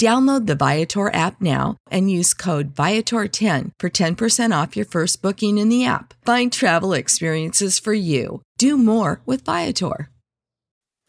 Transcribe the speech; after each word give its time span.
Download 0.00 0.46
the 0.46 0.54
Viator 0.54 1.12
app 1.12 1.42
now 1.42 1.76
and 1.90 2.10
use 2.10 2.32
code 2.32 2.74
Viator10 2.74 3.72
for 3.78 3.90
10% 3.90 4.62
off 4.62 4.74
your 4.74 4.86
first 4.86 5.20
booking 5.20 5.58
in 5.58 5.68
the 5.68 5.84
app. 5.84 6.14
Find 6.24 6.50
travel 6.50 6.94
experiences 6.94 7.78
for 7.78 7.92
you. 7.92 8.40
Do 8.56 8.78
more 8.78 9.20
with 9.26 9.44
Viator. 9.44 10.08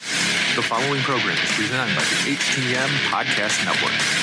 The 0.02 0.64
following 0.64 1.02
program 1.04 1.38
is 1.38 1.52
presented 1.54 1.96
by 1.96 2.02
the 2.02 2.36
HTM 2.36 2.90
Podcast 3.08 3.64
Network. 3.64 4.21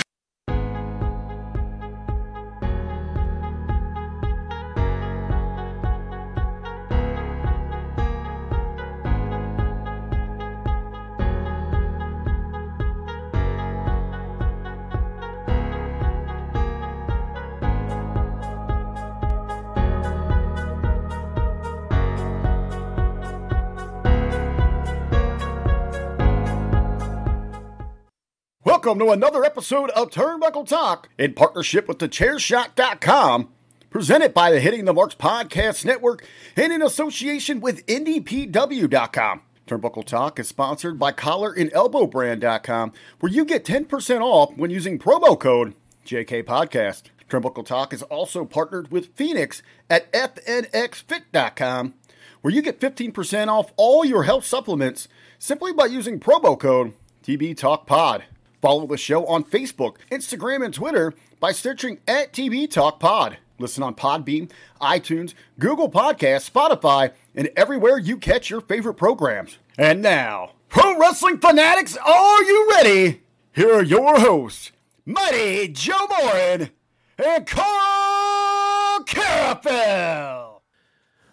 Welcome 28.78 29.00
to 29.00 29.10
another 29.10 29.44
episode 29.44 29.90
of 29.90 30.10
Turnbuckle 30.10 30.64
Talk 30.64 31.08
in 31.18 31.34
partnership 31.34 31.88
with 31.88 31.98
thechairshot.com, 31.98 33.48
presented 33.90 34.32
by 34.32 34.52
the 34.52 34.60
Hitting 34.60 34.84
the 34.84 34.94
Marks 34.94 35.16
Podcast 35.16 35.84
Network 35.84 36.24
and 36.54 36.72
in 36.72 36.80
association 36.80 37.60
with 37.60 37.84
IndiePW.com. 37.86 39.40
Turnbuckle 39.66 40.04
Talk 40.04 40.38
is 40.38 40.46
sponsored 40.46 40.96
by 40.96 41.10
collarandelbowbrand.com, 41.10 42.92
where 43.18 43.32
you 43.32 43.44
get 43.44 43.64
10% 43.64 44.20
off 44.20 44.56
when 44.56 44.70
using 44.70 44.96
promo 44.96 45.36
code 45.36 45.74
JK 46.06 46.44
Podcast. 46.44 47.06
Turnbuckle 47.28 47.66
Talk 47.66 47.92
is 47.92 48.04
also 48.04 48.44
partnered 48.44 48.92
with 48.92 49.12
Phoenix 49.16 49.60
at 49.90 50.08
FNXFit.com, 50.12 51.94
where 52.42 52.54
you 52.54 52.62
get 52.62 52.78
15% 52.78 53.48
off 53.48 53.72
all 53.76 54.04
your 54.04 54.22
health 54.22 54.44
supplements 54.44 55.08
simply 55.40 55.72
by 55.72 55.86
using 55.86 56.20
promo 56.20 56.56
code 56.56 56.92
TB 57.24 57.56
Talk 57.56 57.84
Pod. 57.84 58.22
Follow 58.60 58.86
the 58.86 58.96
show 58.96 59.24
on 59.26 59.44
Facebook, 59.44 59.96
Instagram, 60.10 60.64
and 60.64 60.74
Twitter 60.74 61.14
by 61.40 61.52
searching 61.52 61.98
at 62.08 62.32
TB 62.32 62.70
Talk 62.70 62.98
Pod. 62.98 63.38
Listen 63.58 63.82
on 63.82 63.94
Podbean, 63.94 64.50
iTunes, 64.80 65.34
Google 65.58 65.90
Podcasts, 65.90 66.50
Spotify, 66.50 67.12
and 67.34 67.50
everywhere 67.56 67.98
you 67.98 68.16
catch 68.16 68.50
your 68.50 68.60
favorite 68.60 68.94
programs. 68.94 69.58
And 69.76 70.00
now, 70.02 70.52
pro 70.68 70.98
wrestling 70.98 71.38
fanatics, 71.38 71.96
are 71.96 72.42
you 72.42 72.68
ready? 72.70 73.22
Here 73.52 73.74
are 73.74 73.82
your 73.82 74.20
hosts, 74.20 74.72
Mighty 75.04 75.68
Joe 75.68 76.06
Morin 76.20 76.70
and 77.18 77.46
Carl 77.46 79.04
Carafel. 79.04 80.37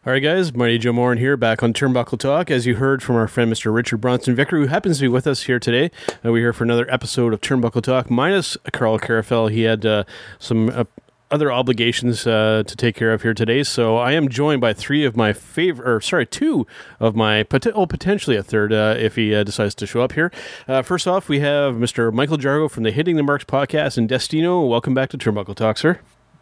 All 0.05 0.13
right, 0.13 0.19
guys, 0.19 0.53
Mighty 0.53 0.77
Joe 0.77 0.93
Morin 0.93 1.17
here, 1.17 1.35
back 1.35 1.63
on 1.63 1.73
Turnbuckle 1.73 2.19
Talk. 2.19 2.51
As 2.51 2.67
you 2.67 2.75
heard 2.75 3.01
from 3.01 3.15
our 3.15 3.27
friend 3.27 3.51
Mr. 3.51 3.73
Richard 3.73 4.01
Bronson 4.01 4.35
Vicker, 4.35 4.59
who 4.59 4.67
happens 4.67 4.97
to 4.97 5.05
be 5.05 5.07
with 5.07 5.25
us 5.25 5.41
here 5.45 5.57
today, 5.57 5.89
uh, 6.23 6.31
we're 6.31 6.41
here 6.43 6.53
for 6.53 6.63
another 6.63 6.87
episode 6.91 7.33
of 7.33 7.41
Turnbuckle 7.41 7.81
Talk, 7.81 8.11
minus 8.11 8.55
Carl 8.71 8.99
Carafel. 8.99 9.49
He 9.49 9.63
had 9.63 9.83
uh, 9.83 10.03
some 10.37 10.69
uh, 10.69 10.83
other 11.31 11.51
obligations 11.51 12.27
uh, 12.27 12.61
to 12.67 12.75
take 12.75 12.95
care 12.95 13.13
of 13.13 13.23
here 13.23 13.33
today, 13.33 13.63
so 13.63 13.97
I 13.97 14.11
am 14.11 14.29
joined 14.29 14.61
by 14.61 14.73
three 14.73 15.05
of 15.05 15.17
my 15.17 15.33
favorite, 15.33 15.89
or 15.89 15.99
sorry, 16.01 16.27
two 16.27 16.67
of 16.99 17.15
my, 17.15 17.41
pot- 17.41 17.65
oh, 17.73 17.87
potentially 17.87 18.35
a 18.35 18.43
third 18.43 18.71
uh, 18.71 18.93
if 18.99 19.15
he 19.15 19.33
uh, 19.33 19.43
decides 19.43 19.73
to 19.73 19.87
show 19.87 20.01
up 20.01 20.11
here. 20.11 20.31
first 20.83 21.07
off, 21.07 21.27
we 21.27 21.39
have 21.39 21.73
Mr. 21.73 22.13
Michael 22.13 22.37
Jargo 22.37 22.69
from 22.69 22.83
the 22.83 22.91
Hitting 22.91 23.15
the 23.15 23.23
Marks 23.23 23.45
podcast 23.45 23.97
and 23.97 24.07
Destino. 24.07 24.61
Welcome 24.67 24.93
back 24.93 25.09
to 25.09 25.17
Turnbuckle 25.17 25.55
Talk, 25.55 25.79
sir. 25.79 25.99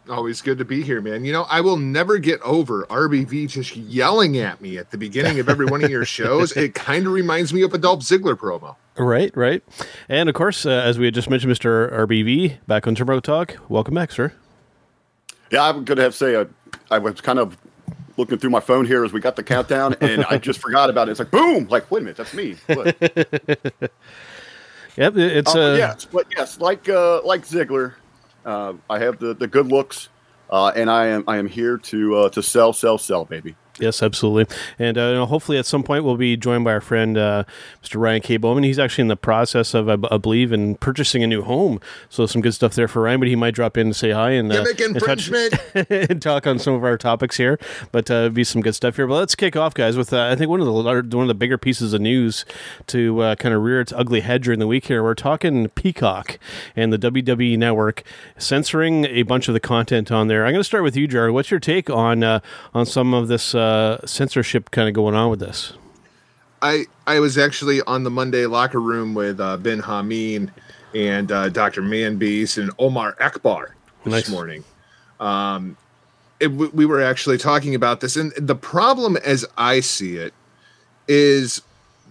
Always 0.08 0.42
good 0.42 0.58
to 0.58 0.64
be 0.66 0.82
here, 0.82 1.00
man. 1.00 1.24
You 1.24 1.32
know, 1.32 1.46
I 1.48 1.62
will 1.62 1.78
never 1.78 2.18
get 2.18 2.40
over 2.42 2.84
RBV 2.90 3.48
just 3.48 3.74
yelling 3.74 4.36
at 4.36 4.60
me 4.60 4.76
at 4.76 4.90
the 4.90 4.98
beginning 4.98 5.38
of 5.40 5.48
every 5.48 5.64
one 5.64 5.82
of 5.82 5.90
your 5.90 6.04
shows. 6.06 6.52
It 6.56 6.74
kind 6.74 7.06
of 7.06 7.12
reminds 7.12 7.54
me 7.54 7.62
of 7.62 7.72
a 7.72 7.78
Dolph 7.78 8.00
Ziggler 8.00 8.34
promo. 8.34 8.76
Right, 8.96 9.34
right. 9.36 9.62
And 10.08 10.28
of 10.28 10.34
course, 10.34 10.66
uh, 10.66 10.70
as 10.70 10.98
we 10.98 11.06
had 11.06 11.14
just 11.14 11.30
mentioned, 11.30 11.52
Mr. 11.52 11.90
RBV 11.90 12.58
back 12.66 12.86
on 12.86 12.94
Turbo 12.94 13.20
Talk. 13.20 13.56
Welcome 13.68 13.94
back, 13.94 14.12
sir. 14.12 14.32
Yeah, 15.50 15.68
I'm 15.68 15.84
going 15.84 15.96
to 15.96 16.02
have 16.02 16.12
to 16.12 16.18
say, 16.18 16.34
uh, 16.36 16.44
I 16.90 16.98
was 16.98 17.20
kind 17.22 17.38
of 17.38 17.56
looking 18.16 18.38
through 18.38 18.50
my 18.50 18.60
phone 18.60 18.86
here 18.86 19.04
as 19.04 19.12
we 19.12 19.20
got 19.20 19.36
the 19.36 19.42
countdown, 19.42 19.94
and 20.00 20.24
I 20.26 20.38
just 20.38 20.60
forgot 20.60 20.90
about 20.90 21.08
it. 21.08 21.12
It's 21.12 21.20
like, 21.20 21.30
boom! 21.30 21.66
Like, 21.68 21.90
wait 21.90 22.00
a 22.00 22.04
minute, 22.04 22.16
that's 22.16 22.34
me. 22.34 22.56
yep, 24.96 25.16
it's 25.16 25.54
uh, 25.54 25.72
uh, 25.72 25.74
yes, 25.76 26.04
but 26.04 26.26
yes, 26.36 26.60
like 26.60 26.88
uh, 26.88 27.22
like 27.24 27.42
Ziggler, 27.42 27.94
uh, 28.44 28.74
I 28.88 28.98
have 28.98 29.18
the, 29.18 29.34
the 29.34 29.46
good 29.46 29.66
looks, 29.66 30.08
uh, 30.50 30.72
and 30.76 30.90
I 30.90 31.06
am 31.06 31.24
I 31.26 31.38
am 31.38 31.48
here 31.48 31.78
to 31.78 32.16
uh, 32.16 32.28
to 32.30 32.42
sell, 32.42 32.72
sell, 32.72 32.98
sell, 32.98 33.24
baby. 33.24 33.56
Yes, 33.80 34.04
absolutely. 34.04 34.56
And 34.78 34.96
uh, 34.96 35.26
hopefully 35.26 35.58
at 35.58 35.66
some 35.66 35.82
point 35.82 36.04
we'll 36.04 36.16
be 36.16 36.36
joined 36.36 36.64
by 36.64 36.72
our 36.74 36.80
friend 36.80 37.18
uh, 37.18 37.42
Mr. 37.82 38.00
Ryan 38.00 38.22
K. 38.22 38.36
Bowman. 38.36 38.62
He's 38.62 38.78
actually 38.78 39.02
in 39.02 39.08
the 39.08 39.16
process 39.16 39.74
of, 39.74 39.88
I, 39.88 39.96
b- 39.96 40.06
I 40.12 40.16
believe, 40.16 40.52
in 40.52 40.76
purchasing 40.76 41.24
a 41.24 41.26
new 41.26 41.42
home. 41.42 41.80
So 42.08 42.24
some 42.26 42.40
good 42.40 42.54
stuff 42.54 42.74
there 42.74 42.86
for 42.86 43.02
Ryan. 43.02 43.18
But 43.18 43.28
he 43.28 43.34
might 43.34 43.52
drop 43.54 43.76
in 43.76 43.88
and 43.88 43.96
say 43.96 44.12
hi 44.12 44.30
and, 44.30 44.52
uh, 44.52 44.64
and, 44.80 45.00
touch, 45.00 45.28
and 45.90 46.22
talk 46.22 46.46
on 46.46 46.60
some 46.60 46.74
of 46.74 46.84
our 46.84 46.96
topics 46.96 47.36
here. 47.36 47.58
But 47.90 48.08
uh, 48.12 48.28
be 48.28 48.44
some 48.44 48.62
good 48.62 48.76
stuff 48.76 48.94
here. 48.94 49.08
But 49.08 49.14
let's 49.14 49.34
kick 49.34 49.56
off, 49.56 49.74
guys, 49.74 49.96
with 49.96 50.12
uh, 50.12 50.28
I 50.30 50.36
think 50.36 50.50
one 50.50 50.60
of 50.60 50.66
the 50.66 50.72
one 50.72 51.24
of 51.24 51.28
the 51.28 51.34
bigger 51.34 51.58
pieces 51.58 51.92
of 51.92 52.00
news 52.00 52.44
to 52.86 53.20
uh, 53.22 53.34
kind 53.34 53.54
of 53.56 53.62
rear 53.62 53.80
its 53.80 53.92
ugly 53.92 54.20
head 54.20 54.42
during 54.42 54.60
the 54.60 54.68
week 54.68 54.86
here. 54.86 55.02
We're 55.02 55.14
talking 55.14 55.68
Peacock 55.70 56.38
and 56.76 56.92
the 56.92 56.98
WWE 56.98 57.58
Network 57.58 58.04
censoring 58.38 59.04
a 59.06 59.22
bunch 59.22 59.48
of 59.48 59.54
the 59.54 59.60
content 59.60 60.12
on 60.12 60.28
there. 60.28 60.46
I'm 60.46 60.52
going 60.52 60.60
to 60.60 60.64
start 60.64 60.84
with 60.84 60.96
you, 60.96 61.08
Jared. 61.08 61.34
What's 61.34 61.50
your 61.50 61.58
take 61.60 61.90
on 61.90 62.22
on 62.22 62.86
some 62.86 63.12
of 63.12 63.26
this? 63.26 63.52
Uh, 63.64 64.06
censorship 64.06 64.70
kind 64.70 64.88
of 64.88 64.94
going 64.94 65.14
on 65.14 65.30
with 65.30 65.40
this? 65.40 65.72
I 66.62 66.86
I 67.06 67.20
was 67.20 67.36
actually 67.36 67.80
on 67.82 68.04
the 68.04 68.10
Monday 68.10 68.46
locker 68.46 68.80
room 68.80 69.14
with 69.14 69.40
uh, 69.40 69.56
Ben 69.56 69.82
Hameen 69.82 70.50
and 70.94 71.30
uh, 71.30 71.48
Dr. 71.48 71.82
Manbeast 71.82 72.58
and 72.58 72.70
Omar 72.78 73.16
Akbar 73.20 73.74
this 74.04 74.12
nice. 74.12 74.28
morning. 74.28 74.64
Um, 75.20 75.76
it, 76.40 76.48
we 76.48 76.86
were 76.86 77.02
actually 77.02 77.38
talking 77.38 77.74
about 77.74 78.00
this, 78.00 78.16
and 78.16 78.32
the 78.36 78.56
problem, 78.56 79.16
as 79.18 79.44
I 79.56 79.80
see 79.80 80.16
it, 80.16 80.34
is 81.08 81.62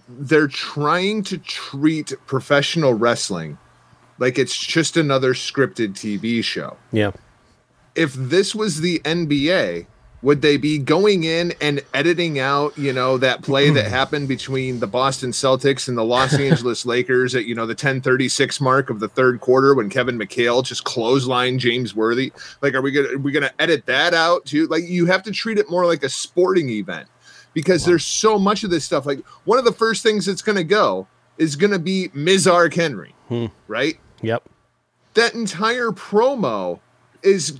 they're 0.08 0.48
trying 0.48 1.22
to 1.24 1.38
treat 1.38 2.12
professional 2.26 2.94
wrestling 2.94 3.58
like 4.18 4.38
it's 4.38 4.56
just 4.56 4.96
another 4.96 5.34
scripted 5.34 5.94
TV 5.94 6.42
show. 6.42 6.76
Yeah. 6.92 7.12
If 7.94 8.14
this 8.14 8.54
was 8.54 8.80
the 8.80 9.00
NBA, 9.00 9.86
would 10.24 10.40
they 10.40 10.56
be 10.56 10.78
going 10.78 11.24
in 11.24 11.52
and 11.60 11.82
editing 11.92 12.38
out, 12.38 12.76
you 12.78 12.94
know, 12.94 13.18
that 13.18 13.42
play 13.42 13.68
that 13.68 13.86
happened 13.90 14.26
between 14.26 14.80
the 14.80 14.86
Boston 14.86 15.32
Celtics 15.32 15.86
and 15.86 15.98
the 15.98 16.04
Los 16.04 16.32
Angeles 16.38 16.86
Lakers 16.86 17.34
at, 17.34 17.44
you 17.44 17.54
know, 17.54 17.66
the 17.66 17.72
1036 17.72 18.58
mark 18.62 18.88
of 18.88 19.00
the 19.00 19.08
third 19.08 19.40
quarter 19.40 19.74
when 19.74 19.90
Kevin 19.90 20.18
McHale 20.18 20.64
just 20.64 20.84
clotheslined 20.84 21.58
James 21.58 21.94
Worthy? 21.94 22.32
Like, 22.62 22.72
are 22.72 22.80
we 22.80 22.90
gonna 22.90 23.08
are 23.08 23.18
we 23.18 23.32
gonna 23.32 23.52
edit 23.58 23.84
that 23.84 24.14
out 24.14 24.46
too? 24.46 24.66
Like 24.66 24.84
you 24.84 25.04
have 25.04 25.22
to 25.24 25.30
treat 25.30 25.58
it 25.58 25.70
more 25.70 25.84
like 25.84 26.02
a 26.02 26.08
sporting 26.08 26.70
event 26.70 27.06
because 27.52 27.82
wow. 27.82 27.88
there's 27.88 28.06
so 28.06 28.38
much 28.38 28.64
of 28.64 28.70
this 28.70 28.86
stuff. 28.86 29.04
Like 29.04 29.22
one 29.44 29.58
of 29.58 29.66
the 29.66 29.72
first 29.72 30.02
things 30.02 30.24
that's 30.24 30.42
gonna 30.42 30.64
go 30.64 31.06
is 31.36 31.54
gonna 31.54 31.78
be 31.78 32.08
Mizark 32.14 32.72
Henry, 32.72 33.14
hmm. 33.28 33.46
right? 33.68 33.98
Yep. 34.22 34.48
That 35.12 35.34
entire 35.34 35.90
promo 35.90 36.80
is 37.22 37.58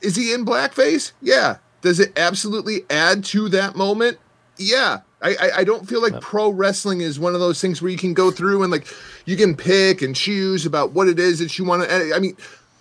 is 0.00 0.16
he 0.16 0.32
in 0.32 0.44
blackface? 0.44 1.12
Yeah. 1.20 1.58
Does 1.82 2.00
it 2.00 2.12
absolutely 2.18 2.84
add 2.90 3.24
to 3.26 3.48
that 3.50 3.76
moment? 3.76 4.18
Yeah. 4.56 5.00
I, 5.22 5.30
I, 5.30 5.50
I 5.58 5.64
don't 5.64 5.88
feel 5.88 6.02
like 6.02 6.20
pro 6.20 6.50
wrestling 6.50 7.00
is 7.00 7.18
one 7.18 7.34
of 7.34 7.40
those 7.40 7.60
things 7.60 7.80
where 7.80 7.90
you 7.90 7.98
can 7.98 8.14
go 8.14 8.30
through 8.30 8.62
and 8.62 8.70
like 8.70 8.86
you 9.24 9.36
can 9.36 9.56
pick 9.56 10.02
and 10.02 10.14
choose 10.14 10.66
about 10.66 10.92
what 10.92 11.08
it 11.08 11.18
is 11.18 11.38
that 11.38 11.58
you 11.58 11.64
want 11.64 11.84
to. 11.84 11.92
Eh, 11.92 12.10
I 12.14 12.18
mean, 12.18 12.36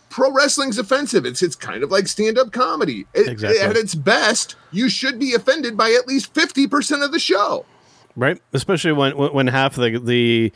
pro 0.10 0.32
wrestling's 0.32 0.78
offensive. 0.78 1.26
It's 1.26 1.42
it's 1.42 1.56
kind 1.56 1.84
of 1.84 1.92
like 1.92 2.08
stand 2.08 2.38
up 2.38 2.52
comedy. 2.52 3.06
It, 3.14 3.28
exactly. 3.28 3.60
At 3.62 3.78
its 3.78 3.96
best, 3.96 4.56
you 4.72 4.90
should 4.90 5.18
be 5.18 5.34
offended 5.34 5.78
by 5.78 5.92
at 5.92 6.08
least 6.08 6.34
fifty 6.34 6.68
percent 6.68 7.04
of 7.04 7.12
the 7.12 7.20
show. 7.20 7.66
Right, 8.18 8.42
especially 8.54 8.94
when 8.94 9.14
when 9.14 9.48
half 9.48 9.76
the 9.76 10.00
the 10.00 10.54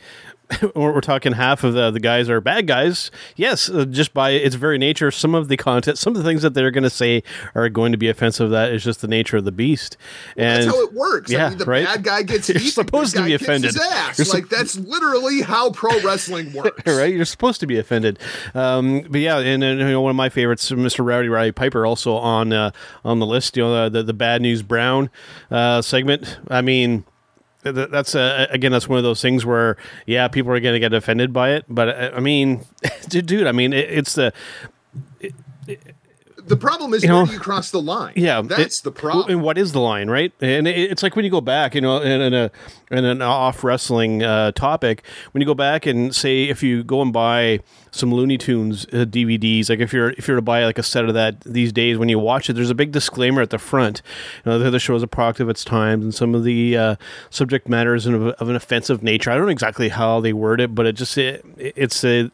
we're 0.74 1.00
talking 1.00 1.32
half 1.32 1.64
of 1.64 1.74
the, 1.74 1.90
the 1.90 2.00
guys 2.00 2.28
are 2.28 2.40
bad 2.40 2.66
guys. 2.66 3.10
Yes, 3.36 3.68
uh, 3.68 3.84
just 3.84 4.14
by 4.14 4.30
its 4.30 4.54
very 4.54 4.78
nature, 4.78 5.10
some 5.10 5.34
of 5.34 5.48
the 5.48 5.56
content, 5.56 5.98
some 5.98 6.14
of 6.14 6.22
the 6.22 6.28
things 6.28 6.42
that 6.42 6.54
they're 6.54 6.70
going 6.70 6.84
to 6.84 6.90
say 6.90 7.22
are 7.54 7.68
going 7.68 7.92
to 7.92 7.98
be 7.98 8.08
offensive. 8.08 8.50
That 8.50 8.72
is 8.72 8.84
just 8.84 9.00
the 9.00 9.08
nature 9.08 9.36
of 9.36 9.44
the 9.44 9.52
beast. 9.52 9.96
Well, 10.36 10.46
and 10.46 10.62
that's 10.64 10.76
how 10.76 10.82
it 10.82 10.92
works. 10.92 11.30
Yeah, 11.30 11.46
I 11.46 11.48
mean, 11.50 11.58
the 11.58 11.64
right? 11.64 11.84
bad 11.84 12.02
guy 12.02 12.22
gets 12.22 12.48
You're 12.48 12.58
supposed 12.60 13.16
to 13.16 13.24
be 13.24 13.34
offended. 13.34 13.74
You're 13.74 14.26
like 14.26 14.48
that's 14.48 14.76
literally 14.76 15.42
how 15.42 15.70
pro 15.72 16.00
wrestling 16.00 16.52
works. 16.54 16.86
right? 16.86 17.12
You're 17.12 17.24
supposed 17.24 17.60
to 17.60 17.66
be 17.66 17.78
offended. 17.78 18.18
Um, 18.54 19.02
but 19.02 19.20
yeah, 19.20 19.38
and, 19.38 19.62
and, 19.62 19.80
you 19.80 19.86
know, 19.88 20.00
one 20.00 20.10
of 20.10 20.16
my 20.16 20.28
favorites, 20.28 20.70
Mr. 20.70 21.04
Rowdy 21.04 21.28
Roddy 21.28 21.52
Piper, 21.52 21.86
also 21.86 22.14
on 22.16 22.52
uh, 22.52 22.70
on 23.04 23.18
the 23.18 23.26
list. 23.26 23.56
You 23.56 23.64
know, 23.64 23.84
the 23.84 23.98
the, 23.98 24.04
the 24.04 24.14
bad 24.14 24.42
news 24.42 24.62
Brown 24.62 25.10
uh, 25.50 25.82
segment. 25.82 26.38
I 26.48 26.62
mean 26.62 27.04
that's 27.62 28.14
uh, 28.14 28.46
again 28.50 28.72
that's 28.72 28.88
one 28.88 28.98
of 28.98 29.04
those 29.04 29.20
things 29.20 29.44
where 29.44 29.76
yeah 30.06 30.28
people 30.28 30.50
are 30.52 30.60
going 30.60 30.74
to 30.74 30.80
get 30.80 30.92
offended 30.92 31.32
by 31.32 31.50
it 31.50 31.64
but 31.68 31.88
uh, 31.88 32.10
i 32.14 32.20
mean 32.20 32.64
dude 33.08 33.46
i 33.46 33.52
mean 33.52 33.72
it, 33.72 33.90
it's 33.90 34.14
the 34.14 34.32
it, 35.20 35.34
the 36.50 36.56
problem 36.56 36.92
is 36.92 37.04
you 37.04 37.10
where 37.10 37.20
know, 37.20 37.26
do 37.26 37.32
you 37.32 37.38
cross 37.38 37.70
the 37.70 37.80
line? 37.80 38.12
Yeah, 38.16 38.42
that's 38.42 38.80
it, 38.80 38.84
the 38.84 38.90
problem. 38.90 39.30
And 39.30 39.42
what 39.42 39.56
is 39.56 39.70
the 39.72 39.80
line, 39.80 40.10
right? 40.10 40.32
And 40.40 40.66
it, 40.66 40.90
it's 40.90 41.02
like 41.02 41.14
when 41.14 41.24
you 41.24 41.30
go 41.30 41.40
back, 41.40 41.76
you 41.76 41.80
know, 41.80 42.02
in, 42.02 42.20
in 42.20 42.34
a 42.34 42.50
in 42.90 43.04
an 43.04 43.22
off 43.22 43.62
wrestling 43.62 44.24
uh, 44.24 44.50
topic, 44.52 45.04
when 45.30 45.40
you 45.40 45.46
go 45.46 45.54
back 45.54 45.86
and 45.86 46.14
say 46.14 46.44
if 46.44 46.62
you 46.62 46.82
go 46.82 47.00
and 47.02 47.12
buy 47.12 47.60
some 47.92 48.12
Looney 48.12 48.36
Tunes 48.36 48.84
uh, 48.86 49.04
DVDs, 49.06 49.70
like 49.70 49.78
if 49.78 49.92
you're 49.92 50.10
if 50.10 50.26
you're 50.26 50.36
to 50.36 50.42
buy 50.42 50.64
like 50.64 50.78
a 50.78 50.82
set 50.82 51.04
of 51.04 51.14
that 51.14 51.40
these 51.42 51.72
days, 51.72 51.96
when 51.96 52.08
you 52.08 52.18
watch 52.18 52.50
it, 52.50 52.54
there's 52.54 52.70
a 52.70 52.74
big 52.74 52.90
disclaimer 52.90 53.40
at 53.40 53.50
the 53.50 53.58
front. 53.58 54.02
You 54.44 54.50
know, 54.50 54.70
the 54.70 54.80
show 54.80 54.96
is 54.96 55.04
a 55.04 55.08
product 55.08 55.38
of 55.38 55.48
its 55.48 55.64
times, 55.64 56.04
and 56.04 56.14
some 56.14 56.34
of 56.34 56.42
the 56.42 56.76
uh, 56.76 56.96
subject 57.30 57.68
matter 57.68 57.94
is 57.94 58.06
of, 58.06 58.22
of, 58.26 58.48
an 58.48 58.56
offensive 58.56 59.02
nature. 59.02 59.30
I 59.30 59.36
don't 59.36 59.44
know 59.44 59.52
exactly 59.52 59.88
how 59.88 60.20
they 60.20 60.32
word 60.32 60.60
it, 60.60 60.74
but 60.74 60.86
it 60.86 60.92
just 60.96 61.16
it, 61.16 61.44
it's 61.56 62.04
a 62.04 62.30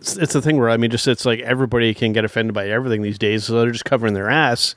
it's, 0.00 0.16
it's 0.16 0.32
the 0.32 0.42
thing 0.42 0.58
where 0.58 0.70
I 0.70 0.76
mean, 0.76 0.90
just 0.90 1.06
it's 1.06 1.24
like 1.24 1.40
everybody 1.40 1.94
can 1.94 2.12
get 2.12 2.24
offended 2.24 2.54
by 2.54 2.68
everything 2.68 3.02
these 3.02 3.18
days, 3.18 3.44
so 3.44 3.60
they're 3.60 3.70
just 3.70 3.84
covering 3.84 4.14
their 4.14 4.30
ass. 4.30 4.74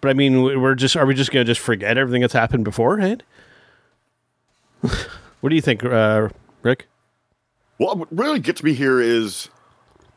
But 0.00 0.10
I 0.10 0.14
mean, 0.14 0.42
we're 0.42 0.74
just 0.74 0.96
are 0.96 1.06
we 1.06 1.14
just 1.14 1.30
gonna 1.30 1.44
just 1.44 1.60
forget 1.60 1.98
everything 1.98 2.20
that's 2.20 2.32
happened 2.32 2.64
beforehand? 2.64 3.22
what 4.80 5.50
do 5.50 5.54
you 5.54 5.62
think, 5.62 5.84
uh, 5.84 6.28
Rick? 6.62 6.86
Well, 7.78 7.96
what 7.96 8.08
really 8.10 8.40
gets 8.40 8.62
me 8.62 8.74
here 8.74 9.00
is 9.00 9.48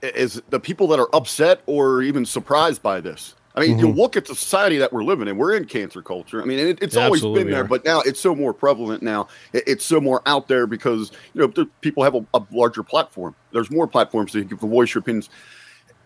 is 0.02 0.42
the 0.50 0.60
people 0.60 0.88
that 0.88 1.00
are 1.00 1.10
upset 1.14 1.62
or 1.66 2.02
even 2.02 2.26
surprised 2.26 2.82
by 2.82 3.02
this. 3.02 3.36
I 3.56 3.62
mean, 3.62 3.78
mm-hmm. 3.78 3.88
you 3.88 3.94
look 3.94 4.18
at 4.18 4.26
the 4.26 4.36
society 4.36 4.78
that 4.78 4.92
we're 4.92 5.04
living 5.04 5.30
in. 5.30 5.38
We're 5.38 5.56
in 5.56 5.66
cancer 5.66 6.02
culture. 6.02 6.42
I 6.42 6.46
mean, 6.46 6.60
it, 6.60 6.80
it's 6.82 6.98
always 6.98 7.22
been 7.22 7.50
there, 7.50 7.62
are. 7.62 7.68
but 7.68 7.86
now 7.86 8.02
it's 8.02 8.20
so 8.20 8.36
more 8.36 8.54
prevalent. 8.54 9.02
Now 9.02 9.30
it, 9.54 9.64
it's 9.66 9.86
so 9.86 10.02
more 10.02 10.22
out 10.26 10.50
there 10.50 10.68
because 10.68 11.12
you 11.34 11.42
know 11.42 11.66
people 11.80 12.04
have 12.04 12.16
a, 12.16 12.26
a, 12.34 12.44
larger 12.52 12.84
platform. 12.84 13.34
There's 13.54 13.72
more 13.72 13.88
platforms 13.88 14.34
to 14.34 14.44
give 14.44 14.60
the 14.60 14.68
voice 14.68 14.94
your 14.94 15.00
opinions. 15.00 15.30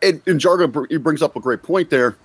And, 0.01 0.22
and 0.28 0.40
Jargo 0.40 0.86
he 0.90 0.98
brings 0.98 1.22
up 1.24 1.36
a 1.36 1.40
great 1.40 1.63
point 1.63 1.90
there 1.90 2.16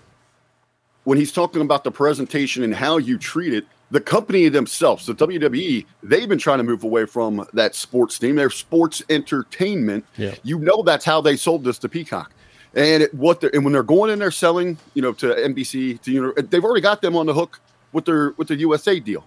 when 1.05 1.17
he's 1.17 1.33
talking 1.33 1.63
about 1.63 1.85
the 1.85 1.91
presentation 1.91 2.63
and 2.63 2.75
how 2.75 2.99
you 2.99 3.17
treat 3.17 3.55
it. 3.55 3.65
The 3.91 4.01
company 4.01 4.49
themselves, 4.49 5.07
the 5.07 5.15
WWE, 5.15 5.87
they've 6.03 6.29
been 6.29 6.39
trying 6.39 6.59
to 6.59 6.65
move 6.65 6.85
away 6.85 7.07
from 7.07 7.47
that 7.53 7.75
sports 7.75 8.19
theme. 8.19 8.35
They're 8.35 8.51
sports 8.51 9.03
entertainment. 9.09 10.05
Yeah. 10.17 10.35
You 10.43 10.59
know 10.59 10.83
that's 10.83 11.05
how 11.05 11.21
they 11.21 11.37
sold 11.37 11.65
this 11.65 11.79
to 11.79 11.89
Peacock. 11.89 12.33
And 12.77 13.05
it, 13.05 13.15
what 13.15 13.41
they're 13.41 13.55
and 13.55 13.65
when 13.65 13.73
they're 13.73 13.83
going 13.83 14.11
in 14.11 14.19
there 14.19 14.31
selling, 14.31 14.79
you 14.95 15.03
know, 15.03 15.13
to 15.15 15.27
NBC, 15.27 16.01
to 16.03 16.11
you 16.11 16.23
know, 16.23 16.33
they've 16.33 16.65
already 16.65 16.81
got 16.81 17.03
them 17.03 17.17
on 17.17 17.27
the 17.27 17.35
hook 17.35 17.61
with 17.93 18.05
their 18.05 18.31
with 18.37 18.49
the 18.49 18.57
USA 18.57 18.99
deal. 18.99 19.25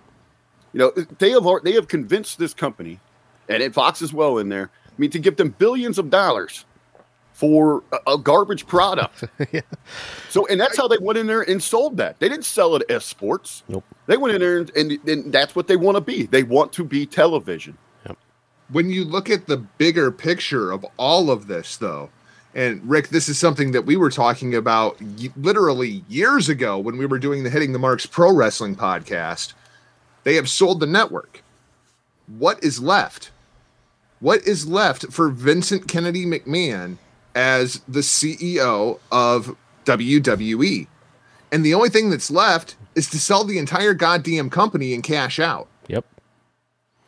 You 0.73 0.79
know, 0.79 0.91
they 1.19 1.31
have 1.31 1.45
they 1.63 1.73
have 1.73 1.87
convinced 1.87 2.39
this 2.39 2.53
company, 2.53 2.99
and 3.47 3.73
Fox 3.73 4.01
as 4.01 4.13
well 4.13 4.37
in 4.37 4.49
there. 4.49 4.69
I 4.85 4.93
mean, 4.97 5.11
to 5.11 5.19
give 5.19 5.37
them 5.37 5.55
billions 5.57 5.97
of 5.97 6.09
dollars 6.09 6.65
for 7.37 7.83
a, 7.91 8.13
a 8.13 8.17
garbage 8.17 8.65
product. 8.65 9.23
yeah. 9.51 9.61
So, 10.29 10.47
and 10.47 10.59
that's 10.59 10.75
how 10.75 10.87
they 10.87 10.97
went 10.99 11.19
in 11.19 11.27
there 11.27 11.43
and 11.43 11.61
sold 11.61 11.97
that. 11.97 12.19
They 12.19 12.29
didn't 12.29 12.45
sell 12.45 12.75
it 12.75 12.81
as 12.89 13.05
sports. 13.05 13.63
Nope. 13.67 13.83
They 14.07 14.17
went 14.17 14.33
in 14.33 14.41
there 14.41 14.57
and, 14.57 14.71
and, 14.75 15.07
and 15.07 15.31
that's 15.31 15.55
what 15.55 15.67
they 15.67 15.75
want 15.75 15.97
to 15.97 16.01
be. 16.01 16.23
They 16.23 16.41
want 16.41 16.73
to 16.73 16.83
be 16.83 17.05
television. 17.05 17.77
Yep. 18.07 18.17
When 18.71 18.89
you 18.89 19.05
look 19.05 19.29
at 19.29 19.45
the 19.45 19.57
bigger 19.57 20.11
picture 20.11 20.71
of 20.71 20.83
all 20.97 21.29
of 21.29 21.45
this, 21.45 21.77
though, 21.77 22.09
and 22.57 22.81
Rick, 22.89 23.09
this 23.09 23.29
is 23.29 23.37
something 23.37 23.71
that 23.71 23.85
we 23.85 23.95
were 23.95 24.09
talking 24.09 24.55
about 24.55 24.99
y- 24.99 25.29
literally 25.37 26.03
years 26.09 26.49
ago 26.49 26.79
when 26.79 26.97
we 26.97 27.05
were 27.05 27.19
doing 27.19 27.43
the 27.43 27.51
Hitting 27.51 27.71
the 27.71 27.77
Marks 27.79 28.07
Pro 28.07 28.33
Wrestling 28.33 28.75
podcast. 28.75 29.53
They 30.23 30.33
have 30.33 30.49
sold 30.49 30.79
the 30.79 30.87
network. 30.87 31.43
What 32.25 32.61
is 32.63 32.81
left? 32.81 33.29
What 34.19 34.41
is 34.47 34.67
left 34.67 35.13
for 35.13 35.29
Vincent 35.29 35.87
Kennedy 35.87 36.25
McMahon 36.25 36.97
as 37.35 37.81
the 37.87 37.99
CEO 37.99 38.99
of 39.11 39.55
WWE? 39.85 40.87
And 41.51 41.63
the 41.63 41.75
only 41.75 41.89
thing 41.89 42.09
that's 42.09 42.31
left 42.31 42.75
is 42.95 43.07
to 43.11 43.19
sell 43.19 43.43
the 43.43 43.59
entire 43.59 43.93
goddamn 43.93 44.49
company 44.49 44.95
and 44.95 45.03
cash 45.03 45.37
out. 45.39 45.67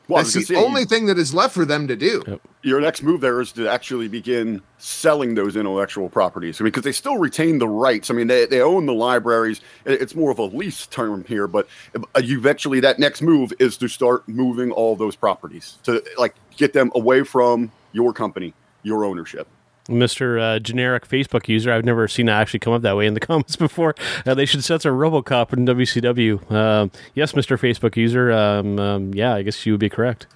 Yep. 0.09 0.15
Well, 0.15 0.23
That's 0.23 0.47
the 0.47 0.55
only 0.55 0.85
thing 0.85 1.05
that 1.05 1.19
is 1.19 1.35
left 1.35 1.53
for 1.53 1.65
them 1.65 1.87
to 1.87 1.95
do. 1.95 2.23
Yep. 2.27 2.41
Your 2.63 2.81
next 2.81 3.03
move 3.03 3.21
there 3.21 3.39
is 3.41 3.51
to 3.53 3.67
actually 3.69 4.07
begin 4.07 4.61
selling 4.79 5.35
those 5.35 5.55
intellectual 5.55 6.09
properties. 6.09 6.59
I 6.59 6.63
mean, 6.63 6.71
because 6.71 6.83
they 6.83 6.91
still 6.91 7.17
retain 7.17 7.59
the 7.59 7.67
rights. 7.67 8.09
I 8.09 8.15
mean, 8.15 8.25
they, 8.25 8.47
they 8.47 8.59
own 8.59 8.87
the 8.87 8.93
libraries. 8.93 9.61
It's 9.85 10.15
more 10.15 10.31
of 10.31 10.39
a 10.39 10.43
lease 10.45 10.87
term 10.87 11.23
here, 11.25 11.47
but 11.47 11.67
uh, 11.95 12.01
eventually 12.15 12.79
that 12.79 12.97
next 12.97 13.21
move 13.21 13.53
is 13.59 13.77
to 13.77 13.87
start 13.87 14.27
moving 14.27 14.71
all 14.71 14.95
those 14.95 15.15
properties 15.15 15.77
to 15.83 16.03
like 16.17 16.33
get 16.57 16.73
them 16.73 16.91
away 16.95 17.23
from 17.23 17.71
your 17.91 18.11
company, 18.11 18.55
your 18.81 19.05
ownership. 19.05 19.47
Mr. 19.87 20.39
Uh, 20.39 20.59
generic 20.59 21.07
Facebook 21.07 21.47
user. 21.47 21.71
I've 21.71 21.85
never 21.85 22.07
seen 22.07 22.29
it 22.29 22.33
actually 22.33 22.59
come 22.59 22.73
up 22.73 22.81
that 22.83 22.95
way 22.95 23.07
in 23.07 23.13
the 23.13 23.19
comments 23.19 23.55
before. 23.55 23.95
Uh, 24.25 24.33
they 24.33 24.45
should 24.45 24.63
censor 24.63 24.91
RoboCop 24.91 25.53
in 25.53 25.65
WCW. 25.65 26.51
Um, 26.51 26.91
yes, 27.13 27.33
Mr. 27.33 27.57
Facebook 27.57 27.95
user. 27.95 28.31
Um, 28.31 28.79
um, 28.79 29.13
yeah, 29.13 29.33
I 29.33 29.41
guess 29.41 29.65
you 29.65 29.73
would 29.73 29.79
be 29.79 29.89
correct. 29.89 30.27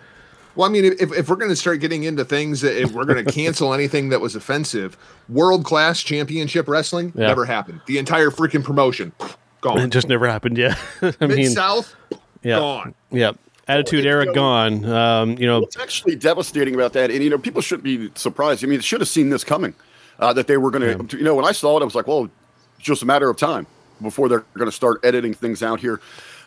Well, 0.56 0.70
I 0.70 0.72
mean, 0.72 0.86
if, 0.86 1.12
if 1.12 1.30
we're 1.30 1.36
going 1.36 1.50
to 1.50 1.56
start 1.56 1.80
getting 1.80 2.04
into 2.04 2.24
things, 2.24 2.62
that 2.62 2.80
if 2.80 2.92
we're 2.92 3.06
going 3.06 3.24
to 3.26 3.32
cancel 3.32 3.74
anything 3.74 4.10
that 4.10 4.22
was 4.22 4.36
offensive, 4.36 4.98
world 5.28 5.66
class 5.66 6.02
championship 6.02 6.68
wrestling 6.68 7.12
yeah. 7.16 7.28
never 7.28 7.46
happened. 7.46 7.82
The 7.88 7.98
entire 7.98 8.30
freaking 8.30 8.64
promotion 8.64 9.14
gone. 9.62 9.80
It 9.80 9.90
just 9.92 10.08
never 10.08 10.28
happened. 10.28 10.58
Yeah, 10.58 10.78
I 11.20 11.28
mean, 11.28 11.50
South 11.50 11.96
yeah, 12.44 12.58
gone. 12.58 12.94
Yeah, 13.12 13.32
Attitude 13.68 14.06
era 14.06 14.32
gone. 14.34 14.84
Um, 14.86 15.38
you 15.38 15.48
know, 15.48 15.62
what's 15.62 15.78
actually 15.78 16.16
devastating 16.16 16.76
about 16.76 16.94
that, 16.94 17.12
and 17.12 17.24
you 17.24 17.30
know, 17.30 17.38
people 17.38 17.62
shouldn't 17.62 17.84
be 17.84 18.12
surprised. 18.16 18.64
I 18.64 18.68
mean, 18.68 18.80
they 18.80 18.84
should 18.84 19.02
have 19.02 19.10
seen 19.10 19.30
this 19.30 19.44
coming. 19.44 19.74
Uh, 20.20 20.32
that 20.32 20.46
they 20.46 20.58
were 20.58 20.70
going 20.70 21.08
to, 21.08 21.18
you 21.18 21.24
know, 21.24 21.34
when 21.34 21.44
I 21.44 21.52
saw 21.52 21.76
it, 21.78 21.82
I 21.82 21.86
was 21.86 21.96
like, 21.96 22.06
well, 22.06 22.30
just 22.78 23.02
a 23.02 23.06
matter 23.06 23.30
of 23.32 23.36
time 23.36 23.66
before 24.00 24.30
they're 24.30 24.46
going 24.54 24.70
to 24.70 24.72
start 24.72 25.00
editing 25.04 25.34
things 25.34 25.64
out 25.64 25.80
here. 25.80 26.02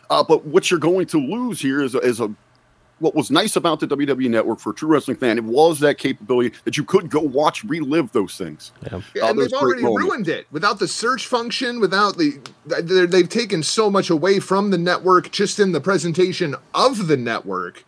Uh, 0.09 0.23
but 0.23 0.45
what 0.45 0.71
you're 0.71 0.79
going 0.79 1.05
to 1.07 1.19
lose 1.19 1.59
here 1.59 1.83
is 1.83 1.93
a, 1.93 1.99
is 1.99 2.21
a 2.21 2.33
what 2.99 3.13
was 3.13 3.29
nice 3.29 3.55
about 3.55 3.79
the 3.79 3.87
WWE 3.87 4.29
Network 4.29 4.59
for 4.59 4.71
a 4.71 4.73
true 4.73 4.89
wrestling 4.89 5.17
fan, 5.17 5.37
it 5.37 5.43
was 5.43 5.79
that 5.81 5.97
capability 5.97 6.55
that 6.63 6.77
you 6.77 6.83
could 6.83 7.09
go 7.09 7.19
watch, 7.19 7.63
relive 7.63 8.11
those 8.11 8.35
things. 8.37 8.71
Yeah. 8.83 9.01
Yeah, 9.15 9.23
Uh, 9.25 9.29
and 9.29 9.39
they've 9.39 9.53
already 9.53 9.83
moments. 9.83 10.03
ruined 10.05 10.27
it 10.27 10.47
without 10.51 10.79
the 10.79 10.87
search 10.87 11.27
function, 11.27 11.79
without 11.79 12.17
the. 12.17 12.39
they're- 12.65 13.05
They've 13.07 13.29
taken 13.29 13.61
so 13.63 13.89
much 13.91 14.09
away 14.09 14.39
from 14.39 14.71
the 14.71 14.77
network 14.77 15.31
just 15.31 15.59
in 15.59 15.71
the 15.73 15.81
presentation 15.81 16.55
of 16.73 17.07
the 17.07 17.17
network 17.17 17.83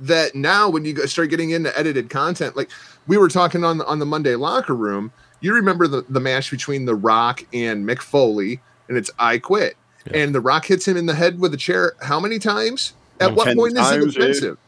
that 0.00 0.34
now 0.34 0.68
when 0.68 0.84
you 0.84 0.96
start 1.06 1.30
getting 1.30 1.50
into 1.50 1.76
edited 1.78 2.08
content, 2.10 2.56
like 2.56 2.70
we 3.06 3.16
were 3.18 3.28
talking 3.28 3.62
on 3.64 3.78
the, 3.78 3.86
on 3.86 3.98
the 3.98 4.06
Monday 4.06 4.34
locker 4.36 4.74
room, 4.74 5.12
you 5.40 5.52
remember 5.54 5.86
the, 5.86 6.04
the 6.08 6.20
match 6.20 6.50
between 6.50 6.84
The 6.86 6.94
Rock 6.94 7.44
and 7.52 7.86
Mick 7.86 8.00
Foley, 8.00 8.60
and 8.88 8.96
it's 8.96 9.10
I 9.18 9.38
Quit. 9.38 9.76
And 10.12 10.34
The 10.34 10.40
Rock 10.40 10.64
hits 10.66 10.88
him 10.88 10.96
in 10.96 11.06
the 11.06 11.14
head 11.14 11.38
with 11.38 11.54
a 11.54 11.56
chair 11.56 11.92
how 12.00 12.18
many 12.18 12.38
times? 12.40 12.94
At 13.20 13.34
what 13.34 13.56
point 13.56 13.72
is 13.78 13.90
it 13.90 13.90
times, 14.00 14.16
yeah. 14.16 14.22
offensive? 14.22 14.58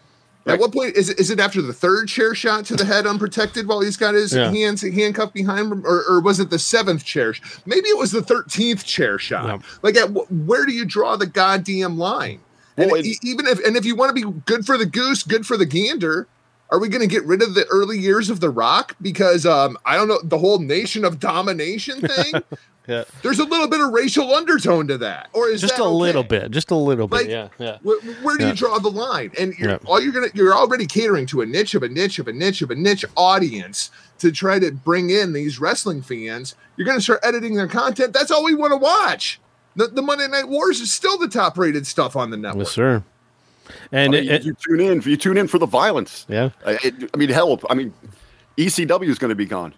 At 0.46 0.58
what 0.60 0.72
point 0.74 0.94
is 0.94 1.08
it, 1.08 1.18
is 1.18 1.30
it 1.30 1.40
after 1.40 1.62
the 1.62 1.72
third 1.72 2.06
chair 2.06 2.34
shot 2.34 2.66
to 2.66 2.76
the 2.76 2.84
head 2.84 3.06
unprotected 3.06 3.66
while 3.66 3.80
he's 3.80 3.96
got 3.96 4.12
his 4.14 4.34
Yeah. 4.34 4.50
hands 4.50 4.82
handcuffed 4.82 5.32
behind 5.32 5.72
him, 5.72 5.86
or, 5.86 6.04
or 6.06 6.20
was 6.20 6.38
it 6.38 6.50
the 6.50 6.58
seventh 6.58 7.02
chair? 7.04 7.32
sh- 7.32 7.40
Maybe 7.64 7.88
it 7.88 7.96
was 7.96 8.12
the 8.12 8.20
thirteenth 8.22 8.84
chair 8.84 9.18
shot. 9.18 9.46
Yeah. 9.46 9.58
Like, 9.82 9.96
at 9.96 10.10
wh- 10.10 10.30
where 10.46 10.66
do 10.66 10.72
you 10.72 10.84
draw 10.84 11.16
the 11.16 11.26
goddamn 11.26 11.96
line? 11.98 12.40
And 12.76 12.90
it- 12.92 13.18
even 13.22 13.46
if 13.46 13.58
and 13.64 13.74
if 13.76 13.86
you 13.86 13.96
want 13.96 14.14
to 14.14 14.26
be 14.26 14.30
good 14.44 14.66
for 14.66 14.76
the 14.76 14.84
goose, 14.86 15.22
good 15.22 15.46
for 15.46 15.56
the 15.56 15.64
gander, 15.64 16.26
are 16.70 16.78
we 16.78 16.88
going 16.88 17.00
to 17.00 17.06
get 17.06 17.24
rid 17.24 17.40
of 17.42 17.54
the 17.54 17.64
early 17.70 17.98
years 17.98 18.28
of 18.28 18.40
the 18.40 18.50
Rock 18.50 18.96
because 19.00 19.46
um 19.46 19.78
I 19.86 19.96
don't 19.96 20.08
know 20.08 20.20
the 20.22 20.38
whole 20.38 20.58
nation 20.58 21.06
of 21.06 21.18
domination 21.20 22.02
thing? 22.02 22.34
Yeah. 22.86 23.04
There's 23.22 23.38
a 23.38 23.44
little 23.44 23.66
bit 23.66 23.80
of 23.80 23.90
racial 23.92 24.34
undertone 24.34 24.88
to 24.88 24.98
that, 24.98 25.30
or 25.32 25.48
is 25.48 25.62
Just 25.62 25.76
that 25.78 25.82
a 25.82 25.88
little 25.88 26.22
bit. 26.22 26.50
Just 26.50 26.70
a 26.70 26.74
little 26.76 27.08
bit. 27.08 27.16
Like, 27.16 27.28
yeah. 27.28 27.48
Yeah. 27.58 27.78
Where, 27.82 27.98
where 28.22 28.36
do 28.36 28.44
Yeah. 28.44 28.50
you 28.50 28.56
draw 28.56 28.78
the 28.78 28.90
line? 28.90 29.30
And 29.38 29.54
you're 29.58 29.70
Yeah. 29.70 29.78
all 29.86 30.00
you're 30.00 30.12
gonna 30.12 30.28
you're 30.34 30.52
already 30.54 30.86
catering 30.86 31.24
to 31.26 31.40
a 31.40 31.46
niche 31.46 31.74
of 31.74 31.82
a 31.82 31.88
niche 31.88 32.18
of 32.18 32.28
a 32.28 32.32
niche 32.32 32.60
of 32.62 32.70
a 32.70 32.74
niche 32.74 33.04
audience 33.16 33.90
to 34.18 34.30
try 34.30 34.58
to 34.58 34.70
bring 34.70 35.08
in 35.10 35.32
these 35.32 35.58
wrestling 35.58 36.02
fans. 36.02 36.54
You're 36.76 36.86
gonna 36.86 37.00
start 37.00 37.20
editing 37.22 37.54
their 37.54 37.68
content. 37.68 38.12
That's 38.12 38.30
all 38.30 38.44
we 38.44 38.54
want 38.54 38.72
to 38.72 38.76
watch. 38.76 39.40
The, 39.76 39.88
the 39.88 40.02
Monday 40.02 40.28
Night 40.28 40.48
Wars 40.48 40.80
is 40.80 40.92
still 40.92 41.16
the 41.18 41.26
top 41.28 41.56
rated 41.58 41.86
stuff 41.86 42.14
on 42.16 42.30
the 42.30 42.36
network. 42.36 42.66
Yes, 42.66 42.72
sir. 42.74 43.02
And 43.92 44.14
I 44.14 44.20
mean, 44.20 44.30
it- 44.30 44.44
you, 44.44 44.50
you 44.52 44.76
tune 44.76 44.80
in. 44.80 45.00
You 45.10 45.16
tune 45.16 45.38
in 45.38 45.48
for 45.48 45.58
the 45.58 45.66
violence. 45.66 46.26
yeah. 46.28 46.50
I, 46.66 46.78
it- 46.84 47.10
I 47.12 47.16
mean, 47.16 47.30
hell, 47.30 47.58
I 47.70 47.74
mean, 47.74 47.92
ECW 48.58 49.08
is 49.08 49.18
going 49.18 49.30
to 49.30 49.34
be 49.34 49.46
gone. 49.46 49.72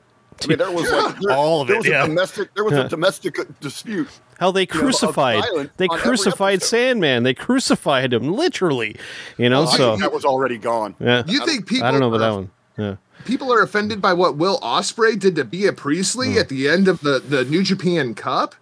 I 0.44 0.46
mean, 0.48 0.58
there 0.58 0.70
was 0.70 0.90
like 0.90 1.18
there, 1.20 1.32
All 1.36 1.62
of 1.62 1.68
there 1.68 1.76
it, 1.76 1.78
was 1.80 1.86
yeah. 1.88 2.04
a 2.04 2.06
domestic. 2.06 2.54
There 2.54 2.64
was 2.64 2.72
Yeah. 2.74 2.84
a 2.86 2.88
domestic 2.88 3.36
dispute. 3.60 4.08
How 4.38 4.50
they 4.50 4.60
know, 4.66 4.74
of 4.74 4.80
crucified, 4.80 5.44
they 5.78 5.88
crucified. 5.88 6.62
Sandman. 6.62 7.22
They 7.22 7.32
crucified 7.34 8.12
him 8.12 8.32
literally. 8.34 8.96
You 9.38 9.48
know, 9.48 9.62
Oh, 9.62 9.66
I 9.66 9.76
so 9.76 9.90
think 9.92 10.02
that 10.02 10.12
was 10.12 10.24
already 10.26 10.58
gone. 10.58 10.94
yeah. 11.00 11.22
You 11.26 11.44
think 11.46 11.66
people 11.66 11.86
I 11.86 11.90
don't 11.90 12.00
know 12.00 12.08
about 12.14 12.20
are, 12.20 12.30
that 12.30 12.34
one. 12.34 12.50
Yeah. 12.76 12.96
people 13.24 13.50
are 13.52 13.62
offended 13.62 14.02
by 14.02 14.12
what 14.12 14.36
Will 14.36 14.58
Ospreay 14.60 15.18
did 15.18 15.36
to 15.36 15.44
Bea 15.44 15.70
Priestley 15.72 16.32
Hmm. 16.34 16.38
at 16.38 16.48
the 16.50 16.68
end 16.68 16.86
of 16.86 17.00
the, 17.00 17.18
the 17.18 17.44
New 17.46 17.62
Japan 17.62 18.14
Cup? 18.14 18.54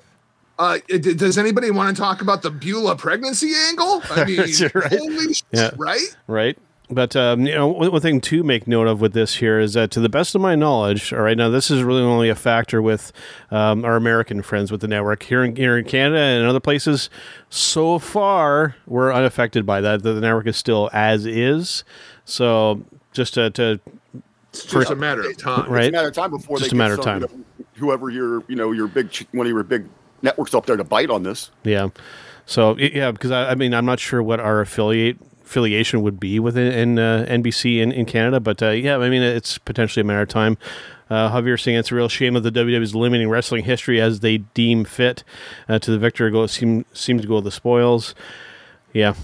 Uh, 0.56 0.78
d- 0.86 0.98
does 1.14 1.36
anybody 1.36 1.72
want 1.72 1.94
to 1.96 2.00
talk 2.00 2.20
about 2.22 2.42
the 2.42 2.50
Beulah 2.52 2.94
pregnancy 2.94 3.52
angle? 3.68 4.00
I 4.10 4.24
mean, 4.26 4.38
Right. 4.38 4.92
holy 4.92 5.34
shit, 5.34 5.42
Yeah. 5.50 5.70
right? 5.76 6.16
right? 6.28 6.56
But 6.90 7.16
um, 7.16 7.46
you 7.46 7.54
know, 7.54 7.68
one, 7.68 7.92
one 7.92 8.00
thing 8.02 8.20
to 8.20 8.42
make 8.42 8.68
note 8.68 8.86
of 8.86 9.00
with 9.00 9.14
this 9.14 9.36
here 9.36 9.58
is 9.58 9.72
that, 9.72 9.90
to 9.92 10.00
the 10.00 10.10
best 10.10 10.34
of 10.34 10.42
my 10.42 10.54
knowledge, 10.54 11.14
all 11.14 11.20
right, 11.20 11.36
now 11.36 11.48
this 11.48 11.70
is 11.70 11.82
really 11.82 12.02
only 12.02 12.28
a 12.28 12.34
factor 12.34 12.82
with 12.82 13.10
um, 13.50 13.86
our 13.86 13.96
American 13.96 14.42
friends 14.42 14.70
with 14.70 14.82
the 14.82 14.88
network 14.88 15.22
here 15.22 15.42
in 15.42 15.56
here 15.56 15.78
in 15.78 15.86
Canada 15.86 16.20
and 16.20 16.46
other 16.46 16.60
places. 16.60 17.08
So 17.48 17.98
far, 17.98 18.76
we're 18.86 19.12
unaffected 19.12 19.64
by 19.64 19.80
that. 19.80 20.02
The, 20.02 20.12
the 20.12 20.20
network 20.20 20.46
is 20.46 20.58
still 20.58 20.90
as 20.92 21.24
is. 21.24 21.84
So 22.26 22.84
just 23.12 23.34
to, 23.34 23.50
to 23.52 23.80
It's 24.50 24.66
just 24.66 24.90
a 24.90 24.96
matter 24.96 25.22
of 25.22 25.36
time. 25.38 25.70
Right. 25.70 25.84
It's 25.84 25.88
a 25.88 25.92
matter 25.92 26.08
of 26.08 26.14
time 26.14 26.30
before 26.32 26.58
Just 26.58 26.70
they 26.70 26.76
a 26.76 26.78
matter 26.78 26.96
get 26.96 27.00
of 27.00 27.04
some, 27.04 27.20
you 27.22 27.26
time. 27.28 27.38
know, 27.58 27.64
whoever 27.76 28.10
your, 28.10 28.44
you 28.46 28.56
know, 28.56 28.72
your 28.72 28.88
big, 28.88 29.26
one 29.32 29.46
of 29.46 29.52
your 29.52 29.62
big 29.62 29.88
networks 30.20 30.54
up 30.54 30.66
there 30.66 30.76
to 30.76 30.84
bite 30.84 31.08
on 31.08 31.22
this. 31.22 31.50
Yeah. 31.62 31.88
So 32.44 32.76
yeah, 32.76 33.10
because 33.10 33.30
I, 33.30 33.52
I 33.52 33.54
mean, 33.54 33.72
I'm 33.72 33.86
not 33.86 34.00
sure 34.00 34.22
what 34.22 34.38
our 34.38 34.60
affiliate 34.60 35.16
affiliation 35.54 36.02
would 36.02 36.18
be 36.18 36.40
within 36.40 36.72
in, 36.72 36.98
uh, 36.98 37.24
NBC 37.28 37.78
in, 37.78 37.92
in 37.92 38.04
Canada, 38.06 38.40
but 38.40 38.60
uh, 38.60 38.70
yeah, 38.70 38.98
I 38.98 39.08
mean, 39.08 39.22
it's 39.22 39.56
potentially 39.56 40.00
a 40.00 40.04
matter 40.04 40.22
of 40.22 40.28
time. 40.28 40.58
Uh, 41.08 41.30
Javier 41.30 41.60
saying 41.60 41.76
it's 41.76 41.92
a 41.92 41.94
real 41.94 42.08
shame 42.08 42.34
that 42.34 42.40
the 42.40 42.50
WWE 42.50 42.82
is 42.82 42.94
limiting 42.94 43.28
wrestling 43.28 43.62
history 43.62 44.00
as 44.00 44.18
they 44.20 44.38
deem 44.38 44.84
fit. 44.84 45.22
Uh, 45.68 45.78
to 45.78 45.92
the 45.92 45.98
victor 45.98 46.28
go 46.30 46.46
seem 46.46 46.84
seems 46.92 47.22
to 47.22 47.28
go 47.28 47.40
the 47.40 47.52
spoils. 47.52 48.16
Yeah, 48.92 49.14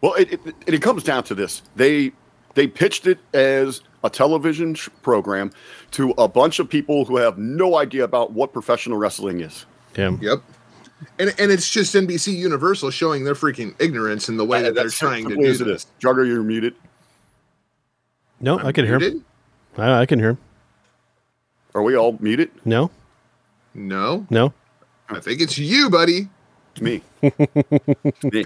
Well, 0.00 0.14
it, 0.14 0.32
it, 0.32 0.40
it, 0.46 0.74
it 0.74 0.82
comes 0.82 1.04
down 1.04 1.22
to 1.24 1.34
this. 1.34 1.62
They 1.76 2.12
they 2.54 2.66
pitched 2.66 3.06
it 3.06 3.18
as 3.32 3.82
a 4.02 4.10
television 4.10 4.74
sh- 4.74 4.88
program 5.02 5.52
to 5.92 6.12
a 6.18 6.26
bunch 6.26 6.58
of 6.58 6.68
people 6.68 7.04
who 7.04 7.18
have 7.18 7.38
no 7.38 7.76
idea 7.76 8.02
about 8.02 8.32
what 8.32 8.52
professional 8.52 8.98
wrestling 8.98 9.40
is. 9.40 9.66
yeah, 9.96 10.16
Yep. 10.20 10.42
And 11.18 11.34
and 11.38 11.50
it's 11.50 11.68
just 11.70 11.94
NBC 11.94 12.36
Universal 12.36 12.90
showing 12.90 13.24
their 13.24 13.34
freaking 13.34 13.74
ignorance 13.80 14.28
in 14.28 14.36
the 14.36 14.44
way 14.44 14.62
that 14.62 14.74
they're 14.74 14.88
trying 14.88 15.28
to 15.28 15.36
do 15.36 15.44
as 15.44 15.60
it 15.60 15.64
this. 15.64 15.82
is. 15.84 15.86
Jugger, 16.00 16.26
you're 16.26 16.42
muted. 16.42 16.74
No, 18.40 18.58
I 18.58 18.72
can 18.72 18.86
hear 18.86 18.98
him. 18.98 19.24
I, 19.76 20.00
I 20.00 20.06
can 20.06 20.18
hear 20.18 20.30
him. 20.30 20.38
Are 21.74 21.82
we 21.82 21.96
all 21.96 22.16
muted? 22.20 22.50
No, 22.64 22.90
No, 23.74 24.26
no. 24.30 24.52
I 25.08 25.20
think 25.20 25.40
it's 25.40 25.58
you, 25.58 25.90
buddy. 25.90 26.28
It's 26.72 26.80
me. 26.82 27.02
It's 27.22 28.24
me. 28.24 28.44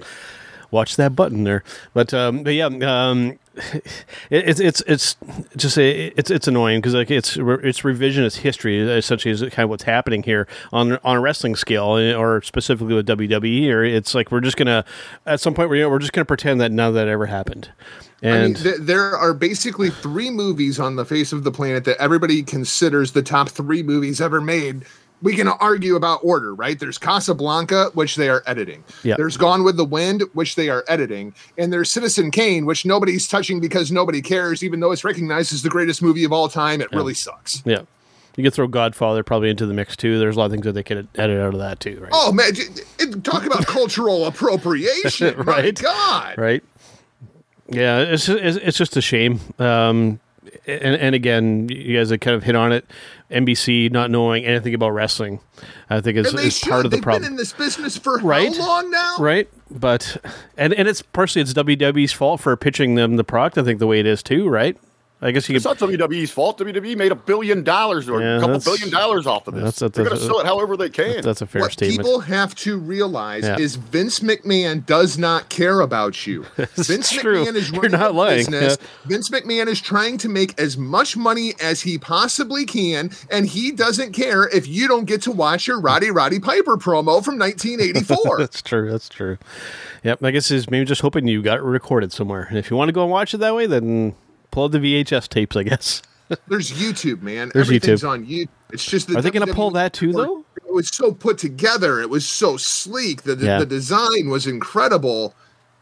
watch 0.71 0.95
that 0.97 1.15
button 1.15 1.43
there. 1.43 1.63
But 1.93 2.13
um, 2.13 2.43
but 2.43 2.53
yeah, 2.53 2.65
um, 2.67 3.29
it, 3.29 3.39
it's 4.29 4.59
it's 4.59 4.81
it's 4.81 5.15
just 5.55 5.77
a, 5.77 6.07
it's 6.17 6.29
it's 6.29 6.47
annoying 6.47 6.81
because 6.81 6.93
like 6.93 7.11
it's 7.11 7.37
it's 7.37 7.81
revisionist 7.81 8.37
history 8.37 8.79
essentially 8.79 9.31
is 9.31 9.41
kind 9.41 9.59
of 9.59 9.69
what's 9.69 9.83
happening 9.83 10.23
here 10.23 10.47
on 10.73 10.97
on 11.03 11.17
a 11.17 11.19
wrestling 11.19 11.55
scale 11.55 11.95
eh, 11.95 12.13
or 12.13 12.41
specifically 12.41 12.93
with 12.93 13.07
WWE. 13.07 13.69
Or 13.69 13.83
it's 13.83 14.13
like 14.13 14.31
we're 14.31 14.41
just 14.41 14.57
gonna 14.57 14.83
at 15.25 15.39
some 15.39 15.53
point 15.53 15.69
we're 15.69 15.89
we're 15.89 15.99
just 15.99 16.13
gonna 16.13 16.25
pretend 16.25 16.59
that 16.61 16.71
none 16.71 16.89
of 16.89 16.93
that 16.95 17.07
ever 17.07 17.27
happened. 17.27 17.71
I 18.21 18.25
mean, 18.25 18.35
And 18.35 18.57
th- 18.57 18.75
there 18.79 19.15
are 19.17 19.33
basically 19.33 19.89
three 19.89 20.29
movies 20.29 20.79
on 20.79 20.95
the 20.95 21.05
face 21.05 21.31
of 21.31 21.43
the 21.43 21.51
planet 21.51 21.83
that 21.85 21.97
everybody 21.97 22.43
considers 22.43 23.11
the 23.11 23.21
top 23.21 23.49
three 23.49 23.83
movies 23.83 24.19
ever 24.21 24.41
made. 24.41 24.85
We 25.21 25.35
can 25.35 25.47
argue 25.47 25.95
about 25.95 26.19
order, 26.23 26.53
right? 26.53 26.79
There's 26.79 26.97
Casablanca, 26.97 27.91
which 27.93 28.15
they 28.15 28.29
are 28.29 28.43
editing. 28.45 28.83
Yeah. 29.03 29.15
There's 29.17 29.37
Gone 29.37 29.63
with 29.63 29.77
the 29.77 29.85
Wind, 29.85 30.23
which 30.33 30.55
they 30.55 30.69
are 30.69 30.83
editing. 30.87 31.33
And 31.57 31.71
there's 31.73 31.89
Citizen 31.89 32.29
Kane, 32.31 32.65
which 32.65 32.85
nobody's 32.85 33.27
touching 33.27 33.59
because 33.59 33.91
nobody 33.91 34.21
cares, 34.21 34.63
even 34.63 34.79
though 34.81 34.91
it's 34.91 35.03
recognized 35.03 35.53
as 35.53 35.63
the 35.63 35.69
greatest 35.69 36.01
movie 36.03 36.23
of 36.25 36.31
all 36.33 36.47
time. 36.49 36.81
It 36.81 36.91
really 36.91 37.13
sucks. 37.13 37.63
yeah. 37.65 37.81
You 38.37 38.43
could 38.43 38.53
throw 38.53 38.67
Godfather 38.67 39.23
probably 39.23 39.49
into 39.49 39.65
the 39.65 39.73
mix 39.73 39.95
too. 39.95 40.19
There's 40.19 40.35
a 40.35 40.39
lot 40.39 40.47
of 40.47 40.51
things 40.51 40.65
that 40.65 40.73
they 40.73 40.83
could 40.83 41.07
edit 41.15 41.39
out 41.39 41.53
of 41.53 41.59
that 41.61 41.79
too, 41.79 41.97
right? 42.01 42.11
Oh, 42.13 42.33
man. 42.33 42.51
Talk 43.23 43.45
about 43.45 43.65
cultural 43.67 44.25
appropriation. 44.25 45.37
Right. 45.37 45.73
God. 45.81 46.37
right? 46.37 46.61
Yeah, 47.69 47.99
it's 48.01 48.27
it's, 48.29 48.57
it's 48.57 48.77
just 48.77 48.95
a 48.97 49.01
shame. 49.01 49.39
Um, 49.57 50.19
and, 50.67 50.95
and 50.95 51.15
again, 51.15 51.69
you 51.69 51.97
guys 51.97 52.09
have 52.09 52.19
kind 52.19 52.35
of 52.35 52.43
hit 52.43 52.55
on 52.55 52.71
it. 52.71 52.85
NBC 53.31 53.91
not 53.91 54.11
knowing 54.11 54.45
anything 54.45 54.73
about 54.75 54.89
wrestling, 54.89 55.39
I 55.89 55.99
think 56.01 56.17
is, 56.17 56.33
is 56.33 56.57
should. 56.57 56.69
part 56.69 56.85
of 56.85 56.91
the 56.91 57.01
problem. 57.01 57.23
been 57.23 57.31
in 57.33 57.37
this 57.37 57.53
business 57.53 57.97
for 57.97 58.19
Right. 58.19 58.55
how 58.55 58.67
long 58.67 58.91
now? 58.91 59.15
right 59.19 59.49
but 59.71 60.17
and 60.57 60.73
and 60.75 60.87
it's 60.87 61.01
partially 61.01 61.41
it's 61.41 61.51
WWE's 61.53 62.11
fault 62.11 62.39
for 62.39 62.55
pitching 62.55 62.93
them 62.95 63.15
the 63.15 63.23
product 63.23 63.57
I 63.57 63.63
think 63.63 63.79
the 63.79 63.87
way 63.87 63.99
it 63.99 64.05
is 64.05 64.21
too 64.21 64.47
right 64.47 64.77
I 65.21 65.31
guess 65.31 65.47
you 65.49 65.55
It's 65.55 65.65
could 65.65 65.79
not 65.81 65.89
WWE's 65.89 66.29
fault. 66.29 66.57
WWE 66.59 66.95
made 66.97 67.11
a 67.11 67.15
billion 67.15 67.63
dollars 67.63 68.09
or 68.09 68.19
Yeah, 68.21 68.35
a 68.35 68.39
couple 68.41 68.59
that's- 68.59 68.65
billion 68.65 68.89
dollars 68.89 69.25
off 69.25 69.47
of 69.47 69.53
this. 69.55 69.63
that's- 69.63 69.79
that's- 69.79 69.95
They're 69.95 70.03
going 70.05 70.17
to 70.17 70.21
that's- 70.21 70.27
sell 70.27 70.39
it 70.41 70.45
however 70.45 70.75
they 70.75 70.89
can. 70.89 71.21
that's 71.21 71.41
a 71.41 71.45
fair 71.47 71.61
statement. 71.61 71.61
what 71.61 71.71
statement 71.71 72.05
people 72.07 72.19
have 72.19 72.53
to 72.55 72.77
realize 72.77 73.43
Yeah. 73.45 73.57
is 73.57 73.75
Vince 73.77 74.19
McMahon 74.19 74.85
does 74.85 75.17
not 75.17 75.47
care 75.49 75.79
about 75.79 76.27
you. 76.27 76.45
Vince 76.75 77.11
true. 77.11 77.45
McMahon 77.45 77.55
is 77.55 77.71
You're 77.71 77.81
running 77.83 77.99
not 77.99 78.11
a 78.11 78.13
lying. 78.13 78.37
business. 78.39 78.77
Yeah. 78.79 78.87
Vince 79.09 79.29
McMahon 79.29 79.67
is 79.67 79.79
trying 79.79 80.17
to 80.19 80.29
make 80.29 80.59
as 80.59 80.77
much 80.77 81.15
money 81.15 81.53
as 81.63 81.81
he 81.81 81.97
possibly 81.97 82.65
can, 82.65 83.09
and 83.31 83.47
he 83.47 83.71
doesn't 83.71 84.11
care 84.11 84.49
if 84.49 84.67
you 84.67 84.87
don't 84.87 85.05
get 85.05 85.21
to 85.23 85.31
watch 85.31 85.65
your 85.65 85.79
Roddy 85.79 86.11
Roddy 86.11 86.39
Piper 86.39 86.75
promo 86.75 87.23
from 87.23 87.39
1984. 87.39 88.37
that's 88.37 88.61
true 88.61 88.91
that's 88.91 89.07
true 89.09 89.37
yep 90.03 90.21
I 90.23 90.31
guess 90.31 90.51
is 90.51 90.69
maybe 90.69 90.85
just 90.85 91.01
hoping 91.01 91.25
you 91.27 91.41
got 91.41 91.57
it 91.59 91.63
recorded 91.63 92.11
somewhere 92.11 92.43
and 92.49 92.57
if 92.57 92.69
you 92.69 92.75
want 92.77 92.89
to 92.89 92.93
go 92.93 93.01
and 93.03 93.11
watch 93.11 93.33
it 93.33 93.37
that 93.37 93.55
way 93.55 93.65
then 93.65 94.13
pull 94.55 94.69
the 94.69 94.79
VHS 94.79 95.27
tapes 95.29 95.55
I 95.55 95.63
guess 95.63 96.01
There's 96.47 96.71
YouTube, 96.71 97.21
man. 97.21 97.51
There's 97.53 97.67
Everything's 97.67 98.01
YouTube. 98.01 98.09
on 98.09 98.25
YouTube. 98.25 98.47
It's 98.71 98.83
just 98.85 99.07
the 99.07 99.17
Are 99.17 99.21
they 99.21 99.29
gonna 99.29 99.53
pull 99.53 99.69
that 99.71 99.93
too, 99.93 100.11
though? 100.11 100.43
It 100.57 100.73
was 100.73 100.89
so 100.89 101.11
put 101.11 101.37
together. 101.37 101.99
It 102.01 102.09
was 102.09 102.25
so 102.27 102.57
sleek. 102.57 103.21
The, 103.23 103.35
the, 103.35 103.45
Yeah. 103.45 103.59
the 103.59 103.65
design 103.67 104.29
was 104.29 104.47
incredible. 104.47 105.35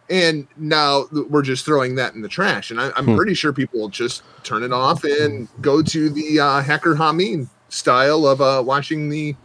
And 0.09 0.47
now 0.57 1.05
we're 1.29 1.43
just 1.43 1.63
throwing 1.65 1.95
that 1.95 2.13
in 2.13 2.21
the 2.21 2.27
trash. 2.27 2.71
And 2.71 2.81
I, 2.81 2.91
I'm 2.97 3.05
Hmm. 3.05 3.15
pretty 3.15 3.35
sure 3.35 3.53
people 3.53 3.79
will 3.79 3.87
just 3.89 4.21
turn 4.43 4.63
it 4.63 4.73
off 4.73 5.05
and 5.05 5.47
go 5.61 5.81
to 5.81 6.09
the 6.09 6.41
uh, 6.41 6.61
Hacker 6.61 6.95
Hameen 6.95 7.47
style 7.69 8.27
of 8.27 8.41
uh, 8.41 8.61
watching 8.65 9.07
the 9.07 9.35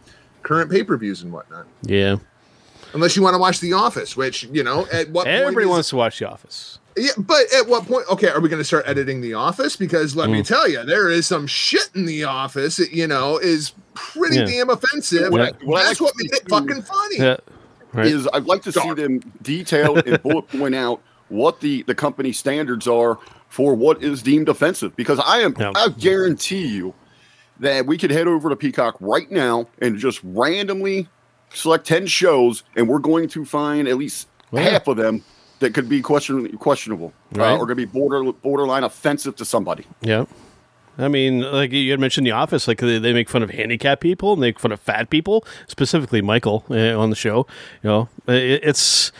current 0.43 0.69
pay 0.69 0.83
per 0.83 0.97
views 0.97 1.21
and 1.21 1.31
whatnot. 1.31 1.65
yeah 1.83 2.17
Unless 2.93 3.15
you 3.15 3.21
want 3.21 3.35
to 3.35 3.39
watch 3.39 3.59
The 3.61 3.71
Office, 3.73 4.17
which, 4.17 4.43
you 4.51 4.63
know, 4.63 4.85
at 4.91 5.09
what 5.11 5.25
point 5.25 5.35
everybody 5.37 5.63
is- 5.65 5.69
wants 5.69 5.89
to 5.89 5.95
watch 5.95 6.19
The 6.19 6.27
Office 6.29 6.78
Yeah, 6.99 7.11
but 7.17 7.41
at 7.53 7.67
what 7.67 7.85
point? 7.87 8.05
Okay, 8.11 8.27
are 8.29 8.39
we 8.39 8.49
going 8.49 8.59
to 8.61 8.65
start 8.65 8.83
editing 8.87 9.21
The 9.21 9.33
Office? 9.33 9.75
Because 9.75 10.15
let 10.15 10.29
Mm. 10.29 10.33
me 10.33 10.43
tell 10.43 10.67
you, 10.69 10.83
there 10.85 11.09
is 11.09 11.25
some 11.25 11.47
shit 11.47 11.89
in 11.95 12.05
The 12.05 12.23
Office. 12.25 12.77
that, 12.77 12.91
You 12.91 13.07
know, 13.07 13.37
is 13.37 13.73
pretty 13.93 14.37
Yeah. 14.37 14.45
damn 14.45 14.69
offensive. 14.69 15.31
What 15.31 15.41
I- 15.41 15.51
what 15.63 15.83
That's 15.83 15.99
like 16.01 16.07
what 16.09 16.17
to 16.17 16.23
made 16.23 16.31
see 16.31 16.37
it 16.41 16.49
fucking 16.49 16.81
funny. 16.83 17.17
Yeah. 17.17 17.37
Right. 17.91 18.05
is 18.05 18.27
I'd 18.33 18.45
like 18.45 18.61
to 18.63 18.71
see 18.71 18.93
them 18.93 19.19
detail 19.41 19.95
and 19.97 20.21
bullet 20.23 20.47
point 20.49 20.75
out 20.75 21.01
what 21.29 21.59
the 21.61 21.83
the 21.87 21.95
company 21.95 22.31
standards 22.31 22.87
are 22.87 23.17
for 23.49 23.73
what 23.73 24.03
is 24.03 24.21
deemed 24.21 24.47
offensive. 24.47 24.95
Because 24.95 25.19
I 25.25 25.39
am, 25.39 25.55
Yeah. 25.59 25.71
I 25.75 25.89
guarantee 25.89 26.67
you 26.67 26.93
that 27.59 27.85
we 27.87 27.97
could 27.97 28.11
head 28.11 28.27
over 28.27 28.49
to 28.49 28.55
Peacock 28.55 28.95
right 28.99 29.29
now 29.31 29.67
and 29.81 29.97
just 29.97 30.19
randomly 30.23 31.07
select 31.53 31.87
ten 31.87 32.05
shows, 32.05 32.61
and 32.75 32.87
we're 32.87 32.99
going 32.99 33.27
to 33.29 33.43
find 33.43 33.87
at 33.87 33.97
least 33.97 34.27
Yeah. 34.51 34.61
half 34.61 34.87
of 34.87 34.97
them 34.97 35.23
that 35.59 35.73
could 35.73 35.87
be 35.89 36.01
question 36.01 36.57
questionable 36.57 37.13
uh, 37.37 37.53
or 37.53 37.59
going 37.65 37.69
to 37.69 37.75
be 37.75 37.85
border 37.85 38.31
borderline 38.31 38.83
offensive 38.83 39.35
to 39.37 39.45
somebody. 39.45 39.85
Yeah. 40.01 40.25
I 40.97 41.07
mean, 41.07 41.41
like 41.41 41.71
you 41.71 41.91
had 41.91 41.99
mentioned, 42.01 42.27
The 42.27 42.31
Office, 42.31 42.67
like 42.67 42.79
they, 42.79 42.97
they 42.99 43.13
make 43.13 43.29
fun 43.29 43.41
of 43.41 43.51
handicapped 43.51 44.01
people 44.01 44.33
and 44.33 44.43
they 44.43 44.47
make 44.47 44.59
fun 44.59 44.73
of 44.73 44.81
fat 44.81 45.09
people, 45.09 45.45
specifically 45.67 46.21
Michael 46.21 46.65
uh, 46.69 46.99
on 46.99 47.09
the 47.09 47.15
show. 47.15 47.47
You 47.83 47.89
know, 47.89 48.09
it, 48.27 48.59
it's 48.63 49.13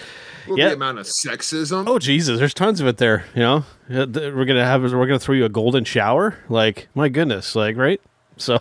Well, 0.48 0.58
Yeah. 0.58 0.70
The 0.70 0.74
amount 0.76 1.00
of 1.00 1.06
sexism. 1.06 1.88
oh 1.88 1.98
Jesus, 1.98 2.38
there's 2.40 2.54
tons 2.54 2.82
of 2.82 2.88
it 2.88 2.98
there. 2.98 3.24
You 3.34 3.42
know, 3.42 3.58
Uh, 3.90 4.06
we're 4.14 4.44
gonna 4.46 4.66
have 4.66 4.82
we're 4.82 5.06
gonna 5.08 5.20
throw 5.20 5.36
you 5.36 5.46
a 5.46 5.50
golden 5.50 5.86
shower. 5.86 6.36
Like 6.50 6.90
my 6.96 7.08
goodness, 7.08 7.56
like 7.56 7.78
right. 7.78 8.02
So, 8.36 8.60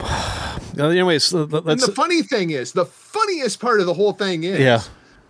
anyways, 0.78 1.32
l- 1.34 1.40
l- 1.42 1.56
and 1.58 1.66
let's 1.66 1.86
the 1.86 1.92
funny 1.92 2.22
thing 2.22 2.50
is, 2.50 2.72
the 2.72 2.84
funniest 2.86 3.60
part 3.60 3.80
of 3.80 3.86
the 3.86 3.94
whole 3.94 4.12
thing 4.12 4.44
is, 4.44 4.58
yeah. 4.58 4.82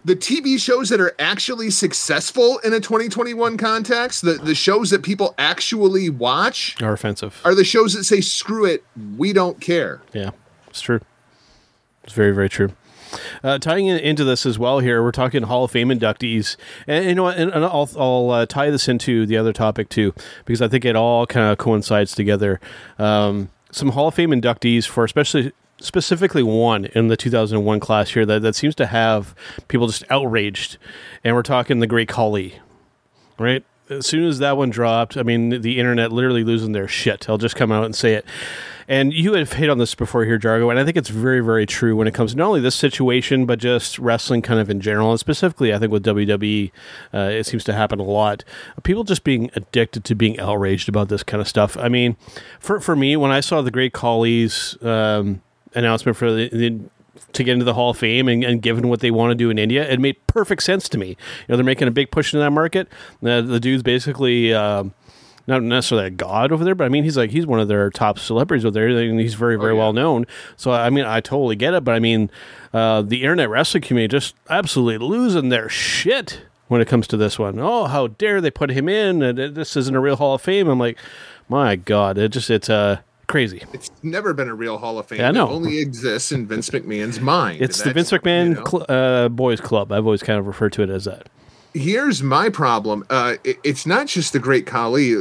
The 0.04 0.14
TV 0.16 0.58
shows 0.58 0.88
that 0.90 1.00
are 1.00 1.14
actually 1.18 1.70
successful 1.70 2.58
in 2.58 2.72
a 2.72 2.80
2021 2.80 3.56
context, 3.56 4.22
the, 4.22 4.34
the 4.34 4.54
shows 4.54 4.90
that 4.90 5.02
people 5.02 5.34
actually 5.38 6.10
watch, 6.10 6.80
Are 6.82 6.92
offensive. 6.92 7.40
are 7.44 7.54
the 7.54 7.64
shows 7.64 7.94
that 7.94 8.04
say, 8.04 8.20
screw 8.20 8.66
it, 8.66 8.84
we 9.16 9.32
don't 9.32 9.60
care. 9.60 10.02
Yeah, 10.12 10.30
it's 10.68 10.80
true. 10.80 11.00
It's 12.04 12.12
very, 12.12 12.32
very 12.32 12.48
true. 12.50 12.72
Uh, 13.42 13.58
tying 13.58 13.86
in, 13.86 13.98
into 13.98 14.24
this 14.24 14.44
as 14.44 14.58
well 14.58 14.80
here, 14.80 15.02
we're 15.02 15.12
talking 15.12 15.44
Hall 15.44 15.64
of 15.64 15.70
Fame 15.70 15.88
inductees, 15.88 16.56
and 16.86 17.04
you 17.06 17.14
know, 17.14 17.28
and, 17.28 17.50
and 17.52 17.64
I'll, 17.64 17.88
I'll 17.96 18.30
uh, 18.30 18.46
tie 18.46 18.70
this 18.70 18.88
into 18.88 19.24
the 19.24 19.36
other 19.36 19.52
topic 19.52 19.88
too, 19.88 20.12
because 20.44 20.60
I 20.60 20.68
think 20.68 20.84
it 20.84 20.96
all 20.96 21.24
kind 21.26 21.50
of 21.50 21.58
coincides 21.58 22.14
together. 22.14 22.60
Um, 22.98 23.50
some 23.70 23.90
Hall 23.90 24.08
of 24.08 24.14
Fame 24.14 24.30
inductees 24.30 24.86
for 24.86 25.04
especially 25.04 25.52
specifically 25.78 26.42
one 26.42 26.86
in 26.86 27.08
the 27.08 27.16
2001 27.16 27.80
class 27.80 28.10
here 28.10 28.26
that, 28.26 28.42
that 28.42 28.54
seems 28.54 28.74
to 28.76 28.86
have 28.86 29.34
people 29.68 29.86
just 29.86 30.04
outraged, 30.10 30.78
and 31.22 31.34
we're 31.34 31.42
talking 31.42 31.80
the 31.80 31.86
Great 31.86 32.08
Khali, 32.08 32.60
right? 33.38 33.64
As 33.90 34.06
soon 34.06 34.24
as 34.24 34.38
that 34.38 34.56
one 34.56 34.70
dropped, 34.70 35.16
I 35.16 35.22
mean, 35.22 35.60
the 35.60 35.78
internet 35.78 36.10
literally 36.10 36.42
losing 36.42 36.72
their 36.72 36.88
shit. 36.88 37.28
I'll 37.28 37.38
just 37.38 37.56
come 37.56 37.70
out 37.70 37.84
and 37.84 37.94
say 37.94 38.14
it. 38.14 38.24
And 38.86 39.12
you 39.12 39.32
have 39.34 39.54
hit 39.54 39.70
on 39.70 39.78
this 39.78 39.94
before 39.94 40.24
here, 40.24 40.38
Jargo, 40.38 40.70
and 40.70 40.78
I 40.78 40.84
think 40.84 40.96
it's 40.96 41.08
very, 41.08 41.40
very 41.40 41.64
true 41.64 41.96
when 41.96 42.06
it 42.06 42.12
comes 42.12 42.32
to 42.32 42.38
not 42.38 42.48
only 42.48 42.60
this 42.60 42.74
situation, 42.74 43.46
but 43.46 43.58
just 43.58 43.98
wrestling 43.98 44.42
kind 44.42 44.60
of 44.60 44.68
in 44.68 44.80
general. 44.80 45.10
And 45.10 45.18
specifically, 45.18 45.72
I 45.72 45.78
think 45.78 45.90
with 45.90 46.04
WWE, 46.04 46.70
uh, 47.12 47.18
it 47.32 47.44
seems 47.44 47.64
to 47.64 47.72
happen 47.72 47.98
a 47.98 48.04
lot. 48.04 48.44
People 48.82 49.04
just 49.04 49.24
being 49.24 49.50
addicted 49.54 50.04
to 50.04 50.14
being 50.14 50.38
outraged 50.38 50.88
about 50.88 51.08
this 51.08 51.22
kind 51.22 51.40
of 51.40 51.48
stuff. 51.48 51.76
I 51.78 51.88
mean, 51.88 52.16
for, 52.60 52.78
for 52.80 52.94
me, 52.94 53.16
when 53.16 53.30
I 53.30 53.40
saw 53.40 53.62
the 53.62 53.70
Great 53.70 53.94
Khali's 53.94 54.76
um, 54.82 55.40
announcement 55.74 56.16
for 56.16 56.32
the, 56.32 56.48
the 56.48 56.80
to 57.32 57.44
get 57.44 57.52
into 57.52 57.64
the 57.64 57.74
Hall 57.74 57.90
of 57.90 57.98
Fame 57.98 58.28
and, 58.28 58.42
and 58.44 58.62
given 58.62 58.88
what 58.88 59.00
they 59.00 59.10
want 59.10 59.30
to 59.30 59.34
do 59.34 59.50
in 59.50 59.58
India, 59.58 59.88
it 59.88 60.00
made 60.00 60.24
perfect 60.26 60.62
sense 60.62 60.88
to 60.88 60.98
me. 60.98 61.08
You 61.08 61.16
know, 61.48 61.56
they're 61.56 61.64
making 61.64 61.88
a 61.88 61.92
big 61.92 62.10
push 62.10 62.34
in 62.34 62.40
that 62.40 62.50
market. 62.50 62.88
Uh, 63.22 63.40
the 63.40 63.60
dude's 63.60 63.82
basically 63.82 64.52
um, 64.52 64.92
not 65.46 65.62
necessarily 65.62 66.08
a 66.08 66.10
god 66.10 66.52
over 66.52 66.64
there, 66.64 66.74
but 66.74 66.84
I 66.84 66.88
mean, 66.88 67.04
he's 67.04 67.16
like 67.16 67.30
he's 67.30 67.46
one 67.46 67.60
of 67.60 67.68
their 67.68 67.90
top 67.90 68.18
celebrities 68.18 68.64
over 68.64 68.72
there, 68.72 68.88
and 68.88 69.20
he's 69.20 69.34
very, 69.34 69.58
very 69.58 69.74
well 69.74 69.92
known. 69.92 70.26
So 70.56 70.72
I 70.72 70.90
mean, 70.90 71.04
I 71.04 71.20
totally 71.20 71.56
get 71.56 71.74
it. 71.74 71.84
But 71.84 71.94
I 71.94 71.98
mean, 71.98 72.30
uh, 72.72 73.02
the 73.02 73.22
internet 73.22 73.50
wrestling 73.50 73.82
community 73.82 74.10
just 74.10 74.34
absolutely 74.48 75.06
losing 75.06 75.50
their 75.50 75.68
shit 75.68 76.42
when 76.68 76.80
it 76.80 76.88
comes 76.88 77.06
to 77.08 77.16
this 77.16 77.38
one. 77.38 77.58
Oh, 77.60 77.84
how 77.84 78.08
dare 78.08 78.40
they 78.40 78.50
put 78.50 78.70
him 78.70 78.88
in? 78.88 79.22
And 79.22 79.38
uh, 79.38 79.48
this 79.48 79.76
isn't 79.76 79.94
a 79.94 80.00
real 80.00 80.16
Hall 80.16 80.34
of 80.34 80.42
Fame. 80.42 80.68
I'm 80.68 80.78
like, 80.78 80.98
my 81.48 81.76
God, 81.76 82.16
it 82.16 82.30
just 82.30 82.50
it's 82.50 82.70
uh 82.70 83.00
crazy. 83.34 83.60
It's 83.72 83.90
never 84.04 84.32
been 84.32 84.48
a 84.48 84.54
real 84.54 84.78
Hall 84.78 84.96
of 84.96 85.06
Fame. 85.06 85.18
Yeah, 85.18 85.30
I 85.30 85.32
know. 85.32 85.48
It 85.48 85.52
only 85.52 85.78
exists 85.80 86.30
in 86.30 86.46
Vince 86.46 86.70
McMahon's 86.70 87.18
mind. 87.18 87.60
It's 87.60 87.82
the 87.82 87.92
Vince 87.92 88.12
McMahon 88.12 88.50
you 88.50 88.54
know. 88.54 88.64
cl- 88.64 88.86
uh, 88.88 89.28
Boys 89.28 89.60
Club. 89.60 89.90
I've 89.90 90.04
always 90.04 90.22
kind 90.22 90.38
of 90.38 90.46
referred 90.46 90.72
to 90.74 90.82
it 90.84 90.88
as 90.88 91.06
that. 91.06 91.28
Here's 91.72 92.22
my 92.22 92.48
problem. 92.48 93.04
Uh, 93.10 93.34
it- 93.42 93.58
it's 93.64 93.86
not 93.86 94.06
just 94.06 94.32
the 94.32 94.38
Great 94.38 94.66
Khali. 94.66 95.14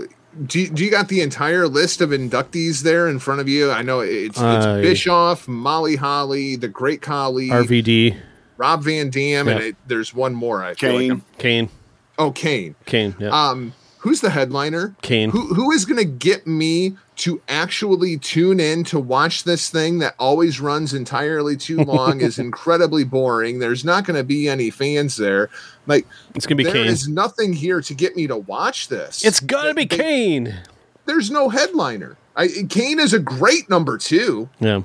Do 0.45 0.59
you, 0.59 0.69
do 0.69 0.85
you 0.85 0.91
got 0.91 1.07
the 1.07 1.21
entire 1.21 1.67
list 1.67 2.01
of 2.01 2.11
inductees 2.11 2.83
there 2.83 3.07
in 3.07 3.17
front 3.17 3.41
of 3.41 3.47
you? 3.49 3.71
I 3.71 3.81
know 3.81 4.01
it's, 4.01 4.37
it's 4.37 4.39
Uh, 4.39 4.79
Bischoff, 4.83 5.47
Molly 5.47 5.95
Holly, 5.95 6.55
the 6.55 6.67
Great 6.67 7.01
Khali, 7.01 7.49
RVD, 7.49 8.15
Rob 8.57 8.83
Van 8.83 9.09
Dam, 9.09 9.47
and 9.47 9.59
it, 9.59 9.75
there's 9.87 10.13
one 10.13 10.35
more. 10.35 10.63
I 10.63 10.75
feel 10.75 10.93
like 10.93 10.99
Kane. 11.09 11.21
Kane, 11.39 11.69
oh, 12.19 12.29
Kane. 12.29 12.75
Kane, 12.85 13.15
yeah. 13.19 13.29
Um, 13.29 13.73
who's 13.99 14.21
the 14.21 14.29
headliner? 14.29 14.95
Kane. 15.01 15.31
Who 15.31 15.53
who 15.55 15.71
is 15.71 15.85
going 15.85 15.97
to 15.97 16.05
get 16.05 16.45
me 16.45 16.95
to 17.17 17.41
actually 17.47 18.17
tune 18.17 18.59
in 18.59 18.83
to 18.85 18.99
watch 18.99 19.43
this 19.43 19.69
thing 19.69 19.99
that 19.99 20.15
always 20.17 20.59
runs 20.59 20.93
entirely 20.93 21.55
too 21.55 21.77
long 21.77 22.21
is 22.21 22.39
incredibly 22.39 23.03
boring. 23.03 23.59
There's 23.59 23.85
not 23.85 24.05
going 24.05 24.17
to 24.17 24.23
be 24.23 24.49
any 24.49 24.69
fans 24.71 25.15
there. 25.17 25.49
Like 25.85 26.07
it's 26.33 26.45
gonna 26.45 26.55
be 26.55 26.63
there 26.63 26.73
Kane. 26.73 26.87
is 26.87 27.07
nothing 27.07 27.53
here 27.53 27.81
to 27.81 27.93
get 27.93 28.15
me 28.15 28.25
to 28.27 28.37
watch 28.37 28.87
this. 28.87 29.23
it's 29.25 29.39
gotta 29.41 29.73
be 29.73 29.85
They- 29.85 29.97
Kane. 29.97 30.55
There's 31.05 31.29
no 31.29 31.49
headliner. 31.49 32.15
I, 32.35 32.47
Kane 32.69 32.99
is 32.99 33.13
a 33.13 33.19
great 33.19 33.69
number 33.69 33.97
two, 33.97 34.47
Yeah, 34.61 34.81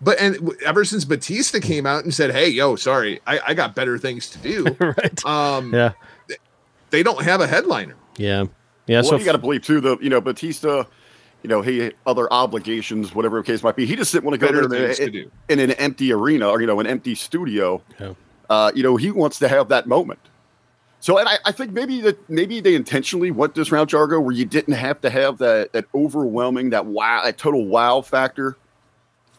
but 0.00 0.18
and 0.20 0.52
ever 0.64 0.84
since 0.84 1.04
Batista 1.04 1.58
came 1.58 1.84
out 1.84 2.04
and 2.04 2.14
said, 2.14 2.30
"Hey, 2.30 2.48
yo, 2.48 2.76
sorry, 2.76 3.20
I, 3.26 3.40
I 3.48 3.54
got 3.54 3.74
better 3.74 3.98
things 3.98 4.30
to 4.30 4.38
do," 4.38 4.64
right. 4.78 5.26
um, 5.26 5.74
yeah, 5.74 5.92
they 6.90 7.02
don't 7.02 7.22
have 7.22 7.40
a 7.40 7.46
headliner. 7.48 7.96
yeah, 8.16 8.44
yeah. 8.86 9.00
Well, 9.00 9.10
so 9.10 9.16
you 9.18 9.24
got 9.24 9.32
to 9.32 9.38
believe 9.38 9.62
too. 9.62 9.80
The 9.80 9.98
you 10.00 10.08
know 10.08 10.20
Batista, 10.20 10.84
you 11.42 11.48
know 11.48 11.62
he 11.62 11.92
other 12.06 12.32
obligations, 12.32 13.14
whatever 13.14 13.38
the 13.38 13.44
case 13.44 13.62
might 13.62 13.76
be. 13.76 13.86
He 13.86 13.96
just 13.96 14.12
didn't 14.12 14.24
want 14.24 14.40
to 14.40 14.46
go 14.46 14.52
Better 14.52 14.68
there 14.68 14.90
in, 14.90 14.94
things 14.94 15.30
in, 15.48 15.58
in 15.60 15.70
an 15.70 15.76
empty 15.76 16.12
arena 16.12 16.48
or 16.48 16.60
you 16.60 16.66
know 16.66 16.80
an 16.80 16.86
empty 16.86 17.14
studio. 17.14 17.82
Yeah. 17.98 18.14
Uh, 18.48 18.72
you 18.74 18.82
know 18.82 18.96
he 18.96 19.10
wants 19.10 19.38
to 19.38 19.48
have 19.48 19.68
that 19.68 19.86
moment. 19.86 20.20
So, 21.02 21.16
and 21.16 21.26
I, 21.26 21.38
I 21.46 21.52
think 21.52 21.72
maybe 21.72 22.02
that 22.02 22.28
maybe 22.28 22.60
they 22.60 22.74
intentionally 22.74 23.30
went 23.30 23.54
this 23.54 23.72
route, 23.72 23.88
Jargo, 23.88 24.22
where 24.22 24.34
you 24.34 24.44
didn't 24.44 24.74
have 24.74 25.00
to 25.00 25.10
have 25.10 25.38
that 25.38 25.72
that 25.72 25.86
overwhelming, 25.94 26.70
that 26.70 26.86
wow, 26.86 27.22
that 27.24 27.38
total 27.38 27.64
wow 27.64 28.02
factor. 28.02 28.56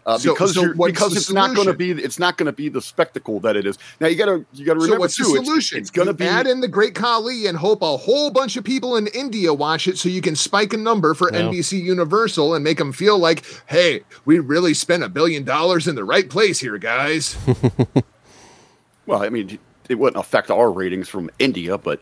Uh, 0.03 0.17
So- 0.17 0.33
because 0.33 0.55
so 0.55 0.73
because 0.73 1.15
it's 1.15 1.31
not 1.31 1.55
going 1.55 1.67
to 1.67 1.73
be 1.75 1.91
it's 1.91 2.17
not 2.17 2.37
going 2.37 2.47
to 2.47 2.51
be 2.51 2.69
the 2.69 2.81
spectacle 2.81 3.39
that 3.41 3.55
it 3.55 3.67
is. 3.67 3.77
Now 3.99 4.07
you 4.07 4.15
got 4.15 4.25
to 4.25 4.43
you 4.53 4.65
got 4.65 4.73
to 4.73 4.79
So 4.79 4.85
remember 4.85 4.99
what's 5.01 5.15
too. 5.15 5.23
the 5.25 5.29
it's- 5.33 5.45
solution? 5.45 5.77
It's, 5.77 5.91
going 5.91 6.07
to 6.07 6.13
be 6.13 6.25
add 6.25 6.47
in 6.47 6.61
the 6.61 6.67
Great 6.67 6.95
Khali 6.95 7.45
and 7.45 7.55
hope 7.57 7.81
a 7.83 7.97
whole 7.97 8.31
bunch 8.31 8.57
of 8.57 8.63
people 8.63 8.95
in 8.97 9.07
India 9.07 9.53
watch 9.53 9.87
it, 9.87 9.97
so 9.99 10.09
you 10.09 10.21
can 10.21 10.35
spike 10.35 10.73
a 10.73 10.77
number 10.77 11.13
for 11.13 11.31
Yeah. 11.31 11.41
NBC 11.41 11.79
Universal 11.83 12.55
and 12.55 12.63
make 12.63 12.77
them 12.79 12.91
feel 12.93 13.19
like, 13.19 13.43
hey, 13.67 14.01
we 14.25 14.39
really 14.39 14.73
spent 14.73 15.03
a 15.03 15.09
billion 15.09 15.43
dollars 15.43 15.87
in 15.87 15.93
the 15.95 16.03
right 16.03 16.29
place 16.29 16.59
here, 16.59 16.77
guys. 16.79 17.37
well. 19.05 19.21
I 19.21 19.29
mean, 19.29 19.59
it 19.89 19.95
wouldn't 19.99 20.19
affect 20.19 20.49
our 20.49 20.71
ratings 20.71 21.09
from 21.09 21.29
India, 21.37 21.77
but 21.77 22.01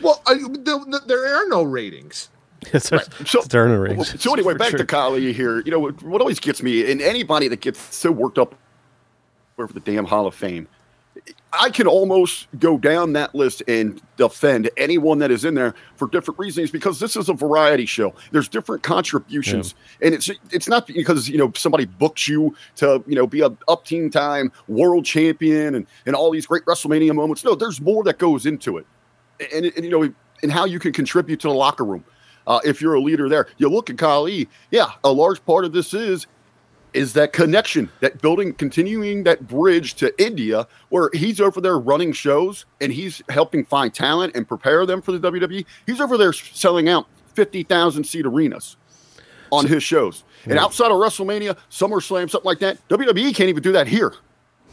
well, 0.00 0.20
I, 0.26 0.34
the, 0.34 0.84
the, 0.88 1.02
there 1.06 1.34
are 1.36 1.48
no 1.48 1.62
ratings. 1.62 2.28
it's, 2.72 2.88
So, 2.88 2.98
it's 3.40 3.48
Turner 3.48 3.80
rings. 3.80 4.20
so 4.22 4.32
anyway, 4.32 4.54
back 4.54 4.70
sure. 4.70 4.78
to 4.78 4.86
Khali 4.86 5.32
here. 5.32 5.60
You 5.60 5.70
know 5.70 5.78
what, 5.78 6.02
what 6.02 6.20
always 6.20 6.40
gets 6.40 6.62
me, 6.62 6.90
and 6.90 7.00
anybody 7.00 7.48
that 7.48 7.60
gets 7.60 7.80
so 7.94 8.10
worked 8.10 8.38
up 8.38 8.54
over 9.58 9.72
the 9.72 9.80
damn 9.80 10.04
Hall 10.04 10.26
of 10.26 10.34
Fame, 10.34 10.68
I 11.52 11.68
can 11.68 11.86
almost 11.86 12.48
go 12.58 12.78
down 12.78 13.12
that 13.12 13.34
list 13.34 13.62
and 13.68 14.00
defend 14.16 14.70
anyone 14.78 15.18
that 15.18 15.30
is 15.30 15.44
in 15.44 15.54
there 15.54 15.74
for 15.96 16.08
different 16.08 16.40
reasons 16.40 16.70
because 16.70 16.98
this 16.98 17.14
is 17.14 17.28
a 17.28 17.34
variety 17.34 17.84
show. 17.84 18.14
There's 18.30 18.48
different 18.48 18.82
contributions, 18.82 19.74
and 20.00 20.14
it's 20.14 20.30
it's 20.50 20.68
not 20.68 20.86
because 20.86 21.28
you 21.28 21.36
know 21.36 21.52
somebody 21.54 21.84
booked 21.84 22.26
you 22.26 22.56
to 22.76 23.04
you 23.06 23.14
know 23.14 23.26
be 23.26 23.42
a 23.42 23.50
up 23.68 23.84
team 23.84 24.10
time 24.10 24.50
world 24.66 25.04
champion 25.04 25.74
and 25.74 25.86
and 26.06 26.16
all 26.16 26.30
these 26.30 26.46
great 26.46 26.64
WrestleMania 26.64 27.14
moments. 27.14 27.44
No, 27.44 27.54
there's 27.54 27.80
more 27.80 28.02
that 28.04 28.18
goes 28.18 28.46
into 28.46 28.78
it, 28.78 28.86
and, 29.54 29.66
and 29.66 29.84
you 29.84 29.90
know 29.90 30.14
and 30.42 30.50
how 30.50 30.64
you 30.64 30.78
can 30.78 30.92
contribute 30.92 31.40
to 31.40 31.48
the 31.48 31.54
locker 31.54 31.84
room. 31.84 32.04
Uh, 32.46 32.60
if 32.64 32.80
you're 32.80 32.94
a 32.94 33.00
leader 33.00 33.28
there, 33.28 33.46
you 33.58 33.68
look 33.68 33.90
at 33.90 33.98
Khali. 33.98 34.48
Yeah, 34.70 34.92
a 35.04 35.12
large 35.12 35.44
part 35.44 35.64
of 35.64 35.72
this 35.72 35.94
is 35.94 36.26
is 36.94 37.14
that 37.14 37.32
connection, 37.32 37.88
that 38.00 38.20
building, 38.20 38.52
continuing 38.52 39.24
that 39.24 39.46
bridge 39.48 39.94
to 39.94 40.12
India, 40.22 40.66
where 40.90 41.10
he's 41.14 41.40
over 41.40 41.60
there 41.60 41.78
running 41.78 42.12
shows 42.12 42.66
and 42.80 42.92
he's 42.92 43.22
helping 43.28 43.64
find 43.64 43.94
talent 43.94 44.36
and 44.36 44.46
prepare 44.46 44.84
them 44.84 45.00
for 45.00 45.12
the 45.12 45.30
WWE. 45.30 45.64
He's 45.86 46.00
over 46.00 46.18
there 46.18 46.32
selling 46.32 46.88
out 46.88 47.06
50,000 47.34 48.04
seat 48.04 48.26
arenas 48.26 48.76
on 49.50 49.66
his 49.66 49.82
shows. 49.82 50.24
And 50.44 50.58
outside 50.58 50.90
of 50.90 50.98
WrestleMania, 50.98 51.56
SummerSlam, 51.70 52.28
something 52.28 52.46
like 52.46 52.58
that, 52.58 52.86
WWE 52.88 53.34
can't 53.34 53.48
even 53.48 53.62
do 53.62 53.72
that 53.72 53.86
here. 53.86 54.12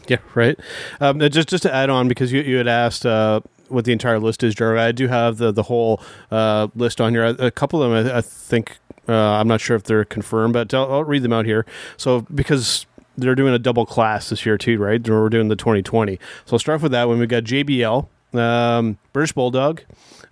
Yeah, 0.08 0.18
right. 0.34 0.58
Um, 1.00 1.20
just 1.20 1.48
just 1.48 1.62
to 1.62 1.72
add 1.72 1.90
on, 1.90 2.08
because 2.08 2.32
you, 2.32 2.40
you 2.40 2.56
had 2.56 2.66
asked 2.66 3.06
uh, 3.06 3.40
what 3.70 3.84
the 3.84 3.92
entire 3.92 4.18
list 4.18 4.42
is, 4.42 4.54
Jargo. 4.54 4.78
I 4.78 4.92
do 4.92 5.08
have 5.08 5.38
the 5.38 5.52
the 5.52 5.64
whole 5.64 6.00
uh, 6.30 6.68
list 6.74 7.00
on 7.00 7.12
here. 7.12 7.24
A, 7.24 7.50
couple 7.50 7.82
of 7.82 7.90
them, 7.90 8.12
I, 8.12 8.18
I 8.18 8.20
think. 8.20 8.78
Uh, 9.08 9.14
I'm 9.14 9.48
not 9.48 9.60
sure 9.60 9.74
if 9.74 9.82
they're 9.82 10.04
confirmed, 10.04 10.52
but 10.52 10.72
I'll, 10.72 10.92
I'll 10.92 11.04
read 11.04 11.22
them 11.22 11.32
out 11.32 11.44
here. 11.44 11.66
So 11.96 12.20
because 12.32 12.86
they're 13.16 13.34
doing 13.34 13.54
a 13.54 13.58
double 13.58 13.86
class 13.86 14.30
this 14.30 14.44
year 14.46 14.58
too, 14.58 14.78
right? 14.78 15.06
We're 15.06 15.28
doing 15.28 15.48
the 15.48 15.56
2020. 15.56 16.18
So 16.44 16.54
I'll 16.54 16.58
start 16.58 16.82
with 16.82 16.92
that 16.92 17.08
one. 17.08 17.18
We 17.18 17.26
got 17.26 17.44
JBL, 17.44 18.06
um, 18.34 18.98
British 19.12 19.32
Bulldog, 19.32 19.82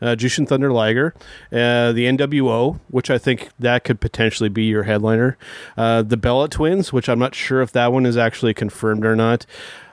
uh, 0.00 0.16
Jushin 0.16 0.46
Thunder 0.46 0.72
Liger, 0.72 1.14
uh, 1.52 1.92
the 1.92 2.06
NWO, 2.06 2.78
which 2.88 3.10
I 3.10 3.18
think 3.18 3.50
that 3.58 3.84
could 3.84 4.00
potentially 4.00 4.48
be 4.48 4.64
your 4.64 4.84
headliner, 4.84 5.36
uh, 5.76 6.02
the 6.02 6.16
Bella 6.16 6.48
Twins, 6.48 6.92
which 6.92 7.08
I'm 7.08 7.18
not 7.18 7.34
sure 7.34 7.60
if 7.62 7.72
that 7.72 7.92
one 7.92 8.06
is 8.06 8.16
actually 8.16 8.54
confirmed 8.54 9.04
or 9.04 9.16
not. 9.16 9.46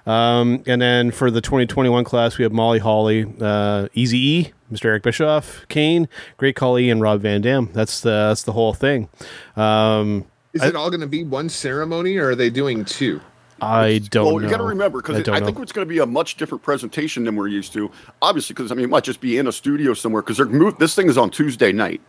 Um, 0.06 0.64
and 0.68 0.82
then 0.82 1.12
for 1.12 1.32
the 1.32 1.42
2021 1.42 2.04
class, 2.04 2.38
we 2.38 2.44
have 2.44 2.52
Molly 2.52 2.80
Holly, 2.80 3.26
uh, 3.42 3.88
Easy 3.94 4.18
E, 4.18 4.54
Mr. 4.72 4.86
Eric 4.86 5.04
Bischoff, 5.04 5.66
Kane, 5.70 6.08
Great 6.38 6.56
Khali, 6.56 6.90
and 6.90 7.02
Rob 7.02 7.22
Van 7.22 7.42
Dam. 7.42 7.70
That's 7.74 8.02
the 8.02 8.10
that's 8.10 8.44
the 8.44 8.52
whole 8.52 8.74
thing. 8.74 9.10
Um, 9.56 10.26
Is 10.54 10.64
it 10.64 10.76
all 10.76 10.90
going 10.90 11.02
to 11.02 11.08
be 11.08 11.24
one 11.24 11.50
ceremony, 11.50 12.18
or 12.18 12.32
are 12.32 12.36
they 12.36 12.50
doing 12.50 12.86
two? 12.86 13.22
I 13.62 14.00
don't 14.10 14.26
well, 14.26 14.36
know. 14.36 14.42
you 14.44 14.50
got 14.50 14.58
to 14.58 14.64
remember 14.64 15.00
I 15.00 15.02
because 15.02 15.24
don't 15.24 15.36
I, 15.36 15.40
know. 15.40 15.46
think 15.46 15.60
it's 15.60 15.72
going 15.72 15.88
to 15.88 15.90
be 15.90 16.00
a 16.00 16.06
much 16.06 16.36
different 16.36 16.62
presentation 16.62 17.24
than 17.24 17.36
we're 17.36 17.48
used 17.48 17.74
to. 17.74 17.90
Obviously, 18.22 18.54
because 18.54 18.72
I 18.72 18.76
mean, 18.76 18.86
it 18.86 18.90
might 18.90 19.06
just 19.06 19.22
be 19.22 19.38
in 19.38 19.48
a 19.48 19.52
studio 19.52 19.94
somewhere 19.94 20.22
because 20.22 20.38
they're 20.38 20.46
moved. 20.46 20.80
This 20.80 20.94
thing 20.94 21.08
is 21.08 21.18
on 21.18 21.30
Tuesday 21.30 21.72
night. 21.72 22.02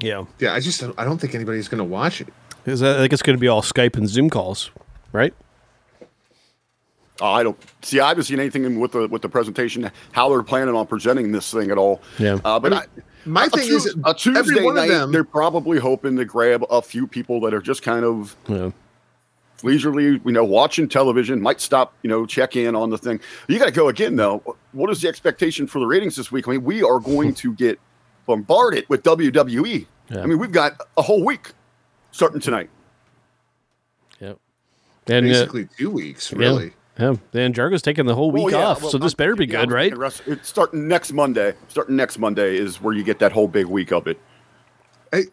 yeah. 0.00 0.24
Yeah, 0.38 0.54
I 0.54 0.60
just 0.60 0.82
I 0.96 1.04
don't 1.04 1.18
think 1.18 1.34
anybody's 1.34 1.68
going 1.68 1.78
to 1.78 1.84
watch 1.84 2.20
it. 2.20 2.28
Is 2.66 2.80
that, 2.80 2.96
I 2.96 3.00
think 3.00 3.12
it's 3.12 3.22
going 3.22 3.36
to 3.36 3.40
be 3.40 3.48
all 3.48 3.60
Skype 3.60 3.96
and 3.96 4.08
Zoom 4.08 4.30
calls, 4.30 4.70
right? 5.12 5.34
Uh, 7.20 7.30
I 7.30 7.42
don't 7.44 7.56
see. 7.82 8.00
I 8.00 8.08
haven't 8.08 8.24
seen 8.24 8.40
anything 8.40 8.80
with 8.80 8.92
the 8.92 9.06
with 9.08 9.22
the 9.22 9.28
presentation 9.28 9.90
how 10.12 10.28
they're 10.28 10.42
planning 10.42 10.74
on 10.74 10.86
presenting 10.86 11.30
this 11.32 11.50
thing 11.52 11.70
at 11.70 11.78
all. 11.78 12.02
Yeah. 12.18 12.38
Uh, 12.44 12.58
but 12.58 12.72
I 12.72 12.76
mean, 12.80 12.84
I, 12.96 13.02
my 13.24 13.48
thing 13.48 13.68
Tu- 13.68 13.76
is, 13.76 13.96
a 14.04 14.12
Tuesday 14.14 14.38
every 14.38 14.64
one 14.64 14.76
of 14.76 14.82
night, 14.82 14.88
them- 14.88 15.12
they're 15.12 15.22
probably 15.24 15.78
hoping 15.78 16.16
to 16.16 16.24
grab 16.24 16.64
a 16.70 16.82
few 16.82 17.06
people 17.06 17.40
that 17.42 17.54
are 17.54 17.60
just 17.60 17.82
kind 17.82 18.04
of 18.04 18.34
Yeah. 18.48 18.72
leisurely, 19.62 20.04
you 20.24 20.32
know, 20.32 20.44
watching 20.44 20.88
television. 20.88 21.40
Might 21.40 21.60
stop, 21.60 21.94
you 22.02 22.10
know, 22.10 22.26
check 22.26 22.56
in 22.56 22.74
on 22.74 22.90
the 22.90 22.98
thing. 22.98 23.20
You 23.46 23.60
got 23.60 23.66
to 23.66 23.70
go 23.70 23.88
again 23.88 24.16
though. 24.16 24.56
What 24.72 24.90
is 24.90 25.00
the 25.00 25.08
expectation 25.08 25.68
for 25.68 25.78
the 25.78 25.86
ratings 25.86 26.16
this 26.16 26.32
week? 26.32 26.48
I 26.48 26.52
mean, 26.52 26.64
we 26.64 26.82
are 26.82 26.98
going 26.98 27.32
to 27.34 27.52
get 27.54 27.78
bombarded 28.26 28.86
with 28.88 29.04
WWE. 29.04 29.86
Yeah. 30.10 30.20
I 30.20 30.26
mean, 30.26 30.38
we've 30.40 30.50
got 30.52 30.80
a 30.96 31.02
whole 31.02 31.24
week 31.24 31.52
starting 32.10 32.40
tonight. 32.40 32.70
Yep. 34.20 34.38
And 35.06 35.26
uh, 35.26 35.28
basically 35.28 35.68
two 35.78 35.90
weeks, 35.90 36.32
really. 36.32 36.64
Yeah. 36.66 36.70
Yeah, 36.98 37.14
and 37.32 37.54
Jargo's 37.54 37.82
taking 37.82 38.06
the 38.06 38.14
whole 38.14 38.30
week 38.30 38.44
Well, 38.44 38.52
yeah, 38.54 38.66
off, 38.68 38.82
well, 38.82 38.90
so 38.90 38.98
this 38.98 39.12
I'm- 39.12 39.16
better 39.16 39.34
be 39.34 39.46
yeah, 39.46 39.50
good, 39.60 39.68
I'm 39.68 39.74
right? 39.74 39.82
thinking 39.84 39.98
rest- 39.98 40.22
It's 40.26 40.48
starting 40.48 40.86
next 40.86 41.12
Monday. 41.12 41.54
Starting 41.68 41.96
next 41.96 42.18
Monday 42.18 42.56
is 42.56 42.80
where 42.80 42.94
you 42.94 43.02
get 43.02 43.18
that 43.18 43.32
whole 43.32 43.48
big 43.48 43.66
week 43.66 43.90
of 43.92 44.06
it. 44.06 44.18
Hey, 45.10 45.24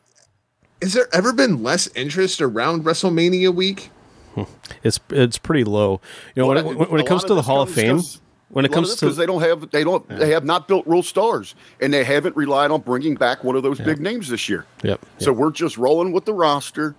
has 0.81 0.93
there 0.93 1.07
ever 1.13 1.33
been 1.33 1.61
less 1.61 1.87
interest 1.93 2.41
around 2.41 2.83
WrestleMania 2.83 3.53
week? 3.53 3.91
Hmm. 4.33 4.43
It's 4.83 4.99
it's 5.09 5.37
pretty 5.37 5.63
low. 5.63 6.01
You 6.35 6.41
know, 6.43 6.47
when, 6.47 6.57
it, 6.57 6.65
when, 6.65 6.77
when 6.89 7.01
it 7.01 7.05
comes 7.05 7.23
to 7.25 7.35
the 7.35 7.41
Hall 7.43 7.61
of 7.61 7.69
Fame, 7.69 7.85
Fame, 7.85 7.95
'cause- 7.97 8.21
when 8.49 8.65
it 8.65 8.67
a 8.67 8.71
lot 8.71 8.71
of 8.71 8.75
comes 8.75 8.89
this 8.89 8.99
to 9.01 9.05
'cause 9.05 9.17
they 9.17 9.25
don't 9.25 9.41
have 9.41 9.69
they 9.71 9.83
don't 9.83 10.07
they 10.09 10.31
have 10.31 10.43
not 10.43 10.67
built 10.67 10.85
real 10.87 11.03
stars 11.03 11.53
and 11.79 11.93
they 11.93 12.03
haven't 12.03 12.35
relied 12.35 12.71
on 12.71 12.81
bringing 12.81 13.15
back 13.15 13.43
one 13.45 13.55
of 13.55 13.63
those 13.63 13.79
big 13.79 13.99
names 14.01 14.27
this 14.29 14.49
year. 14.49 14.65
Yep. 14.83 15.05
So 15.19 15.31
we're 15.31 15.51
just 15.51 15.77
rolling 15.77 16.11
with 16.11 16.25
the 16.25 16.33
roster, 16.33 16.95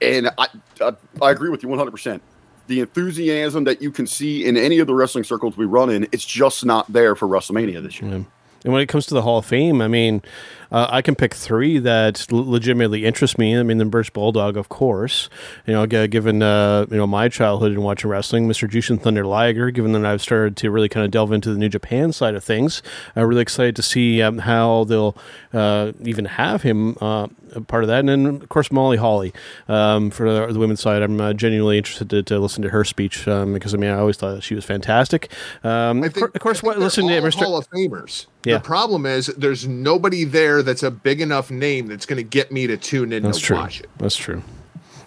and 0.00 0.28
I 0.38 0.46
I, 0.80 0.92
I 1.20 1.30
agree 1.32 1.50
with 1.50 1.62
you 1.62 1.68
one 1.68 1.78
hundred 1.78 1.90
percent. 1.90 2.22
The 2.68 2.80
enthusiasm 2.80 3.64
that 3.64 3.82
you 3.82 3.90
can 3.90 4.06
see 4.06 4.46
in 4.46 4.56
any 4.56 4.78
of 4.78 4.86
the 4.86 4.94
wrestling 4.94 5.24
circles 5.24 5.56
we 5.56 5.66
run 5.66 5.90
in, 5.90 6.06
it's 6.12 6.24
just 6.24 6.64
not 6.64 6.90
there 6.92 7.14
for 7.14 7.26
WrestleMania 7.26 7.82
this 7.82 8.00
year. 8.00 8.24
And 8.64 8.72
when 8.72 8.82
it 8.82 8.86
comes 8.86 9.06
to 9.06 9.14
the 9.14 9.22
Hall 9.22 9.38
of 9.38 9.46
Fame, 9.46 9.80
I 9.80 9.88
mean, 9.88 10.22
uh, 10.70 10.86
I 10.90 11.02
can 11.02 11.14
pick 11.14 11.34
three 11.34 11.78
that 11.78 12.26
l- 12.30 12.44
legitimately 12.44 13.04
interest 13.04 13.38
me. 13.38 13.56
I 13.56 13.62
mean, 13.62 13.78
the 13.78 13.84
British 13.84 14.10
Bulldog, 14.10 14.56
of 14.56 14.68
course. 14.68 15.28
You 15.66 15.72
know, 15.72 15.86
g- 15.86 16.06
given 16.08 16.42
uh, 16.42 16.86
you 16.90 16.96
know 16.96 17.06
my 17.06 17.28
childhood 17.28 17.72
in 17.72 17.82
watching 17.82 18.10
wrestling, 18.10 18.48
Mr. 18.48 18.68
Jushin 18.68 19.00
Thunder 19.00 19.24
Liger. 19.24 19.70
Given 19.70 19.92
that 19.92 20.04
I've 20.04 20.22
started 20.22 20.56
to 20.58 20.70
really 20.70 20.88
kind 20.88 21.04
of 21.04 21.10
delve 21.10 21.32
into 21.32 21.52
the 21.52 21.58
New 21.58 21.68
Japan 21.68 22.12
side 22.12 22.34
of 22.34 22.44
things, 22.44 22.82
I'm 23.16 23.26
really 23.26 23.42
excited 23.42 23.76
to 23.76 23.82
see 23.82 24.22
um, 24.22 24.38
how 24.38 24.84
they'll 24.84 25.16
uh, 25.52 25.92
even 26.02 26.26
have 26.26 26.62
him 26.62 26.96
uh, 27.00 27.28
a 27.54 27.60
part 27.60 27.84
of 27.84 27.88
that. 27.88 28.00
And 28.00 28.08
then, 28.08 28.26
of 28.26 28.48
course, 28.48 28.70
Molly 28.70 28.96
Holly 28.96 29.32
um, 29.68 30.10
for 30.10 30.30
the, 30.30 30.52
the 30.52 30.58
women's 30.58 30.80
side. 30.80 31.02
I'm 31.02 31.20
uh, 31.20 31.32
genuinely 31.32 31.78
interested 31.78 32.10
to, 32.10 32.22
to 32.24 32.38
listen 32.38 32.62
to 32.62 32.70
her 32.70 32.84
speech 32.84 33.26
um, 33.28 33.54
because 33.54 33.74
I 33.74 33.76
mean, 33.76 33.90
I 33.90 33.98
always 33.98 34.16
thought 34.16 34.34
that 34.34 34.42
she 34.42 34.54
was 34.54 34.64
fantastic. 34.64 35.30
Um, 35.64 36.02
of 36.02 36.14
think, 36.14 36.34
of 36.34 36.40
course, 36.40 36.62
what, 36.62 36.78
listen 36.78 37.06
to 37.06 37.14
Mr. 37.14 37.34
Hall 37.34 37.56
of 37.56 37.68
Famers. 37.70 38.26
Yeah. 38.44 38.58
The 38.58 38.64
problem 38.64 39.04
is 39.04 39.26
there's 39.26 39.66
nobody 39.66 40.24
there 40.24 40.57
that's 40.62 40.82
a 40.82 40.90
big 40.90 41.20
enough 41.20 41.50
name 41.50 41.86
that's 41.86 42.06
going 42.06 42.16
to 42.16 42.22
get 42.22 42.50
me 42.52 42.66
to 42.66 42.76
tune 42.76 43.12
in 43.12 43.22
That's 43.22 43.38
to 43.38 43.44
true. 43.44 43.56
watch 43.56 43.80
it. 43.80 43.88
That's 43.98 44.16
true. 44.16 44.42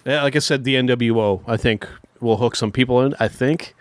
Yeah, 0.05 0.23
like 0.23 0.35
I 0.35 0.39
said, 0.39 0.63
the 0.63 0.75
NWO 0.75 1.43
I 1.47 1.57
think 1.57 1.87
will 2.19 2.37
hook 2.37 2.55
some 2.55 2.71
people 2.71 3.01
in. 3.01 3.15
I 3.19 3.27
think 3.27 3.75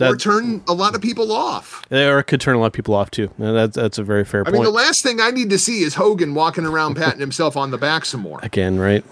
or 0.00 0.12
that 0.12 0.20
turn 0.20 0.62
a 0.68 0.72
lot 0.72 0.94
of 0.94 1.00
people 1.00 1.32
off. 1.32 1.84
or 1.90 2.18
it 2.18 2.24
could 2.24 2.40
turn 2.40 2.56
a 2.56 2.60
lot 2.60 2.66
of 2.66 2.72
people 2.72 2.94
off 2.94 3.10
too. 3.10 3.30
And 3.38 3.56
that's 3.56 3.76
that's 3.76 3.98
a 3.98 4.02
very 4.02 4.24
fair 4.24 4.42
I 4.42 4.44
point. 4.44 4.54
mean, 4.54 4.64
the 4.64 4.70
last 4.70 5.02
thing 5.02 5.20
I 5.20 5.30
need 5.30 5.50
to 5.50 5.58
see 5.58 5.82
is 5.82 5.94
Hogan 5.94 6.34
walking 6.34 6.64
around 6.64 6.94
patting 6.96 7.20
himself 7.20 7.56
on 7.56 7.70
the 7.70 7.78
back 7.78 8.04
some 8.04 8.20
more. 8.20 8.40
Again, 8.42 8.78
right? 8.78 9.04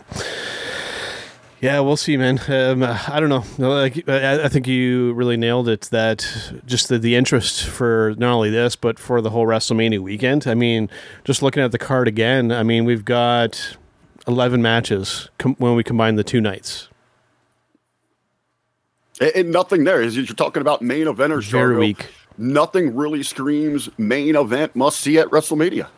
Yeah, 1.61 1.81
we'll 1.81 1.99
see, 1.99 2.17
man. 2.17 2.41
Um, 2.49 2.83
I 2.83 3.21
don't 3.21 3.29
know. 3.29 3.45
Like, 3.59 4.09
I, 4.09 4.45
I 4.45 4.49
think 4.49 4.67
you 4.67 5.13
really 5.13 5.37
nailed 5.37 5.69
it. 5.69 5.83
That 5.91 6.27
just 6.65 6.89
the, 6.89 6.99
the 6.99 7.15
interest 7.15 7.65
for 7.65 8.15
not 8.17 8.33
only 8.33 8.49
this, 8.49 8.77
but 8.77 8.99
for 8.99 9.21
the 9.21 9.29
whole 9.29 9.47
WrestleMania 9.47 9.99
weekend. 9.99 10.47
I 10.47 10.55
mean, 10.55 10.89
just 11.25 11.43
looking 11.43 11.63
at 11.63 11.71
the 11.71 11.79
card 11.79 12.09
again. 12.09 12.51
I 12.51 12.63
mean, 12.63 12.87
we've 12.87 13.05
got 13.05 13.77
eleven 14.27 14.63
matches 14.63 15.29
com- 15.39 15.55
when 15.59 15.75
we 15.75 15.85
combine 15.85 16.15
the 16.15 16.25
two 16.25 16.41
nights. 16.41 16.89
And, 19.21 19.33
and 19.35 19.53
nothing 19.53 19.85
there 19.85 20.01
is 20.01 20.17
you're 20.17 20.25
talking 20.27 20.63
about 20.63 20.81
main 20.81 21.05
eventers. 21.07 21.51
Very 21.51 21.75
Jargo. 21.75 21.81
weak. 21.81 22.07
Nothing 22.39 22.97
really 22.97 23.23
screams 23.23 23.91
main 23.99 24.35
event 24.35 24.75
must 24.75 24.99
see 24.99 25.19
at 25.19 25.27
WrestleMania. 25.29 25.89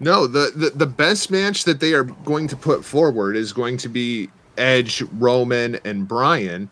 No, 0.00 0.26
the, 0.26 0.50
the 0.56 0.70
the 0.70 0.86
best 0.86 1.30
match 1.30 1.64
that 1.64 1.80
they 1.80 1.92
are 1.92 2.04
going 2.04 2.48
to 2.48 2.56
put 2.56 2.86
forward 2.86 3.36
is 3.36 3.52
going 3.52 3.76
to 3.76 3.90
be 3.90 4.30
Edge, 4.58 5.02
Roman, 5.18 5.78
and 5.84 6.06
Bryan. 6.06 6.70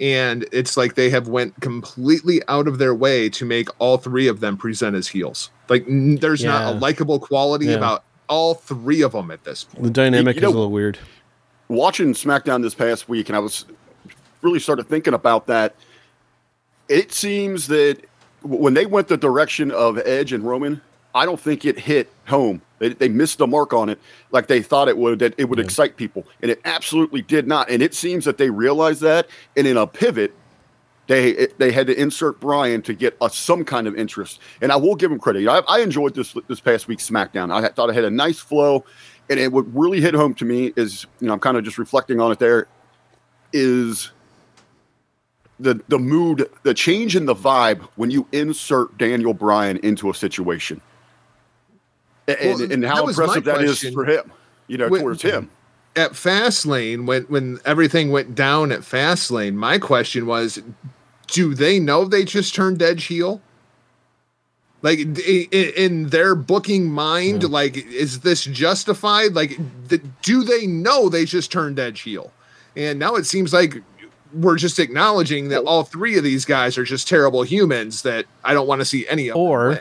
And 0.00 0.46
it's 0.52 0.76
like 0.76 0.94
they 0.94 1.08
have 1.10 1.28
went 1.28 1.58
completely 1.60 2.42
out 2.48 2.68
of 2.68 2.78
their 2.78 2.94
way 2.94 3.28
to 3.30 3.44
make 3.46 3.68
all 3.78 3.96
three 3.96 4.28
of 4.28 4.40
them 4.40 4.56
present 4.56 4.94
as 4.94 5.08
heels. 5.08 5.50
Like 5.68 5.86
n- 5.88 6.16
there's 6.16 6.44
not 6.44 6.74
a 6.74 6.76
likable 6.78 7.18
quality 7.18 7.66
Yeah. 7.66 7.76
about 7.76 8.04
all 8.28 8.54
three 8.54 9.02
of 9.02 9.12
them 9.12 9.30
at 9.30 9.44
this 9.44 9.64
point. 9.64 9.84
The 9.84 9.90
dynamic 9.90 10.36
You 10.36 10.42
know- 10.42 10.48
is 10.48 10.54
a 10.54 10.56
little 10.58 10.72
weird. 10.72 10.98
watching 11.68 12.12
SmackDown 12.12 12.62
this 12.62 12.74
past 12.74 13.08
week, 13.08 13.28
and 13.28 13.36
I 13.36 13.38
was 13.38 13.64
really 14.42 14.60
started 14.60 14.86
thinking 14.88 15.14
about 15.14 15.46
that. 15.46 15.74
It 16.88 17.10
seems 17.12 17.66
that 17.68 18.04
when 18.42 18.74
they 18.74 18.86
went 18.86 19.08
the 19.08 19.16
direction 19.16 19.70
of 19.70 19.98
Edge 20.04 20.32
and 20.32 20.44
Roman, 20.44 20.80
I 21.16 21.24
don't 21.24 21.40
think 21.40 21.64
it 21.64 21.78
hit 21.78 22.12
home. 22.26 22.60
They, 22.78 22.90
they 22.90 23.08
missed 23.08 23.38
the 23.38 23.46
mark 23.46 23.72
on 23.72 23.88
it 23.88 23.98
like 24.32 24.48
they 24.48 24.62
thought 24.62 24.88
it 24.88 24.98
would, 24.98 25.18
that 25.20 25.34
it 25.38 25.48
would 25.48 25.58
excite 25.58 25.96
people. 25.96 26.26
And 26.42 26.50
it 26.50 26.60
absolutely 26.66 27.22
did 27.22 27.48
not. 27.48 27.70
And 27.70 27.82
it 27.82 27.94
seems 27.94 28.26
that 28.26 28.36
they 28.36 28.50
realized 28.50 29.00
that. 29.00 29.26
And 29.56 29.66
in 29.66 29.78
a 29.78 29.86
pivot, 29.86 30.34
they 31.06 31.48
they 31.58 31.72
had 31.72 31.86
to 31.86 31.98
insert 31.98 32.38
Bryan 32.40 32.82
to 32.82 32.92
get 32.92 33.16
us 33.20 33.36
some 33.36 33.64
kind 33.64 33.86
of 33.86 33.96
interest. 33.96 34.40
And 34.60 34.70
I 34.72 34.76
will 34.76 34.94
give 34.94 35.10
him 35.10 35.18
credit. 35.18 35.48
I, 35.48 35.58
I 35.60 35.80
enjoyed 35.80 36.14
this 36.14 36.34
this 36.48 36.60
past 36.60 36.88
week's 36.88 37.08
SmackDown. 37.08 37.52
I 37.52 37.68
thought 37.68 37.90
it 37.90 37.94
had 37.94 38.04
a 38.04 38.10
nice 38.10 38.40
flow, 38.40 38.84
and 39.30 39.38
it 39.38 39.52
would 39.52 39.74
really 39.74 40.00
hit 40.00 40.14
home 40.14 40.34
to 40.34 40.44
me 40.44 40.72
is 40.76 41.06
you 41.20 41.28
know 41.28 41.32
I'm 41.32 41.40
kind 41.40 41.56
of 41.56 41.64
just 41.64 41.78
reflecting 41.78 42.20
on 42.20 42.32
it. 42.32 42.40
There 42.40 42.66
is 43.52 44.10
the 45.60 45.80
the 45.88 45.98
mood, 45.98 46.50
the 46.64 46.74
change 46.74 47.16
in 47.16 47.26
the 47.26 47.34
vibe 47.34 47.82
when 47.94 48.10
you 48.10 48.26
insert 48.32 48.98
Daniel 48.98 49.32
Bryan 49.32 49.78
into 49.78 50.10
a 50.10 50.14
situation, 50.14 50.80
and, 52.28 52.60
Well, 52.60 52.72
and 52.72 52.84
how 52.84 53.04
was 53.06 53.16
my 53.18 53.24
impressive 53.24 53.44
that 53.44 53.60
is 53.62 53.94
for 53.94 54.04
him. 54.04 54.32
You 54.68 54.78
know, 54.78 54.88
When- 54.88 55.00
towards 55.02 55.22
him. 55.22 55.50
At 55.94 56.12
Fastlane, 56.12 57.06
when 57.06 57.22
when 57.24 57.58
everything 57.64 58.10
went 58.10 58.34
down 58.34 58.70
at 58.70 58.80
Fastlane, 58.80 59.54
my 59.54 59.78
question 59.78 60.26
was, 60.26 60.60
do 61.28 61.54
they 61.54 61.78
know 61.80 62.04
they 62.04 62.22
just 62.24 62.54
turned 62.54 62.82
Edge 62.82 63.04
heel? 63.04 63.40
Like 64.82 64.98
i- 64.98 65.48
i- 65.52 65.72
in 65.76 66.08
their 66.10 66.34
booking 66.34 66.90
mind, 66.90 67.44
like 67.44 67.76
is 67.78 68.20
this 68.20 68.44
justified? 68.44 69.34
Like, 69.34 69.58
th- 69.88 70.02
do 70.22 70.42
they 70.44 70.66
know 70.66 71.08
they 71.08 71.24
just 71.24 71.50
turned 71.50 71.78
Edge 71.78 72.02
heel? 72.02 72.30
And 72.76 72.98
now 72.98 73.14
it 73.14 73.24
seems 73.24 73.54
like 73.54 73.82
we're 74.34 74.56
just 74.58 74.78
acknowledging 74.78 75.48
that 75.48 75.62
all 75.62 75.82
three 75.84 76.18
of 76.18 76.24
these 76.24 76.44
guys 76.44 76.76
are 76.76 76.84
just 76.84 77.08
terrible 77.08 77.42
humans 77.42 78.02
that 78.02 78.26
I 78.44 78.52
don't 78.52 78.66
want 78.66 78.82
to 78.82 78.84
see 78.84 79.08
any 79.08 79.28
of 79.28 79.36
Or- 79.36 79.68
win. 79.70 79.78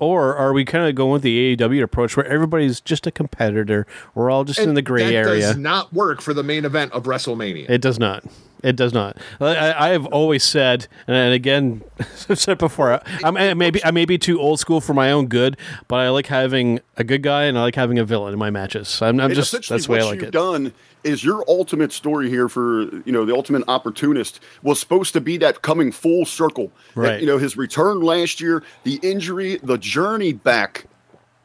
Or 0.00 0.36
are 0.36 0.52
we 0.52 0.64
kind 0.64 0.88
of 0.88 0.94
going 0.94 1.12
with 1.12 1.22
the 1.22 1.56
AEW 1.56 1.82
approach 1.82 2.16
where 2.16 2.26
everybody's 2.26 2.80
just 2.80 3.06
a 3.06 3.10
competitor? 3.10 3.86
We're 4.14 4.30
all 4.30 4.44
just 4.44 4.60
in 4.60 4.74
the 4.74 4.82
gray 4.82 5.02
area. 5.02 5.24
that 5.24 5.28
area. 5.30 5.40
does 5.40 5.56
not 5.56 5.92
work 5.92 6.20
for 6.20 6.32
the 6.32 6.42
main 6.44 6.64
event 6.64 6.92
of 6.92 7.04
WrestleMania. 7.04 7.68
it 7.68 7.80
does 7.80 7.98
not. 7.98 8.24
It 8.62 8.76
does 8.76 8.92
not. 8.92 9.16
I, 9.40 9.72
I 9.72 9.88
have 9.90 10.06
always 10.06 10.42
said, 10.42 10.88
and 11.06 11.32
again, 11.32 11.82
I've 12.28 12.38
said 12.38 12.58
before, 12.58 13.00
I'm, 13.22 13.36
I 13.36 13.54
maybe 13.54 13.84
I 13.84 13.90
may 13.90 14.04
be 14.04 14.18
too 14.18 14.40
old 14.40 14.60
school 14.60 14.80
for 14.80 14.94
my 14.94 15.12
own 15.12 15.26
good, 15.26 15.56
but 15.86 16.00
I 16.00 16.08
like 16.10 16.26
having 16.26 16.80
a 16.96 17.04
good 17.04 17.22
guy 17.22 17.44
and 17.44 17.58
I 17.58 17.62
like 17.62 17.74
having 17.76 17.98
a 17.98 18.04
villain 18.04 18.32
in 18.32 18.38
my 18.38 18.50
matches. 18.50 19.00
I'm, 19.00 19.20
I'm 19.20 19.32
just 19.32 19.52
that's 19.52 19.86
the 19.86 19.92
way 19.92 20.00
I 20.00 20.02
what 20.02 20.10
like 20.10 20.20
you've 20.20 20.28
it. 20.28 20.32
done 20.32 20.72
is 21.04 21.24
your 21.24 21.44
ultimate 21.48 21.92
story 21.92 22.28
here 22.28 22.48
for 22.48 22.82
you 23.04 23.12
know 23.12 23.24
the 23.24 23.34
ultimate 23.34 23.64
opportunist 23.68 24.40
was 24.62 24.80
supposed 24.80 25.12
to 25.12 25.20
be 25.20 25.36
that 25.38 25.62
coming 25.62 25.92
full 25.92 26.24
circle. 26.24 26.72
Right. 26.94 27.20
you 27.20 27.26
know 27.26 27.38
his 27.38 27.56
return 27.56 28.00
last 28.00 28.40
year, 28.40 28.62
the 28.84 28.98
injury, 29.02 29.58
the 29.62 29.78
journey 29.78 30.32
back. 30.32 30.86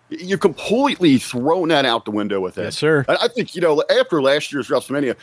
You 0.10 0.38
completely 0.38 1.18
thrown 1.18 1.70
that 1.70 1.86
out 1.86 2.06
the 2.06 2.12
window 2.12 2.40
with 2.40 2.54
that. 2.56 2.66
Yes, 2.66 2.78
sir. 2.78 3.04
I 3.08 3.28
think 3.30 3.56
you 3.56 3.62
know 3.62 3.84
after 4.00 4.22
last 4.22 4.54
year's 4.54 4.68
WrestleMania, 4.68 5.16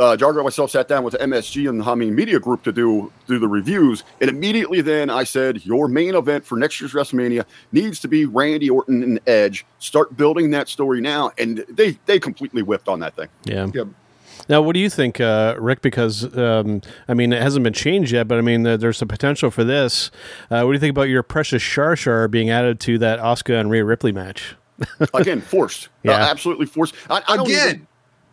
uh, 0.00 0.16
Jargo 0.16 0.36
and 0.36 0.44
myself 0.44 0.70
sat 0.72 0.88
down 0.88 1.04
with 1.04 1.12
the 1.12 1.18
MSG 1.18 1.68
and 1.68 1.78
the 1.78 1.84
Humming 1.84 2.14
Media 2.14 2.40
Group 2.40 2.62
to 2.64 2.72
do 2.72 3.12
do 3.28 3.38
the 3.38 3.46
reviews, 3.46 4.02
and 4.20 4.28
immediately 4.28 4.80
then 4.80 5.10
I 5.10 5.22
said 5.24 5.64
your 5.64 5.86
main 5.86 6.14
event 6.16 6.44
for 6.44 6.56
next 6.58 6.80
year's 6.80 6.92
WrestleMania 6.92 7.44
needs 7.70 8.00
to 8.00 8.08
be 8.08 8.24
Randy 8.24 8.68
Orton 8.70 9.02
and 9.02 9.20
Edge. 9.28 9.64
Start 9.78 10.16
building 10.16 10.50
that 10.50 10.68
story 10.68 11.00
now, 11.00 11.30
and 11.38 11.64
they 11.68 11.98
they 12.06 12.18
completely 12.18 12.62
whipped 12.62 12.88
on 12.88 12.98
that 13.00 13.14
thing. 13.14 13.28
Yeah. 13.44 13.68
Yep. 13.72 13.88
Now, 14.48 14.62
what 14.62 14.72
do 14.72 14.80
you 14.80 14.90
think, 14.90 15.20
uh, 15.20 15.54
Rick? 15.58 15.80
Because 15.80 16.36
um, 16.36 16.80
I 17.06 17.14
mean, 17.14 17.32
it 17.32 17.40
hasn't 17.40 17.62
been 17.62 17.74
changed 17.74 18.10
yet, 18.10 18.26
but 18.26 18.38
I 18.38 18.40
mean, 18.40 18.62
there's 18.64 19.00
a 19.00 19.06
potential 19.06 19.50
for 19.50 19.62
this. 19.62 20.10
Uh, 20.50 20.62
what 20.62 20.70
do 20.70 20.72
you 20.72 20.80
think 20.80 20.90
about 20.90 21.08
your 21.08 21.22
precious 21.22 21.62
Shar 21.62 21.94
Shar 21.94 22.26
being 22.26 22.50
added 22.50 22.80
to 22.80 22.98
that 22.98 23.20
Asuka 23.20 23.60
and 23.60 23.70
Rhea 23.70 23.84
Ripley 23.84 24.10
match? 24.12 24.56
Again, 25.14 25.40
forced, 25.42 25.88
Yeah. 26.02 26.12
Uh, 26.12 26.30
absolutely 26.30 26.64
forced. 26.66 26.94
I, 27.10 27.22
I 27.28 27.36
don't 27.36 27.46
Again, 27.46 27.68
even- 27.68 27.86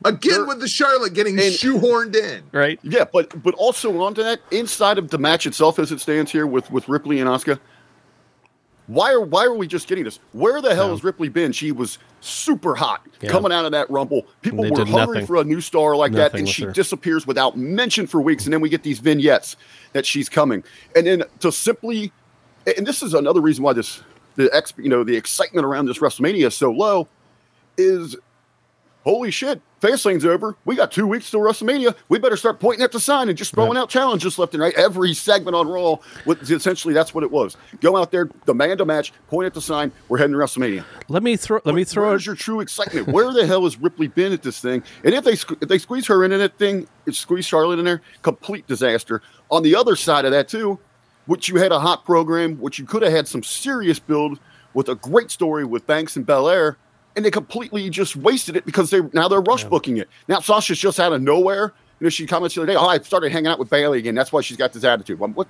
again 0.05 0.47
with 0.47 0.59
the 0.59 0.67
Charlotte 0.67 1.13
getting 1.13 1.39
And- 1.39 1.53
shoehorned 1.53 2.15
in. 2.15 2.43
Right? 2.51 2.79
Yeah, 2.83 3.05
but 3.11 3.41
but 3.43 3.53
also 3.55 3.99
onto 4.01 4.23
that, 4.23 4.39
inside 4.51 4.97
of 4.97 5.09
the 5.09 5.17
match 5.17 5.45
itself 5.45 5.79
as 5.79 5.91
it 5.91 5.99
stands 5.99 6.31
here 6.31 6.47
with 6.47 6.69
with 6.71 6.87
Ripley 6.89 7.19
and 7.19 7.29
Asuka. 7.29 7.59
why 8.87 9.11
are 9.11 9.19
why 9.21 9.43
are 9.43 9.53
we 9.53 9.67
just 9.67 9.87
getting 9.89 10.05
this? 10.05 10.19
Where 10.31 10.61
the 10.61 10.73
hell 10.73 10.91
has 10.91 11.03
Ripley 11.03 11.27
been? 11.29 11.51
She 11.51 11.71
was 11.73 11.97
super 12.21 12.73
hot 12.75 13.01
Yeah. 13.21 13.29
coming 13.31 13.51
out 13.51 13.65
of 13.65 13.71
that 13.73 13.89
rumble. 13.89 14.25
People 14.41 14.63
They 14.63 14.71
were 14.71 14.85
hungry 14.85 15.15
nothing. 15.15 15.25
for 15.27 15.35
a 15.37 15.43
new 15.43 15.59
star 15.59 15.95
like 15.95 16.13
that, 16.13 16.33
and 16.35 16.47
she 16.47 16.63
her. 16.63 16.71
disappears 16.71 17.27
without 17.27 17.57
mention 17.57 18.07
for 18.07 18.21
weeks. 18.21 18.45
And 18.45 18.53
then 18.53 18.61
we 18.61 18.69
get 18.69 18.83
these 18.83 18.99
vignettes 18.99 19.57
that 19.93 20.05
she's 20.05 20.29
coming, 20.29 20.63
and 20.95 21.05
then 21.05 21.23
to 21.41 21.51
simply, 21.51 22.13
and 22.77 22.87
this 22.87 23.03
is 23.03 23.13
another 23.13 23.41
reason 23.41 23.63
why 23.63 23.73
this 23.73 24.01
the 24.37 24.49
ex, 24.53 24.71
you 24.77 24.87
know, 24.89 25.03
the 25.03 25.15
excitement 25.17 25.65
around 25.65 25.87
this 25.87 25.97
WrestleMania 25.97 26.45
is 26.47 26.55
so 26.55 26.71
low, 26.71 27.07
is 27.77 28.15
holy 29.03 29.31
shit, 29.31 29.59
Fastlane's 29.79 30.25
over. 30.25 30.55
We 30.65 30.75
got 30.75 30.91
two 30.91 31.05
weeks 31.05 31.29
till 31.29 31.41
WrestleMania. 31.41 31.95
We 32.09 32.19
better 32.19 32.37
start 32.37 32.59
pointing 32.59 32.83
at 32.83 32.91
the 32.91 32.99
sign 32.99 33.29
and 33.29 33.37
just 33.37 33.53
throwing 33.53 33.77
out 33.77 33.89
challenges 33.89 34.39
left 34.39 34.53
and 34.53 34.61
right. 34.61 34.73
Every 34.73 35.13
segment 35.13 35.55
on 35.55 35.67
Raw, 35.67 35.97
with, 36.25 36.49
essentially, 36.49 36.93
that's 36.93 37.13
what 37.13 37.23
it 37.23 37.31
was. 37.31 37.57
Go 37.81 37.95
out 37.95 38.11
there, 38.11 38.29
demand 38.45 38.81
a 38.81 38.85
match, 38.85 39.13
point 39.27 39.45
at 39.45 39.53
the 39.53 39.61
sign. 39.61 39.91
We're 40.09 40.17
heading 40.17 40.33
to 40.33 40.39
WrestleMania. 40.39 40.83
Let 41.09 41.21
me 41.21 41.37
throw. 41.37 41.59
Let 41.63 41.75
me 41.75 41.83
throw. 41.83 42.09
Where's 42.09 42.25
your 42.25 42.35
true 42.35 42.59
excitement? 42.59 43.07
Where 43.07 43.31
the 43.31 43.45
hell 43.45 43.63
has 43.65 43.79
Ripley 43.79 44.07
been 44.07 44.33
at 44.33 44.41
this 44.41 44.59
thing? 44.59 44.83
And 45.03 45.13
if 45.13 45.23
they 45.23 45.33
if 45.33 45.67
they 45.67 45.77
squeeze 45.77 46.07
her 46.07 46.23
into 46.23 46.37
that 46.39 46.57
thing, 46.57 46.87
squeeze 47.11 47.45
Charlotte 47.45 47.79
in 47.79 47.85
there, 47.85 48.01
complete 48.21 48.65
disaster. 48.67 49.21
On 49.51 49.63
the 49.63 49.75
other 49.75 49.95
side 49.95 50.25
of 50.25 50.31
that 50.31 50.47
too, 50.47 50.79
which 51.27 51.49
you 51.49 51.57
had 51.57 51.71
a 51.71 51.79
hot 51.79 52.03
program, 52.05 52.59
which 52.59 52.79
you 52.79 52.85
could 52.85 53.03
have 53.03 53.11
had 53.11 53.27
some 53.27 53.43
serious 53.43 53.99
build 53.99 54.39
with 54.73 54.89
a 54.89 54.95
great 54.95 55.31
story 55.31 55.65
with 55.65 55.85
Banks 55.87 56.15
and 56.15 56.25
Belair, 56.25 56.77
and 57.17 57.25
they 57.25 57.31
completely 57.31 57.89
just 57.89 58.15
wasted 58.15 58.55
it 58.55 58.63
because 58.63 58.91
they 58.91 59.01
now 59.11 59.27
they're 59.27 59.41
rush 59.41 59.63
booking 59.65 59.97
it. 59.97 60.07
Now 60.29 60.39
Sasha's 60.39 60.79
just 60.79 60.99
out 60.99 61.11
of 61.11 61.21
nowhere. 61.21 61.73
You 61.99 62.05
know, 62.05 62.09
she 62.09 62.27
comments 62.27 62.53
the 62.55 62.61
other 62.61 62.71
day, 62.71 62.77
"Oh, 62.77 62.85
I 62.85 62.99
started 62.99 63.31
hanging 63.31 63.47
out 63.47 63.57
with 63.57 63.69
Bayley 63.71 63.97
again. 63.97 64.13
That's 64.13 64.31
why 64.31 64.41
she's 64.41 64.55
got 64.55 64.71
this 64.71 64.83
attitude." 64.83 65.19
Well, 65.19 65.31
what? 65.31 65.47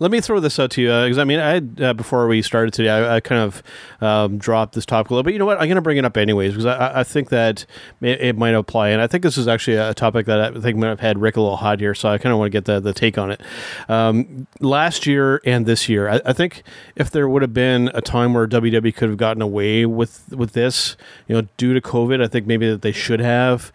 Let 0.00 0.10
me 0.10 0.22
throw 0.22 0.40
this 0.40 0.58
out 0.58 0.70
to 0.72 0.82
you 0.82 0.88
because 0.88 1.18
I 1.18 1.24
mean, 1.24 1.38
I 1.38 1.58
uh, 1.84 1.92
before 1.92 2.26
we 2.26 2.40
started 2.40 2.72
today, 2.72 2.88
I, 2.88 3.16
I 3.16 3.20
kind 3.20 3.42
of 3.42 3.62
um, 4.00 4.38
dropped 4.38 4.74
this 4.74 4.86
topic 4.86 5.10
a 5.10 5.14
little. 5.14 5.22
But 5.22 5.34
you 5.34 5.38
know 5.38 5.44
what? 5.44 5.58
I'm 5.58 5.68
going 5.68 5.76
to 5.76 5.82
bring 5.82 5.98
it 5.98 6.06
up 6.06 6.16
anyways 6.16 6.52
because 6.52 6.64
I, 6.64 7.00
I 7.00 7.04
think 7.04 7.28
that 7.28 7.66
it, 8.00 8.20
it 8.22 8.38
might 8.38 8.54
apply, 8.54 8.88
and 8.88 9.02
I 9.02 9.06
think 9.06 9.22
this 9.22 9.36
is 9.36 9.46
actually 9.46 9.76
a 9.76 9.92
topic 9.92 10.24
that 10.24 10.40
I 10.40 10.58
think 10.58 10.78
might 10.78 10.88
have 10.88 11.00
had 11.00 11.18
Rick 11.18 11.36
a 11.36 11.42
little 11.42 11.58
hot 11.58 11.80
here, 11.80 11.94
so 11.94 12.08
I 12.08 12.16
kind 12.16 12.32
of 12.32 12.38
want 12.38 12.50
to 12.50 12.50
get 12.50 12.64
the, 12.64 12.80
the 12.80 12.94
take 12.94 13.18
on 13.18 13.30
it. 13.30 13.42
Um, 13.90 14.46
last 14.60 15.06
year 15.06 15.42
and 15.44 15.66
this 15.66 15.86
year, 15.86 16.08
I, 16.08 16.20
I 16.24 16.32
think 16.32 16.62
if 16.96 17.10
there 17.10 17.28
would 17.28 17.42
have 17.42 17.52
been 17.52 17.90
a 17.92 18.00
time 18.00 18.32
where 18.32 18.48
WWE 18.48 18.94
could 18.96 19.10
have 19.10 19.18
gotten 19.18 19.42
away 19.42 19.84
with 19.84 20.32
with 20.32 20.52
this, 20.52 20.96
you 21.28 21.34
know, 21.34 21.46
due 21.58 21.74
to 21.74 21.80
COVID, 21.82 22.24
I 22.24 22.26
think 22.26 22.46
maybe 22.46 22.70
that 22.70 22.80
they 22.80 22.92
should 22.92 23.20
have 23.20 23.70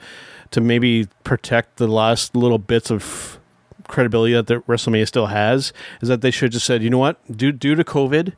to 0.50 0.60
maybe 0.60 1.08
protect 1.24 1.78
the 1.78 1.88
last 1.88 2.36
little 2.36 2.58
bits 2.58 2.90
of 2.90 3.40
credibility 3.88 4.34
that 4.34 4.48
the 4.48 4.56
WrestleMania 4.62 5.08
still 5.08 5.28
has 5.28 5.74
is 6.02 6.10
that 6.10 6.22
they 6.22 6.32
should 6.32 6.52
just 6.52 6.66
said, 6.66 6.84
you 6.84 6.90
know 6.90 6.98
what, 6.98 7.20
due 7.36 7.52
due 7.52 7.76
to 7.76 7.84
COVID, 7.84 8.34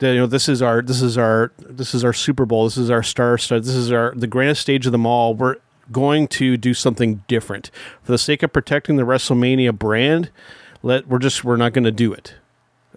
you 0.00 0.14
know 0.14 0.26
this 0.26 0.48
is 0.48 0.60
our 0.62 0.82
this 0.82 1.00
is 1.02 1.16
our 1.16 1.52
this 1.58 1.94
is 1.94 2.04
our 2.04 2.12
Super 2.12 2.44
Bowl, 2.46 2.64
this 2.64 2.76
is 2.76 2.90
our 2.90 3.02
star 3.02 3.38
stud, 3.38 3.62
this 3.64 3.74
is 3.74 3.92
our 3.92 4.12
the 4.16 4.26
grandest 4.26 4.60
stage 4.62 4.86
of 4.86 4.92
them 4.92 5.06
all. 5.06 5.34
We're 5.34 5.56
going 5.90 6.28
to 6.28 6.56
do 6.56 6.74
something 6.74 7.22
different 7.28 7.70
for 8.02 8.12
the 8.12 8.18
sake 8.18 8.42
of 8.42 8.52
protecting 8.52 8.96
the 8.96 9.02
WrestleMania 9.04 9.78
brand. 9.78 10.30
Let 10.82 11.06
we're 11.08 11.18
just 11.18 11.44
we're 11.44 11.56
not 11.56 11.72
going 11.72 11.84
to 11.84 11.92
do 11.92 12.12
it. 12.12 12.34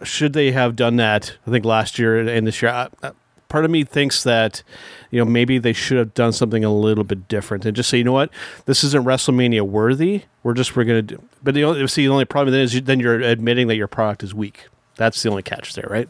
Should 0.04 0.34
they 0.34 0.52
have 0.52 0.76
done 0.76 0.96
that? 0.98 1.38
I 1.48 1.52
think 1.52 1.64
last 1.66 1.98
year 2.00 2.20
and 2.20 2.46
this 2.48 2.62
year. 2.62 2.72
I, 2.72 2.90
I- 3.04 3.12
part 3.56 3.64
of 3.64 3.72
me 3.72 3.86
thinks 3.86 4.22
that 4.24 4.64
you 5.12 5.18
know 5.18 5.24
maybe 5.24 5.58
they 5.58 5.72
should 5.72 5.98
have 5.98 6.14
done 6.14 6.34
something 6.34 6.66
a 6.66 6.74
little 6.74 7.06
bit 7.06 7.26
different 7.30 7.66
and 7.66 7.74
just 7.74 7.90
say 7.90 7.98
you 7.98 8.04
know 8.04 8.12
what 8.12 8.30
this 8.66 8.84
isn't 8.84 9.06
WrestleMania 9.06 9.62
worthy. 9.62 10.24
We're 10.44 10.56
just 10.56 10.76
we're 10.76 10.84
gonna 10.84 11.02
do. 11.02 11.24
But 11.42 11.54
the 11.54 11.64
only 11.64 11.88
see 11.88 12.06
the 12.06 12.12
only 12.12 12.26
problem 12.26 12.52
then 12.52 12.64
is 12.64 12.76
you, 12.76 12.82
then 12.82 13.00
you're 13.00 13.22
admitting 13.22 13.68
that 13.68 13.78
your 13.78 13.88
product 13.88 14.24
is 14.24 14.34
weak. 14.34 14.68
That's 14.98 15.24
the 15.24 15.30
only 15.30 15.42
catch 15.42 15.74
there, 15.74 15.88
right? 15.90 16.10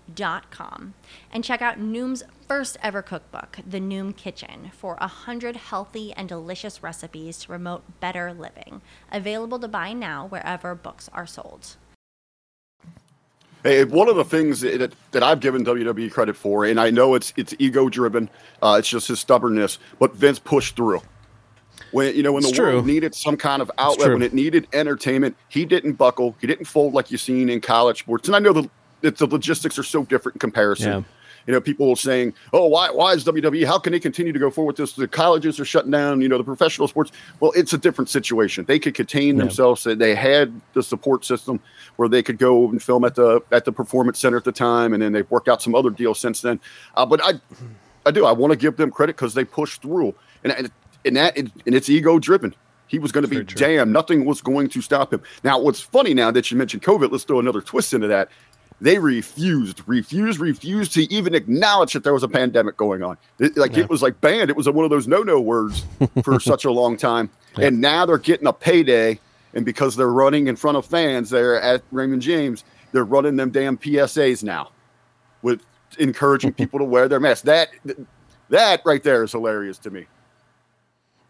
noom.com 0.15 0.93
and 1.31 1.43
check 1.43 1.61
out 1.61 1.79
Noom's 1.79 2.23
first 2.47 2.77
ever 2.81 3.01
cookbook, 3.01 3.59
The 3.65 3.79
Noom 3.79 4.15
Kitchen, 4.15 4.71
for 4.73 4.95
100 4.95 5.55
healthy 5.55 6.13
and 6.13 6.27
delicious 6.27 6.83
recipes 6.83 7.37
to 7.39 7.47
promote 7.47 7.99
better 7.99 8.33
living. 8.33 8.81
Available 9.11 9.59
to 9.59 9.67
buy 9.67 9.93
now 9.93 10.27
wherever 10.27 10.75
books 10.75 11.09
are 11.13 11.27
sold. 11.27 11.75
Hey, 13.63 13.83
one 13.83 14.09
of 14.09 14.15
the 14.15 14.25
things 14.25 14.61
that, 14.61 14.93
that 15.11 15.21
I've 15.21 15.39
given 15.39 15.63
WWE 15.63 16.11
credit 16.11 16.35
for, 16.35 16.65
and 16.65 16.79
I 16.79 16.89
know 16.89 17.13
it's 17.13 17.31
it's 17.37 17.53
ego 17.59 17.89
driven, 17.89 18.27
uh, 18.63 18.77
it's 18.79 18.89
just 18.89 19.07
his 19.07 19.19
stubbornness, 19.19 19.77
but 19.99 20.15
Vince 20.15 20.39
pushed 20.39 20.75
through. 20.75 21.01
When 21.91 22.15
you 22.15 22.23
know 22.23 22.31
when 22.31 22.41
It's 22.41 22.51
the 22.51 22.57
true. 22.57 22.73
world 22.73 22.87
needed 22.87 23.13
some 23.13 23.37
kind 23.37 23.61
of 23.61 23.69
outlet, 23.77 24.13
when 24.13 24.23
it 24.23 24.33
needed 24.33 24.67
entertainment, 24.73 25.35
he 25.47 25.65
didn't 25.65 25.93
buckle. 25.93 26.35
He 26.41 26.47
didn't 26.47 26.65
fold 26.65 26.93
like 26.95 27.11
you've 27.11 27.21
seen 27.21 27.49
in 27.49 27.61
college 27.61 27.99
sports. 27.99 28.27
And 28.27 28.35
I 28.35 28.39
know 28.39 28.53
the 28.53 28.67
the 29.01 29.27
logistics 29.27 29.77
are 29.77 29.83
so 29.83 30.03
different 30.03 30.35
in 30.35 30.39
comparison. 30.39 30.91
Yeah. 30.91 31.03
You 31.47 31.53
know, 31.53 31.61
people 31.61 31.89
were 31.89 31.95
saying, 31.95 32.33
"Oh, 32.53 32.67
why 32.67 32.91
why 32.91 33.13
is 33.13 33.23
WWE? 33.23 33.65
How 33.65 33.79
can 33.79 33.93
they 33.93 33.99
continue 33.99 34.31
to 34.31 34.39
go 34.39 34.51
forward 34.51 34.77
with 34.77 34.89
this? 34.89 34.95
The 34.95 35.07
colleges 35.07 35.59
are 35.59 35.65
shutting 35.65 35.91
down. 35.91 36.21
You 36.21 36.29
know, 36.29 36.37
the 36.37 36.43
professional 36.43 36.87
sports. 36.87 37.11
Well, 37.39 37.51
it's 37.55 37.73
a 37.73 37.77
different 37.77 38.09
situation. 38.09 38.65
They 38.65 38.79
could 38.79 38.93
contain 38.93 39.37
themselves. 39.37 39.81
So 39.81 39.95
they 39.95 40.13
had 40.13 40.53
the 40.73 40.83
support 40.83 41.25
system 41.25 41.59
where 41.95 42.07
they 42.07 42.21
could 42.21 42.37
go 42.37 42.69
and 42.69 42.81
film 42.81 43.03
at 43.05 43.15
the 43.15 43.41
at 43.51 43.65
the 43.65 43.71
performance 43.71 44.19
center 44.19 44.37
at 44.37 44.43
the 44.43 44.51
time, 44.51 44.93
and 44.93 45.01
then 45.01 45.13
they've 45.13 45.29
worked 45.31 45.49
out 45.49 45.61
some 45.61 45.73
other 45.73 45.89
deals 45.89 46.19
since 46.19 46.41
then. 46.41 46.59
Uh, 46.95 47.05
but 47.05 47.19
I, 47.23 47.33
I 48.05 48.11
do. 48.11 48.25
I 48.25 48.31
want 48.31 48.51
to 48.51 48.57
give 48.57 48.77
them 48.77 48.91
credit 48.91 49.15
because 49.15 49.33
they 49.33 49.43
pushed 49.43 49.81
through, 49.81 50.13
and 50.43 50.53
and, 50.53 50.71
and 51.05 51.15
that 51.15 51.37
and 51.37 51.51
it's 51.65 51.89
ego 51.89 52.19
driven. 52.19 52.53
He 52.91 52.99
was 52.99 53.13
going 53.13 53.25
to 53.25 53.29
be 53.29 53.41
damn. 53.41 53.93
Nothing 53.93 54.25
was 54.25 54.41
going 54.41 54.67
to 54.67 54.81
stop 54.81 55.13
him. 55.13 55.21
Now, 55.45 55.57
what's 55.57 55.79
funny 55.79 56.13
now 56.13 56.29
that 56.31 56.51
you 56.51 56.57
mentioned 56.57 56.83
COVID, 56.83 57.09
let's 57.09 57.23
throw 57.23 57.39
another 57.39 57.61
twist 57.61 57.93
into 57.93 58.07
that. 58.07 58.27
They 58.81 58.97
refused, 58.97 59.81
refused, 59.85 60.39
refused 60.39 60.93
to 60.95 61.03
even 61.13 61.35
acknowledge 61.35 61.93
that 61.93 62.03
there 62.03 62.13
was 62.15 62.23
a 62.23 62.27
pandemic 62.27 62.77
going 62.77 63.03
on. 63.03 63.15
It- 63.39 63.55
like 63.55 63.77
it 63.77 63.87
was 63.89 64.01
like 64.01 64.19
banned. 64.21 64.49
It 64.49 64.55
was 64.55 64.67
one 64.67 64.83
of 64.83 64.89
those 64.89 65.07
no-no 65.07 65.39
words 65.39 65.85
for 66.23 66.39
such 66.39 66.65
a 66.65 66.71
long 66.71 66.97
time. 66.97 67.29
And 67.57 67.79
now 67.79 68.05
they're 68.07 68.17
getting 68.17 68.47
a 68.47 68.53
payday, 68.53 69.19
and 69.53 69.63
because 69.65 69.95
they're 69.95 70.11
running 70.11 70.47
in 70.47 70.55
front 70.55 70.77
of 70.77 70.85
fans 70.87 71.29
there 71.29 71.61
at 71.61 71.83
Raymond 71.91 72.23
James, 72.23 72.63
they're 72.91 73.05
running 73.05 73.35
them 73.35 73.51
damn 73.51 73.77
PSAs 73.77 74.43
now, 74.43 74.71
with 75.43 75.61
encouraging 75.99 76.51
people 76.61 76.79
to 76.79 76.85
wear 76.85 77.07
their 77.07 77.19
masks. 77.19 77.43
That 77.43 77.69
that 78.49 78.81
right 78.83 79.03
there 79.03 79.23
is 79.23 79.31
hilarious 79.31 79.77
to 79.79 79.91
me. 79.91 80.07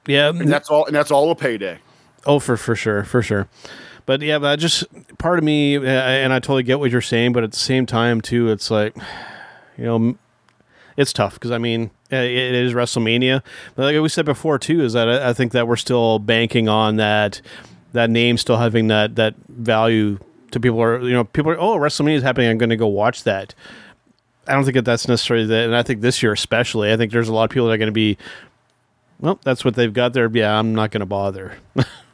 Yeah, 0.07 0.29
And 0.29 0.47
that's 0.49 0.69
all. 0.69 0.85
And 0.85 0.95
that's 0.95 1.11
all 1.11 1.29
a 1.31 1.35
payday. 1.35 1.79
Oh, 2.25 2.39
for 2.39 2.55
for 2.55 2.75
sure, 2.75 3.03
for 3.03 3.21
sure. 3.21 3.47
But 4.05 4.21
yeah, 4.21 4.39
but 4.39 4.47
I 4.47 4.55
just 4.55 4.85
part 5.17 5.37
of 5.37 5.43
me, 5.43 5.77
uh, 5.77 5.81
and 5.81 6.33
I 6.33 6.39
totally 6.39 6.63
get 6.63 6.79
what 6.79 6.91
you're 6.91 7.01
saying, 7.01 7.33
but 7.33 7.43
at 7.43 7.51
the 7.51 7.59
same 7.59 7.85
time 7.85 8.21
too, 8.21 8.49
it's 8.49 8.71
like, 8.71 8.95
you 9.77 9.85
know, 9.85 10.17
it's 10.97 11.13
tough 11.13 11.35
because 11.35 11.51
I 11.51 11.57
mean, 11.57 11.91
it 12.09 12.55
is 12.55 12.73
WrestleMania. 12.73 13.41
But 13.75 13.83
like 13.83 14.01
we 14.01 14.09
said 14.09 14.25
before 14.25 14.59
too, 14.59 14.83
is 14.83 14.93
that 14.93 15.09
I, 15.09 15.29
I 15.29 15.33
think 15.33 15.51
that 15.53 15.67
we're 15.67 15.75
still 15.75 16.19
banking 16.19 16.67
on 16.67 16.97
that 16.97 17.41
that 17.93 18.09
name 18.09 18.37
still 18.37 18.57
having 18.57 18.87
that 18.87 19.15
that 19.15 19.35
value 19.49 20.19
to 20.51 20.59
people. 20.59 20.81
Are 20.81 20.99
you 21.01 21.13
know 21.13 21.23
people 21.23 21.51
are 21.51 21.59
oh 21.59 21.77
WrestleMania 21.77 22.15
is 22.15 22.23
happening, 22.23 22.49
I'm 22.49 22.57
going 22.57 22.69
to 22.69 22.77
go 22.77 22.87
watch 22.87 23.23
that. 23.23 23.53
I 24.47 24.53
don't 24.53 24.63
think 24.63 24.75
that 24.75 24.85
that's 24.85 25.07
necessarily 25.07 25.45
that, 25.45 25.65
and 25.65 25.75
I 25.75 25.83
think 25.83 26.01
this 26.01 26.23
year 26.23 26.33
especially, 26.33 26.91
I 26.91 26.97
think 26.97 27.11
there's 27.11 27.29
a 27.29 27.33
lot 27.33 27.43
of 27.45 27.49
people 27.51 27.67
that 27.67 27.73
are 27.73 27.77
going 27.77 27.87
to 27.87 27.93
be. 27.93 28.17
Well, 29.19 29.39
that's 29.43 29.63
what 29.63 29.75
they've 29.75 29.93
got 29.93 30.13
there. 30.13 30.29
Yeah, 30.33 30.57
I'm 30.57 30.73
not 30.73 30.89
going 30.89 31.01
to 31.01 31.05
bother. 31.05 31.57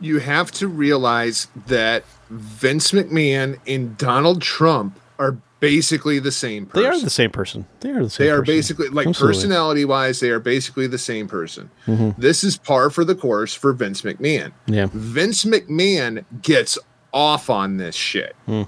you 0.00 0.18
have 0.18 0.50
to 0.52 0.68
realize 0.68 1.48
that 1.66 2.04
Vince 2.30 2.92
McMahon 2.92 3.58
and 3.66 3.96
Donald 3.96 4.42
Trump 4.42 4.98
are 5.18 5.36
basically 5.60 6.18
the 6.18 6.32
same 6.32 6.66
person. 6.66 6.82
They 6.82 6.88
are 6.88 7.00
the 7.00 7.10
same 7.10 7.30
person. 7.30 7.66
They 7.80 7.90
are 7.90 8.02
the 8.02 8.10
same. 8.10 8.26
They 8.26 8.30
are 8.30 8.40
person. 8.40 8.54
basically 8.54 8.88
like 8.88 9.06
Absolutely. 9.06 9.34
personality 9.34 9.84
wise, 9.84 10.20
they 10.20 10.30
are 10.30 10.40
basically 10.40 10.86
the 10.86 10.98
same 10.98 11.28
person. 11.28 11.70
Mm-hmm. 11.86 12.20
This 12.20 12.42
is 12.42 12.56
par 12.56 12.90
for 12.90 13.04
the 13.04 13.14
course 13.14 13.54
for 13.54 13.72
Vince 13.72 14.02
McMahon. 14.02 14.52
Yeah. 14.66 14.88
Vince 14.92 15.44
McMahon 15.44 16.24
gets 16.42 16.78
off 17.12 17.50
on 17.50 17.76
this 17.76 17.94
shit. 17.94 18.34
Hmm. 18.46 18.62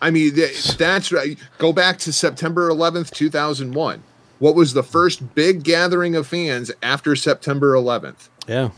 I 0.00 0.10
mean, 0.10 0.34
th- 0.34 0.76
that's 0.76 1.10
right. 1.12 1.38
Go 1.58 1.72
back 1.72 1.98
to 2.00 2.12
September 2.12 2.68
11th, 2.70 3.10
2001. 3.10 4.02
What 4.38 4.54
was 4.54 4.72
the 4.72 4.84
first 4.84 5.34
big 5.34 5.64
gathering 5.64 6.14
of 6.14 6.26
fans 6.26 6.70
after 6.82 7.16
September 7.16 7.74
11th? 7.74 8.28
Yeah, 8.46 8.70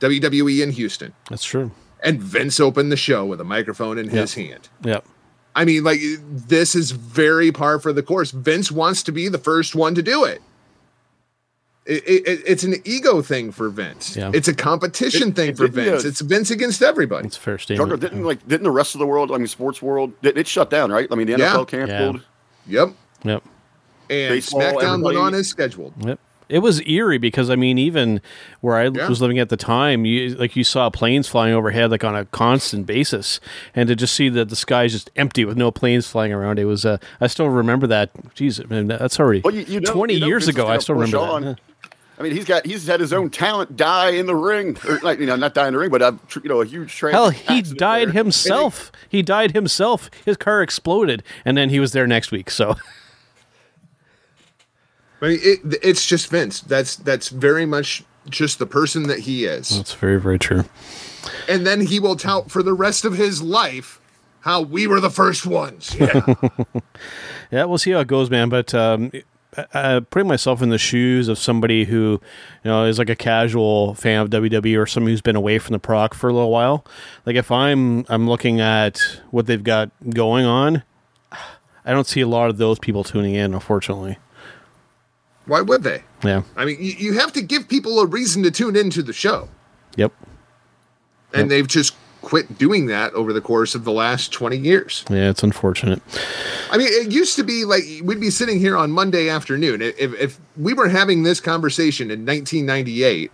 WWE 0.00 0.62
in 0.62 0.70
Houston. 0.72 1.12
that's 1.30 1.44
true. 1.44 1.70
And 2.02 2.20
Vince 2.22 2.60
opened 2.60 2.92
the 2.92 2.96
show 2.96 3.24
with 3.26 3.40
a 3.40 3.44
microphone 3.44 3.98
in 3.98 4.08
his 4.08 4.34
hand. 4.34 4.68
Yep. 4.84 5.04
I 5.56 5.64
mean, 5.64 5.82
like 5.82 5.98
this 6.22 6.74
is 6.76 6.92
very 6.92 7.50
par 7.50 7.80
for 7.80 7.92
the 7.92 8.02
course. 8.04 8.30
Vince 8.30 8.70
wants 8.70 9.02
to 9.04 9.12
be 9.12 9.28
the 9.28 9.38
first 9.38 9.74
one 9.74 9.94
to 9.96 10.02
do 10.02 10.22
it. 10.24 10.40
It, 11.86 12.02
it- 12.06 12.42
it's 12.46 12.62
an 12.64 12.74
ego 12.84 13.22
thing 13.22 13.50
for 13.50 13.68
Vince. 13.70 14.14
Yeah. 14.14 14.30
It's 14.34 14.46
a 14.46 14.54
competition 14.54 15.30
It- 15.30 15.36
thing 15.36 15.48
it 15.50 15.56
for 15.56 15.68
didn't, 15.68 15.84
Vince. 15.92 16.04
uh, 16.04 16.08
It's 16.08 16.20
Vince 16.20 16.50
against 16.50 16.82
everybody. 16.82 17.26
It's 17.26 17.36
a 17.36 17.40
fair 17.40 17.56
Jugger, 17.56 17.60
statement. 17.62 18.00
didn't 18.00 18.24
like 18.24 18.46
didn't 18.46 18.64
the 18.64 18.70
rest 18.70 18.94
of 18.94 18.98
the 19.00 19.06
world, 19.06 19.32
I 19.32 19.38
mean 19.38 19.46
sports 19.48 19.80
world, 19.82 20.12
it, 20.22 20.36
it 20.38 20.46
shut 20.46 20.70
down, 20.70 20.92
right? 20.92 21.08
I 21.10 21.14
mean 21.14 21.26
the 21.26 21.32
Yeah. 21.38 21.54
NFL 21.54 21.66
canceled. 21.66 22.22
Yep. 22.66 22.90
Yep. 23.24 23.42
And 24.10 24.34
Baseball, 24.34 24.60
SmackDown 24.60 24.74
everybody- 24.82 25.02
went 25.02 25.18
on 25.18 25.34
as 25.34 25.48
scheduled. 25.48 25.94
Yep. 26.00 26.20
It 26.48 26.60
was 26.60 26.80
eerie 26.86 27.18
because 27.18 27.50
I 27.50 27.56
mean, 27.56 27.76
even 27.78 28.20
where 28.60 28.76
I 28.76 28.84
Yeah. 28.88 29.08
was 29.08 29.20
living 29.20 29.38
at 29.38 29.48
the 29.50 29.56
time, 29.56 30.04
you 30.04 30.34
like 30.34 30.56
you 30.56 30.64
saw 30.64 30.88
planes 30.90 31.28
flying 31.28 31.52
overhead 31.54 31.90
like 31.90 32.04
on 32.04 32.16
a 32.16 32.24
constant 32.26 32.86
basis, 32.86 33.38
and 33.74 33.88
to 33.88 33.94
just 33.96 34.14
see 34.14 34.28
that 34.30 34.48
the 34.48 34.56
sky 34.56 34.84
is 34.84 34.92
just 34.92 35.10
empty 35.16 35.44
with 35.44 35.56
no 35.58 35.70
planes 35.70 36.06
flying 36.08 36.32
around, 36.32 36.58
it 36.58 36.64
was. 36.64 36.86
Uh, 36.86 36.96
I 37.20 37.26
still 37.26 37.48
remember 37.50 37.86
that. 37.88 38.10
Jeez, 38.34 38.64
I 38.64 38.74
mean, 38.74 38.86
that's 38.86 39.20
already 39.20 39.42
Well, 39.42 39.54
you, 39.54 39.62
you 39.68 39.80
know, 39.80 39.92
twenty 39.92 40.14
you 40.14 40.20
know 40.20 40.26
years 40.26 40.48
ago. 40.48 40.66
I 40.68 40.78
still 40.78 40.94
remember 40.94 41.18
on. 41.18 41.42
that. 41.44 41.60
I 42.18 42.22
mean, 42.22 42.32
he's 42.32 42.46
got 42.46 42.66
he's 42.66 42.84
had 42.86 42.98
his 42.98 43.12
own 43.12 43.30
talent 43.30 43.76
die 43.76 44.10
in 44.10 44.26
the 44.26 44.34
ring, 44.34 44.76
or 44.88 44.98
like 45.04 45.20
you 45.20 45.26
know, 45.26 45.36
not 45.36 45.54
die 45.54 45.68
in 45.68 45.72
the 45.74 45.78
ring, 45.78 45.90
but 45.90 46.02
a 46.02 46.18
tr- 46.28 46.40
you 46.42 46.48
know, 46.48 46.60
a 46.62 46.64
huge 46.66 46.92
train. 46.96 47.12
Hell, 47.14 47.30
he 47.30 47.62
died 47.62 48.08
there. 48.08 48.12
himself. 48.14 48.90
He 49.08 49.22
died 49.22 49.52
himself. 49.52 50.10
His 50.24 50.36
car 50.36 50.60
exploded, 50.62 51.22
and 51.44 51.56
then 51.56 51.70
he 51.70 51.78
was 51.78 51.92
there 51.92 52.06
next 52.08 52.32
week. 52.32 52.50
So 52.50 52.74
I 55.20 55.28
mean, 55.28 55.38
it, 55.42 55.60
it's 55.82 56.06
just 56.06 56.28
Vince. 56.28 56.60
That's 56.60 56.96
that's 56.96 57.28
very 57.28 57.66
much 57.66 58.04
just 58.28 58.58
the 58.58 58.66
person 58.66 59.04
that 59.08 59.20
he 59.20 59.44
is. 59.44 59.76
that's 59.76 59.94
very, 59.94 60.20
very 60.20 60.38
true. 60.38 60.64
And 61.48 61.66
then 61.66 61.80
he 61.86 61.98
will 61.98 62.16
tout 62.16 62.50
for 62.50 62.62
the 62.62 62.74
rest 62.74 63.04
of 63.04 63.14
his 63.16 63.42
life 63.42 64.00
how 64.40 64.60
we 64.62 64.86
were 64.86 65.00
the 65.00 65.10
first 65.10 65.46
ones. 65.46 65.96
Yeah. 66.00 66.34
Yeah, 67.50 67.64
we'll 67.64 67.78
see 67.78 67.92
how 67.92 68.00
it 68.00 68.08
goes, 68.08 68.28
man. 68.28 68.50
But 68.50 68.74
um, 68.74 69.10
uh, 69.72 70.02
putting 70.10 70.28
myself 70.28 70.60
in 70.60 70.68
the 70.68 70.76
shoes 70.78 71.28
of 71.28 71.38
somebody 71.38 71.84
who, 71.86 72.20
you 72.62 72.70
know, 72.70 72.84
is 72.84 72.98
like 72.98 73.08
a 73.08 73.16
casual 73.16 73.94
fan 73.94 74.20
of 74.20 74.28
WWE 74.30 74.78
or 74.78 74.86
someone 74.86 75.10
who's 75.10 75.22
been 75.22 75.34
away 75.36 75.58
from 75.58 75.72
the 75.72 75.78
proc 75.78 76.12
for 76.12 76.28
a 76.28 76.32
little 76.34 76.50
while. 76.50 76.84
Like 77.24 77.36
if 77.36 77.50
I'm 77.50 78.04
I'm 78.10 78.28
looking 78.28 78.60
at 78.60 79.00
what 79.30 79.46
they've 79.46 79.64
got 79.64 79.90
going 80.10 80.44
on, 80.44 80.82
I 81.32 81.92
don't 81.92 82.06
see 82.06 82.20
a 82.20 82.28
lot 82.28 82.50
of 82.50 82.58
those 82.58 82.78
people 82.78 83.02
tuning 83.02 83.34
in. 83.34 83.54
Unfortunately, 83.54 84.18
Why 85.48 85.60
would 85.62 85.82
they? 85.82 86.02
yeah, 86.24 86.42
I 86.56 86.64
mean, 86.64 86.76
you, 86.78 86.92
you 86.92 87.12
have 87.18 87.32
to 87.32 87.42
give 87.42 87.68
people 87.68 87.98
a 88.00 88.06
reason 88.06 88.42
to 88.44 88.50
tune 88.50 88.76
into 88.76 89.02
the 89.02 89.12
show. 89.12 89.48
yep, 89.96 90.12
And 91.34 91.50
they've 91.50 91.66
just 91.66 91.94
quit 92.22 92.58
doing 92.58 92.86
that 92.86 93.12
over 93.14 93.32
the 93.32 93.40
course 93.40 93.74
of 93.74 93.84
the 93.84 93.92
last 93.92 94.32
20 94.32 94.56
years. 94.56 95.04
yeah. 95.08 95.30
It's 95.30 95.42
unfortunate. 95.42 96.02
I 96.70 96.76
mean, 96.76 96.88
it 96.90 97.10
used 97.12 97.36
to 97.36 97.44
be 97.44 97.64
like 97.64 97.82
we'd 98.04 98.20
be 98.20 98.30
sitting 98.30 98.58
here 98.58 98.76
on 98.76 98.90
Monday 98.90 99.28
afternoon. 99.28 99.80
If, 99.80 99.96
if 99.98 100.38
we 100.56 100.74
were 100.74 100.88
having 100.88 101.22
this 101.22 101.40
conversation 101.40 102.10
in 102.10 102.26
1998, 102.26 103.30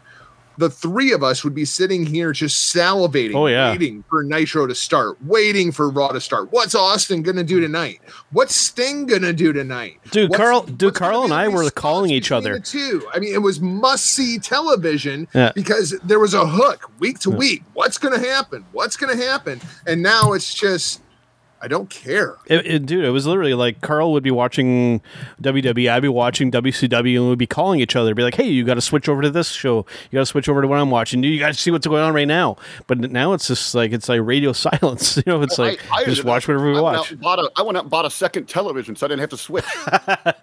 the 0.59 0.71
three 0.71 1.13
of 1.13 1.23
us 1.23 1.43
would 1.45 1.55
be 1.55 1.65
sitting 1.65 2.07
here 2.07 2.33
just 2.33 2.75
salivating, 2.75 3.35
Oh, 3.35 3.47
yeah. 3.47 3.71
waiting 3.71 4.05
for 4.09 4.23
Nitro 4.23 4.67
to 4.67 4.75
start, 4.75 5.17
waiting 5.25 5.73
for 5.73 5.91
Raw 5.91 6.09
to 6.09 6.21
start. 6.21 6.53
What's 6.53 6.75
Austin 6.75 7.23
going 7.23 7.37
to 7.37 7.45
do 7.45 7.61
tonight? 7.61 8.01
What's 8.31 8.55
Sting 8.55 9.07
going 9.07 9.23
to 9.23 9.33
do 9.33 9.53
tonight? 9.53 9.99
Dude, 10.11 10.31
What's- 10.31 10.41
Carl- 10.41 10.63
dude, 10.63 10.79
gonna 10.79 10.93
Carl 10.93 11.25
and 11.25 11.33
I 11.35 11.49
were 11.49 11.69
calling 11.71 12.11
each 12.11 12.31
other. 12.33 12.55
the 12.55 12.61
Two. 12.61 13.07
I 13.13 13.19
mean, 13.19 13.35
it 13.35 13.39
was 13.43 13.61
must 13.61 14.07
see 14.07 14.39
television 14.39 15.29
Yeah. 15.35 15.53
because 15.55 15.95
there 16.05 16.19
was 16.19 16.35
a 16.35 16.47
hook 16.47 16.91
week 16.99 17.19
to 17.21 17.31
week. 17.31 17.63
What's 17.75 17.99
going 17.99 18.19
to 18.21 18.29
happen? 18.29 18.65
What's 18.73 18.97
going 18.97 19.17
to 19.19 19.25
happen? 19.25 19.61
And 19.87 20.03
now 20.03 20.33
it's 20.33 20.53
just, 20.55 21.01
I 21.65 21.69
don't 21.69 21.89
care. 21.89 22.37
It, 22.47 22.67
it, 22.67 22.87
dude, 22.87 23.05
it 23.07 23.11
was 23.11 23.27
literally 23.27 23.55
like 23.55 23.81
Carl 23.81 24.13
would 24.13 24.23
be 24.23 24.31
watching 24.31 25.01
WWE, 25.41 25.91
I'd 25.91 26.03
be 26.03 26.09
watching 26.09 26.51
WCW, 26.51 27.17
and 27.21 27.29
we'd 27.31 27.39
be 27.39 27.47
calling 27.47 27.81
each 27.81 27.97
other, 27.97 28.15
be 28.15 28.23
like, 28.23 28.35
"Hey, 28.35 28.47
you 28.49 28.65
got 28.65 28.75
to 28.75 28.83
switch 28.83 29.09
over 29.09 29.23
to 29.23 29.31
this 29.31 29.49
show. 29.51 29.79
You 30.11 30.17
got 30.17 30.21
to 30.21 30.27
switch 30.27 30.47
over 30.49 30.61
to 30.61 30.69
what 30.69 30.79
I'm 30.79 30.91
watching. 30.91 31.23
You 31.23 31.39
got 31.39 31.49
to 31.49 31.55
see 31.55 31.71
what's 31.71 31.87
going 31.87 32.03
on 32.03 32.13
right 32.13 32.29
now." 32.29 32.57
But 32.87 32.99
now 33.11 33.33
it's 33.33 33.49
just 33.49 33.75
like 33.75 33.93
it's 33.93 34.09
like 34.11 34.21
radio 34.23 34.53
silence. 34.65 35.17
You 35.17 35.23
know, 35.27 35.41
it's 35.43 35.59
like 35.59 35.81
I- 35.91 36.03
I 36.03 36.05
just 36.05 36.23
watch 36.25 36.47
whatever 36.47 36.71
we 36.71 36.77
I 36.79 36.81
went 36.83 36.97
out 36.97 37.01
watch. 37.01 37.11
and 37.13 37.21
bought 37.21 37.39
a- 37.39 37.51
I 37.57 37.63
went 37.63 37.79
out 37.79 37.85
and 37.85 37.91
bought 37.91 38.05
a 38.05 38.11
second 38.11 38.47
television, 38.47 38.95
so 38.95 39.07
I 39.07 39.09
didn't 39.09 39.21
have 39.21 39.31
to 39.31 39.39
switch. 39.39 39.65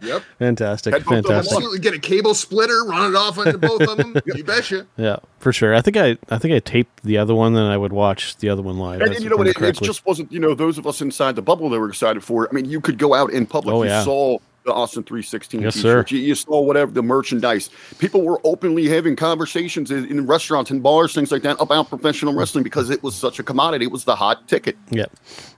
Yep. 0.01 0.23
Fantastic, 0.39 0.93
Had 0.93 1.03
both 1.05 1.17
of 1.19 1.23
them 1.23 1.31
fantastic. 1.33 1.53
Absolutely. 1.57 1.79
Get 1.79 1.93
a 1.93 1.99
cable 1.99 2.33
splitter, 2.33 2.83
run 2.85 3.13
it 3.13 3.15
off 3.15 3.37
onto 3.37 3.57
both 3.59 3.81
of 3.83 3.97
them. 3.97 4.15
You 4.25 4.43
betcha. 4.43 4.87
Yeah, 4.97 5.17
for 5.39 5.53
sure. 5.53 5.75
I 5.75 5.81
think 5.81 5.95
I, 5.95 6.17
I 6.29 6.39
think 6.39 6.53
I 6.55 6.59
taped 6.59 7.03
the 7.03 7.17
other 7.19 7.35
one, 7.35 7.53
then 7.53 7.65
I 7.65 7.77
would 7.77 7.93
watch 7.93 8.35
the 8.37 8.49
other 8.49 8.61
one 8.63 8.79
live. 8.79 9.01
and, 9.01 9.13
and 9.13 9.23
you 9.23 9.29
know 9.29 9.35
what? 9.35 9.47
It, 9.47 9.61
it 9.61 9.79
just 9.81 10.05
wasn't. 10.05 10.31
You 10.31 10.39
know, 10.39 10.55
those 10.55 10.77
of 10.79 10.87
us 10.87 11.01
in 11.01 11.10
inside 11.11 11.35
the 11.35 11.41
bubble 11.41 11.69
they 11.69 11.77
were 11.77 11.89
excited 11.89 12.23
for. 12.23 12.47
I 12.49 12.53
mean, 12.53 12.65
you 12.65 12.79
could 12.79 12.97
go 12.97 13.13
out 13.13 13.31
in 13.31 13.45
public. 13.45 13.75
Oh, 13.75 13.83
you 13.83 13.89
yeah. 13.89 14.03
saw 14.03 14.37
the 14.63 14.71
Austin 14.71 15.03
316 15.03 15.59
Yes, 15.61 15.73
t-shirt. 15.73 16.07
sir. 16.09 16.15
You, 16.15 16.21
you 16.21 16.35
saw 16.35 16.61
whatever 16.61 16.91
the 16.91 17.01
merchandise. 17.03 17.69
People 17.97 18.21
were 18.21 18.39
openly 18.43 18.87
having 18.87 19.15
conversations 19.15 19.89
in, 19.91 20.05
in 20.05 20.25
restaurants 20.27 20.69
and 20.71 20.81
bars, 20.83 21.13
things 21.13 21.31
like 21.31 21.41
that, 21.41 21.57
about 21.59 21.89
professional 21.89 22.33
wrestling 22.35 22.63
because 22.63 22.89
it 22.91 23.01
was 23.03 23.15
such 23.15 23.39
a 23.39 23.43
commodity. 23.43 23.85
It 23.85 23.91
was 23.91 24.03
the 24.05 24.15
hot 24.15 24.47
ticket. 24.47 24.77
Yeah. 24.91 25.05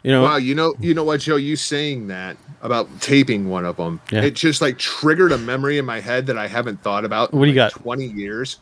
You 0.03 0.11
know, 0.11 0.23
Wow, 0.23 0.37
you 0.37 0.55
know, 0.55 0.73
you 0.79 0.93
know 0.93 1.03
what, 1.03 1.19
Joe? 1.19 1.35
You 1.35 1.55
saying 1.57 2.07
that 2.07 2.37
about 2.61 2.87
taping 3.01 3.49
one 3.49 3.65
of 3.65 3.75
them, 3.75 3.99
Yeah. 4.09 4.21
it 4.23 4.35
just 4.35 4.61
like 4.61 4.77
triggered 4.79 5.33
a 5.33 5.37
memory 5.37 5.77
in 5.77 5.85
my 5.85 5.99
head 5.99 6.25
that 6.27 6.37
I 6.37 6.47
haven't 6.47 6.81
thought 6.81 7.03
about. 7.05 7.33
in, 7.33 7.39
What 7.39 7.45
do 7.45 7.51
you 7.51 7.59
like, 7.59 7.73
got? 7.73 7.81
Twenty 7.81 8.07
years. 8.07 8.57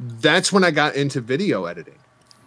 That's 0.00 0.50
when 0.50 0.64
I 0.64 0.70
got 0.70 0.96
into 0.96 1.20
video 1.20 1.66
editing 1.66 1.98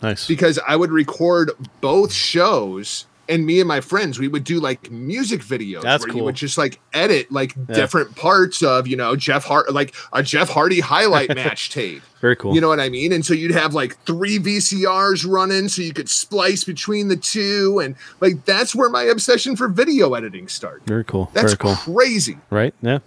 nice. 0.01 0.27
because 0.27 0.59
I 0.67 0.75
would 0.75 0.91
record 0.91 1.51
both 1.81 2.11
shows. 2.11 3.05
And 3.30 3.45
me 3.45 3.59
and 3.59 3.67
my 3.67 3.82
friends, 3.82 4.19
we 4.19 4.28
would 4.28 4.43
do 4.43 4.59
like 4.59 4.89
music 4.89 5.41
videos 5.41 5.82
That's 5.82 6.03
where 6.03 6.11
cool. 6.11 6.19
you 6.19 6.23
would 6.25 6.36
just 6.36 6.57
like 6.57 6.80
edit 6.93 7.32
like 7.32 7.53
different 7.67 8.15
parts 8.15 8.63
of, 8.63 8.88
you 8.88 8.95
know, 8.95 9.15
Jeff 9.15 9.43
Hart, 9.43 9.73
like 9.73 9.93
a 10.13 10.23
Jeff 10.23 10.49
Hardy 10.49 10.80
highlight 10.80 11.36
match 11.36 11.69
tape. 11.73 12.01
Very 12.21 12.36
cool. 12.36 12.55
You 12.55 12.61
know 12.61 12.69
what 12.69 12.80
I 12.80 12.89
mean? 12.89 13.11
And 13.11 13.25
so 13.25 13.34
you'd 13.34 13.51
have 13.51 13.73
like 13.73 13.97
three 14.05 14.39
VCRs 14.39 15.30
running 15.30 15.67
so 15.67 15.82
you 15.82 15.93
could 15.93 16.09
splice 16.09 16.63
between 16.63 17.09
the 17.09 17.17
two. 17.17 17.80
And 17.84 17.95
like 18.21 18.45
that's 18.45 18.73
where 18.73 18.89
my 18.89 19.03
obsession 19.03 19.55
for 19.55 19.67
video 19.67 20.13
editing 20.13 20.47
started. 20.47 20.88
Very 20.88 21.03
cool. 21.03 21.30
That's 21.34 21.53
Very 21.53 21.57
cool. 21.57 21.75
crazy. 21.75 22.38
Right? 22.49 22.73
Yeah. 22.82 22.99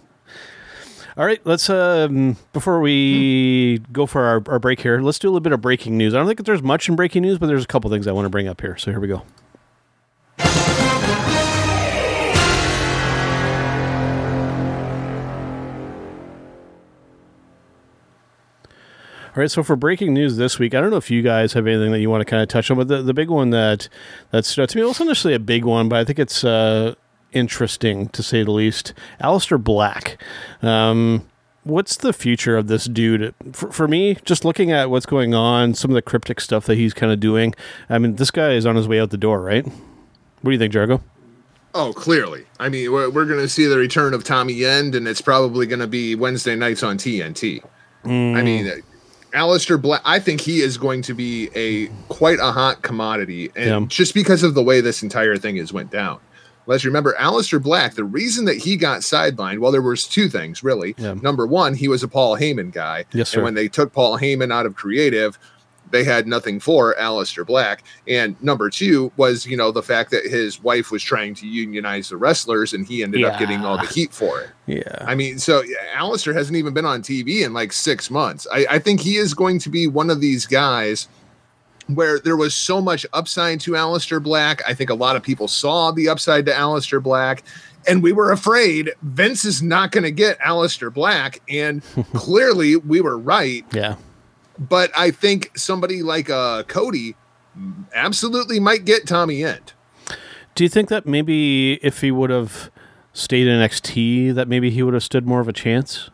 All 1.17 1.25
right, 1.25 1.41
let's 1.43 1.69
um 1.69 2.37
before 2.53 2.79
we 2.79 3.79
go 3.91 4.05
for 4.05 4.23
our, 4.23 4.41
our 4.47 4.59
break 4.59 4.79
here, 4.79 5.01
let's 5.01 5.19
do 5.19 5.27
a 5.27 5.31
little 5.31 5.41
bit 5.41 5.51
of 5.51 5.59
breaking 5.61 5.97
news. 5.97 6.13
I 6.13 6.17
don't 6.17 6.25
think 6.27 6.37
that 6.37 6.45
there's 6.45 6.63
much 6.63 6.87
in 6.87 6.95
breaking 6.95 7.23
news, 7.23 7.37
but 7.37 7.47
there's 7.47 7.63
a 7.65 7.67
couple 7.67 7.89
things 7.89 8.07
I 8.07 8.13
want 8.13 8.25
to 8.25 8.29
bring 8.29 8.47
up 8.47 8.61
here. 8.61 8.77
So 8.77 8.91
here 8.91 8.99
we 8.99 9.09
go. 9.09 9.23
All 19.33 19.39
right, 19.39 19.49
so 19.49 19.63
for 19.63 19.77
breaking 19.77 20.13
news 20.13 20.35
this 20.35 20.59
week, 20.59 20.75
I 20.75 20.81
don't 20.81 20.89
know 20.89 20.97
if 20.97 21.09
you 21.09 21.21
guys 21.21 21.53
have 21.53 21.65
anything 21.65 21.93
that 21.93 22.01
you 22.01 22.09
want 22.09 22.19
to 22.19 22.25
kind 22.25 22.43
of 22.43 22.49
touch 22.49 22.69
on, 22.69 22.75
but 22.75 22.89
the, 22.89 23.01
the 23.01 23.13
big 23.13 23.29
one 23.29 23.51
that 23.51 23.87
that 24.31 24.43
stood 24.43 24.63
out 24.63 24.69
to 24.69 24.77
me, 24.77 24.83
not 24.83 24.99
necessarily 24.99 25.35
a 25.35 25.39
big 25.39 25.63
one, 25.63 25.87
but 25.87 25.99
I 25.99 26.03
think 26.03 26.19
it's 26.19 26.43
uh, 26.43 26.95
interesting 27.31 28.09
to 28.09 28.21
say 28.21 28.43
the 28.43 28.51
least. 28.51 28.93
Aleister 29.21 29.57
Black. 29.63 30.21
Um, 30.61 31.25
what's 31.63 31.95
the 31.95 32.11
future 32.11 32.57
of 32.57 32.67
this 32.67 32.83
dude? 32.83 33.33
For, 33.53 33.71
for 33.71 33.87
me, 33.87 34.17
just 34.25 34.43
looking 34.43 34.69
at 34.69 34.89
what's 34.89 35.05
going 35.05 35.33
on, 35.33 35.75
some 35.75 35.91
of 35.91 35.95
the 35.95 36.01
cryptic 36.01 36.41
stuff 36.41 36.65
that 36.65 36.75
he's 36.75 36.93
kind 36.93 37.13
of 37.13 37.21
doing, 37.21 37.53
I 37.89 37.99
mean, 37.99 38.17
this 38.17 38.31
guy 38.31 38.51
is 38.51 38.65
on 38.65 38.75
his 38.75 38.85
way 38.85 38.99
out 38.99 39.11
the 39.11 39.17
door, 39.17 39.39
right? 39.39 39.65
What 39.65 40.43
do 40.43 40.51
you 40.51 40.59
think, 40.59 40.73
Jargo? 40.73 41.01
Oh, 41.73 41.93
clearly. 41.93 42.45
I 42.59 42.67
mean, 42.67 42.91
we're, 42.91 43.09
we're 43.09 43.25
going 43.25 43.39
to 43.39 43.47
see 43.47 43.65
the 43.65 43.77
return 43.77 44.13
of 44.13 44.25
Tommy 44.25 44.65
End, 44.65 44.93
and 44.93 45.07
it's 45.07 45.21
probably 45.21 45.67
going 45.67 45.79
to 45.79 45.87
be 45.87 46.15
Wednesday 46.15 46.57
nights 46.57 46.83
on 46.83 46.97
TNT. 46.97 47.63
I 48.03 48.41
mean, 48.41 48.81
Aleister 49.33 49.81
Black, 49.81 50.01
I 50.05 50.19
think 50.19 50.41
he 50.41 50.61
is 50.61 50.77
going 50.77 51.01
to 51.03 51.13
be 51.13 51.49
a 51.55 51.87
quite 52.13 52.39
a 52.39 52.51
hot 52.51 52.81
commodity, 52.81 53.51
and 53.55 53.65
Yeah. 53.69 53.85
just 53.87 54.13
because 54.13 54.43
of 54.43 54.53
the 54.53 54.63
way 54.63 54.81
this 54.81 55.01
entire 55.03 55.37
thing 55.37 55.55
has 55.57 55.71
went 55.71 55.89
down. 55.91 56.19
Let's 56.67 56.85
remember 56.85 57.15
Aleister 57.19 57.61
Black. 57.61 57.95
The 57.95 58.03
reason 58.03 58.45
that 58.45 58.57
he 58.57 58.77
got 58.77 59.01
sidelined, 59.01 59.59
well, 59.59 59.71
there 59.71 59.81
was 59.81 60.05
two 60.07 60.29
things 60.29 60.63
really. 60.63 60.93
Yeah. 60.97 61.15
Number 61.21 61.47
one, 61.47 61.73
he 61.73 61.87
was 61.87 62.03
a 62.03 62.07
Paul 62.07 62.37
Heyman 62.37 62.71
guy, 62.71 63.05
Yes, 63.13 63.29
sir. 63.29 63.39
and 63.39 63.45
when 63.45 63.53
they 63.55 63.67
took 63.67 63.91
Paul 63.93 64.19
Heyman 64.19 64.53
out 64.53 64.65
of 64.65 64.75
creative, 64.75 65.39
they 65.91 66.03
had 66.03 66.27
nothing 66.27 66.59
for 66.59 66.95
Aleister 66.95 67.45
Black. 67.45 67.83
And 68.07 68.41
number 68.41 68.69
two 68.69 69.11
was, 69.17 69.45
you 69.45 69.57
know, 69.57 69.71
the 69.71 69.83
fact 69.83 70.11
that 70.11 70.25
his 70.25 70.61
wife 70.61 70.91
was 70.91 71.03
trying 71.03 71.35
to 71.35 71.47
unionize 71.47 72.09
the 72.09 72.17
wrestlers, 72.17 72.73
and 72.73 72.85
he 72.85 73.03
ended 73.03 73.23
up 73.23 73.39
getting 73.39 73.63
all 73.65 73.77
the 73.77 73.87
heat 73.87 74.13
for 74.13 74.41
it. 74.41 74.49
Yeah. 74.67 75.03
I 75.05 75.15
mean, 75.15 75.37
so 75.37 75.63
yeah, 75.63 75.75
Aleister 75.97 76.33
hasn't 76.33 76.55
even 76.55 76.73
been 76.73 76.85
on 76.85 77.01
TV 77.01 77.43
in 77.43 77.51
like 77.51 77.73
six 77.73 78.09
months. 78.09 78.47
I, 78.53 78.65
I 78.69 78.79
think 78.79 79.01
he 79.01 79.17
is 79.17 79.33
going 79.33 79.59
to 79.59 79.69
be 79.69 79.85
one 79.85 80.09
of 80.09 80.21
these 80.21 80.45
guys 80.45 81.09
where 81.87 82.19
there 82.19 82.37
was 82.37 82.53
so 82.53 82.79
much 82.79 83.05
upside 83.11 83.59
to 83.61 83.71
Aleister 83.71 84.21
Black. 84.21 84.61
I 84.67 84.73
think 84.73 84.89
a 84.89 84.95
lot 84.95 85.15
of 85.17 85.23
people 85.23 85.47
saw 85.47 85.91
the 85.91 86.07
upside 86.07 86.45
to 86.45 86.53
Aleister 86.53 87.01
Black. 87.03 87.43
And 87.87 88.03
we 88.03 88.13
were 88.13 88.31
afraid 88.31 88.91
Vince 89.01 89.43
is 89.43 89.61
not 89.61 89.91
going 89.91 90.03
to 90.03 90.11
get 90.11 90.39
Aleister 90.39 90.93
Black. 90.93 91.41
And 91.49 91.83
clearly 92.13 92.75
we 92.77 93.01
were 93.01 93.17
right. 93.17 93.65
Yeah. 93.73 93.95
But 94.61 94.91
I 94.95 95.09
think 95.09 95.57
somebody 95.57 96.03
like 96.03 96.29
uh, 96.29 96.61
Cody 96.63 97.15
absolutely 97.95 98.59
might 98.59 98.85
get 98.85 99.07
Tommy 99.07 99.43
End. 99.43 99.73
Do 100.53 100.63
you 100.63 100.69
think 100.69 100.87
that 100.89 101.07
maybe 101.07 101.79
if 101.81 102.01
he 102.01 102.11
would 102.11 102.29
have 102.29 102.69
stayed 103.11 103.47
in 103.47 103.59
NXT, 103.59 104.35
that 104.35 104.47
maybe 104.47 104.69
he 104.69 104.83
would 104.83 104.93
have 104.93 105.03
stood 105.03 105.25
more 105.25 105.39
of 105.41 105.47
a 105.47 105.53
chance? 105.53 106.11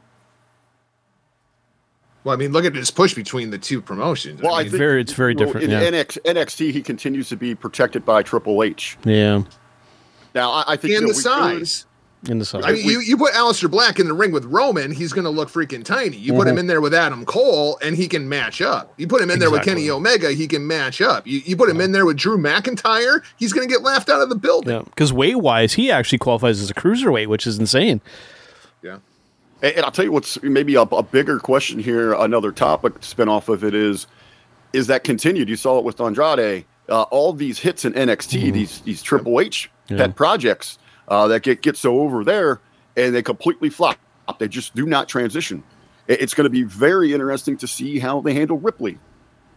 Well, 2.23 2.33
I 2.33 2.37
mean, 2.37 2.51
look 2.53 2.63
at 2.65 2.73
this 2.73 2.89
push 2.89 3.13
between 3.13 3.49
the 3.49 3.57
two 3.57 3.81
promotions. 3.81 4.41
Well, 4.41 4.53
I, 4.55 4.63
mean, 4.63 4.71
think 4.71 4.79
very- 4.79 5.01
it's 5.01 5.13
very 5.13 5.33
different, 5.33 5.65
In 5.65 5.71
yeah. 5.71 5.81
NX, 5.89 6.17
NXT, 6.25 6.71
he 6.71 6.81
continues 6.81 7.29
to 7.29 7.35
be 7.35 7.53
protected 7.53 8.05
by 8.05 8.23
Triple 8.23 8.63
H. 8.63 8.97
Yeah. 9.03 9.43
Now, 10.33 10.51
I, 10.51 10.63
I 10.73 10.75
think 10.77 10.93
you 10.93 11.01
know, 11.01 11.07
the 11.07 11.07
we 11.07 11.13
could- 11.13 11.21
size. 11.21 11.85
In 12.27 12.39
the 12.39 12.45
side. 12.45 12.63
I 12.65 12.71
mean, 12.73 12.83
you, 12.83 12.99
you 12.99 13.15
put 13.15 13.33
Aleister 13.33 13.69
Black 13.69 13.99
in 13.99 14.07
the 14.07 14.13
ring 14.13 14.31
with 14.31 14.43
Roman, 14.45 14.91
he's 14.91 15.13
going 15.13 15.25
to 15.25 15.29
look 15.29 15.49
freaking 15.49 15.83
tiny. 15.85 16.17
You 16.17 16.33
put 16.33 16.47
him 16.47 16.57
in 16.57 16.65
there 16.65 16.81
with 16.81 16.93
Adam 16.93 17.25
Cole, 17.25 17.77
and 17.81 17.95
he 17.95 18.07
can 18.07 18.27
match 18.27 18.59
up. 18.59 18.91
You 18.97 19.07
put 19.07 19.21
him 19.21 19.29
in 19.29 19.37
there 19.39 19.51
with 19.51 19.61
Kenny 19.63 19.87
Omega, 19.89 20.31
he 20.31 20.47
can 20.47 20.65
match 20.65 20.99
up. 20.99 21.27
You, 21.27 21.41
you 21.45 21.55
put 21.55 21.69
him 21.69 21.79
in 21.79 21.91
there 21.91 22.05
with 22.07 22.17
Drew 22.17 22.37
McIntyre, 22.37 23.21
he's 23.37 23.53
going 23.53 23.67
to 23.67 23.71
get 23.71 23.83
laughed 23.83 24.09
out 24.09 24.21
of 24.21 24.29
the 24.29 24.35
building. 24.35 24.73
yeah. 24.73 24.81
Because 24.81 25.13
weight 25.13 25.37
wise, 25.37 25.73
he 25.73 25.91
actually 25.91 26.17
qualifies 26.17 26.59
as 26.59 26.71
a 26.71 26.73
cruiserweight, 26.73 27.27
which 27.27 27.45
is 27.45 27.59
insane. 27.59 28.01
Yeah. 28.81 28.97
And, 29.61 29.75
and 29.75 29.85
I'll 29.85 29.91
tell 29.91 30.05
you 30.05 30.11
what's 30.11 30.41
maybe 30.41 30.73
a, 30.73 30.81
a 30.81 31.03
bigger 31.03 31.37
question 31.39 31.77
here. 31.79 32.13
Another 32.13 32.51
topic 32.51 32.99
to 32.99 33.07
spin 33.07 33.29
off 33.29 33.47
of 33.47 33.63
it 33.63 33.75
is, 33.75 34.07
is 34.73 34.87
that 34.87 35.03
continued? 35.03 35.49
You 35.49 35.55
saw 35.55 35.77
it 35.77 35.85
with 35.85 36.01
Andrade. 36.01 36.65
Uh, 36.89 37.03
all 37.03 37.31
these 37.33 37.59
hits 37.59 37.85
in 37.85 37.93
NXT, 37.93 38.53
these 38.53 38.79
these 38.81 39.01
Triple 39.03 39.39
H 39.41 39.69
Yeah. 39.89 39.97
pet 39.97 40.15
projects 40.15 40.79
uh, 41.07 41.27
that 41.27 41.43
get 41.43 41.61
get 41.61 41.77
so 41.77 41.99
over 41.99 42.23
there, 42.23 42.59
and 42.95 43.13
they 43.15 43.21
completely 43.21 43.69
flop. 43.69 43.97
They 44.39 44.47
just 44.47 44.75
do 44.75 44.85
not 44.85 45.07
transition. 45.07 45.63
It's 46.07 46.33
going 46.33 46.45
to 46.45 46.49
be 46.49 46.63
very 46.63 47.13
interesting 47.13 47.57
to 47.57 47.67
see 47.67 47.99
how 47.99 48.21
they 48.21 48.33
handle 48.33 48.57
Ripley. 48.57 48.97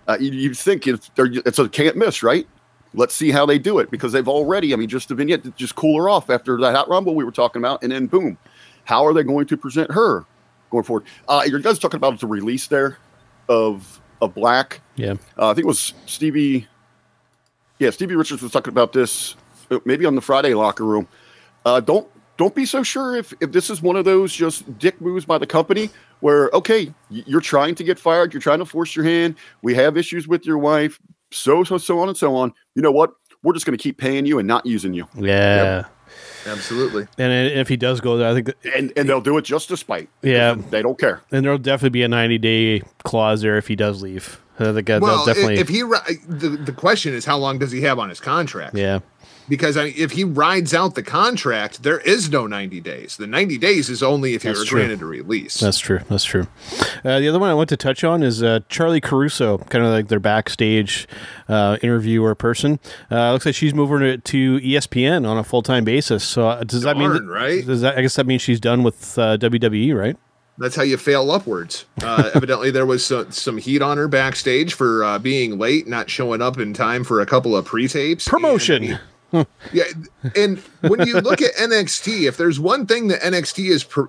Uh, 0.08 0.16
you, 0.20 0.32
you 0.32 0.54
think 0.54 0.86
it's, 0.86 1.10
it's 1.16 1.58
a 1.58 1.68
can't 1.68 1.96
miss, 1.96 2.22
right? 2.22 2.46
Let's 2.94 3.14
see 3.14 3.30
how 3.30 3.46
they 3.46 3.58
do 3.58 3.78
it 3.78 3.90
because 3.90 4.12
they've 4.12 4.26
already. 4.26 4.72
I 4.72 4.76
mean, 4.76 4.88
just 4.88 5.08
the 5.08 5.14
vignette 5.14 5.44
to 5.44 5.50
just 5.52 5.76
cool 5.76 5.96
her 5.98 6.08
off 6.08 6.28
after 6.30 6.58
that 6.60 6.74
hot 6.74 6.88
rumble 6.88 7.14
we 7.14 7.24
were 7.24 7.30
talking 7.30 7.62
about, 7.62 7.82
and 7.82 7.92
then 7.92 8.06
boom, 8.06 8.36
how 8.84 9.06
are 9.06 9.12
they 9.14 9.22
going 9.22 9.46
to 9.46 9.56
present 9.56 9.92
her 9.92 10.24
going 10.70 10.84
forward? 10.84 11.04
Uh, 11.28 11.42
you 11.46 11.56
guys 11.60 11.78
talking 11.78 11.98
about 11.98 12.18
the 12.18 12.26
release 12.26 12.66
there 12.66 12.98
of 13.48 14.00
of 14.20 14.34
Black. 14.34 14.80
Yeah. 14.96 15.14
Uh, 15.38 15.50
I 15.50 15.54
think 15.54 15.64
it 15.64 15.68
was 15.68 15.94
Stevie. 16.06 16.66
Yeah, 17.78 17.90
Stevie 17.90 18.16
Richards 18.16 18.42
was 18.42 18.52
talking 18.52 18.72
about 18.72 18.92
this 18.92 19.36
uh, 19.70 19.78
maybe 19.84 20.04
on 20.04 20.14
the 20.14 20.20
Friday 20.20 20.54
locker 20.54 20.84
room. 20.84 21.06
Uh, 21.64 21.80
don't 21.80 22.08
don't 22.36 22.54
be 22.54 22.64
so 22.64 22.82
sure 22.82 23.16
if 23.16 23.32
if 23.40 23.52
this 23.52 23.68
is 23.70 23.82
one 23.82 23.96
of 23.96 24.04
those 24.04 24.32
just 24.34 24.78
dick 24.78 25.00
moves 25.00 25.24
by 25.24 25.38
the 25.38 25.46
company 25.46 25.90
where 26.20 26.50
okay, 26.54 26.92
you're 27.10 27.40
trying 27.40 27.74
to 27.76 27.84
get 27.84 27.98
fired, 27.98 28.32
you're 28.32 28.40
trying 28.40 28.58
to 28.60 28.64
force 28.66 28.94
your 28.96 29.04
hand. 29.04 29.34
We 29.62 29.74
have 29.74 29.96
issues 29.96 30.26
with 30.28 30.46
your 30.46 30.58
wife, 30.58 30.98
so 31.30 31.64
so 31.64 31.78
so 31.78 31.98
on 32.00 32.08
and 32.08 32.16
so 32.16 32.34
on. 32.36 32.52
You 32.74 32.82
know 32.82 32.92
what? 32.92 33.12
We're 33.42 33.54
just 33.54 33.64
going 33.66 33.76
to 33.78 33.82
keep 33.82 33.96
paying 33.98 34.26
you 34.26 34.38
and 34.38 34.46
not 34.46 34.66
using 34.66 34.92
you, 34.92 35.06
Yeah. 35.16 35.84
Absolutely. 36.46 37.06
And 37.18 37.32
i- 37.32 37.58
if 37.60 37.68
he 37.68 37.76
does 37.76 38.00
go 38.00 38.16
there, 38.16 38.28
I 38.30 38.34
think 38.34 38.46
that, 38.46 38.56
and 38.76 38.92
and 38.96 39.08
they'll 39.08 39.20
do 39.20 39.36
it 39.38 39.42
just 39.44 39.68
to 39.68 39.76
spite. 39.76 40.08
Yeah. 40.22 40.56
they 40.70 40.82
don't 40.82 40.98
care. 40.98 41.20
and 41.30 41.44
there'll 41.44 41.58
definitely 41.58 41.90
be 41.90 42.02
a 42.02 42.08
90 42.08 42.38
day 42.38 42.82
clause 43.04 43.42
there 43.42 43.56
if 43.56 43.66
he 43.68 43.76
does 43.76 44.02
leave. 44.02 44.40
I 44.58 44.72
think 44.72 44.86
that- 44.88 45.00
Well, 45.00 45.24
that'll 45.24 45.26
definitely. 45.26 45.58
if 45.58 45.68
he, 45.68 45.80
the, 46.28 46.58
the 46.62 46.72
question 46.72 47.14
is, 47.14 47.24
how 47.24 47.38
long 47.38 47.58
does 47.58 47.70
he 47.72 47.80
have 47.82 47.98
on 47.98 48.08
his 48.10 48.20
contract? 48.20 48.76
yeah. 48.76 49.00
Because 49.50 49.76
I 49.76 49.84
mean, 49.86 49.94
if 49.96 50.12
he 50.12 50.24
rides 50.24 50.72
out 50.72 50.94
the 50.94 51.02
contract, 51.02 51.82
there 51.82 51.98
is 51.98 52.30
no 52.30 52.46
90 52.46 52.80
days. 52.80 53.16
The 53.16 53.26
90 53.26 53.58
days 53.58 53.90
is 53.90 54.02
only 54.02 54.34
if 54.34 54.44
That's 54.44 54.56
you're 54.58 54.64
true. 54.64 54.78
granted 54.78 55.02
a 55.02 55.06
release. 55.06 55.58
That's 55.60 55.78
true. 55.80 56.00
That's 56.08 56.24
true. 56.24 56.46
Uh, 57.04 57.18
the 57.18 57.28
other 57.28 57.38
one 57.40 57.50
I 57.50 57.54
want 57.54 57.68
to 57.70 57.76
touch 57.76 58.04
on 58.04 58.22
is 58.22 58.42
uh, 58.42 58.60
Charlie 58.68 59.00
Caruso, 59.00 59.58
kind 59.58 59.84
of 59.84 59.90
like 59.90 60.08
their 60.08 60.20
backstage 60.20 61.08
uh, 61.48 61.76
interviewer 61.82 62.34
person. 62.34 62.78
Uh, 63.10 63.32
looks 63.32 63.44
like 63.44 63.56
she's 63.56 63.74
moving 63.74 63.98
to, 63.98 64.16
to 64.18 64.60
ESPN 64.60 65.28
on 65.28 65.36
a 65.36 65.44
full 65.44 65.62
time 65.62 65.84
basis. 65.84 66.22
So 66.24 66.48
uh, 66.48 66.62
does 66.64 66.82
that 66.82 66.96
mean 66.96 67.10
Darn, 67.10 67.26
right? 67.26 67.66
Does 67.66 67.80
that? 67.80 67.98
I 67.98 68.02
guess 68.02 68.14
that 68.14 68.26
means 68.26 68.42
she's 68.42 68.60
done 68.60 68.84
with 68.84 69.18
uh, 69.18 69.36
WWE, 69.36 69.98
right? 69.98 70.16
That's 70.58 70.76
how 70.76 70.82
you 70.82 70.96
fail 70.98 71.30
upwards. 71.30 71.86
Uh, 72.02 72.30
evidently, 72.34 72.70
there 72.70 72.86
was 72.86 73.04
some, 73.04 73.32
some 73.32 73.56
heat 73.58 73.80
on 73.82 73.96
her 73.96 74.08
backstage 74.08 74.74
for 74.74 75.02
uh, 75.02 75.18
being 75.18 75.58
late, 75.58 75.88
not 75.88 76.08
showing 76.10 76.42
up 76.42 76.58
in 76.58 76.74
time 76.74 77.02
for 77.02 77.20
a 77.20 77.26
couple 77.26 77.56
of 77.56 77.64
pre-tapes. 77.64 78.28
Promotion. 78.28 78.98
Yeah, 79.72 79.84
and 80.36 80.58
when 80.80 81.06
you 81.06 81.20
look 81.20 81.40
at 81.42 81.54
NXT, 81.54 82.26
if 82.26 82.36
there's 82.36 82.58
one 82.58 82.86
thing 82.86 83.08
that 83.08 83.20
NXT 83.20 83.70
has 83.70 83.84
pr- 83.84 84.06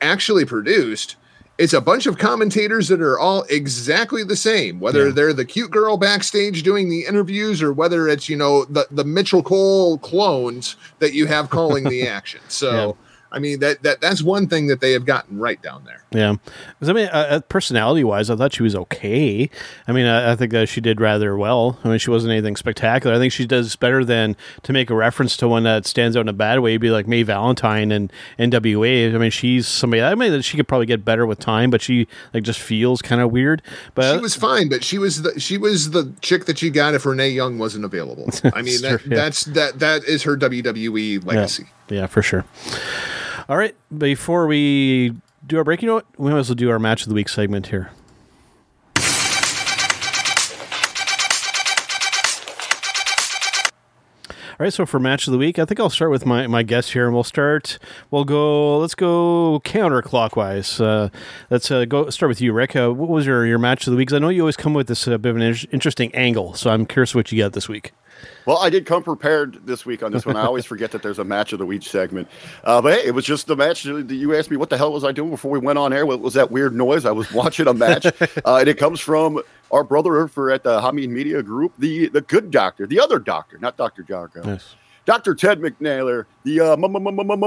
actually 0.00 0.44
produced, 0.44 1.16
it's 1.58 1.72
a 1.72 1.80
bunch 1.80 2.06
of 2.06 2.18
commentators 2.18 2.88
that 2.88 3.00
are 3.00 3.18
all 3.18 3.44
exactly 3.50 4.24
the 4.24 4.34
same, 4.36 4.80
whether 4.80 5.06
Yeah. 5.06 5.12
they're 5.12 5.32
the 5.32 5.44
cute 5.44 5.70
girl 5.70 5.96
backstage 5.96 6.62
doing 6.62 6.88
the 6.88 7.04
interviews 7.06 7.62
or 7.62 7.72
whether 7.72 8.08
it's, 8.08 8.28
you 8.28 8.36
know, 8.36 8.64
the, 8.64 8.86
the 8.90 9.04
Michael 9.04 9.42
Cole 9.42 9.98
clones 9.98 10.76
that 10.98 11.12
you 11.12 11.26
have 11.26 11.50
calling 11.50 11.84
the 11.84 12.08
action. 12.08 12.40
So, 12.48 12.96
I 13.34 13.38
mean, 13.40 13.60
that, 13.60 13.82
that 13.82 14.00
that's 14.00 14.22
one 14.22 14.46
thing 14.46 14.68
that 14.68 14.80
they 14.80 14.92
have 14.92 15.04
gotten 15.04 15.38
right 15.38 15.60
down 15.60 15.84
there. 15.84 16.04
Yeah, 16.12 16.36
I 16.80 16.92
mean, 16.92 17.08
uh, 17.08 17.26
uh, 17.30 17.40
personality-wise, 17.40 18.30
I 18.30 18.36
thought 18.36 18.54
she 18.54 18.62
was 18.62 18.76
okay. 18.76 19.50
I 19.88 19.92
mean, 19.92 20.06
I, 20.06 20.32
I 20.32 20.36
think 20.36 20.52
that 20.52 20.68
she 20.68 20.80
did 20.80 21.00
rather 21.00 21.36
well. 21.36 21.78
I 21.82 21.88
mean, 21.88 21.98
she 21.98 22.10
wasn't 22.10 22.32
anything 22.32 22.54
spectacular. 22.54 23.16
I 23.16 23.18
think 23.18 23.32
she 23.32 23.46
does 23.46 23.74
better 23.74 24.04
than 24.04 24.36
to 24.62 24.72
make 24.72 24.90
a 24.90 24.94
reference 24.94 25.36
to 25.38 25.48
one 25.48 25.64
that 25.64 25.86
stands 25.86 26.16
out 26.16 26.20
in 26.20 26.28
a 26.28 26.32
bad 26.32 26.60
way, 26.60 26.76
be 26.76 26.90
like 26.90 27.08
May 27.08 27.24
Valentine 27.24 27.90
and 27.90 28.12
NWA. 28.38 29.14
I 29.14 29.18
mean, 29.18 29.30
she's 29.30 29.66
somebody. 29.66 30.02
I 30.02 30.14
mean, 30.14 30.30
that 30.30 30.42
she 30.42 30.56
could 30.56 30.68
probably 30.68 30.86
get 30.86 31.04
better 31.04 31.26
with 31.26 31.40
time, 31.40 31.70
but 31.70 31.82
she 31.82 32.06
like 32.32 32.44
just 32.44 32.60
feels 32.60 33.02
kind 33.02 33.20
of 33.20 33.32
weird. 33.32 33.60
But 33.94 34.14
she 34.14 34.20
was 34.20 34.36
fine, 34.36 34.68
but 34.68 34.84
she 34.84 34.98
was 34.98 35.22
the 35.22 35.40
she 35.40 35.58
was 35.58 35.90
the 35.90 36.12
chick 36.20 36.44
that 36.44 36.62
you 36.62 36.70
got 36.70 36.94
if 36.94 37.04
Renee 37.04 37.30
Young 37.30 37.58
wasn't 37.58 37.84
available. 37.84 38.30
I 38.54 38.62
mean, 38.62 38.80
that, 38.82 39.00
true, 39.00 39.10
yeah. 39.10 39.16
that's 39.16 39.44
that 39.46 39.80
that 39.80 40.04
is 40.04 40.22
her 40.22 40.36
WWE 40.36 41.24
legacy. 41.24 41.66
Yeah, 41.88 42.06
for 42.06 42.22
sure. 42.22 42.44
All 43.46 43.58
right, 43.58 43.76
before 43.96 44.46
we 44.46 45.14
do 45.46 45.58
our 45.58 45.64
break, 45.64 45.82
you 45.82 45.88
know 45.88 45.96
what? 45.96 46.06
We 46.16 46.30
might 46.30 46.38
as 46.38 46.48
well 46.48 46.54
do 46.54 46.70
our 46.70 46.78
match 46.78 47.02
of 47.02 47.10
the 47.10 47.14
week 47.14 47.28
segment 47.28 47.66
here. 47.66 47.90
All 54.50 54.64
right, 54.64 54.72
so 54.72 54.86
for 54.86 54.98
match 54.98 55.26
of 55.26 55.32
the 55.32 55.38
week, 55.38 55.58
I 55.58 55.66
think 55.66 55.78
I'll 55.78 55.90
start 55.90 56.10
with 56.10 56.24
my, 56.24 56.46
my 56.46 56.62
guest 56.62 56.92
here, 56.92 57.04
and 57.04 57.12
we'll 57.12 57.24
start. 57.24 57.78
We'll 58.10 58.24
go. 58.24 58.78
Let's 58.78 58.94
go 58.94 59.60
counterclockwise. 59.62 60.80
Uh, 60.80 61.10
let's 61.50 61.70
uh, 61.70 61.84
go 61.84 62.08
start 62.08 62.28
with 62.28 62.40
you, 62.40 62.54
Rick. 62.54 62.74
Uh, 62.74 62.92
what 62.94 63.10
was 63.10 63.26
your, 63.26 63.44
your 63.44 63.58
match 63.58 63.86
of 63.86 63.90
the 63.90 63.96
week? 63.98 64.10
I 64.10 64.18
know 64.20 64.30
you 64.30 64.40
always 64.40 64.56
come 64.56 64.72
with 64.72 64.86
this 64.86 65.06
uh, 65.06 65.18
bit 65.18 65.30
of 65.30 65.36
an 65.36 65.56
interesting 65.70 66.14
angle, 66.14 66.54
so 66.54 66.70
I'm 66.70 66.86
curious 66.86 67.14
what 67.14 67.30
you 67.30 67.42
got 67.42 67.52
this 67.52 67.68
week. 67.68 67.92
Well, 68.46 68.58
I 68.58 68.70
did 68.70 68.86
come 68.86 69.02
prepared 69.02 69.66
this 69.66 69.86
week 69.86 70.02
on 70.02 70.12
this 70.12 70.26
one. 70.26 70.36
I 70.36 70.44
always 70.44 70.64
forget 70.64 70.90
that 70.92 71.02
there's 71.02 71.18
a 71.18 71.24
match 71.24 71.52
of 71.52 71.58
the 71.58 71.66
week 71.66 71.82
segment. 71.82 72.28
Uh, 72.62 72.82
but 72.82 72.94
hey, 72.98 73.06
it 73.06 73.14
was 73.14 73.24
just 73.24 73.46
the 73.46 73.56
match 73.56 73.84
that 73.84 74.10
you 74.10 74.34
asked 74.34 74.50
me 74.50 74.56
what 74.56 74.70
the 74.70 74.76
hell 74.76 74.92
was 74.92 75.04
I 75.04 75.12
doing 75.12 75.30
before 75.30 75.50
we 75.50 75.58
went 75.58 75.78
on 75.78 75.92
air. 75.92 76.04
What 76.04 76.20
was 76.20 76.34
that 76.34 76.50
weird 76.50 76.74
noise? 76.74 77.04
I 77.04 77.12
was 77.12 77.30
watching 77.32 77.66
a 77.66 77.74
match, 77.74 78.06
uh, 78.06 78.56
and 78.56 78.68
it 78.68 78.78
comes 78.78 79.00
from 79.00 79.42
our 79.70 79.84
brother 79.84 80.16
over 80.18 80.50
at 80.50 80.62
the 80.62 80.80
Hameen 80.80 81.08
Media 81.08 81.42
Group, 81.42 81.72
the 81.78 82.08
the 82.08 82.20
good 82.20 82.50
doctor, 82.50 82.86
the 82.86 83.00
other 83.00 83.18
doctor, 83.18 83.58
not 83.58 83.76
Doctor 83.76 84.02
Jargo. 84.02 84.44
Yes. 84.44 84.74
Dr. 85.06 85.34
Ted 85.34 85.60
McNaylor, 85.60 86.24
the 86.44 86.60
uh, 86.60 86.76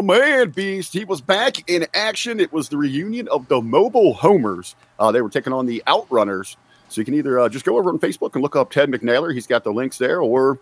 man 0.01 0.49
beast, 0.51 0.93
he 0.93 1.05
was 1.05 1.21
back 1.21 1.67
in 1.67 1.87
action. 1.93 2.39
It 2.39 2.53
was 2.53 2.69
the 2.69 2.77
reunion 2.77 3.27
of 3.29 3.47
the 3.47 3.61
Mobile 3.61 4.13
Homers. 4.13 4.75
Uh, 4.99 5.11
they 5.11 5.21
were 5.21 5.29
taking 5.29 5.53
on 5.53 5.65
the 5.65 5.81
Outrunners. 5.87 6.55
So 6.89 7.01
you 7.01 7.05
can 7.05 7.13
either 7.13 7.39
uh, 7.39 7.49
just 7.49 7.65
go 7.65 7.77
over 7.77 7.89
on 7.89 7.99
Facebook 7.99 8.33
and 8.33 8.41
look 8.41 8.55
up 8.55 8.71
Ted 8.71 8.89
McNaylor. 8.89 9.33
He's 9.33 9.47
got 9.47 9.63
the 9.63 9.71
links 9.71 9.97
there, 9.97 10.21
or 10.21 10.59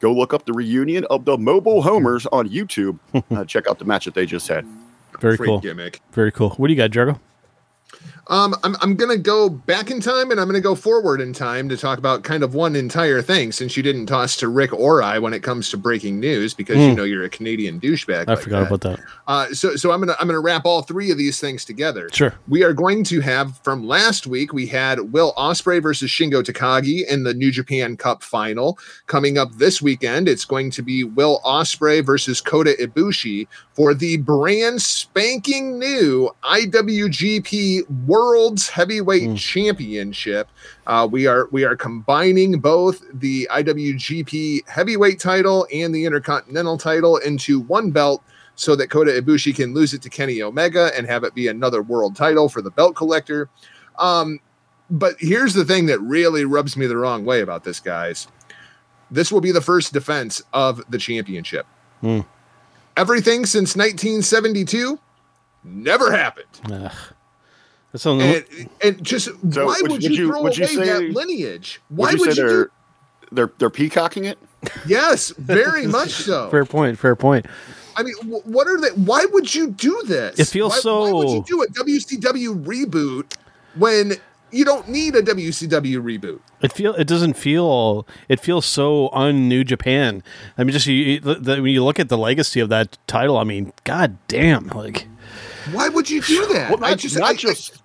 go 0.00 0.12
look 0.12 0.34
up 0.34 0.44
the 0.44 0.52
reunion 0.52 1.04
of 1.10 1.24
the 1.24 1.38
Mobile 1.38 1.82
Homers 1.82 2.26
on 2.26 2.48
YouTube. 2.48 2.98
Uh, 3.30 3.44
check 3.44 3.66
out 3.66 3.78
the 3.78 3.84
match 3.84 4.04
that 4.04 4.14
they 4.14 4.26
just 4.26 4.48
had. 4.48 4.66
Very 5.20 5.36
Great 5.36 5.46
cool. 5.46 5.60
gimmick. 5.60 6.00
Very 6.12 6.30
cool. 6.32 6.50
What 6.50 6.66
do 6.68 6.72
you 6.74 6.76
got, 6.76 6.90
Jargo? 6.90 7.18
Um, 8.28 8.54
I'm, 8.62 8.76
I'm 8.80 8.94
going 8.94 9.10
to 9.10 9.20
go 9.20 9.48
back 9.48 9.90
in 9.90 10.00
time 10.00 10.30
and 10.30 10.40
I'm 10.40 10.46
going 10.46 10.54
to 10.54 10.60
go 10.60 10.74
forward 10.74 11.20
in 11.20 11.32
time 11.32 11.68
to 11.68 11.76
talk 11.76 11.98
about 11.98 12.22
kind 12.22 12.42
of 12.42 12.54
one 12.54 12.76
entire 12.76 13.20
thing 13.20 13.50
since 13.50 13.76
you 13.76 13.82
didn't 13.82 14.06
toss 14.06 14.36
to 14.36 14.48
Rick 14.48 14.72
or 14.72 15.02
I 15.02 15.18
when 15.18 15.34
it 15.34 15.42
comes 15.42 15.70
to 15.70 15.76
breaking 15.76 16.20
news 16.20 16.54
because 16.54 16.76
you 16.76 16.94
know 16.94 17.02
you're 17.02 17.24
a 17.24 17.28
Canadian 17.28 17.80
douchebag. 17.80 18.24
Hmm. 18.24 18.30
I 18.30 18.34
like 18.34 18.44
forgot 18.44 18.60
that. 18.60 18.66
about 18.66 18.80
that. 18.82 19.00
Uh, 19.26 19.46
so, 19.52 19.76
so 19.76 19.90
I'm 19.90 20.00
gonna 20.00 20.14
I'm 20.20 20.26
gonna 20.26 20.40
wrap 20.40 20.64
all 20.64 20.82
three 20.82 21.10
of 21.10 21.18
these 21.18 21.40
things 21.40 21.64
together. 21.64 22.08
Sure. 22.12 22.34
We 22.48 22.62
are 22.62 22.72
going 22.72 23.02
to 23.04 23.20
have 23.20 23.58
from 23.58 23.86
last 23.86 24.26
week. 24.26 24.52
We 24.52 24.66
had 24.66 25.12
Will 25.12 25.32
Ospreay 25.34 25.82
versus 25.82 26.10
Shingo 26.10 26.42
Takagi 26.42 27.06
in 27.08 27.24
the 27.24 27.34
New 27.34 27.50
Japan 27.50 27.96
Cup 27.96 28.22
final. 28.22 28.78
Coming 29.06 29.36
up 29.36 29.52
this 29.54 29.82
weekend, 29.82 30.28
it's 30.28 30.44
going 30.44 30.70
to 30.70 30.82
be 30.82 31.04
Will 31.04 31.40
Ospreay 31.44 32.04
versus 32.04 32.40
Kota 32.40 32.76
Ibushi 32.78 33.48
for 33.74 33.94
the 33.94 34.18
brand 34.18 34.82
spanking 34.82 35.78
new 35.78 36.30
IWGP 36.44 37.88
World's 38.12 38.68
Heavyweight 38.68 39.38
Championship. 39.38 40.50
Uh, 40.86 41.08
we 41.10 41.26
are 41.26 41.48
we 41.50 41.64
are 41.64 41.74
combining 41.74 42.60
both 42.60 43.02
the 43.10 43.48
IWGP 43.50 44.68
Heavyweight 44.68 45.18
title 45.18 45.66
and 45.72 45.94
the 45.94 46.04
Intercontinental 46.04 46.76
title 46.76 47.16
into 47.16 47.60
one 47.60 47.90
belt 47.90 48.22
so 48.54 48.76
that 48.76 48.90
Kota 48.90 49.12
Ibushi 49.12 49.56
can 49.56 49.72
lose 49.72 49.94
it 49.94 50.02
to 50.02 50.10
Kenny 50.10 50.42
Omega 50.42 50.90
and 50.94 51.06
have 51.06 51.24
it 51.24 51.34
be 51.34 51.48
another 51.48 51.80
world 51.80 52.14
title 52.14 52.50
for 52.50 52.60
the 52.60 52.70
belt 52.70 52.96
collector. 52.96 53.48
Um, 53.98 54.40
but 54.90 55.14
here's 55.18 55.54
the 55.54 55.64
thing 55.64 55.86
that 55.86 55.98
really 56.00 56.44
rubs 56.44 56.76
me 56.76 56.84
the 56.86 56.98
wrong 56.98 57.24
way 57.24 57.40
about 57.40 57.64
this, 57.64 57.80
guys. 57.80 58.28
This 59.10 59.32
will 59.32 59.40
be 59.40 59.52
the 59.52 59.62
first 59.62 59.94
defense 59.94 60.42
of 60.52 60.82
the 60.90 60.98
championship. 60.98 61.64
Hmm. 62.02 62.20
Everything 62.94 63.46
since 63.46 63.74
1972 63.74 64.98
never 65.64 66.12
happened. 66.12 66.60
Ugh. 66.70 66.92
That's 67.92 68.06
on 68.06 68.20
And, 68.20 68.44
and 68.82 69.02
just 69.04 69.26
So 69.26 69.66
why 69.66 69.78
would- 69.82 69.82
would, 69.82 69.90
would 69.92 70.02
you, 70.04 70.10
you- 70.10 70.26
throw 70.28 70.42
would 70.42 70.56
you 70.56 70.64
away 70.64 70.74
say- 70.74 70.86
that 70.86 71.02
lineage? 71.12 71.80
Would 71.90 71.98
Why 71.98 72.10
you 72.12 72.18
would 72.18 72.32
say 72.34 72.42
you 72.42 72.48
they're, 72.48 72.64
do? 72.64 72.70
they're 73.32 73.52
they're 73.58 73.70
peacocking 73.70 74.24
it? 74.24 74.38
Yes, 74.86 75.30
very 75.38 75.86
much 75.86 76.10
so. 76.10 76.48
fair 76.50 76.64
point. 76.64 76.98
Fair 76.98 77.16
point. 77.16 77.46
I 77.96 78.02
mean, 78.04 78.14
what 78.24 78.66
are 78.68 78.80
they? 78.80 78.88
Why 78.90 79.26
would 79.32 79.54
you 79.54 79.68
do 79.70 80.02
this? 80.06 80.38
It 80.38 80.46
feels 80.48 80.82
why, 80.84 81.00
Why 81.00 81.12
would 81.12 81.28
you 81.30 81.44
do 81.46 81.62
a 81.62 81.66
WCW 81.66 82.64
reboot 82.64 83.34
when 83.74 84.14
you 84.50 84.64
don't 84.64 84.88
need 84.88 85.14
a 85.16 85.22
WCW 85.22 86.00
reboot? 86.00 86.40
It 86.62 86.72
feel 86.72 86.94
it 86.94 87.06
doesn't 87.06 87.34
feel 87.34 88.06
it 88.28 88.38
feels 88.40 88.64
so 88.64 89.10
un 89.12 89.48
New 89.48 89.64
Japan. 89.64 90.22
I 90.56 90.62
mean, 90.64 90.72
just 90.72 90.86
you, 90.86 90.94
you- 90.94 91.20
the, 91.20 91.34
the, 91.34 91.54
when 91.60 91.72
you 91.72 91.84
look 91.84 91.98
at 92.00 92.08
the 92.08 92.16
legacy 92.16 92.60
of 92.60 92.68
that 92.70 92.96
title, 93.06 93.36
I 93.36 93.44
mean, 93.44 93.72
god 93.84 94.16
damn, 94.28 94.68
like 94.68 95.06
Why 95.72 95.88
would 95.90 96.08
you 96.08 96.22
do 96.22 96.46
that? 96.54 96.70
Well, 96.70 96.78
not 96.78 96.90
I 96.90 96.94
just 96.94 97.02
just, 97.14 97.18
not 97.18 97.30
I- 97.30 97.34
just 97.34 97.81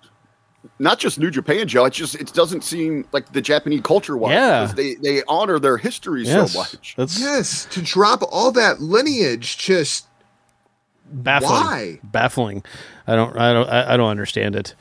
not 0.78 0.98
just 0.98 1.18
New 1.18 1.30
Japan, 1.30 1.68
Joe. 1.68 1.84
It 1.84 1.92
just 1.92 2.14
it 2.14 2.32
doesn't 2.32 2.64
seem 2.64 3.06
like 3.12 3.32
the 3.32 3.40
Japanese 3.40 3.82
culture 3.82 4.16
wise. 4.16 4.32
Yeah. 4.32 4.72
They 4.74 4.94
they 4.96 5.22
honor 5.28 5.58
their 5.58 5.76
history 5.76 6.24
yes, 6.24 6.52
so 6.52 6.58
much. 6.58 6.94
that's 6.96 7.20
yes, 7.20 7.66
to 7.66 7.82
drop 7.82 8.22
all 8.30 8.52
that 8.52 8.80
lineage, 8.80 9.58
just 9.58 10.06
baffling. 11.10 11.50
why? 11.50 12.00
Baffling. 12.02 12.64
I 13.06 13.16
don't. 13.16 13.36
I 13.38 13.52
don't. 13.52 13.68
I, 13.68 13.94
I 13.94 13.96
don't 13.96 14.10
understand 14.10 14.56
it. 14.56 14.74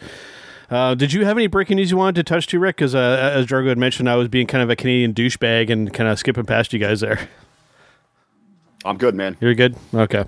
Uh, 0.69 0.95
did 0.95 1.13
you 1.13 1.23
have 1.23 1.37
any 1.37 1.47
breaking 1.47 1.77
news 1.77 1.91
you 1.91 1.97
wanted 1.97 2.15
to 2.15 2.23
touch 2.23 2.47
to, 2.47 2.59
Rick? 2.59 2.75
Because 2.75 2.93
uh, 2.93 3.31
as 3.33 3.45
Jargo 3.45 3.69
had 3.69 3.77
mentioned, 3.77 4.09
I 4.09 4.15
was 4.15 4.27
being 4.27 4.47
kind 4.47 4.61
of 4.61 4.69
a 4.69 4.75
Canadian 4.75 5.13
douchebag 5.13 5.69
and 5.69 5.93
kind 5.93 6.09
of 6.09 6.19
skipping 6.19 6.45
past 6.45 6.73
you 6.73 6.79
guys 6.79 6.99
there. 6.99 7.29
I'm 8.87 8.97
good, 8.97 9.15
man. 9.15 9.37
You're 9.41 9.53
good? 9.53 9.75
Okay. 9.93 10.25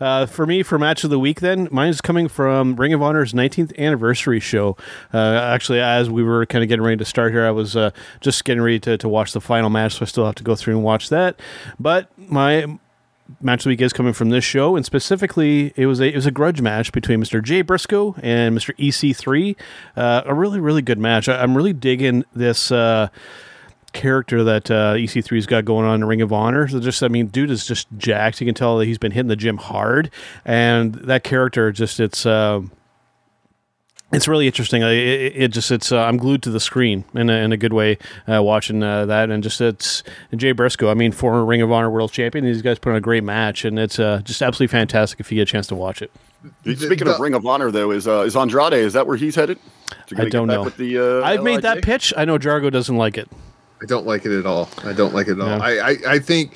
Uh, 0.00 0.26
for 0.26 0.46
me, 0.46 0.62
for 0.62 0.78
match 0.78 1.04
of 1.04 1.10
the 1.10 1.18
week, 1.18 1.40
then, 1.40 1.68
mine's 1.70 2.00
coming 2.00 2.26
from 2.26 2.74
Ring 2.76 2.94
of 2.94 3.02
Honor's 3.02 3.34
19th 3.34 3.76
anniversary 3.78 4.40
show. 4.40 4.76
Uh, 5.12 5.18
actually, 5.18 5.80
as 5.80 6.08
we 6.08 6.22
were 6.22 6.46
kind 6.46 6.62
of 6.62 6.68
getting 6.68 6.84
ready 6.84 6.96
to 6.96 7.04
start 7.04 7.32
here, 7.32 7.46
I 7.46 7.50
was 7.50 7.76
uh, 7.76 7.90
just 8.20 8.44
getting 8.44 8.62
ready 8.62 8.80
to, 8.80 8.96
to 8.98 9.08
watch 9.08 9.32
the 9.32 9.40
final 9.40 9.68
match, 9.68 9.94
so 9.94 10.02
I 10.02 10.04
still 10.06 10.24
have 10.24 10.36
to 10.36 10.44
go 10.44 10.56
through 10.56 10.76
and 10.76 10.82
watch 10.82 11.10
that. 11.10 11.38
But 11.78 12.08
my 12.16 12.78
match 13.40 13.60
of 13.60 13.64
the 13.64 13.70
week 13.70 13.82
is 13.82 13.92
coming 13.92 14.12
from 14.12 14.30
this 14.30 14.44
show, 14.44 14.74
and 14.74 14.86
specifically, 14.86 15.72
it 15.76 15.86
was 15.86 16.00
a 16.00 16.08
it 16.08 16.16
was 16.16 16.26
a 16.26 16.30
grudge 16.30 16.60
match 16.60 16.92
between 16.92 17.20
Mr. 17.22 17.42
Jay 17.42 17.62
Briscoe 17.62 18.14
and 18.22 18.56
Mr. 18.56 18.74
EC3. 18.76 19.54
Uh, 19.96 20.22
a 20.24 20.34
really 20.34 20.60
really 20.60 20.82
good 20.82 20.98
match. 20.98 21.28
I, 21.28 21.42
I'm 21.42 21.56
really 21.56 21.72
digging 21.72 22.24
this. 22.34 22.72
Uh, 22.72 23.08
character 23.92 24.44
that 24.44 24.70
uh, 24.70 24.94
EC3's 24.94 25.46
got 25.46 25.64
going 25.64 25.86
on 25.86 25.96
in 25.96 26.04
Ring 26.06 26.20
of 26.22 26.32
Honor. 26.32 26.68
So 26.68 26.80
just, 26.80 27.02
I 27.02 27.08
mean, 27.08 27.26
dude 27.28 27.50
is 27.50 27.66
just 27.66 27.86
jacked. 27.96 28.40
You 28.40 28.46
can 28.46 28.54
tell 28.54 28.78
that 28.78 28.86
he's 28.86 28.98
been 28.98 29.12
hitting 29.12 29.28
the 29.28 29.36
gym 29.36 29.56
hard, 29.56 30.10
and 30.44 30.94
that 30.94 31.24
character 31.24 31.72
just 31.72 32.00
it's. 32.00 32.24
Uh, 32.26 32.62
it's 34.10 34.26
really 34.26 34.46
interesting. 34.46 34.82
I- 34.82 34.92
It, 34.92 35.32
it 35.36 35.48
just 35.48 35.70
it's 35.70 35.92
uh, 35.92 35.98
I'm 36.00 36.16
glued 36.16 36.42
to 36.44 36.50
the 36.50 36.60
screen 36.60 37.04
in 37.14 37.28
a, 37.28 37.34
in 37.34 37.52
a 37.52 37.58
good 37.58 37.74
way 37.74 37.98
uh, 38.26 38.42
watching 38.42 38.82
uh, 38.82 39.04
that 39.04 39.28
and 39.30 39.42
just 39.42 39.60
it's 39.60 40.02
Jay 40.34 40.52
Briscoe. 40.52 40.90
I 40.90 40.94
mean, 40.94 41.12
former 41.12 41.44
Ring 41.44 41.60
of 41.60 41.70
Honor 41.70 41.90
World 41.90 42.10
Champion. 42.10 42.46
These 42.46 42.62
guys 42.62 42.78
put 42.78 42.88
on 42.90 42.96
a 42.96 43.02
great 43.02 43.22
match 43.22 43.66
and 43.66 43.78
it's 43.78 43.98
uh, 43.98 44.22
just 44.24 44.40
absolutely 44.40 44.72
fantastic 44.72 45.20
if 45.20 45.30
you 45.30 45.36
get 45.36 45.42
a 45.42 45.52
chance 45.52 45.66
to 45.66 45.74
watch 45.74 46.00
it. 46.00 46.10
Speaking 46.62 47.04
the- 47.06 47.14
of 47.16 47.20
Ring 47.20 47.34
of 47.34 47.44
Honor, 47.44 47.70
though, 47.70 47.90
is 47.90 48.08
uh, 48.08 48.20
is 48.20 48.34
Andrade? 48.34 48.72
Is 48.72 48.94
that 48.94 49.06
where 49.06 49.16
he's 49.18 49.34
headed? 49.34 49.58
I 50.16 50.24
don't 50.30 50.46
know. 50.46 50.70
The, 50.70 51.20
uh, 51.20 51.26
I've 51.26 51.42
made 51.42 51.60
that 51.62 51.82
pitch. 51.82 52.14
I 52.16 52.24
know 52.24 52.38
Jargo 52.38 52.70
doesn't 52.72 52.96
like 52.96 53.18
it. 53.18 53.28
I 53.82 53.86
don't 53.86 54.06
like 54.06 54.24
it 54.26 54.32
at 54.38 54.46
all. 54.46 54.68
I 54.84 54.92
don't 54.92 55.14
like 55.14 55.28
it 55.28 55.32
at 55.32 55.40
all. 55.40 55.62
I, 55.62 55.78
I, 55.78 55.96
I 56.14 56.18
think 56.18 56.52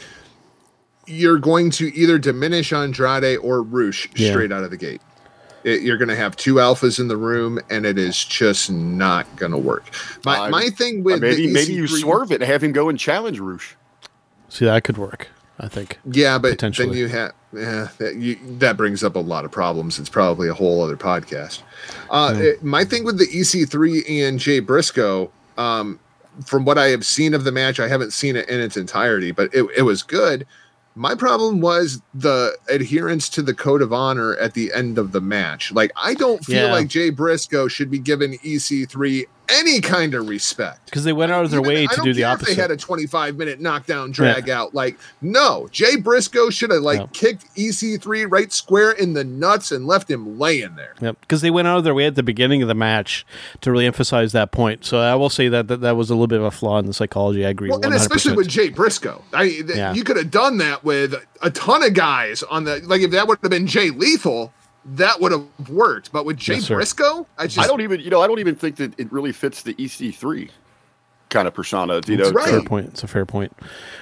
you're 1.06 1.38
going 1.38 1.70
to 1.72 1.94
either 1.96 2.18
diminish 2.18 2.72
Andrade 2.72 3.38
or 3.38 3.62
Rush 3.62 4.08
Yeah. 4.14 4.30
straight 4.30 4.52
out 4.52 4.64
of 4.64 4.70
the 4.70 4.76
gate. 4.76 5.00
It, 5.64 5.82
you're 5.82 5.96
going 5.96 6.08
to 6.08 6.16
have 6.16 6.34
two 6.36 6.54
alphas 6.54 6.98
in 6.98 7.06
the 7.06 7.16
room, 7.16 7.60
and 7.70 7.86
it 7.86 7.96
is 7.96 8.24
just 8.24 8.70
not 8.70 9.36
going 9.36 9.52
to 9.52 9.58
work. 9.58 9.84
My, 10.24 10.38
Uh, 10.46 10.50
my 10.50 10.70
thing 10.70 11.00
Uh, 11.00 11.02
with 11.04 11.20
maybe 11.20 11.46
the 11.46 11.52
maybe 11.52 11.72
you 11.74 11.84
EC3 11.84 12.00
swerve 12.00 12.32
it 12.32 12.42
and 12.42 12.50
have 12.50 12.62
him 12.64 12.72
go 12.72 12.88
and 12.88 12.98
challenge 12.98 13.38
Rush. 13.38 13.76
See, 14.48 14.64
that 14.64 14.82
could 14.84 14.98
work. 14.98 15.28
I 15.60 15.68
think. 15.68 16.00
Yeah, 16.10 16.38
but 16.38 16.48
then 16.48 16.56
Potentially. 16.72 16.98
you 16.98 17.06
have 17.08 17.32
yeah, 17.52 17.88
that, 17.98 18.16
you, 18.16 18.36
that 18.58 18.76
brings 18.76 19.04
up 19.04 19.14
a 19.14 19.20
lot 19.20 19.44
of 19.44 19.52
problems. 19.52 19.98
It's 20.00 20.08
probably 20.08 20.48
a 20.48 20.54
whole 20.54 20.82
other 20.82 20.96
podcast. 20.96 21.62
Uh, 22.10 22.34
it- 22.36 22.64
my 22.64 22.84
thing 22.84 23.04
with 23.04 23.18
the 23.18 23.26
EC3 23.26 24.26
and 24.26 24.40
Jay 24.40 24.58
Briscoe, 24.58 25.30
um, 25.58 26.00
from 26.46 26.64
what 26.64 26.78
I 26.78 26.86
have 26.88 27.04
seen 27.04 27.34
of 27.34 27.44
the 27.44 27.52
match, 27.52 27.78
I 27.80 27.88
haven't 27.88 28.12
seen 28.12 28.36
it 28.36 28.48
in 28.48 28.60
its 28.60 28.76
entirety, 28.76 29.32
but 29.32 29.52
it, 29.54 29.66
it 29.76 29.82
was 29.82 30.02
good. 30.02 30.46
My 30.94 31.14
problem 31.14 31.60
was 31.60 32.02
the 32.12 32.56
adherence 32.68 33.28
to 33.30 33.42
the 33.42 33.54
code 33.54 33.80
of 33.80 33.92
honor 33.94 34.36
at 34.36 34.52
the 34.54 34.72
end 34.74 34.98
of 34.98 35.12
the 35.12 35.20
match. 35.22 35.72
Like, 35.72 35.90
I 35.96 36.12
don't 36.14 36.44
feel 36.44 36.66
Yeah. 36.66 36.72
like 36.72 36.88
Jay 36.88 37.08
Briscoe 37.10 37.66
should 37.68 37.90
be 37.90 37.98
given 37.98 38.34
EC3 38.44 39.24
any 39.48 39.80
kind 39.80 40.14
of 40.14 40.28
respect. 40.28 40.86
Because 40.86 41.04
they 41.04 41.12
went 41.12 41.32
out 41.32 41.44
of 41.44 41.50
their 41.50 41.60
Even- 41.60 41.68
way 41.74 41.86
to 41.86 42.00
do 42.02 42.12
the 42.14 42.24
opposite. 42.24 42.56
They 42.56 42.62
had 42.62 42.70
a 42.70 42.76
25 42.76 43.36
minute 43.36 43.60
knockdown 43.60 44.10
drag 44.12 44.48
out. 44.48 44.74
Like, 44.74 44.98
no, 45.20 45.68
Jay 45.72 45.96
Briscoe 45.96 46.50
should 46.50 46.70
have 46.70 46.82
like 46.82 47.00
Yeah. 47.00 47.06
kicked 47.12 47.44
EC3 47.56 48.24
right 48.24 48.52
square 48.52 48.92
in 48.92 49.12
the 49.14 49.24
nuts 49.24 49.72
and 49.72 49.86
left 49.86 50.10
him 50.10 50.38
laying 50.38 50.74
there. 50.76 50.94
Yep, 51.00 51.16
because 51.22 51.40
they 51.40 51.50
went 51.50 51.68
out 51.68 51.78
of 51.78 51.84
their 51.84 51.94
way 51.94 52.06
at 52.06 52.14
the 52.14 52.22
beginning 52.22 52.62
of 52.62 52.68
the 52.68 52.74
match 52.74 53.26
to 53.60 53.70
really 53.72 53.86
emphasize 53.86 54.32
that 54.32 54.52
point. 54.52 54.84
So 54.84 54.98
I 54.98 55.14
will 55.14 55.30
say 55.30 55.48
that 55.48 55.68
that, 55.68 55.80
that 55.80 55.96
was 55.96 56.10
a 56.10 56.14
little 56.14 56.26
bit 56.26 56.38
of 56.38 56.44
a 56.46 56.50
flaw 56.50 56.78
in 56.78 56.86
the 56.86 56.94
psychology. 56.94 57.44
I 57.44 57.50
agree. 57.50 57.68
Well, 57.70 57.80
and 57.82 57.92
100%. 57.92 57.96
especially 58.00 58.36
with 58.36 58.48
Jay 58.48 58.68
Briscoe, 58.68 59.22
I 59.32 59.48
th- 59.48 59.64
Yeah. 59.74 59.92
you 59.94 60.04
could 60.04 60.16
have 60.16 60.30
done 60.30 60.58
that 60.58 60.84
with 60.84 61.14
a 61.42 61.50
ton 61.50 61.82
of 61.82 61.94
guys 61.94 62.42
on 62.44 62.64
the 62.64 62.80
like. 62.84 63.00
If 63.02 63.10
that 63.10 63.26
would 63.28 63.38
have 63.42 63.50
been 63.50 63.66
Jay 63.66 63.90
Lethal, 63.90 64.52
that 64.84 65.20
would 65.20 65.32
have 65.32 65.46
worked. 65.68 66.12
But 66.12 66.24
with 66.24 66.36
Jay 66.36 66.54
Yes. 66.54 66.68
Briscoe, 66.68 67.26
I 67.38 67.46
just 67.46 67.58
I 67.58 67.66
don't 67.66 67.80
even, 67.80 68.00
you 68.00 68.10
know, 68.10 68.20
I 68.20 68.26
don't 68.26 68.38
even 68.38 68.54
think 68.54 68.76
that 68.76 68.98
it 68.98 69.10
really 69.12 69.32
fits 69.32 69.62
the 69.62 69.74
EC3 69.74 70.50
kind 71.30 71.48
of 71.48 71.54
persona. 71.54 72.00
You 72.06 72.16
know, 72.18 72.30
Right. 72.30 72.48
fair 72.48 72.62
point. 72.62 72.88
It's 72.88 73.02
a 73.02 73.06
fair 73.08 73.24
point. 73.24 73.56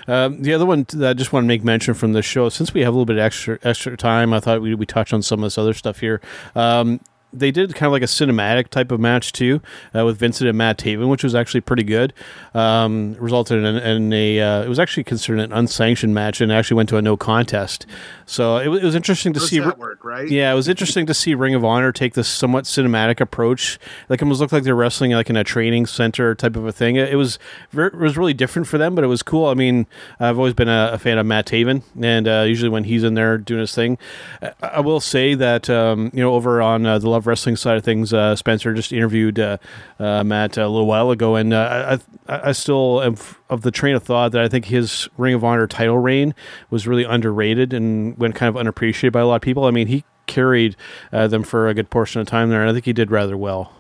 Um, 0.09 0.43
the 0.43 0.53
other 0.53 0.67
one 0.67 0.87
that 0.95 1.11
I 1.11 1.13
just 1.13 1.33
want 1.33 1.45
to 1.45 1.49
make 1.49 1.63
mention 1.63 1.95
from 1.95 2.13
this 2.13 2.25
show, 2.27 2.49
since 2.49 2.75
we 2.75 2.81
have 2.81 2.89
a 2.89 2.97
little 2.97 3.05
bit 3.07 3.19
extra 3.19 3.59
extra 3.63 3.97
time, 3.97 4.33
I 4.33 4.41
thought 4.41 4.63
we 4.63 4.75
we 4.75 4.87
touch 4.87 5.13
on 5.13 5.23
some 5.23 5.41
of 5.41 5.47
this 5.47 5.57
other 5.59 5.75
stuff 5.75 6.01
here. 6.01 6.21
Um, 6.57 7.01
they 7.33 7.51
did 7.51 7.75
kind 7.75 7.87
of 7.87 7.93
like 7.93 8.03
a 8.03 8.07
cinematic 8.07 8.69
type 8.69 8.91
of 8.91 9.01
match 9.01 9.33
too, 9.33 9.61
uh, 9.95 10.05
with 10.05 10.19
Vincent 10.19 10.49
and 10.49 10.57
Matt 10.59 10.79
Taven, 10.79 11.09
which 11.09 11.23
was 11.25 11.35
actually 11.35 11.61
pretty 11.61 11.85
good. 11.85 12.13
Um, 12.55 13.15
resulted 13.19 13.65
in, 13.65 13.77
in 13.77 14.13
a 14.13 14.41
uh, 14.41 14.63
it 14.65 14.69
was 14.69 14.79
actually 14.79 15.05
considered 15.05 15.41
an 15.41 15.53
unsanctioned 15.53 16.15
match 16.15 16.41
and 16.41 16.51
actually 16.53 16.77
went 16.77 16.89
to 16.89 16.97
a 16.97 17.03
no 17.03 17.17
contest. 17.17 17.87
So 18.27 18.57
it, 18.59 18.69
was- 18.69 18.81
it 18.83 18.85
was 18.85 18.95
interesting 18.95 19.33
to 19.35 19.41
see. 19.41 19.59
that 19.61 19.79
work, 19.79 20.05
right? 20.05 20.29
Yeah, 20.29 20.53
it 20.53 20.55
was 20.55 20.69
interesting 20.69 21.07
to 21.07 21.15
see 21.15 21.35
Ring 21.35 21.55
of 21.55 21.65
Honor 21.65 21.93
take 21.93 22.15
this 22.15 22.29
somewhat 22.29 22.65
cinematic 22.65 23.21
approach. 23.21 23.79
Like 24.09 24.21
it 24.21 24.23
almost 24.23 24.41
looked 24.41 24.53
like 24.53 24.63
they're 24.65 24.75
wrestling 24.75 25.13
like 25.13 25.31
in 25.31 25.37
a 25.37 25.45
training 25.45 25.87
center 25.87 26.35
type 26.35 26.57
of 26.57 26.67
a 26.67 26.73
thing. 26.73 26.97
It, 26.97 27.11
it 27.11 27.17
was 27.17 27.39
ver- 27.71 27.87
it 27.87 27.95
was 27.99 28.17
really 28.17 28.35
different 28.35 28.67
for 28.69 28.79
them, 28.79 28.95
but 28.95 29.05
it 29.05 29.09
was 29.09 29.23
cool. 29.23 29.47
I 29.47 29.55
mean, 29.55 29.87
I've 30.19 30.39
always 30.39 30.55
been 30.55 30.69
a, 30.69 30.91
a 30.95 30.99
fan 30.99 31.19
of 31.19 31.27
Matt 31.27 31.47
Taven, 31.47 31.83
and 32.01 32.27
uh, 32.29 32.45
usually 32.47 32.69
when 32.71 32.85
he's 32.85 33.05
in 33.05 33.15
there 33.15 33.39
doing 33.39 33.61
his 33.61 33.75
thing, 33.75 33.99
I, 34.43 34.53
I 34.63 34.81
will 34.81 35.01
say 35.01 35.35
that 35.35 35.69
um, 35.71 36.11
you 36.13 36.21
know 36.23 36.35
over 36.35 36.61
on 36.63 36.87
uh, 36.87 36.99
the 36.99 37.09
Love 37.21 37.27
Wrestling 37.27 37.57
side 37.57 37.77
of 37.77 37.85
things, 37.85 38.15
uh, 38.15 38.35
Spencer 38.35 38.73
just 38.73 38.93
interviewed 38.95 39.39
uh, 39.39 39.59
uh, 39.99 40.25
Matt 40.25 40.57
a 40.57 40.67
little 40.67 40.87
while 40.87 41.11
ago, 41.11 41.37
and 41.37 41.53
uh, 41.53 41.99
I, 42.27 42.49
I 42.49 42.53
still 42.53 43.03
am 43.03 43.13
f- 43.13 43.39
of 43.51 43.61
the 43.61 43.71
train 43.71 43.95
of 43.95 44.03
thought 44.03 44.33
that 44.33 44.41
I 44.41 44.49
think 44.49 44.65
his 44.65 45.07
Ring 45.19 45.35
of 45.35 45.45
Honor 45.45 45.67
title 45.67 45.99
reign 45.99 46.35
was 46.71 46.87
really 46.87 47.05
underrated 47.05 47.75
and 47.75 48.17
went 48.17 48.37
kind 48.37 48.49
of 48.49 48.57
unappreciated 48.57 49.13
by 49.13 49.21
a 49.21 49.27
lot 49.27 49.35
of 49.37 49.43
people. 49.43 49.67
I 49.67 49.71
mean, 49.71 49.89
he 49.89 50.03
carried 50.27 50.77
uh, 51.13 51.27
them 51.29 51.43
for 51.43 51.69
a 51.69 51.75
good 51.75 51.91
portion 51.91 52.23
of 52.23 52.27
time 52.27 52.49
there, 52.49 52.63
and 52.63 52.71
I 52.71 52.73
think 52.73 52.87
he 52.87 52.95
did 52.95 53.11
rather 53.11 53.37
well. 53.37 53.71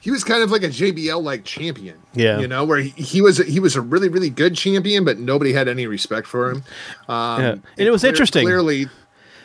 he 0.00 0.10
was 0.10 0.24
kind 0.24 0.42
of 0.42 0.50
like 0.50 0.62
a 0.62 0.68
JBL 0.68 1.22
like 1.22 1.44
champion. 1.44 1.98
Yeah. 2.14 2.38
you 2.40 2.48
know, 2.48 2.64
where 2.64 2.78
he, 2.78 2.88
he 2.90 3.20
was 3.20 3.36
he 3.36 3.60
was 3.60 3.76
a 3.76 3.82
really 3.82 4.08
really 4.08 4.30
good 4.30 4.54
champion, 4.56 5.04
but 5.04 5.18
nobody 5.18 5.52
had 5.52 5.68
any 5.68 5.86
respect 5.86 6.26
for 6.26 6.50
him. 6.50 6.62
Um, 7.08 7.42
Yeah. 7.42 7.50
And 7.50 7.62
it 7.88 7.90
was 7.90 8.04
interesting. 8.04 8.44
Clearly, 8.46 8.86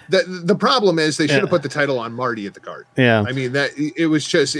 the 0.09 0.23
the 0.43 0.55
problem 0.55 0.99
is 0.99 1.17
they 1.17 1.27
should 1.27 1.35
have 1.37 1.43
Yeah. 1.45 1.49
put 1.49 1.63
the 1.63 1.69
title 1.69 1.99
on 1.99 2.13
Marty 2.13 2.45
at 2.47 2.53
the 2.53 2.59
card. 2.59 2.85
Yeah. 2.97 3.23
I 3.27 3.31
mean 3.31 3.51
that 3.53 3.71
it 3.77 4.07
was 4.07 4.25
just. 4.27 4.55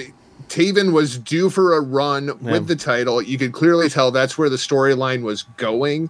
Taven 0.49 0.91
was 0.91 1.17
due 1.17 1.49
for 1.49 1.75
a 1.75 1.81
run 1.81 2.27
Yeah. 2.27 2.51
with 2.51 2.67
the 2.67 2.75
title. 2.75 3.21
You 3.21 3.37
could 3.37 3.51
clearly 3.53 3.89
tell 3.89 4.11
that's 4.11 4.37
where 4.37 4.49
the 4.49 4.57
storyline 4.57 5.23
was 5.23 5.43
going. 5.57 6.09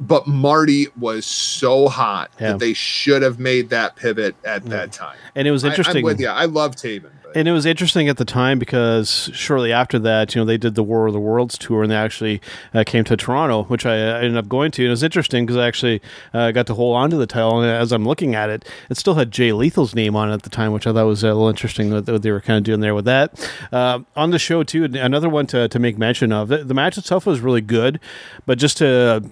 But 0.00 0.26
Marty 0.28 0.86
was 0.98 1.26
so 1.26 1.88
hot 1.88 2.30
Yeah. 2.40 2.52
that 2.52 2.60
they 2.60 2.72
should 2.72 3.20
have 3.22 3.38
made 3.40 3.68
that 3.70 3.96
pivot 3.96 4.36
at 4.44 4.64
that 4.66 4.92
time. 4.92 5.16
And 5.34 5.46
it 5.48 5.50
was 5.50 5.64
I- 5.64 5.68
interesting. 5.70 5.98
I'm 5.98 6.02
with 6.04 6.20
you. 6.20 6.28
I 6.28 6.44
love 6.44 6.76
Taven. 6.76 7.10
And 7.34 7.46
it 7.46 7.52
was 7.52 7.66
interesting 7.66 8.08
at 8.08 8.16
the 8.16 8.24
time 8.24 8.58
because 8.58 9.30
shortly 9.32 9.72
after 9.72 9.98
that, 9.98 10.34
you 10.34 10.40
know, 10.40 10.44
they 10.44 10.56
did 10.56 10.74
the 10.74 10.82
War 10.82 11.06
of 11.06 11.12
the 11.12 11.20
Worlds 11.20 11.58
tour 11.58 11.82
and 11.82 11.90
they 11.90 11.96
actually 11.96 12.40
uh, 12.72 12.84
came 12.84 13.04
to 13.04 13.16
Toronto, 13.16 13.64
which 13.64 13.84
I 13.84 14.00
uh, 14.00 14.16
ended 14.16 14.36
up 14.36 14.48
going 14.48 14.70
to. 14.72 14.82
And 14.82 14.88
it 14.88 14.90
was 14.90 15.02
interesting 15.02 15.44
because 15.44 15.58
I 15.58 15.66
actually 15.66 16.00
uh, 16.32 16.52
got 16.52 16.66
to 16.68 16.74
hold 16.74 16.96
on 16.96 17.10
to 17.10 17.16
the 17.16 17.26
title. 17.26 17.60
And 17.60 17.70
as 17.70 17.92
I'm 17.92 18.06
looking 18.06 18.34
at 18.34 18.50
it, 18.50 18.66
it 18.88 18.96
still 18.96 19.14
had 19.14 19.30
Jay 19.30 19.52
Lethal's 19.52 19.94
name 19.94 20.16
on 20.16 20.30
it 20.30 20.34
at 20.34 20.42
the 20.42 20.50
time, 20.50 20.72
which 20.72 20.86
I 20.86 20.92
thought 20.92 21.06
was 21.06 21.22
a 21.22 21.28
little 21.28 21.48
interesting 21.48 21.92
what 21.92 22.22
they 22.22 22.30
were 22.30 22.40
kind 22.40 22.56
of 22.56 22.64
doing 22.64 22.80
there 22.80 22.94
with 22.94 23.04
that. 23.04 23.50
Uh, 23.70 24.00
on 24.16 24.30
the 24.30 24.38
show, 24.38 24.62
too, 24.62 24.84
another 24.84 25.28
one 25.28 25.46
to, 25.48 25.68
to 25.68 25.78
make 25.78 25.98
mention 25.98 26.32
of 26.32 26.48
the, 26.48 26.64
the 26.64 26.74
match 26.74 26.96
itself 26.96 27.26
was 27.26 27.40
really 27.40 27.60
good, 27.60 28.00
but 28.46 28.58
just 28.58 28.78
to 28.78 29.22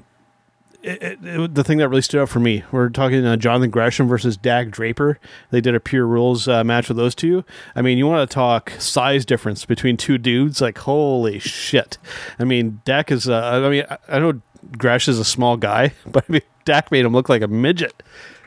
it, 0.86 1.18
it, 1.22 1.54
the 1.54 1.64
thing 1.64 1.78
that 1.78 1.88
really 1.88 2.02
stood 2.02 2.22
out 2.22 2.28
for 2.28 2.40
me, 2.40 2.62
we're 2.70 2.88
talking 2.88 3.24
uh, 3.24 3.36
Jonathan 3.36 3.70
Gresham 3.70 4.06
versus 4.06 4.36
Dak 4.36 4.70
Draper. 4.70 5.18
They 5.50 5.60
did 5.60 5.74
a 5.74 5.80
pure 5.80 6.06
rules 6.06 6.46
uh, 6.46 6.62
match 6.64 6.88
with 6.88 6.96
those 6.96 7.14
two. 7.14 7.44
I 7.74 7.82
mean, 7.82 7.98
you 7.98 8.06
want 8.06 8.28
to 8.28 8.32
talk 8.32 8.72
size 8.78 9.24
difference 9.24 9.64
between 9.64 9.96
two 9.96 10.18
dudes? 10.18 10.60
Like, 10.60 10.78
holy 10.78 11.38
shit! 11.38 11.98
I 12.38 12.44
mean, 12.44 12.80
Dak 12.84 13.10
is. 13.10 13.28
Uh, 13.28 13.62
I 13.64 13.68
mean, 13.68 13.84
I, 13.90 13.98
I 14.08 14.18
know 14.18 14.40
Gresh 14.78 15.08
is 15.08 15.18
a 15.18 15.24
small 15.24 15.56
guy, 15.56 15.92
but 16.06 16.24
I 16.28 16.32
mean, 16.32 16.42
Dak 16.64 16.90
made 16.90 17.04
him 17.04 17.12
look 17.12 17.28
like 17.28 17.42
a 17.42 17.48
midget. 17.48 18.02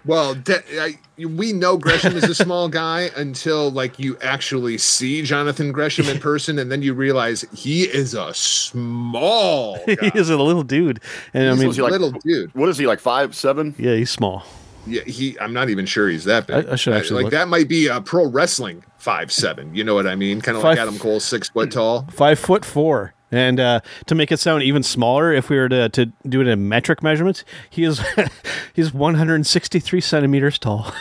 Well, 0.05 0.33
de- 0.35 0.63
I, 0.81 0.95
we 1.17 1.51
know 1.53 1.77
Gresham 1.77 2.15
is 2.15 2.23
a 2.23 2.35
small 2.35 2.69
guy 2.69 3.09
until 3.17 3.69
like 3.71 3.99
you 3.99 4.17
actually 4.21 4.77
see 4.77 5.21
Jonathan 5.23 5.71
Gresham 5.71 6.07
in 6.07 6.19
person, 6.19 6.57
and 6.59 6.71
then 6.71 6.81
you 6.81 6.93
realize 6.93 7.43
he 7.53 7.83
is 7.83 8.13
a 8.13 8.33
small 8.33 9.77
guy. 9.87 9.95
he 10.13 10.19
is 10.19 10.29
a 10.29 10.37
little 10.37 10.63
dude, 10.63 11.01
and 11.33 11.49
I 11.49 11.51
He's 11.55 11.77
mean, 11.77 11.85
a 11.85 11.89
little 11.89 12.11
dude. 12.11 12.53
What 12.55 12.69
is 12.69 12.77
he 12.77 12.87
like? 12.87 12.99
Five 12.99 13.35
seven? 13.35 13.75
yeah, 13.77 13.95
he's 13.95 14.09
small. 14.11 14.43
Yeah, 14.87 15.01
he. 15.03 15.37
I'm 15.39 15.53
not 15.53 15.69
even 15.69 15.85
sure 15.85 16.07
he's 16.09 16.23
that 16.25 16.47
big. 16.47 16.67
I- 16.67 16.73
I 16.73 16.75
should 16.75 16.93
actually 16.93 17.17
like 17.23 17.23
look. 17.25 17.31
that 17.33 17.47
might 17.47 17.67
be 17.67 17.87
a 17.87 18.01
pro 18.01 18.25
wrestling 18.25 18.83
five 18.97 19.31
seven. 19.31 19.75
You 19.75 19.83
know 19.83 19.93
what 19.93 20.07
I 20.07 20.15
mean? 20.15 20.41
Kind 20.41 20.57
of 20.57 20.63
like 20.63 20.77
Adam 20.77 20.97
Cole, 20.97 21.19
six 21.19 21.49
foot 21.49 21.71
tall. 21.71 22.07
five 22.11 22.39
foot 22.39 22.63
four. 22.65 23.13
And 23.31 23.59
uh, 23.59 23.81
to 24.07 24.15
make 24.15 24.31
it 24.31 24.39
sound 24.39 24.63
even 24.63 24.81
smaller, 24.83 25.31
if 25.31 25.49
we 25.49 25.57
were 25.57 25.69
to, 25.69 25.89
to 25.89 26.05
do 26.27 26.41
it 26.41 26.47
in 26.47 26.67
metric 26.67 27.03
measurements, 27.03 27.43
he 27.69 27.83
is 27.83 28.01
he's 28.73 28.93
163 28.93 30.01
centimeters 30.01 30.57
tall. 30.57 30.91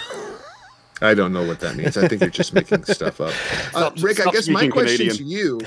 I 1.01 1.15
don't 1.15 1.33
know 1.33 1.47
what 1.47 1.61
that 1.61 1.77
means. 1.77 1.97
I 1.97 2.09
think 2.09 2.21
you're 2.21 2.31
just 2.31 2.53
making 2.53 2.85
stuff 2.85 3.21
up. 3.21 3.29
Uh, 3.29 3.71
Stop- 3.71 4.03
Rick, 4.03 4.27
I 4.27 4.31
guess 4.31 4.49
my 4.49 4.69
question 4.69 5.09
Canadian. 5.09 5.17
to 5.17 5.25
you 5.25 5.61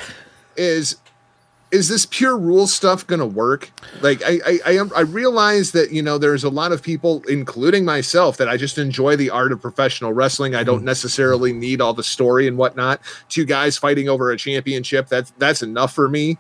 is 0.57 0.97
is 1.72 1.88
this 1.88 2.05
pure 2.05 2.38
rule 2.38 2.67
stuff 2.67 3.07
going 3.07 3.19
to 3.19 3.26
work? 3.26 3.72
Like 4.01 4.22
I, 4.24 4.39
I 4.45 4.59
I 4.65 4.72
am- 4.74 4.91
I 4.95 5.01
realize 5.01 5.72
that 5.72 5.91
you 5.91 6.01
know 6.01 6.17
there's 6.17 6.43
a 6.43 6.49
lot 6.49 6.72
of 6.72 6.84
people 6.84 7.24
including 7.28 7.86
myself 7.86 8.38
that 8.38 8.49
I 8.49 8.57
just 8.57 8.78
enjoy 8.78 9.15
the 9.15 9.30
art 9.30 9.51
of 9.51 9.61
professional 9.61 10.13
wrestling. 10.13 10.53
I 10.53 10.63
don't 10.63 10.80
mm-hmm. 10.80 10.86
necessarily 10.86 11.53
need 11.53 11.82
all 11.82 11.93
the 11.93 12.03
story 12.03 12.47
and 12.47 12.57
whatnot. 12.57 13.01
Two 13.30 13.45
guys 13.45 13.78
fighting 13.78 14.09
over 14.09 14.32
a 14.32 14.38
championship, 14.38 15.07
that's 15.07 15.32
that's 15.38 15.63
enough 15.63 15.93
for 15.93 16.09
me. 16.09 16.38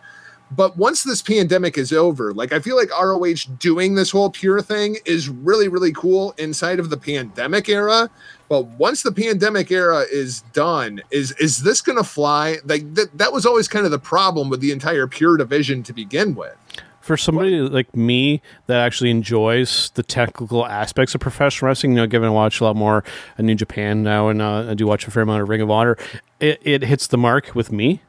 But 0.51 0.77
once 0.77 1.03
this 1.03 1.21
pandemic 1.21 1.77
is 1.77 1.93
over, 1.93 2.33
like 2.33 2.51
I 2.51 2.59
feel 2.59 2.75
like 2.75 2.89
ROH 2.91 3.49
doing 3.57 3.95
this 3.95 4.11
whole 4.11 4.29
pure 4.29 4.61
thing 4.61 4.97
is 5.05 5.29
really, 5.29 5.69
really 5.69 5.93
cool 5.93 6.33
inside 6.37 6.79
of 6.79 6.89
the 6.89 6.97
pandemic 6.97 7.69
era. 7.69 8.09
But 8.49 8.65
once 8.65 9.01
the 9.01 9.13
pandemic 9.13 9.71
era 9.71 10.05
is 10.11 10.41
done, 10.53 11.01
is 11.09 11.31
is 11.33 11.63
this 11.63 11.79
gonna 11.81 12.03
fly? 12.03 12.57
Like 12.65 12.93
that 12.95 13.17
that 13.17 13.31
was 13.31 13.45
always 13.45 13.69
kind 13.69 13.85
of 13.85 13.91
the 13.91 13.99
problem 13.99 14.49
with 14.49 14.59
the 14.59 14.73
entire 14.73 15.07
pure 15.07 15.37
division 15.37 15.83
to 15.83 15.93
begin 15.93 16.35
with. 16.35 16.55
For 16.99 17.17
somebody 17.17 17.59
like 17.61 17.95
me 17.95 18.41
that 18.67 18.77
actually 18.77 19.09
enjoys 19.09 19.89
the 19.95 20.03
technical 20.03 20.67
aspects 20.67 21.15
of 21.15 21.21
professional 21.21 21.69
wrestling, 21.69 21.93
you 21.93 21.97
know, 21.97 22.07
given 22.07 22.29
I 22.29 22.31
watch 22.31 22.61
a 22.61 22.63
lot 22.65 22.75
more 22.75 23.03
New 23.39 23.55
Japan 23.55 24.03
now, 24.03 24.27
and 24.27 24.39
uh, 24.39 24.69
I 24.69 24.73
do 24.75 24.85
watch 24.85 25.07
a 25.07 25.11
fair 25.11 25.23
amount 25.23 25.41
of 25.41 25.49
Ring 25.49 25.61
of 25.61 25.71
Honor, 25.71 25.97
it, 26.39 26.61
it 26.61 26.83
hits 26.83 27.07
the 27.07 27.17
mark 27.17 27.55
with 27.55 27.71
me. 27.71 28.01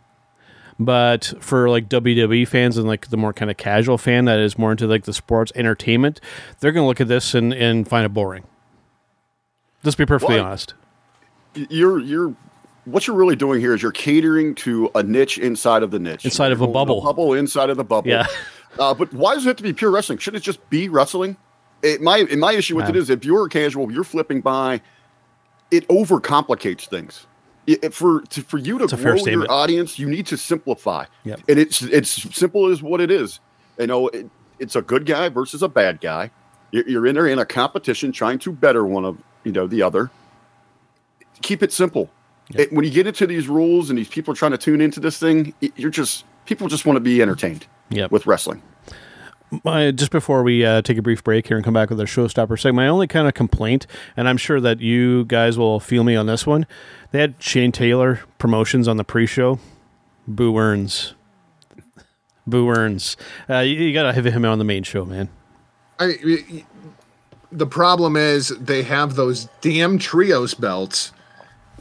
But 0.84 1.32
for 1.40 1.68
like 1.68 1.88
WWE 1.88 2.46
fans 2.48 2.76
and 2.76 2.86
like 2.86 3.08
the 3.08 3.16
more 3.16 3.32
kind 3.32 3.50
of 3.50 3.56
casual 3.56 3.98
fan 3.98 4.24
that 4.26 4.38
is 4.38 4.58
more 4.58 4.72
into 4.72 4.86
like 4.86 5.04
the 5.04 5.12
sports 5.12 5.52
entertainment, 5.54 6.20
they're 6.60 6.72
going 6.72 6.84
to 6.84 6.88
look 6.88 7.00
at 7.00 7.08
this 7.08 7.34
and, 7.34 7.52
and 7.52 7.86
find 7.88 8.04
it 8.06 8.10
boring. 8.10 8.44
Let's 9.84 9.96
be 9.96 10.06
perfectly 10.06 10.36
Why? 10.36 10.42
honest. 10.46 10.74
You're 11.54 11.98
you're 11.98 12.34
what 12.84 13.06
you're 13.06 13.16
really 13.16 13.36
doing 13.36 13.60
here 13.60 13.74
is 13.74 13.82
you're 13.82 13.92
catering 13.92 14.54
to 14.56 14.90
a 14.94 15.02
niche 15.02 15.38
inside 15.38 15.82
of 15.82 15.90
the 15.90 15.98
niche, 15.98 16.24
Inside 16.24 16.50
of 16.52 16.60
a 16.60 16.64
You're 16.64 16.72
going 16.72 16.86
bubble. 16.86 17.00
bubble 17.02 17.34
inside 17.34 17.70
of 17.70 17.76
the 17.76 17.84
bubble. 17.84 18.10
Yeah. 18.10 18.26
Uh, 18.78 18.94
but 18.94 19.12
why 19.12 19.34
does 19.34 19.44
it 19.44 19.48
have 19.48 19.56
to 19.56 19.62
be 19.62 19.72
pure 19.72 19.90
wrestling? 19.90 20.18
Shouldn't 20.18 20.42
it 20.42 20.44
just 20.46 20.68
be 20.70 20.88
wrestling? 20.88 21.36
It, 21.82 22.00
my 22.00 22.22
my 22.36 22.52
issue 22.52 22.76
with 22.76 22.88
it 22.88 22.96
is 22.96 23.10
if 23.10 23.24
you're 23.24 23.48
casual, 23.48 23.92
you're 23.92 24.04
flipping 24.04 24.40
by, 24.40 24.80
it 25.70 25.86
overcomplicates 25.88 26.86
things. 26.86 27.26
It, 27.66 27.94
for 27.94 28.22
to, 28.22 28.42
for 28.42 28.58
you 28.58 28.78
to 28.78 28.88
fair 28.88 28.98
grow 28.98 29.10
your 29.12 29.18
statement. 29.18 29.50
audience, 29.50 29.98
you 29.98 30.08
need 30.08 30.26
to 30.26 30.36
simplify. 30.36 31.04
Yep. 31.24 31.40
And 31.48 31.58
it's 31.60 31.80
it's 31.82 32.10
simple 32.36 32.66
as 32.68 32.82
what 32.82 33.00
it 33.00 33.10
is. 33.10 33.38
You 33.78 33.86
know, 33.86 34.08
it, 34.08 34.28
it's 34.58 34.74
a 34.74 34.82
good 34.82 35.06
guy 35.06 35.28
versus 35.28 35.62
a 35.62 35.68
bad 35.68 36.00
guy. 36.00 36.30
You're 36.72 36.88
you're 36.88 37.06
in 37.06 37.14
there 37.14 37.28
in 37.28 37.38
a 37.38 37.44
competition 37.46 38.10
trying 38.10 38.40
to 38.40 38.52
better 38.52 38.84
one 38.84 39.04
of 39.04 39.16
you 39.44 39.52
know 39.52 39.66
the 39.68 39.80
other. 39.82 40.10
Keep 41.42 41.62
it 41.62 41.72
simple. 41.72 42.10
It- 42.54 42.72
when 42.72 42.84
you 42.84 42.90
get 42.90 43.06
into 43.06 43.26
these 43.26 43.48
rules 43.48 43.90
and 43.90 43.98
these 43.98 44.08
people 44.08 44.32
are 44.32 44.36
trying 44.36 44.50
to 44.52 44.58
tune 44.58 44.80
into 44.80 44.98
this 45.00 45.18
thing, 45.18 45.54
you're 45.76 45.90
just 45.90 46.24
people 46.46 46.66
just 46.68 46.84
want 46.84 46.96
to 46.96 47.00
be 47.00 47.22
entertained 47.22 47.66
Yep. 47.90 48.10
with 48.10 48.26
wrestling. 48.26 48.62
My, 49.64 49.90
just 49.90 50.10
before 50.10 50.42
we 50.42 50.64
uh, 50.64 50.82
take 50.82 50.98
a 50.98 51.02
brief 51.02 51.22
break 51.22 51.46
here 51.46 51.56
and 51.56 51.64
come 51.64 51.74
back 51.74 51.90
with 51.90 52.00
our 52.00 52.06
showstopper 52.06 52.58
segment, 52.58 52.76
my 52.76 52.88
only 52.88 53.06
kind 53.06 53.28
of 53.28 53.34
complaint, 53.34 53.86
and 54.16 54.28
I'm 54.28 54.36
sure 54.36 54.60
that 54.60 54.80
you 54.80 55.24
guys 55.26 55.58
will 55.58 55.80
feel 55.80 56.04
me 56.04 56.16
on 56.16 56.26
this 56.26 56.46
one, 56.46 56.66
they 57.10 57.20
had 57.20 57.34
Shane 57.38 57.72
Taylor 57.72 58.20
promotions 58.38 58.88
on 58.88 58.96
the 58.96 59.04
pre-show. 59.04 59.58
Boo 60.26 60.56
earns. 60.56 61.14
Boo 62.46 62.68
earns. 62.68 63.16
Uh, 63.48 63.58
you, 63.58 63.74
you 63.76 63.92
got 63.92 64.04
to 64.04 64.12
have 64.12 64.24
him 64.24 64.44
on 64.44 64.58
the 64.58 64.64
main 64.64 64.82
show, 64.82 65.04
man. 65.04 65.28
I, 65.98 66.14
the 67.50 67.66
problem 67.66 68.16
is 68.16 68.48
they 68.48 68.82
have 68.82 69.14
those 69.14 69.48
damn 69.60 69.98
trios 69.98 70.54
belts, 70.54 71.12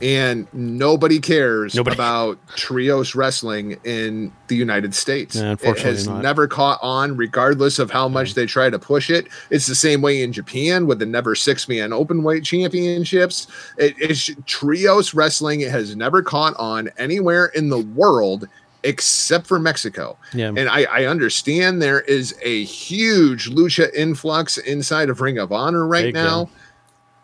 and 0.02 0.47
nobody 0.54 1.20
cares 1.20 1.76
Nobody. 1.76 1.95
about 1.95 2.39
trios 2.56 3.16
wrestling 3.16 3.78
in 3.84 4.32
the 4.47 4.56
United 4.56 4.95
States. 4.95 5.36
Yeah, 5.36 5.56
it 5.62 5.80
has 5.80 6.08
not. 6.08 6.22
never 6.22 6.47
caught 6.47 6.80
on, 6.82 7.16
regardless 7.16 7.80
of 7.80 7.91
how 7.91 8.08
much 8.08 8.34
they 8.34 8.45
try 8.45 8.70
to 8.70 8.80
push 8.80 9.10
it. 9.10 9.28
It's 9.49 9.68
the 9.68 9.76
same 9.76 10.02
way 10.02 10.22
in 10.22 10.34
Japan 10.34 10.88
with 10.88 10.99
the 10.99 11.06
never 11.06 11.36
six 11.36 11.68
man 11.68 11.93
open 11.93 12.24
weight 12.24 12.43
championships. 12.43 13.47
It, 13.78 13.95
it's 13.97 14.30
trios 14.45 15.14
wrestling 15.14 15.62
It 15.62 15.72
has 15.72 15.95
never 15.95 16.22
caught 16.22 16.56
on 16.58 16.89
anywhere 16.97 17.47
in 17.47 17.70
the 17.70 17.80
world 17.80 18.47
except 18.84 19.45
for 19.47 19.60
Mexico. 19.60 20.18
Yeah. 20.34 20.47
And 20.47 20.68
I, 20.68 20.84
I 20.84 21.06
understand 21.06 21.82
there 21.82 22.02
is 22.02 22.36
a 22.41 22.64
huge 22.64 23.49
lucha 23.49 23.93
influx 23.93 24.58
inside 24.58 25.10
of 25.10 25.22
Ring 25.22 25.38
of 25.38 25.52
Honor 25.52 25.86
right 25.86 26.06
Big, 26.06 26.16
now, 26.16 26.49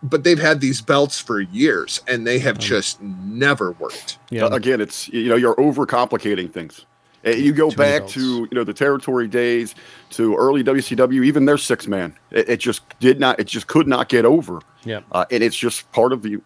but 0.03 0.23
they've 0.23 0.39
had 0.39 0.61
these 0.61 0.81
belts 0.81 1.19
for 1.19 1.41
years 1.41 2.01
and 2.07 2.25
they 2.27 2.39
have 2.39 2.57
just 2.59 3.01
never 3.01 3.71
worked. 3.73 4.19
Yeah. 4.29 4.47
Again, 4.51 4.81
it's 4.81 5.07
you 5.09 5.29
know 5.29 5.35
you're 5.35 5.55
overcomplicating 5.55 6.51
things. 6.51 6.85
Uh, 7.25 7.31
You 7.31 7.51
go 7.51 7.69
Too 7.71 7.77
back 7.77 8.01
belts. 8.01 8.13
to 8.13 8.47
you 8.49 8.49
know 8.51 8.63
the 8.63 8.73
territory 8.73 9.27
days, 9.27 9.73
to 10.11 10.35
early 10.35 10.63
WCW, 10.63 11.25
even 11.25 11.45
their 11.45 11.57
six 11.57 11.87
man. 11.87 12.15
It, 12.31 12.49
it 12.49 12.57
just 12.59 12.81
did 12.99 13.19
not. 13.19 13.39
It 13.39 13.47
just 13.47 13.67
could 13.67 13.87
not 13.87 14.07
get 14.09 14.23
over. 14.25 14.59
Yeah. 14.85 15.01
uh, 15.11 15.25
and 15.31 15.43
it's 15.43 15.57
just 15.57 15.91
part 15.91 16.13
of 16.13 16.21
the. 16.21 16.39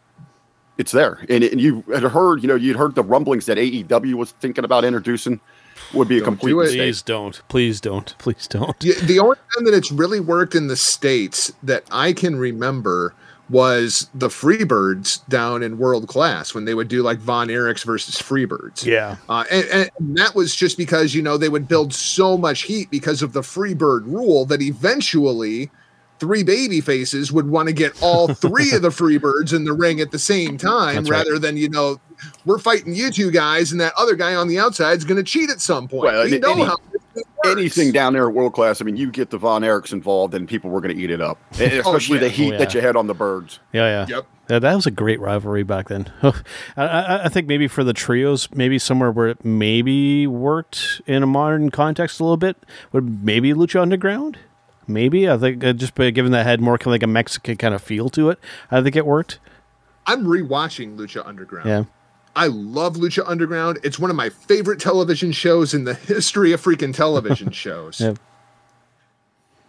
It's 0.78 0.94
there, 0.94 1.24
and, 1.30 1.44
and 1.44 1.62
you 1.62 1.84
had 1.94 2.02
heard, 2.02 2.42
you 2.42 2.48
know, 2.48 2.56
you'd 2.56 2.78
heard 2.78 2.96
the 2.96 3.04
rumblings 3.04 3.46
that 3.46 3.58
AEW 3.60 4.16
was 4.16 4.32
thinking 4.32 4.64
about 4.64 4.84
introducing 4.84 5.40
would 5.94 6.08
be 6.08 6.16
a 6.18 6.20
Don't 6.22 6.26
complete 6.30 6.52
do 6.54 6.58
mistake. 6.60 6.80
Please 6.80 7.02
don't. 7.04 7.42
Please 7.50 7.82
don't. 7.82 8.16
Please 8.18 8.48
don't. 8.48 8.76
Yeah, 8.84 8.96
the 9.04 9.20
only 9.20 9.36
time 9.56 9.66
that 9.66 9.76
it's 9.76 9.92
really 9.92 10.20
worked 10.22 10.56
in 10.56 10.68
the 10.68 10.78
states 10.78 11.52
that 11.62 11.84
I 11.92 12.14
can 12.14 12.36
remember 12.38 13.14
was 13.52 14.10
the 14.16 14.30
Freebirds 14.30 15.28
down 15.28 15.62
in 15.62 15.78
World 15.78 16.08
Class 16.08 16.56
when 16.56 16.66
they 16.66 16.74
would 16.74 16.88
do 16.88 17.04
like 17.04 17.20
Von 17.20 17.50
Erichs 17.50 17.86
versus 17.86 18.16
Freebirds. 18.16 18.86
Yeah. 18.86 19.18
Uh, 19.28 19.44
and, 19.52 19.66
and 20.00 20.18
that 20.18 20.34
was 20.34 20.56
just 20.56 20.78
because 20.78 21.14
you 21.14 21.22
know 21.22 21.38
they 21.38 21.50
would 21.50 21.68
build 21.68 21.94
so 21.94 22.38
much 22.38 22.64
heat 22.64 22.90
because 22.90 23.22
of 23.22 23.34
the 23.34 23.42
Freebird 23.42 24.06
rule 24.06 24.46
that 24.46 24.62
eventually 24.62 25.70
three 26.22 26.44
baby 26.44 26.80
faces 26.82 27.32
would 27.32 27.50
want 27.50 27.68
to 27.68 27.74
get 27.74 28.00
all 28.02 28.28
three 28.34 28.72
of 28.74 28.84
the 28.84 28.90
Freebirds 28.90 29.54
in 29.54 29.66
the 29.66 29.74
ring 29.74 30.00
at 30.00 30.12
the 30.12 30.20
same 30.20 30.56
time 30.58 30.96
That's 30.96 31.10
right. 31.10 31.18
rather 31.26 31.40
than 31.40 31.58
you 31.58 31.68
know 31.68 32.00
we're 32.46 32.60
fighting 32.60 32.94
you 32.94 33.10
two 33.12 33.32
guys 33.32 33.72
and 33.72 33.82
that 33.82 33.94
other 33.98 34.16
guy 34.16 34.36
on 34.36 34.48
the 34.48 34.60
outside 34.60 35.00
is 35.00 35.04
going 35.04 35.18
to 35.18 35.24
cheat 35.24 35.50
at 35.50 35.60
some 35.60 35.88
point. 35.88 36.04
Well, 36.14 36.24
we 36.24 36.30
any- 36.34 36.40
know 36.40 36.52
any- 36.54 36.64
how 36.66 36.78
this 36.94 37.02
thing 37.16 37.24
works. 37.44 37.60
Anything 37.60 37.92
down 37.92 38.14
there 38.14 38.28
at 38.30 38.36
world 38.36 38.54
class, 38.54 38.80
I 38.82 38.86
mean, 38.86 38.96
you 38.98 39.10
get 39.10 39.32
the 39.32 39.40
Von 39.40 39.64
Erichs 39.64 39.92
involved, 39.92 40.36
and 40.36 40.48
people 40.48 40.70
were 40.70 40.80
going 40.80 40.96
to 40.96 41.02
eat 41.02 41.10
it 41.10 41.20
up, 41.22 41.40
And 41.60 41.74
oh, 41.86 41.96
especially 41.96 42.18
yeah. 42.18 42.24
the 42.26 42.30
heat 42.30 42.54
Oh, 42.54 42.58
that 42.60 42.74
you 42.76 42.82
had 42.82 42.96
on 42.96 43.08
the 43.08 43.16
birds. 43.16 43.60
Yeah, 43.74 44.06
yeah. 44.08 44.16
Yep. 44.18 44.26
Yeah, 44.52 44.60
that 44.60 44.76
was 44.76 44.86
a 44.86 44.92
great 44.92 45.20
rivalry 45.20 45.64
back 45.64 45.88
then. 45.90 46.12
I, 46.22 46.32
I, 46.78 47.26
I 47.26 47.30
think 47.30 47.48
maybe 47.48 47.68
for 47.68 47.84
the 47.84 47.94
trios, 47.94 48.48
maybe 48.54 48.78
somewhere 48.78 49.12
where 49.12 49.30
it 49.30 49.44
maybe 49.44 50.28
worked 50.28 51.02
in 51.08 51.24
a 51.24 51.28
modern 51.28 51.72
context 51.72 52.20
a 52.20 52.24
little 52.24 52.38
bit 52.38 52.58
would 52.92 53.24
maybe 53.26 53.52
Lucha 53.54 53.82
Underground. 53.82 54.38
Maybe 54.94 55.30
I 55.30 55.38
think 55.38 55.64
uh, 55.64 55.74
just 55.74 55.96
by 55.96 56.10
giving 56.10 56.32
that 56.32 56.46
head 56.46 56.62
more 56.62 56.78
kind 56.78 56.88
of 56.88 56.92
like 56.92 57.04
a 57.04 57.08
Mexican 57.08 57.58
kind 57.58 57.74
of 57.74 57.82
feel 57.82 58.10
to 58.10 58.30
it, 58.30 58.40
I 58.70 58.82
think 58.82 58.96
it 58.96 59.06
worked. 59.06 59.40
I'm 60.06 60.26
rewatching 60.26 60.98
Lucha 60.98 61.26
Underground. 61.26 61.68
Yeah, 61.70 61.84
I 62.36 62.48
love 62.48 62.96
Lucha 62.96 63.24
Underground. 63.26 63.80
It's 63.84 64.00
one 64.00 64.10
of 64.10 64.16
my 64.16 64.30
favorite 64.30 64.80
television 64.80 65.32
shows 65.32 65.74
in 65.74 65.84
the 65.84 65.94
history 65.94 66.52
of 66.54 66.62
freaking 66.62 66.94
television 66.96 67.52
shows. 67.64 68.02
Yeah. 68.02 68.14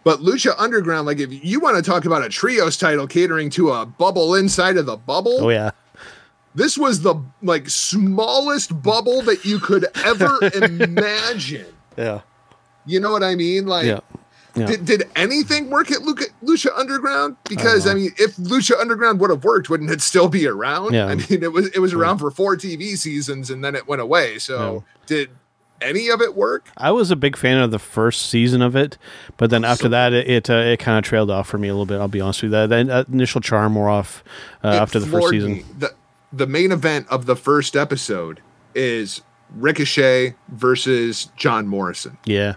But 0.03 0.19
Lucha 0.19 0.53
Underground, 0.57 1.05
like 1.05 1.19
if 1.19 1.43
you 1.45 1.59
want 1.61 1.77
to 1.77 1.81
talk 1.81 2.03
about 2.05 2.23
a 2.25 2.29
trios 2.29 2.75
title 2.77 3.07
catering 3.07 3.49
to 3.51 3.71
a 3.71 3.85
bubble 3.85 4.35
inside 4.35 4.75
of 4.75 4.85
the 4.85 4.97
bubble, 4.97 5.37
oh 5.45 5.49
yeah, 5.49 5.71
this 6.55 6.77
was 6.77 7.01
the 7.03 7.15
like 7.41 7.69
smallest 7.69 8.81
bubble 8.83 9.21
that 9.21 9.45
you 9.45 9.59
could 9.59 9.85
ever 10.03 10.39
imagine. 10.53 11.67
yeah, 11.95 12.19
You 12.85 12.99
know 12.99 13.11
what 13.13 13.23
I 13.23 13.35
mean? 13.35 13.65
Like 13.65 13.85
yeah. 13.85 13.99
Yeah. 14.55 14.67
Did, 14.67 14.85
did 14.85 15.03
anything 15.15 15.69
work 15.71 15.91
at 15.91 16.03
Luca, 16.03 16.25
Lucha 16.43 16.67
Underground? 16.77 17.37
Because 17.49 17.87
I, 17.87 17.95
mean, 17.95 18.11
if 18.17 18.35
Lucha 18.35 18.79
Underground 18.79 19.19
would 19.19 19.31
have 19.31 19.43
worked, 19.43 19.69
wouldn't 19.69 19.89
it 19.89 20.01
still 20.01 20.29
be 20.29 20.47
around? 20.47 20.93
Yeah. 20.93 21.07
I 21.07 21.15
mean, 21.15 21.43
it 21.43 21.51
was 21.51 21.69
it 21.69 21.79
was 21.79 21.93
around 21.93 22.19
for 22.19 22.29
four 22.29 22.55
TV 22.55 22.97
seasons 22.97 23.49
and 23.49 23.63
then 23.63 23.75
it 23.75 23.87
went 23.87 24.01
away. 24.01 24.37
So 24.37 24.83
did 25.07 25.31
any 25.81 26.09
of 26.09 26.21
it 26.21 26.35
work? 26.35 26.69
I 26.77 26.91
was 26.91 27.11
a 27.11 27.15
big 27.15 27.35
fan 27.35 27.57
of 27.57 27.71
the 27.71 27.79
first 27.79 28.29
season 28.29 28.61
of 28.61 28.75
it, 28.75 28.97
but 29.37 29.49
then 29.49 29.63
after 29.63 29.89
that, 29.89 30.13
it 30.13 30.29
it, 30.29 30.49
uh, 30.49 30.53
it 30.53 30.79
kind 30.79 30.97
of 30.97 31.03
trailed 31.03 31.29
off 31.29 31.47
for 31.47 31.57
me 31.57 31.67
a 31.67 31.71
little 31.71 31.85
bit. 31.85 31.99
I'll 31.99 32.07
be 32.07 32.21
honest 32.21 32.43
with 32.43 32.53
you. 32.53 32.67
That, 32.67 32.87
that 32.87 33.07
initial 33.09 33.41
charm 33.41 33.75
wore 33.75 33.89
off 33.89 34.23
uh, 34.63 34.67
after 34.67 34.99
the 34.99 35.07
first 35.07 35.29
season. 35.29 35.63
The 35.77 35.93
the 36.31 36.47
main 36.47 36.71
event 36.71 37.07
of 37.09 37.25
the 37.25 37.35
first 37.35 37.75
episode 37.75 38.41
is 38.73 39.21
Ricochet 39.51 40.35
versus 40.49 41.29
John 41.35 41.67
Morrison. 41.67 42.17
Yeah, 42.25 42.55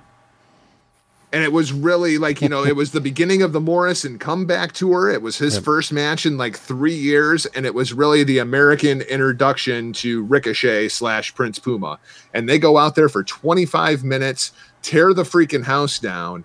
and 1.32 1.42
it 1.42 1.52
was 1.52 1.72
really 1.72 2.18
like 2.18 2.40
you 2.40 2.48
know 2.48 2.64
it 2.64 2.76
was 2.76 2.92
the 2.92 3.00
beginning 3.12 3.42
of 3.42 3.52
the 3.52 3.60
Morrison 3.60 4.18
comeback 4.18 4.72
tour. 4.72 5.10
It 5.10 5.22
was 5.22 5.38
his 5.38 5.58
first 5.58 5.92
match 5.92 6.26
in 6.26 6.38
like 6.38 6.56
three 6.56 6.94
years, 6.94 7.46
and 7.46 7.66
it 7.66 7.74
was 7.74 7.92
really 7.92 8.24
the 8.24 8.38
American 8.38 9.02
introduction 9.02 9.92
to 9.94 10.24
Ricochet 10.24 10.88
slash 10.88 11.34
Prince 11.34 11.58
Puma. 11.58 11.98
And 12.32 12.48
they 12.48 12.58
go 12.58 12.78
out 12.78 12.94
there 12.94 13.08
for 13.08 13.22
25 13.22 14.04
minutes, 14.04 14.52
tear 14.82 15.12
the 15.12 15.24
freaking 15.24 15.64
house 15.64 15.98
down. 15.98 16.44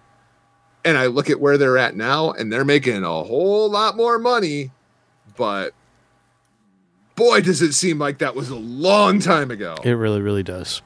And 0.83 0.97
I 0.97 1.05
look 1.07 1.29
at 1.29 1.39
where 1.39 1.57
they're 1.57 1.77
at 1.77 1.95
now, 1.95 2.31
and 2.31 2.51
they're 2.51 2.65
making 2.65 3.03
a 3.03 3.23
whole 3.23 3.69
lot 3.69 3.95
more 3.95 4.17
money, 4.17 4.71
but 5.37 5.73
boy, 7.15 7.41
does 7.41 7.61
it 7.61 7.73
seem 7.73 7.99
like 7.99 8.17
that 8.17 8.35
was 8.35 8.49
a 8.49 8.55
long 8.55 9.19
time 9.19 9.51
ago. 9.51 9.75
It 9.83 9.91
really, 9.91 10.21
really 10.21 10.43
does. 10.43 10.81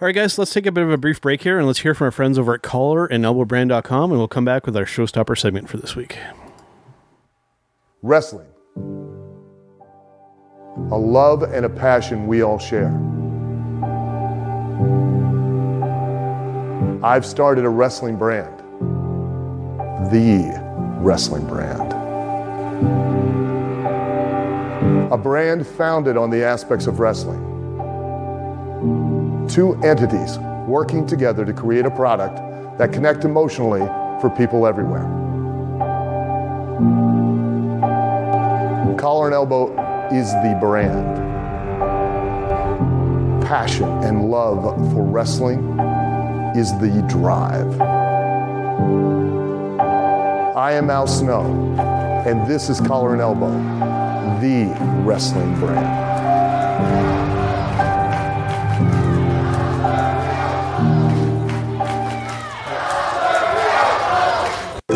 All 0.00 0.06
right, 0.06 0.14
guys, 0.14 0.38
let's 0.38 0.52
take 0.52 0.64
a 0.64 0.70
bit 0.70 0.84
of 0.84 0.92
a 0.92 0.96
brief 0.96 1.20
break 1.20 1.42
here 1.42 1.58
and 1.58 1.66
let's 1.66 1.80
hear 1.80 1.92
from 1.92 2.04
our 2.04 2.10
friends 2.12 2.38
over 2.38 2.54
at 2.54 2.62
Collar 2.62 3.06
and 3.06 3.24
ElbowBrand.com, 3.24 4.12
and 4.12 4.20
we'll 4.20 4.28
come 4.28 4.44
back 4.44 4.64
with 4.64 4.76
our 4.76 4.84
showstopper 4.84 5.36
segment 5.36 5.68
for 5.68 5.76
this 5.76 5.96
week. 5.96 6.16
Wrestling. 8.02 8.46
A 10.92 10.96
love 10.96 11.42
and 11.42 11.66
a 11.66 11.68
passion 11.68 12.28
we 12.28 12.42
all 12.42 12.60
share. 12.60 12.94
I've 17.02 17.26
started 17.26 17.64
a 17.64 17.68
wrestling 17.68 18.16
brand, 18.16 18.56
the 20.12 20.48
wrestling 21.00 21.44
brand. 21.48 21.92
A 25.12 25.18
brand 25.18 25.66
founded 25.66 26.16
on 26.16 26.30
the 26.30 26.44
aspects 26.44 26.86
of 26.86 27.00
wrestling. 27.00 27.48
Two 29.58 29.74
entities 29.82 30.38
working 30.68 31.04
together 31.04 31.44
to 31.44 31.52
create 31.52 31.84
a 31.84 31.90
product 31.90 32.36
that 32.78 32.92
connect 32.92 33.24
emotionally 33.24 33.80
for 34.20 34.30
people 34.30 34.68
everywhere. 34.68 35.02
Collar 38.96 39.26
and 39.26 39.34
Elbow 39.34 39.72
is 40.12 40.30
the 40.44 40.56
brand. 40.60 41.18
Passion 43.42 43.88
and 44.04 44.30
love 44.30 44.62
for 44.92 45.02
wrestling 45.02 45.58
is 46.54 46.70
the 46.78 47.04
drive. 47.08 47.80
I 50.56 50.70
am 50.70 50.88
Al 50.88 51.08
Snow, 51.08 51.74
and 52.24 52.46
this 52.48 52.70
is 52.70 52.80
Collar 52.80 53.12
and 53.12 53.20
Elbow, 53.20 53.50
the 54.38 54.72
wrestling 55.04 55.52
brand. 55.58 57.27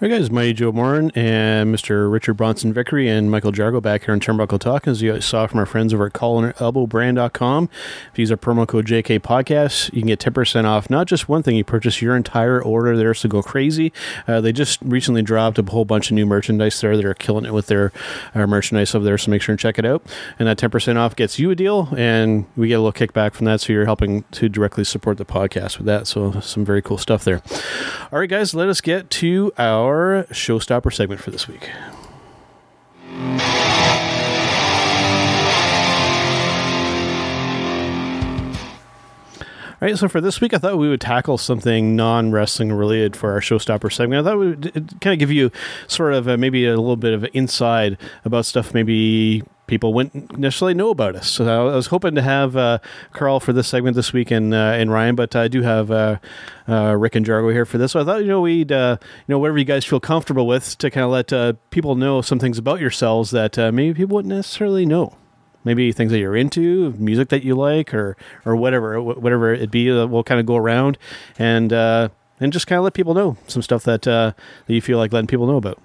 Right, 0.00 0.10
guys, 0.12 0.30
my 0.30 0.52
Joe 0.52 0.70
Morin 0.70 1.10
and 1.16 1.74
Mr. 1.74 2.08
Richard 2.08 2.34
Bronson 2.34 2.72
Vickery 2.72 3.08
and 3.08 3.32
Michael 3.32 3.50
Jargo 3.50 3.82
back 3.82 4.04
here 4.04 4.14
on 4.14 4.20
Turnbuckle 4.20 4.60
Talk, 4.60 4.86
as 4.86 5.02
you 5.02 5.20
saw 5.20 5.48
from 5.48 5.58
our 5.58 5.66
friends 5.66 5.92
over 5.92 6.06
at 6.06 6.12
collarandelbowbrand.com. 6.12 7.68
If 8.12 8.16
you 8.16 8.22
use 8.22 8.30
our 8.30 8.36
promo 8.36 8.64
code 8.64 8.86
JK 8.86 9.18
Podcast, 9.18 9.92
you 9.92 10.02
can 10.02 10.06
get 10.06 10.20
10% 10.20 10.66
off 10.66 10.88
not 10.88 11.08
just 11.08 11.28
one 11.28 11.42
thing, 11.42 11.56
you 11.56 11.64
purchase 11.64 12.00
your 12.00 12.14
entire 12.14 12.62
order 12.62 12.96
there, 12.96 13.12
so 13.12 13.28
go 13.28 13.42
crazy. 13.42 13.92
Uh, 14.28 14.40
they 14.40 14.52
just 14.52 14.78
recently 14.82 15.20
dropped 15.20 15.58
a 15.58 15.64
whole 15.64 15.84
bunch 15.84 16.12
of 16.12 16.14
new 16.14 16.26
merchandise 16.26 16.80
there 16.80 16.96
that 16.96 17.04
are 17.04 17.14
killing 17.14 17.44
it 17.44 17.52
with 17.52 17.66
their 17.66 17.90
uh, 18.36 18.46
merchandise 18.46 18.94
over 18.94 19.04
there, 19.04 19.18
so 19.18 19.32
make 19.32 19.42
sure 19.42 19.52
and 19.52 19.58
check 19.58 19.80
it 19.80 19.84
out. 19.84 20.06
And 20.38 20.46
that 20.46 20.58
10% 20.58 20.96
off 20.96 21.16
gets 21.16 21.40
you 21.40 21.50
a 21.50 21.56
deal, 21.56 21.88
and 21.96 22.46
we 22.54 22.68
get 22.68 22.74
a 22.74 22.82
little 22.82 22.92
kickback 22.92 23.34
from 23.34 23.46
that, 23.46 23.62
so 23.62 23.72
you're 23.72 23.84
helping 23.84 24.22
to 24.30 24.48
directly 24.48 24.84
support 24.84 25.18
the 25.18 25.24
podcast 25.24 25.78
with 25.78 25.86
that. 25.86 26.06
So, 26.06 26.38
some 26.38 26.64
very 26.64 26.82
cool 26.82 26.98
stuff 26.98 27.24
there. 27.24 27.42
All 28.12 28.20
right, 28.20 28.30
guys, 28.30 28.54
let 28.54 28.68
us 28.68 28.80
get 28.80 29.10
to 29.10 29.52
our 29.58 29.87
showstopper 30.30 30.92
segment 30.92 31.20
for 31.20 31.30
this 31.30 31.48
week. 31.48 31.70
All 39.80 39.86
right, 39.86 39.96
so 39.96 40.08
for 40.08 40.20
this 40.20 40.40
week, 40.40 40.52
I 40.52 40.58
thought 40.58 40.76
we 40.76 40.88
would 40.88 41.00
tackle 41.00 41.38
something 41.38 41.94
non 41.94 42.32
wrestling 42.32 42.72
related 42.72 43.14
for 43.14 43.30
our 43.30 43.40
showstopper 43.40 43.92
segment. 43.92 44.26
I 44.26 44.30
thought 44.30 44.38
we 44.40 44.48
would 44.48 44.66
uh, 44.66 44.80
kind 45.00 45.12
of 45.12 45.20
give 45.20 45.30
you 45.30 45.52
sort 45.86 46.14
of 46.14 46.26
a, 46.26 46.36
maybe 46.36 46.66
a 46.66 46.70
little 46.70 46.96
bit 46.96 47.14
of 47.14 47.24
inside 47.32 47.96
about 48.24 48.44
stuff 48.44 48.74
maybe 48.74 49.44
people 49.68 49.94
wouldn't 49.94 50.36
necessarily 50.36 50.74
know 50.74 50.90
about 50.90 51.14
us. 51.14 51.30
So 51.30 51.68
I 51.68 51.74
was 51.76 51.86
hoping 51.86 52.16
to 52.16 52.22
have 52.22 52.56
uh, 52.56 52.78
Carl 53.12 53.38
for 53.38 53.52
this 53.52 53.68
segment 53.68 53.94
this 53.94 54.12
week 54.12 54.32
and 54.32 54.52
uh, 54.52 54.74
and 54.74 54.90
Ryan, 54.90 55.14
but 55.14 55.36
I 55.36 55.46
do 55.46 55.62
have 55.62 55.90
uh, 55.92 56.18
uh 56.68 56.96
Rick 56.98 57.14
and 57.14 57.24
Jargo 57.24 57.52
here 57.52 57.64
for 57.64 57.78
this. 57.78 57.92
So 57.92 58.00
I 58.00 58.04
thought 58.04 58.22
you 58.22 58.26
know 58.26 58.40
we'd 58.40 58.72
uh, 58.72 58.96
you 59.00 59.32
know 59.32 59.38
whatever 59.38 59.58
you 59.58 59.64
guys 59.64 59.84
feel 59.84 60.00
comfortable 60.00 60.46
with 60.46 60.76
to 60.78 60.90
kind 60.90 61.04
of 61.04 61.10
let 61.10 61.32
uh, 61.32 61.52
people 61.70 61.94
know 61.94 62.20
some 62.20 62.40
things 62.40 62.58
about 62.58 62.80
yourselves 62.80 63.30
that 63.30 63.56
maybe 63.72 63.94
people 63.94 64.16
wouldn't 64.16 64.34
necessarily 64.34 64.84
know. 64.84 65.16
Maybe 65.64 65.92
things 65.92 66.12
that 66.12 66.18
you're 66.18 66.36
into, 66.36 66.92
music 66.92 67.28
that 67.28 67.44
you 67.44 67.54
like, 67.54 67.92
or 67.92 68.16
or 68.44 68.56
whatever 68.56 69.00
whatever 69.00 69.52
it 69.52 69.70
be. 69.70 69.90
we'll 69.90 70.24
kind 70.24 70.40
of 70.40 70.46
go 70.46 70.56
around 70.56 70.98
and 71.38 71.72
and 71.72 72.52
just 72.52 72.66
kind 72.66 72.78
of 72.78 72.84
let 72.84 72.94
people 72.94 73.14
know 73.14 73.36
some 73.46 73.62
stuff 73.62 73.84
that 73.84 74.02
that 74.02 74.34
you 74.66 74.80
feel 74.80 74.98
like 74.98 75.12
letting 75.12 75.28
people 75.28 75.46
know 75.46 75.56
about. 75.56 75.78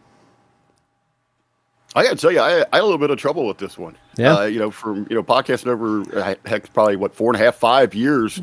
I 1.95 2.03
got 2.03 2.11
to 2.11 2.15
tell 2.15 2.31
you, 2.31 2.39
I, 2.39 2.65
I, 2.71 2.77
had 2.77 2.81
a 2.81 2.83
little 2.83 2.97
bit 2.97 3.11
of 3.11 3.17
trouble 3.17 3.47
with 3.47 3.57
this 3.57 3.77
one. 3.77 3.95
Yeah, 4.17 4.37
uh, 4.37 4.43
you 4.45 4.59
know, 4.59 4.71
from 4.71 5.07
you 5.09 5.15
know, 5.15 5.23
podcasting 5.23 5.67
over 5.67 6.37
heck, 6.45 6.73
probably 6.73 6.95
what 6.95 7.15
four 7.15 7.31
and 7.33 7.41
a 7.41 7.45
half, 7.45 7.55
five 7.55 7.93
years. 7.93 8.41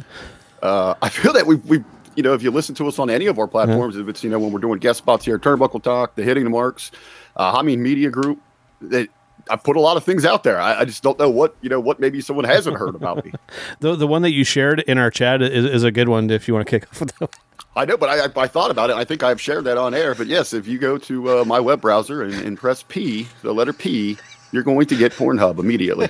Uh, 0.62 0.94
I 1.02 1.08
feel 1.08 1.32
that 1.32 1.46
we 1.46 1.56
we 1.56 1.84
you 2.16 2.22
know, 2.22 2.34
if 2.34 2.42
you 2.42 2.50
listen 2.50 2.74
to 2.76 2.88
us 2.88 2.98
on 2.98 3.08
any 3.08 3.26
of 3.26 3.38
our 3.38 3.46
platforms, 3.46 3.94
mm-hmm. 3.94 4.02
if 4.02 4.08
it's 4.08 4.24
you 4.24 4.30
know 4.30 4.38
when 4.38 4.52
we're 4.52 4.60
doing 4.60 4.78
guest 4.78 4.98
spots 4.98 5.24
here, 5.24 5.38
Turnbuckle 5.38 5.82
Talk, 5.82 6.16
the 6.16 6.22
Hitting 6.22 6.44
the 6.44 6.50
Marks, 6.50 6.90
uh, 7.36 7.54
I 7.56 7.62
mean 7.62 7.82
Media 7.82 8.10
Group, 8.10 8.40
that 8.82 9.08
I 9.48 9.56
put 9.56 9.76
a 9.76 9.80
lot 9.80 9.96
of 9.96 10.04
things 10.04 10.24
out 10.24 10.44
there. 10.44 10.60
I, 10.60 10.80
I, 10.80 10.84
just 10.84 11.02
don't 11.02 11.18
know 11.18 11.30
what 11.30 11.56
you 11.60 11.68
know 11.68 11.80
what 11.80 12.00
maybe 12.00 12.20
someone 12.20 12.44
hasn't 12.44 12.76
heard 12.76 12.94
about 12.94 13.24
me. 13.24 13.32
the 13.80 13.96
the 13.96 14.06
one 14.06 14.22
that 14.22 14.32
you 14.32 14.44
shared 14.44 14.80
in 14.80 14.98
our 14.98 15.10
chat 15.10 15.42
is, 15.42 15.64
is 15.64 15.84
a 15.84 15.90
good 15.90 16.08
one 16.08 16.30
if 16.30 16.46
you 16.46 16.54
want 16.54 16.66
to 16.66 16.70
kick 16.70 16.88
off 16.90 17.00
with 17.00 17.18
that. 17.18 17.38
I 17.76 17.84
know, 17.84 17.96
but 17.96 18.08
I, 18.08 18.24
I, 18.24 18.44
I, 18.44 18.48
thought 18.48 18.72
about 18.72 18.90
it. 18.90 18.96
I 18.96 19.04
think 19.04 19.22
I've 19.22 19.40
shared 19.40 19.64
that 19.64 19.78
on 19.78 19.94
air. 19.94 20.14
But 20.14 20.26
yes, 20.26 20.52
if 20.52 20.66
you 20.66 20.78
go 20.78 20.98
to 20.98 21.40
uh, 21.40 21.44
my 21.44 21.60
web 21.60 21.80
browser 21.80 22.22
and, 22.22 22.34
and, 22.34 22.58
press 22.58 22.82
P, 22.82 23.28
the 23.42 23.54
letter 23.54 23.72
P, 23.72 24.18
you're 24.50 24.64
going 24.64 24.86
to 24.86 24.96
get 24.96 25.12
Pornhub 25.12 25.60
immediately. 25.60 26.08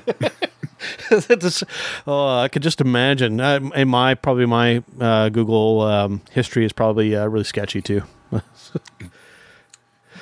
oh, 2.07 2.39
I 2.39 2.49
could 2.49 2.63
just 2.63 2.81
imagine. 2.81 3.41
Uh, 3.41 3.61
in 3.75 3.89
my 3.89 4.15
probably 4.15 4.47
my 4.47 4.83
uh, 4.99 5.29
Google 5.29 5.83
um, 5.83 6.23
history 6.31 6.65
is 6.65 6.73
probably 6.73 7.15
uh, 7.15 7.27
really 7.27 7.45
sketchy 7.45 7.83
too. 7.83 8.05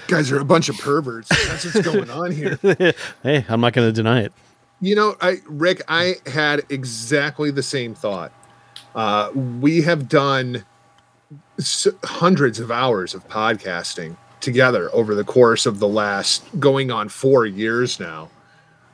Guys 0.08 0.32
are 0.32 0.40
a 0.40 0.44
bunch 0.44 0.68
of 0.68 0.76
perverts. 0.78 1.28
That's 1.28 1.66
what's 1.66 1.82
going 1.82 2.10
on 2.10 2.32
here. 2.32 2.58
hey, 3.22 3.44
I'm 3.48 3.60
not 3.60 3.74
going 3.74 3.86
to 3.88 3.92
deny 3.92 4.22
it. 4.22 4.32
You 4.80 4.96
know, 4.96 5.16
I 5.20 5.36
Rick, 5.46 5.82
I 5.86 6.16
had 6.26 6.62
exactly 6.68 7.50
the 7.50 7.62
same 7.62 7.94
thought. 7.94 8.32
Uh, 8.94 9.30
we 9.34 9.82
have 9.82 10.08
done 10.08 10.64
hundreds 12.04 12.60
of 12.60 12.70
hours 12.70 13.14
of 13.14 13.26
podcasting 13.28 14.16
together 14.40 14.90
over 14.92 15.14
the 15.14 15.24
course 15.24 15.66
of 15.66 15.78
the 15.78 15.88
last 15.88 16.44
going 16.60 16.90
on 16.90 17.08
four 17.08 17.46
years 17.46 17.98
now. 17.98 18.30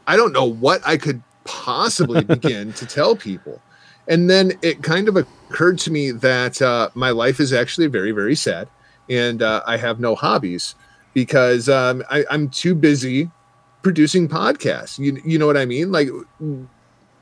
I 0.07 0.17
don't 0.17 0.33
know 0.33 0.45
what 0.45 0.81
I 0.87 0.97
could 0.97 1.23
possibly 1.45 2.25
begin 2.25 2.73
to 2.75 2.87
tell 2.87 3.17
people. 3.17 3.61
And 4.09 4.29
then 4.29 4.53
it 4.62 4.83
kind 4.83 5.09
of 5.09 5.17
occurred 5.17 5.79
to 5.81 5.91
me 5.91 6.11
that 6.11 6.61
uh, 6.61 6.91
my 6.95 7.11
life 7.11 7.41
is 7.41 7.53
actually 7.53 7.87
very, 7.87 8.12
very 8.12 8.35
sad. 8.35 8.69
And 9.09 9.43
uh, 9.43 9.62
I 9.67 9.77
have 9.77 10.01
no 10.01 10.15
hobbies 10.15 10.75
because 11.15 11.69
um, 11.69 12.03
I, 12.11 12.25
I'm 12.31 12.49
too 12.49 12.75
busy 12.75 13.31
producing 13.83 14.29
podcasts. 14.29 14.99
You, 14.99 15.21
you 15.25 15.39
know 15.39 15.47
what 15.47 15.57
I 15.57 15.65
mean? 15.65 15.93
Like 15.93 16.09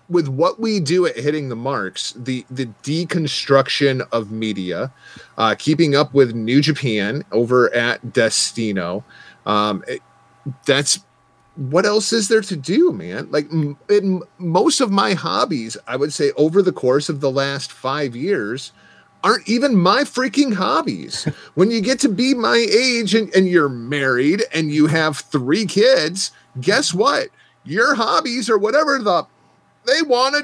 with 0.09 0.29
what 0.29 0.61
we 0.61 0.81
do 0.81 1.07
at 1.07 1.17
hitting 1.17 1.49
the 1.49 1.57
marks, 1.57 2.13
the 2.13 2.45
the 2.51 2.67
deconstruction 2.83 4.07
of 4.13 4.31
media, 4.31 4.93
uh, 5.39 5.55
keeping 5.59 5.95
up 5.95 6.13
with 6.15 6.35
New 6.35 6.61
Japan 6.61 7.25
over 7.33 7.73
at 7.75 8.13
Destino, 8.13 9.05
um, 9.47 9.85
it, 9.89 10.03
that's 10.67 11.01
what 11.57 11.85
else 11.85 12.13
is 12.13 12.29
there 12.29 12.41
to 12.41 12.57
do, 12.57 12.93
man? 12.93 13.31
Like 13.31 13.51
in 13.51 14.23
most 14.39 14.81
of 14.81 14.91
my 14.91 15.13
hobbies, 15.15 15.77
I 15.87 15.97
would 15.97 16.13
say 16.13 16.33
over 16.37 16.63
the 16.63 16.73
course 16.73 17.09
of 17.09 17.21
the 17.21 17.31
last 17.31 17.71
five 17.71 18.17
years, 18.17 18.73
aren't 19.23 19.49
even 19.49 19.77
my 19.77 20.03
freaking 20.03 20.55
hobbies. 20.55 21.25
when 21.55 21.71
you 21.71 21.81
get 21.81 22.01
to 22.01 22.09
be 22.09 22.35
my 22.35 22.57
age 22.57 23.15
and, 23.15 23.35
and 23.35 23.49
you're 23.49 23.69
married 23.69 24.43
and 24.53 24.73
you 24.73 24.87
have 24.87 25.19
three 25.19 25.67
kids, 25.67 26.33
guess 26.61 26.93
what? 26.95 27.29
Your 27.65 27.95
hobbies 27.95 28.51
or 28.51 28.59
whatever 28.59 28.99
the 28.99 29.27
they 29.87 30.03
want 30.03 30.35
to 30.35 30.43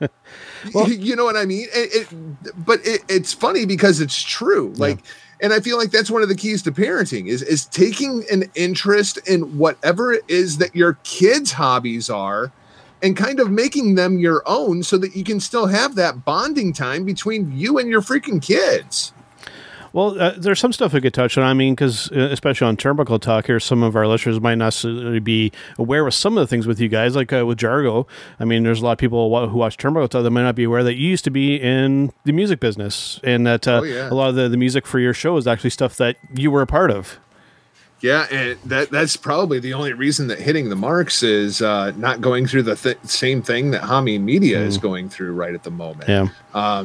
do. 0.00 0.08
well, 0.74 0.88
you 0.90 1.16
know 1.16 1.24
what 1.24 1.36
I 1.36 1.44
mean? 1.44 1.66
It, 1.72 2.08
it, 2.12 2.64
but 2.64 2.80
it, 2.84 3.02
it's 3.08 3.32
funny 3.32 3.66
because 3.66 4.00
it's 4.00 4.20
true. 4.20 4.72
Like, 4.76 4.98
yeah. 4.98 5.04
and 5.42 5.52
I 5.52 5.60
feel 5.60 5.76
like 5.76 5.90
that's 5.90 6.10
one 6.10 6.22
of 6.22 6.28
the 6.28 6.34
keys 6.34 6.62
to 6.62 6.72
parenting 6.72 7.28
is 7.28 7.42
is 7.42 7.66
taking 7.66 8.24
an 8.30 8.50
interest 8.54 9.18
in 9.28 9.58
whatever 9.58 10.12
it 10.12 10.24
is 10.28 10.58
that 10.58 10.74
your 10.74 10.94
kids' 11.04 11.52
hobbies 11.52 12.10
are, 12.10 12.52
and 13.02 13.16
kind 13.16 13.40
of 13.40 13.50
making 13.50 13.94
them 13.94 14.18
your 14.18 14.42
own, 14.46 14.82
so 14.82 14.96
that 14.98 15.14
you 15.14 15.24
can 15.24 15.40
still 15.40 15.66
have 15.66 15.94
that 15.94 16.24
bonding 16.24 16.72
time 16.72 17.04
between 17.04 17.56
you 17.56 17.78
and 17.78 17.88
your 17.88 18.00
freaking 18.00 18.40
kids. 18.40 19.12
Well, 19.94 20.20
uh, 20.20 20.34
there's 20.36 20.58
some 20.58 20.72
stuff 20.72 20.92
we 20.92 21.00
could 21.00 21.14
touch 21.14 21.38
on. 21.38 21.44
I 21.44 21.54
mean, 21.54 21.76
because 21.76 22.10
uh, 22.10 22.28
especially 22.32 22.66
on 22.66 22.76
Turnbuckle 22.76 23.20
Talk 23.20 23.46
here, 23.46 23.60
some 23.60 23.84
of 23.84 23.94
our 23.94 24.08
listeners 24.08 24.40
might 24.40 24.56
not 24.56 24.64
necessarily 24.64 25.20
be 25.20 25.52
aware 25.78 26.04
of 26.04 26.12
some 26.12 26.36
of 26.36 26.42
the 26.42 26.48
things 26.48 26.66
with 26.66 26.80
you 26.80 26.88
guys, 26.88 27.14
like 27.14 27.32
uh, 27.32 27.46
with 27.46 27.58
Jargo. 27.58 28.08
I 28.40 28.44
mean, 28.44 28.64
there's 28.64 28.80
a 28.80 28.84
lot 28.84 28.92
of 28.92 28.98
people 28.98 29.48
who 29.48 29.56
watch 29.56 29.76
Turnbuckle 29.76 30.08
Talk 30.08 30.24
that 30.24 30.30
might 30.32 30.42
not 30.42 30.56
be 30.56 30.64
aware 30.64 30.82
that 30.82 30.94
you 30.94 31.08
used 31.08 31.22
to 31.24 31.30
be 31.30 31.54
in 31.54 32.12
the 32.24 32.32
music 32.32 32.58
business, 32.58 33.20
and 33.22 33.46
that 33.46 33.68
uh, 33.68 33.82
oh, 33.82 33.84
yeah. 33.84 34.10
a 34.10 34.14
lot 34.14 34.30
of 34.30 34.34
the, 34.34 34.48
the 34.48 34.56
music 34.56 34.84
for 34.84 34.98
your 34.98 35.14
show 35.14 35.36
is 35.36 35.46
actually 35.46 35.70
stuff 35.70 35.96
that 35.98 36.16
you 36.34 36.50
were 36.50 36.60
a 36.60 36.66
part 36.66 36.90
of. 36.90 37.20
Yeah, 38.04 38.26
and 38.30 38.58
that 38.66 38.90
that's 38.90 39.16
probably 39.16 39.60
the 39.60 39.72
only 39.72 39.94
reason 39.94 40.26
that 40.26 40.38
hitting 40.38 40.68
the 40.68 40.76
marks 40.76 41.22
is 41.22 41.62
uh, 41.62 41.92
not 41.92 42.20
going 42.20 42.46
through 42.46 42.64
the 42.64 42.76
th- 42.76 42.98
same 43.04 43.40
thing 43.40 43.70
that 43.70 43.80
Hami 43.80 44.20
Media 44.20 44.58
mm. 44.58 44.66
is 44.66 44.76
going 44.76 45.08
through 45.08 45.32
right 45.32 45.54
at 45.54 45.62
the 45.62 45.70
moment. 45.70 46.10
Yeah, 46.10 46.28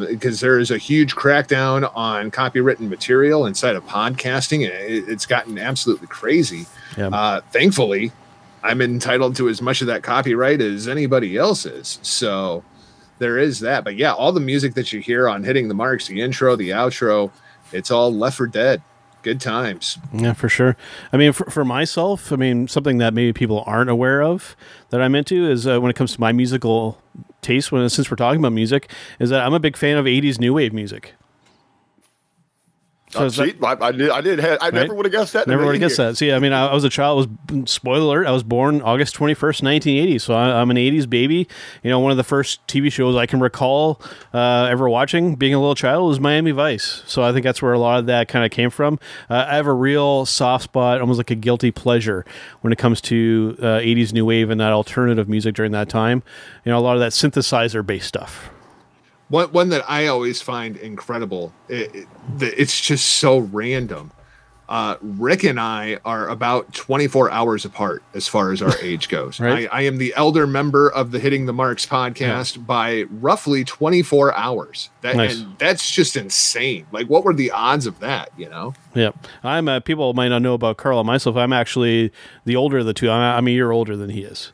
because 0.10 0.42
um, 0.42 0.48
there 0.48 0.60
is 0.60 0.72
a 0.72 0.78
huge 0.78 1.18
crackdown 1.18 1.92
on 1.94 2.32
copywritten 2.32 2.88
material 2.88 3.48
inside 3.48 3.76
of 3.76 3.86
podcasting, 3.86 4.64
and 4.64 4.72
it, 4.74 5.10
it's 5.10 5.26
gotten 5.26 5.60
absolutely 5.60 6.08
crazy. 6.08 6.66
Yeah. 6.98 7.10
Uh, 7.10 7.42
thankfully, 7.52 8.14
I'm 8.64 8.82
entitled 8.82 9.36
to 9.36 9.50
as 9.50 9.62
much 9.62 9.82
of 9.82 9.88
that 9.88 10.04
copyright 10.04 10.62
as 10.62 10.88
anybody 10.88 11.36
else 11.36 11.66
is. 11.66 12.00
So 12.02 12.64
there 13.18 13.38
is 13.38 13.60
that. 13.60 13.84
But 13.84 13.98
yeah, 13.98 14.14
all 14.14 14.32
the 14.32 14.40
music 14.40 14.74
that 14.76 14.94
you 14.94 15.02
hear 15.02 15.28
on 15.28 15.44
hitting 15.44 15.68
the 15.68 15.74
marks, 15.74 16.08
the 16.08 16.22
intro, 16.22 16.56
the 16.56 16.70
outro, 16.70 17.30
it's 17.74 17.92
all 17.92 18.10
left 18.14 18.38
for 18.38 18.48
dead 18.48 18.82
good 19.22 19.42
times. 19.42 19.98
Yeah, 20.14 20.34
for 20.34 20.50
sure. 20.50 20.76
I 21.12 21.18
mean, 21.18 21.34
for, 21.34 21.50
for 21.50 21.66
myself, 21.66 22.32
I 22.32 22.36
mean, 22.36 22.68
something 22.68 22.98
that 23.00 23.14
maybe 23.14 23.34
people 23.34 23.64
aren't 23.66 23.90
aware 23.90 24.22
of 24.22 24.56
that 24.90 25.02
I'm 25.02 25.16
into 25.16 25.50
is 25.50 25.68
uh, 25.68 25.80
when 25.80 25.90
it 25.90 25.96
comes 25.96 26.14
to 26.14 26.22
my 26.22 26.32
musical 26.32 27.02
taste. 27.42 27.72
When 27.72 27.88
since 27.90 28.10
we're 28.10 28.18
talking 28.18 28.40
about 28.40 28.54
music, 28.54 28.92
is 29.20 29.30
that 29.30 29.46
I'm 29.46 29.54
a 29.54 29.60
big 29.60 29.78
fan 29.78 29.98
of 29.98 30.06
'80s 30.06 30.40
new 30.40 30.54
wave 30.54 30.74
music. 30.74 31.14
So 33.12 33.26
Uh, 33.26 33.30
that- 33.30 33.82
I, 33.82 33.88
I 33.88 33.92
did. 33.92 34.10
I 34.12 34.22
did. 34.22 34.40
Have, 34.40 34.60
I 34.62 34.70
never 34.70 34.94
would 34.94 35.06
have 35.08 35.12
guessed 35.12 35.34
that. 35.34 35.48
Never 35.48 35.66
would 35.66 35.74
have 35.74 35.80
guessed 35.80 35.98
that. 35.98 36.16
See, 36.16 36.32
I 36.32 36.38
mean, 36.38 36.54
I, 36.54 36.68
I 36.68 36.74
was 36.76 36.84
a 36.84 36.90
child. 36.90 37.28
I 37.50 37.54
was 37.56 37.72
spoiler 37.72 38.02
alert. 38.22 38.28
I 38.28 38.32
was 38.32 38.44
born 38.44 38.82
August 38.84 39.16
twenty 39.16 39.34
first, 39.34 39.64
nineteen 39.64 39.98
eighty. 40.02 40.20
So 40.20 40.36
I, 40.36 40.62
I'm 40.62 40.70
an 40.70 40.78
'80s 40.78 41.10
baby. 41.10 41.48
You 41.82 41.90
know, 41.90 42.00
one 42.00 42.12
of 42.12 42.18
the 42.18 42.24
first 42.24 42.66
TV 42.68 42.92
shows 42.92 43.16
I 43.16 43.26
can 43.26 43.40
recall 43.40 44.00
uh, 44.32 44.68
ever 44.70 44.88
watching, 44.88 45.34
being 45.36 45.56
a 45.56 45.60
little 45.60 45.74
child, 45.74 46.08
was 46.08 46.20
Miami 46.20 46.52
Vice. 46.52 47.02
So 47.08 47.24
I 47.24 47.32
think 47.34 47.44
that's 47.44 47.62
where 47.64 47.74
a 47.74 47.80
lot 47.80 47.98
of 47.98 48.06
that 48.06 48.28
kind 48.28 48.46
of 48.46 48.52
came 48.52 48.70
from. 48.70 49.00
Uh, 49.28 49.46
I 49.50 49.56
have 49.56 49.66
a 49.66 49.74
real 49.74 50.28
soft 50.28 50.66
spot, 50.66 51.02
almost 51.02 51.18
like 51.18 51.32
a 51.32 51.36
guilty 51.36 51.72
pleasure, 51.72 52.26
when 52.62 52.72
it 52.72 52.78
comes 52.78 53.02
to 53.02 53.58
uh, 53.60 53.80
'80s 53.80 54.14
new 54.14 54.26
wave 54.26 54.52
and 54.52 54.62
that 54.62 54.72
alternative 54.72 55.28
music 55.28 55.56
during 55.56 55.72
that 55.72 55.90
time. 55.90 56.22
You 56.64 56.72
know, 56.72 56.78
a 56.78 56.82
lot 56.82 56.94
of 56.96 57.00
that 57.00 57.12
synthesizer 57.14 57.84
based 57.84 58.08
stuff. 58.08 58.52
One 59.30 59.52
one 59.52 59.70
that 59.70 59.90
I 59.90 60.08
always 60.08 60.42
find 60.42 60.76
incredible. 60.78 61.54
It, 61.68 61.96
it, 61.96 62.08
it's 62.42 62.80
just 62.80 63.08
so 63.08 63.40
random. 63.40 64.12
Uh, 64.68 64.98
Rick 65.02 65.44
and 65.46 65.60
I 65.60 65.98
are 66.06 66.30
about 66.30 66.72
24 66.76 67.32
hours 67.32 67.66
apart 67.66 68.04
as 68.14 68.28
far 68.28 68.52
as 68.52 68.62
our 68.62 68.78
age 68.84 69.10
goes. 69.10 69.40
Right. 69.40 69.68
I, 69.72 69.80
I 69.80 69.82
am 69.82 69.98
the 69.98 70.14
elder 70.16 70.46
member 70.46 70.92
of 70.92 71.10
the 71.10 71.18
Hitting 71.20 71.48
the 71.48 71.54
Marks 71.54 71.88
podcast 71.88 72.68
by 72.68 73.06
roughly 73.10 73.64
24 73.64 74.36
hours. 74.36 74.92
That, 75.02 75.16
Nice. 75.16 75.40
And 75.40 75.58
that's 75.58 75.90
just 75.90 76.16
insane. 76.16 76.86
Like, 76.92 77.08
what 77.08 77.24
were 77.24 77.34
the 77.34 77.50
odds 77.50 77.88
of 77.88 78.00
that? 78.02 78.30
You 78.38 78.48
know? 78.50 78.76
Yeah, 78.94 79.10
I'm. 79.44 79.68
Uh, 79.68 79.80
people 79.80 80.14
might 80.14 80.28
not 80.28 80.44
know 80.44 80.54
about 80.54 80.78
Carl 80.78 81.00
and 81.00 81.08
myself. 81.08 81.36
I'm 81.36 81.52
actually 81.52 82.14
the 82.46 82.56
older 82.56 82.78
of 82.78 82.86
the 82.86 82.94
two. 82.94 83.10
I'm, 83.10 83.38
I'm 83.38 83.48
a 83.48 83.52
year 83.52 83.72
older 83.72 83.98
than 83.98 84.12
he 84.12 84.22
is. 84.22 84.54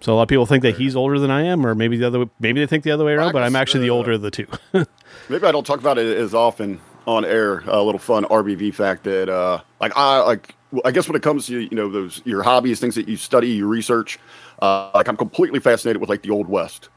So 0.00 0.12
a 0.12 0.14
lot 0.14 0.22
of 0.22 0.28
people 0.28 0.46
think 0.46 0.62
that 0.62 0.76
he's 0.76 0.94
older 0.94 1.18
than 1.18 1.30
I 1.30 1.42
am, 1.42 1.66
or 1.66 1.74
maybe 1.74 1.96
the 1.96 2.06
other. 2.06 2.26
Maybe 2.38 2.60
they 2.60 2.66
think 2.66 2.84
the 2.84 2.92
other 2.92 3.04
way 3.04 3.14
around. 3.14 3.32
But 3.32 3.42
I'm 3.42 3.56
actually 3.56 3.80
the 3.80 3.90
older 3.90 4.12
of 4.12 4.22
the 4.22 4.30
two. 4.30 4.46
Maybe 5.28 5.44
I 5.46 5.52
don't 5.52 5.66
talk 5.66 5.80
about 5.80 5.98
it 5.98 6.16
as 6.16 6.34
often 6.34 6.80
on 7.06 7.24
air. 7.24 7.64
A 7.66 7.82
little 7.82 7.98
fun 7.98 8.24
RBV 8.24 8.74
fact 8.74 9.04
that, 9.04 9.28
uh, 9.28 9.60
like, 9.80 9.92
I 9.96 10.20
like. 10.20 10.54
I 10.84 10.90
guess 10.90 11.08
when 11.08 11.16
it 11.16 11.22
comes 11.22 11.46
to 11.46 11.60
you 11.60 11.70
know 11.72 11.90
those 11.90 12.20
your 12.26 12.42
hobbies, 12.42 12.78
things 12.78 12.94
that 12.94 13.08
you 13.08 13.16
study, 13.16 13.48
you 13.48 13.66
research. 13.66 14.18
Uh, 14.60 14.90
like 14.94 15.08
I'm 15.08 15.16
completely 15.16 15.60
fascinated 15.60 16.00
with 16.00 16.10
like 16.10 16.22
the 16.22 16.30
old 16.30 16.46
west, 16.46 16.90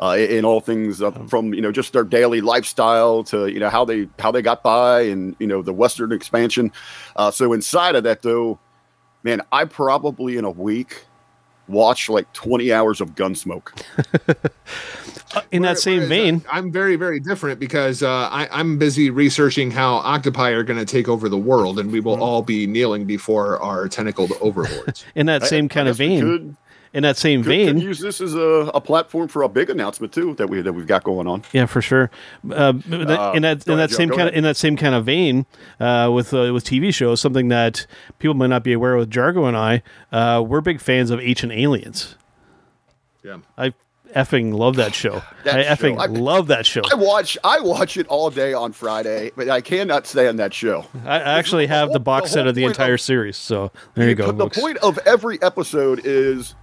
uh, 0.00 0.16
in 0.18 0.44
all 0.44 0.60
things 0.60 1.00
uh, 1.02 1.10
from 1.26 1.54
you 1.54 1.62
know 1.62 1.72
just 1.72 1.94
their 1.94 2.04
daily 2.04 2.42
lifestyle 2.42 3.24
to 3.24 3.46
you 3.46 3.58
know 3.58 3.70
how 3.70 3.84
they 3.84 4.08
how 4.18 4.30
they 4.30 4.42
got 4.42 4.62
by 4.62 5.00
and 5.00 5.34
you 5.38 5.46
know 5.46 5.62
the 5.62 5.72
western 5.72 6.12
expansion. 6.12 6.70
Uh, 7.16 7.30
so 7.30 7.54
inside 7.54 7.96
of 7.96 8.04
that 8.04 8.22
though, 8.22 8.58
man, 9.22 9.40
I 9.50 9.64
probably 9.64 10.36
in 10.36 10.44
a 10.44 10.50
week 10.50 11.06
watch 11.68 12.08
like 12.08 12.32
20 12.32 12.72
hours 12.72 13.00
of 13.00 13.14
Gunsmoke. 13.14 13.72
In 15.52 15.62
that 15.62 15.78
same 15.78 15.96
Whereas, 15.98 16.06
uh, 16.06 16.08
vein, 16.08 16.44
I'm 16.50 16.72
very, 16.72 16.96
very 16.96 17.20
different 17.20 17.60
because 17.60 18.02
uh, 18.02 18.08
I, 18.30 18.48
I'm 18.50 18.78
busy 18.78 19.10
researching 19.10 19.70
how 19.70 19.96
octopi 19.96 20.50
are 20.50 20.62
going 20.62 20.78
to 20.78 20.86
take 20.86 21.08
over 21.08 21.28
the 21.28 21.36
world, 21.36 21.78
and 21.78 21.90
we 21.92 21.98
Mm-hmm. 21.98 22.08
will 22.08 22.22
all 22.22 22.42
be 22.42 22.66
kneeling 22.66 23.04
before 23.04 23.58
our 23.60 23.88
tentacled 23.88 24.32
overlords. 24.40 25.04
in 25.14 25.26
that 25.26 25.42
I- 25.42 25.46
same 25.46 25.66
I 25.66 25.68
kind 25.68 25.88
of 25.88 25.96
guess 25.98 25.98
we 26.00 26.08
vein, 26.08 26.20
could- 26.20 26.56
in 26.96 27.02
that 27.02 27.16
same 27.16 27.42
could, 27.42 27.48
vein, 27.48 27.74
could 27.74 27.82
use 27.82 28.00
this 28.00 28.20
as 28.20 28.34
a, 28.34 28.70
a 28.74 28.80
platform 28.80 29.28
for 29.28 29.42
a 29.42 29.48
big 29.48 29.70
announcement 29.70 30.12
too 30.12 30.34
that 30.34 30.48
we 30.48 30.60
that 30.62 30.72
we've 30.72 30.86
got 30.86 31.04
going 31.04 31.26
on. 31.26 31.42
Yeah, 31.52 31.66
for 31.66 31.80
sure. 31.82 32.10
Uh, 32.50 32.72
in 32.90 33.06
that 33.06 33.20
Uh, 33.20 33.32
in 33.34 33.42
that, 33.42 33.68
in 33.68 33.76
that 33.76 33.90
Joe, 33.90 33.96
same 33.96 34.08
kind 34.10 34.28
of 34.28 34.34
in 34.34 34.42
that 34.44 34.56
same 34.56 34.76
kind 34.76 34.94
of 34.94 35.04
vein, 35.04 35.46
uh, 35.78 36.10
with 36.12 36.32
uh, 36.34 36.52
with 36.52 36.64
TV 36.64 36.92
shows, 36.92 37.20
something 37.20 37.48
that 37.48 37.86
people 38.18 38.34
might 38.34 38.48
not 38.48 38.64
be 38.64 38.72
aware 38.72 38.94
of 38.94 39.00
with 39.00 39.10
Jargo 39.10 39.46
and 39.46 39.56
I, 39.56 39.82
uh, 40.10 40.40
we're 40.42 40.60
big 40.60 40.80
fans 40.80 41.10
of 41.10 41.20
Ancient 41.20 41.52
Aliens. 41.52 42.16
Yeah. 43.22 43.38
I 43.58 43.74
effing 44.14 44.54
love 44.54 44.76
that 44.76 44.94
show. 44.94 45.22
That 45.44 45.60
I 45.60 45.62
show. 45.74 45.74
effing 45.74 45.98
I- 46.00 46.06
love 46.06 46.46
that 46.48 46.64
show. 46.66 46.82
I 46.90 46.94
watch 46.94 47.36
I 47.44 47.60
watch 47.60 47.96
it 47.96 48.06
all 48.08 48.30
day 48.30 48.52
on 48.54 48.72
Friday, 48.72 49.30
but 49.36 49.48
I 49.48 49.60
cannot 49.60 50.06
stand 50.06 50.38
that 50.38 50.54
show. 50.54 50.86
I 51.04 51.18
actually 51.18 51.66
have 51.66 51.92
the 51.92 52.00
box 52.00 52.30
the 52.30 52.34
set 52.34 52.46
of 52.46 52.54
the 52.54 52.64
entire 52.64 52.94
of- 52.94 53.00
series. 53.00 53.36
So 53.36 53.70
there 53.94 54.08
you 54.08 54.14
go. 54.14 54.32
the 54.32 54.44
folks. 54.44 54.58
point 54.58 54.78
of 54.78 54.98
every 55.06 55.40
episode 55.42 56.00
is 56.04 56.54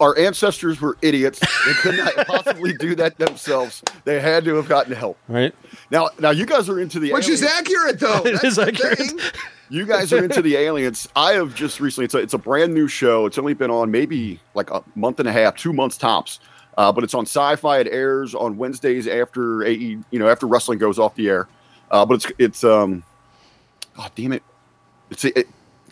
our 0.00 0.16
ancestors 0.18 0.80
were 0.80 0.96
idiots. 1.02 1.38
They 1.66 1.72
could 1.74 1.96
not 1.96 2.14
possibly 2.26 2.72
do 2.72 2.94
that 2.96 3.18
themselves. 3.18 3.82
They 4.04 4.18
had 4.20 4.44
to 4.44 4.54
have 4.56 4.68
gotten 4.68 4.92
help. 4.94 5.18
right? 5.28 5.54
Now, 5.90 6.08
now 6.18 6.30
you 6.30 6.46
guys 6.46 6.68
are 6.68 6.80
into 6.80 6.98
the 6.98 7.08
aliens. 7.10 7.26
Which 7.26 7.34
is 7.34 7.42
accurate, 7.42 8.00
though. 8.00 8.22
It 8.24 8.32
That's 8.32 8.44
is 8.44 8.58
accurate. 8.58 8.98
thing. 8.98 9.20
You 9.68 9.86
guys 9.86 10.12
are 10.12 10.24
into 10.24 10.42
the 10.42 10.56
aliens. 10.56 11.08
I 11.14 11.32
have 11.34 11.54
just 11.54 11.78
recently. 11.80 12.06
It's 12.06 12.14
a, 12.14 12.18
it's 12.18 12.34
a 12.34 12.38
brand 12.38 12.74
new 12.74 12.88
show. 12.88 13.26
It's 13.26 13.38
only 13.38 13.54
been 13.54 13.70
on 13.70 13.90
maybe 13.90 14.40
like 14.54 14.70
a 14.70 14.82
month 14.96 15.20
and 15.20 15.28
a 15.28 15.32
half, 15.32 15.54
two 15.56 15.72
months 15.72 15.96
tops. 15.96 16.40
Uh, 16.78 16.90
but 16.90 17.04
it's 17.04 17.14
on 17.14 17.24
Syfy. 17.26 17.80
It 17.82 17.88
airs 17.88 18.34
on 18.34 18.56
Wednesdays 18.56 19.06
after 19.06 19.64
AE, 19.64 19.98
you 20.10 20.18
know, 20.18 20.28
after 20.28 20.46
wrestling 20.46 20.78
goes 20.78 20.98
off 20.98 21.14
the 21.14 21.28
air. 21.28 21.46
Uh, 21.90 22.06
but 22.06 22.14
it's 22.14 22.26
it's 22.38 22.64
um, 22.64 23.02
oh 23.98 24.08
damn 24.14 24.32
it, 24.32 24.42
it's 25.10 25.24
it, 25.24 25.46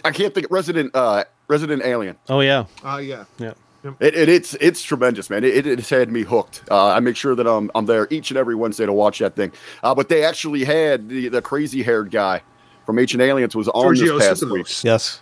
I 0.05 0.13
can't 0.13 0.33
think. 0.35 0.47
Resident 0.51 0.93
uh, 0.95 1.25
Resident 1.49 1.83
Alien. 1.85 2.17
Oh 2.29 2.41
yeah, 2.41 2.65
Uh, 2.85 2.97
yeah. 2.99 3.25
yeah. 3.39 3.53
It, 4.01 4.15
it, 4.15 4.29
it's 4.29 4.55
it's 4.55 4.83
tremendous, 4.83 5.31
man. 5.31 5.45
It, 5.45 5.67
it, 5.67 5.79
it's 5.79 5.91
had 5.91 6.11
me 6.11 6.23
hooked. 6.23 6.63
Uh, 6.71 6.89
I 6.89 7.01
make 7.01 7.17
sure 7.17 7.35
that 7.35 7.47
I'm 7.47 7.71
I'm 7.75 7.87
there 7.87 8.07
each 8.11 8.31
and 8.31 8.39
every 8.39 8.55
Wednesday 8.55 8.87
to 8.87 8.93
watch 8.93 9.19
that 9.21 9.35
thing. 9.37 9.53
Uh, 9.83 9.95
but 9.95 10.09
they 10.09 10.25
actually 10.25 10.65
had 10.65 11.09
the, 11.09 11.29
the 11.29 11.43
crazy 11.43 11.83
haired 11.83 12.11
guy 12.11 12.43
from 12.87 12.99
Ancient 12.99 13.23
Aliens 13.23 13.55
was 13.55 13.69
on 13.69 13.95
Giorgio 13.95 14.19
this 14.19 14.29
past 14.29 14.43
Tsoukalos. 14.43 14.53
week. 14.53 14.85
Yes. 14.85 15.21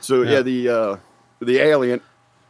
So 0.00 0.22
yeah, 0.22 0.30
Yeah. 0.30 0.42
the 0.42 0.68
uh, 0.68 0.96
the 1.40 1.58
alien, 1.58 2.00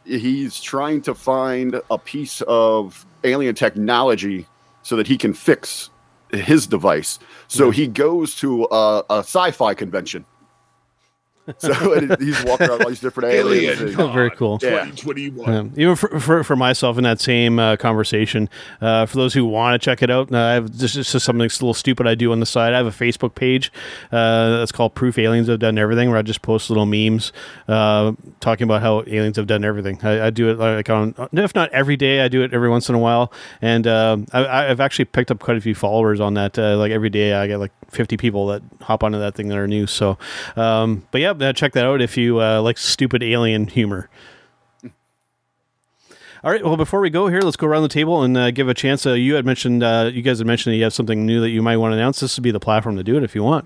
he's 0.05 0.59
trying 0.61 1.01
to 1.03 1.13
find 1.15 1.79
a 1.91 1.97
piece 1.97 2.41
of 2.47 3.05
alien 3.23 3.55
technology 3.55 4.47
so 4.81 4.95
that 4.95 5.07
he 5.07 5.17
can 5.17 5.33
fix 5.33 5.89
his 6.31 6.65
device. 6.67 7.19
So 7.47 7.69
he 7.71 7.87
goes 7.87 8.35
to 8.37 8.65
a, 8.71 9.03
a 9.09 9.17
sci-fi 9.19 9.73
convention. 9.75 10.25
So 11.57 11.73
he's 12.19 12.43
walking 12.45 12.69
around 12.69 12.81
all 12.83 12.89
these 12.89 12.99
different 13.01 13.33
aliens. 13.33 13.79
Alien. 13.81 13.99
and- 13.99 14.13
Very 14.13 14.31
cool. 14.31 14.59
Yeah. 14.61 14.85
2021. 14.85 15.53
Um, 15.53 15.73
even 15.75 15.95
for, 15.95 16.19
for, 16.19 16.43
for 16.43 16.55
myself 16.55 16.97
in 16.97 17.03
that 17.03 17.19
same 17.19 17.59
uh, 17.59 17.75
conversation, 17.75 18.49
uh, 18.81 19.05
for 19.05 19.17
those 19.17 19.33
who 19.33 19.45
want 19.45 19.79
to 19.79 19.83
check 19.83 20.01
it 20.01 20.09
out, 20.09 20.31
uh, 20.33 20.37
I 20.37 20.51
have 20.53 20.77
this 20.77 20.95
is 20.95 21.11
just 21.11 21.25
something 21.25 21.39
that's 21.41 21.59
a 21.59 21.63
little 21.63 21.73
stupid 21.73 22.07
I 22.07 22.15
do 22.15 22.31
on 22.31 22.39
the 22.39 22.45
side. 22.45 22.73
I 22.73 22.77
have 22.77 22.85
a 22.87 22.91
Facebook 22.91 23.35
page 23.35 23.71
uh, 24.11 24.57
that's 24.57 24.71
called 24.71 24.95
Proof 24.95 25.17
Aliens 25.17 25.47
Have 25.47 25.59
Done 25.59 25.77
Everything, 25.77 26.09
where 26.09 26.17
I 26.17 26.21
just 26.21 26.41
post 26.41 26.69
little 26.69 26.85
memes 26.85 27.33
uh, 27.67 28.13
talking 28.39 28.63
about 28.65 28.81
how 28.81 29.01
aliens 29.07 29.35
have 29.37 29.47
done 29.47 29.65
everything. 29.65 29.99
I, 30.03 30.27
I 30.27 30.29
do 30.29 30.49
it 30.49 30.57
like 30.57 30.89
on, 30.89 31.13
if 31.33 31.53
not 31.55 31.69
every 31.71 31.97
day, 31.97 32.21
I 32.21 32.27
do 32.29 32.43
it 32.43 32.53
every 32.53 32.69
once 32.69 32.87
in 32.89 32.95
a 32.95 32.99
while, 32.99 33.31
and 33.61 33.85
um 33.87 34.27
I, 34.31 34.69
I've 34.69 34.79
actually 34.79 35.05
picked 35.05 35.29
up 35.31 35.39
quite 35.39 35.57
a 35.57 35.61
few 35.61 35.75
followers 35.75 36.19
on 36.19 36.35
that. 36.35 36.57
Uh, 36.57 36.77
like 36.77 36.91
every 36.91 37.09
day, 37.09 37.33
I 37.33 37.47
get 37.47 37.57
like 37.59 37.71
50 37.91 38.17
people 38.17 38.47
that 38.47 38.61
hop 38.81 39.03
onto 39.03 39.19
that 39.19 39.35
thing 39.35 39.49
that 39.49 39.57
are 39.57 39.67
new. 39.67 39.85
So, 39.87 40.17
um, 40.55 41.05
but 41.11 41.21
yeah, 41.21 41.32
uh, 41.41 41.53
check 41.53 41.73
that 41.73 41.85
out 41.85 42.01
if 42.01 42.17
you 42.17 42.41
uh, 42.41 42.61
like 42.61 42.77
stupid 42.77 43.23
alien 43.23 43.67
humor. 43.67 44.09
All 46.43 46.51
right. 46.51 46.63
Well, 46.63 46.75
before 46.75 46.99
we 46.99 47.09
go 47.09 47.27
here, 47.27 47.39
let's 47.39 47.55
go 47.55 47.67
around 47.67 47.83
the 47.83 47.89
table 47.89 48.21
and 48.21 48.35
uh, 48.35 48.51
give 48.51 48.67
a 48.67 48.73
chance. 48.73 49.05
Uh, 49.05 49.13
you 49.13 49.35
had 49.35 49.45
mentioned, 49.45 49.81
uh, 49.81 50.11
you 50.13 50.21
guys 50.21 50.39
had 50.39 50.47
mentioned 50.47 50.73
that 50.73 50.77
you 50.77 50.83
have 50.83 50.93
something 50.93 51.25
new 51.25 51.39
that 51.39 51.51
you 51.51 51.61
might 51.61 51.77
want 51.77 51.93
to 51.93 51.97
announce. 51.97 52.19
This 52.19 52.35
would 52.37 52.43
be 52.43 52.51
the 52.51 52.59
platform 52.59 52.97
to 52.97 53.03
do 53.03 53.15
it 53.15 53.23
if 53.23 53.33
you 53.33 53.43
want. 53.43 53.65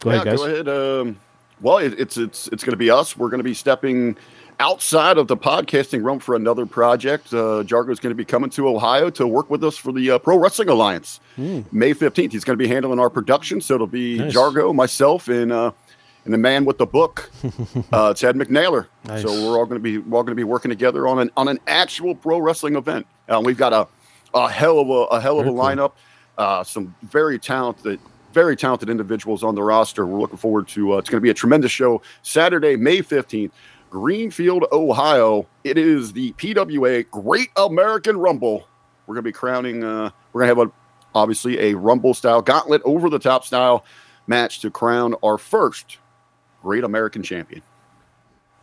Go 0.00 0.08
yeah, 0.08 0.16
ahead, 0.16 0.26
guys. 0.26 0.38
Go 0.38 0.46
ahead. 0.46 0.68
Um, 0.68 1.20
well, 1.60 1.78
it, 1.78 2.00
it's 2.00 2.16
it's 2.16 2.48
it's 2.48 2.64
going 2.64 2.72
to 2.72 2.78
be 2.78 2.90
us. 2.90 3.14
We're 3.16 3.28
going 3.28 3.40
to 3.40 3.44
be 3.44 3.52
stepping 3.52 4.16
outside 4.58 5.18
of 5.18 5.28
the 5.28 5.36
podcasting 5.36 6.02
realm 6.02 6.18
for 6.18 6.34
another 6.34 6.64
project. 6.64 7.34
Uh, 7.34 7.62
Jargo 7.62 7.90
is 7.90 8.00
going 8.00 8.12
to 8.12 8.16
be 8.16 8.24
coming 8.24 8.48
to 8.50 8.68
Ohio 8.68 9.10
to 9.10 9.26
work 9.26 9.50
with 9.50 9.62
us 9.62 9.76
for 9.76 9.92
the 9.92 10.12
uh, 10.12 10.18
Pro 10.18 10.38
Wrestling 10.38 10.70
Alliance. 10.70 11.20
May 11.36 11.92
fifteenth, 11.92 12.32
he's 12.32 12.44
going 12.44 12.58
to 12.58 12.62
be 12.62 12.68
handling 12.68 12.98
our 12.98 13.10
production. 13.10 13.60
So 13.60 13.74
it'll 13.74 13.86
be 13.86 14.16
Nice. 14.18 14.34
Jargo, 14.34 14.74
myself, 14.74 15.28
and 15.28 15.52
uh, 15.52 15.72
and 16.24 16.32
the 16.32 16.38
man 16.38 16.64
with 16.64 16.78
the 16.78 16.86
book, 16.86 17.30
uh, 17.92 18.14
Ted 18.14 18.36
McNailer. 18.36 18.86
Nice. 19.04 19.22
So 19.22 19.28
we're 19.30 19.58
all 19.58 19.66
going 19.66 19.78
to 19.78 19.82
be 19.82 19.98
we're 19.98 20.16
all 20.16 20.22
going 20.22 20.32
to 20.32 20.40
be 20.40 20.44
working 20.44 20.70
together 20.70 21.06
on 21.06 21.18
an 21.18 21.30
on 21.36 21.48
an 21.48 21.58
actual 21.66 22.14
pro 22.14 22.38
wrestling 22.38 22.76
event. 22.76 23.06
Uh, 23.28 23.40
we've 23.44 23.58
got 23.58 23.72
a 23.72 23.86
a 24.36 24.48
hell 24.50 24.78
of 24.80 24.88
a, 24.88 25.16
a 25.16 25.20
hell 25.20 25.38
of 25.38 25.46
a 25.46 25.50
Very 25.50 25.54
cool. 25.54 25.64
lineup. 25.64 25.92
Uh, 26.36 26.64
some 26.64 26.94
very 27.02 27.38
talented, 27.38 28.00
very 28.32 28.56
talented 28.56 28.90
individuals 28.90 29.44
on 29.44 29.54
the 29.54 29.62
roster. 29.62 30.04
We're 30.06 30.18
looking 30.18 30.38
forward 30.38 30.66
to. 30.68 30.94
Uh, 30.94 30.96
it's 30.98 31.08
going 31.08 31.18
to 31.18 31.22
be 31.22 31.30
a 31.30 31.34
tremendous 31.34 31.70
show. 31.70 32.02
Saturday, 32.22 32.74
May 32.76 33.02
fifteenth, 33.02 33.52
Greenfield, 33.90 34.64
Ohio. 34.72 35.46
It 35.62 35.78
is 35.78 36.12
the 36.12 36.32
PWA 36.32 37.08
Great 37.10 37.50
American 37.56 38.16
Rumble. 38.16 38.66
We're 39.06 39.14
going 39.14 39.22
to 39.24 39.28
be 39.28 39.32
crowning. 39.32 39.84
Uh, 39.84 40.10
we're 40.32 40.40
going 40.46 40.54
to 40.56 40.60
have 40.60 40.68
a 40.68 40.72
obviously 41.14 41.60
a 41.60 41.74
Rumble 41.74 42.14
style 42.14 42.42
gauntlet 42.42 42.82
over 42.84 43.08
the 43.08 43.20
top 43.20 43.44
style 43.44 43.84
match 44.26 44.60
to 44.60 44.70
crown 44.70 45.14
our 45.22 45.38
first 45.38 45.98
Great 46.64 46.82
American 46.82 47.22
Champion. 47.22 47.62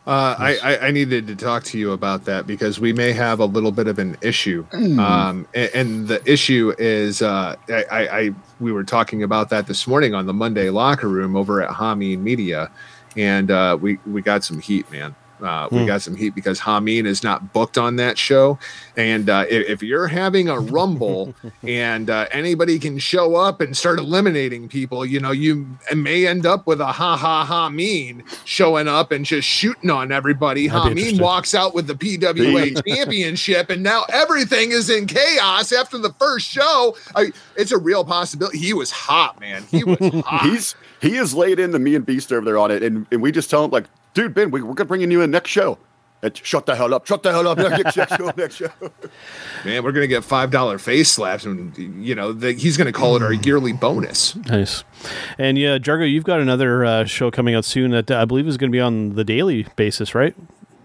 Uh, 0.08 0.36
I, 0.40 0.58
I, 0.64 0.88
I 0.88 0.92
needed 0.92 1.28
to 1.28 1.36
talk 1.36 1.64
to 1.66 1.78
you 1.78 1.92
about 1.92 2.26
that 2.26 2.48
because 2.48 2.80
we 2.80 2.92
may 2.92 3.12
have 3.12 3.40
a 3.40 3.46
little 3.46 3.72
bit 3.72 3.86
of 3.86 4.00
an 4.00 4.18
issue. 4.22 4.66
Um, 5.02 5.48
and, 5.54 5.72
and 5.74 6.08
the 6.08 6.22
issue 6.30 6.74
is, 6.78 7.22
uh, 7.22 7.56
I, 7.70 7.86
I, 7.92 8.20
I 8.20 8.36
we 8.60 8.72
were 8.72 8.84
talking 8.84 9.24
about 9.24 9.50
that 9.50 9.68
this 9.68 9.88
morning 9.88 10.14
on 10.14 10.26
the 10.26 10.34
Monday 10.34 10.70
locker 10.70 11.08
room 11.08 11.36
over 11.36 11.62
at 11.62 11.70
Hameen 11.70 12.20
Media, 12.20 12.70
and 13.16 13.50
uh, 13.50 13.78
we 13.80 14.00
we 14.06 14.22
got 14.22 14.44
some 14.44 14.60
heat, 14.60 14.92
man. 14.92 15.16
Uh, 15.42 15.68
we 15.72 15.86
got 15.86 16.02
some 16.02 16.16
heat 16.16 16.36
because 16.36 16.60
Hameen 16.60 17.06
is 17.06 17.24
not 17.24 17.54
booked 17.54 17.78
on 17.78 17.96
that 17.98 18.18
show. 18.18 18.60
And 18.96 19.30
uh, 19.30 19.46
if, 19.50 19.70
if 19.70 19.84
you're 19.84 20.08
having 20.08 20.50
a 20.50 20.60
rumble 20.60 21.34
and 21.64 22.10
uh, 22.10 22.28
anybody 22.32 22.80
can 22.80 23.00
show 23.00 23.36
up 23.36 23.62
and 23.62 23.76
start 23.76 24.00
eliminating 24.00 24.68
people, 24.68 25.06
you 25.06 25.20
know, 25.20 25.32
you 25.32 25.68
may 25.96 26.28
end 26.28 26.46
up 26.46 26.68
with 26.68 26.82
a 26.82 26.92
ha 26.92 27.18
ha 27.18 27.44
ha 27.44 27.70
mean 27.70 28.24
showing 28.46 28.88
up 28.88 29.12
and 29.12 29.26
just 29.26 29.48
shooting 29.48 29.90
on 29.90 30.12
everybody. 30.12 30.68
That'd 30.68 30.98
Hameen 30.98 31.22
walks 31.22 31.56
out 31.56 31.74
with 31.74 31.88
the 31.88 31.96
PWA 31.96 32.86
championship, 32.88 33.70
and 33.70 33.84
now 33.84 34.06
everything 34.10 34.72
is 34.72 34.90
in 34.90 35.08
chaos 35.08 35.72
after 35.72 35.98
the 35.98 36.14
first 36.14 36.48
show. 36.48 36.96
I, 37.16 37.32
it's 37.56 37.72
a 37.72 37.78
real 37.78 38.04
possibility. 38.04 38.60
He 38.60 38.74
was 38.74 38.92
hot, 38.92 39.40
man. 39.40 39.64
He 39.70 39.84
was 39.84 39.98
hot. 40.26 40.44
He's 40.44 40.76
he 41.02 41.18
is 41.18 41.34
laid 41.34 41.60
into 41.60 41.80
me 41.80 41.96
and 41.96 42.06
Beast 42.06 42.32
over 42.32 42.46
there 42.46 42.58
on 42.58 42.70
it, 42.72 42.84
and, 42.84 43.08
and 43.12 43.22
we 43.22 43.32
just 43.32 43.50
tell 43.50 43.66
him 43.66 43.72
like, 43.72 43.86
dude, 44.14 44.34
Ben, 44.34 44.52
we, 44.52 44.62
we're 44.62 44.74
gonna 44.74 44.88
bring 44.88 45.10
you 45.10 45.22
in 45.22 45.32
next 45.32 45.50
show. 45.50 45.78
And 46.24 46.38
shut 46.38 46.68
the 46.68 46.76
hell 46.76 46.94
up! 46.94 47.08
Shut 47.08 47.24
the 47.24 47.32
hell 47.32 47.48
up! 47.48 47.58
Next, 47.58 47.98
next 47.98 48.16
show, 48.16 48.32
next 48.38 48.56
show. 48.56 48.70
Man, 49.66 49.84
we're 49.84 49.92
gonna 49.92 50.06
get 50.06 50.24
five 50.24 50.52
dollar 50.52 50.78
face 50.78 51.10
slaps, 51.10 51.46
and 51.46 51.76
you 51.76 52.14
know 52.14 52.32
the, 52.32 52.52
he's 52.54 52.78
gonna 52.78 52.92
call 52.92 53.16
it 53.16 53.24
our 53.24 53.34
yearly 53.34 53.74
bonus. 53.74 54.36
Nice. 54.36 54.84
And 55.40 55.58
yeah, 55.58 55.80
Jargo, 55.80 56.08
you've 56.08 56.24
got 56.24 56.40
another 56.40 56.86
uh, 56.86 57.06
show 57.06 57.32
coming 57.32 57.56
out 57.56 57.66
soon 57.66 57.90
that 57.90 58.12
uh, 58.12 58.22
I 58.22 58.26
believe 58.26 58.48
is 58.48 58.58
going 58.58 58.70
to 58.72 58.76
be 58.76 58.80
on 58.80 59.16
the 59.16 59.24
daily 59.24 59.66
basis, 59.76 60.14
right? 60.14 60.36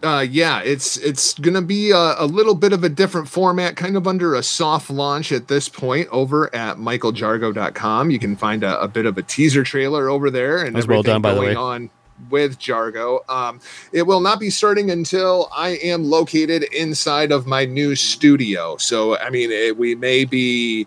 Uh, 0.03 0.21
yeah, 0.21 0.63
it's 0.63 0.97
it's 0.99 1.35
gonna 1.35 1.61
be 1.61 1.91
a, 1.91 2.15
a 2.19 2.25
little 2.27 2.55
bit 2.55 2.73
of 2.73 2.83
a 2.83 2.89
different 2.89 3.29
format, 3.29 3.77
kind 3.77 3.97
of 3.97 4.07
under 4.07 4.35
a 4.35 4.43
soft 4.43 4.89
launch 4.89 5.33
at 5.33 5.49
this 5.49 5.69
point 5.69 6.09
over 6.13 6.55
at 6.55 6.79
michaeljargo.com. 6.79 8.11
You 8.11 8.19
can 8.19 8.37
find 8.37 8.63
a, 8.65 8.81
a 8.81 8.89
bit 8.89 9.05
of 9.05 9.19
a 9.19 9.23
teaser 9.23 9.65
trailer 9.65 10.09
over 10.09 10.31
there, 10.31 10.65
and 10.65 10.75
That's 10.77 10.87
well 10.87 11.01
everything 11.01 11.15
done, 11.15 11.23
by 11.23 11.35
the 11.35 11.41
going 11.41 11.49
way. 11.49 11.55
on 11.57 11.91
with 12.31 12.59
Jargo. 12.59 13.29
Um, 13.29 13.61
it 13.93 14.03
will 14.03 14.21
not 14.21 14.41
be 14.41 14.51
starting 14.51 14.91
until 14.91 15.49
I 15.55 15.71
am 15.83 16.05
located 16.05 16.65
inside 16.75 17.33
of 17.33 17.47
my 17.47 17.65
new 17.65 17.95
studio. 17.95 18.77
So, 18.79 19.19
I 19.19 19.31
mean, 19.31 19.51
it, 19.51 19.77
we 19.77 19.95
may 19.95 20.25
be 20.25 20.87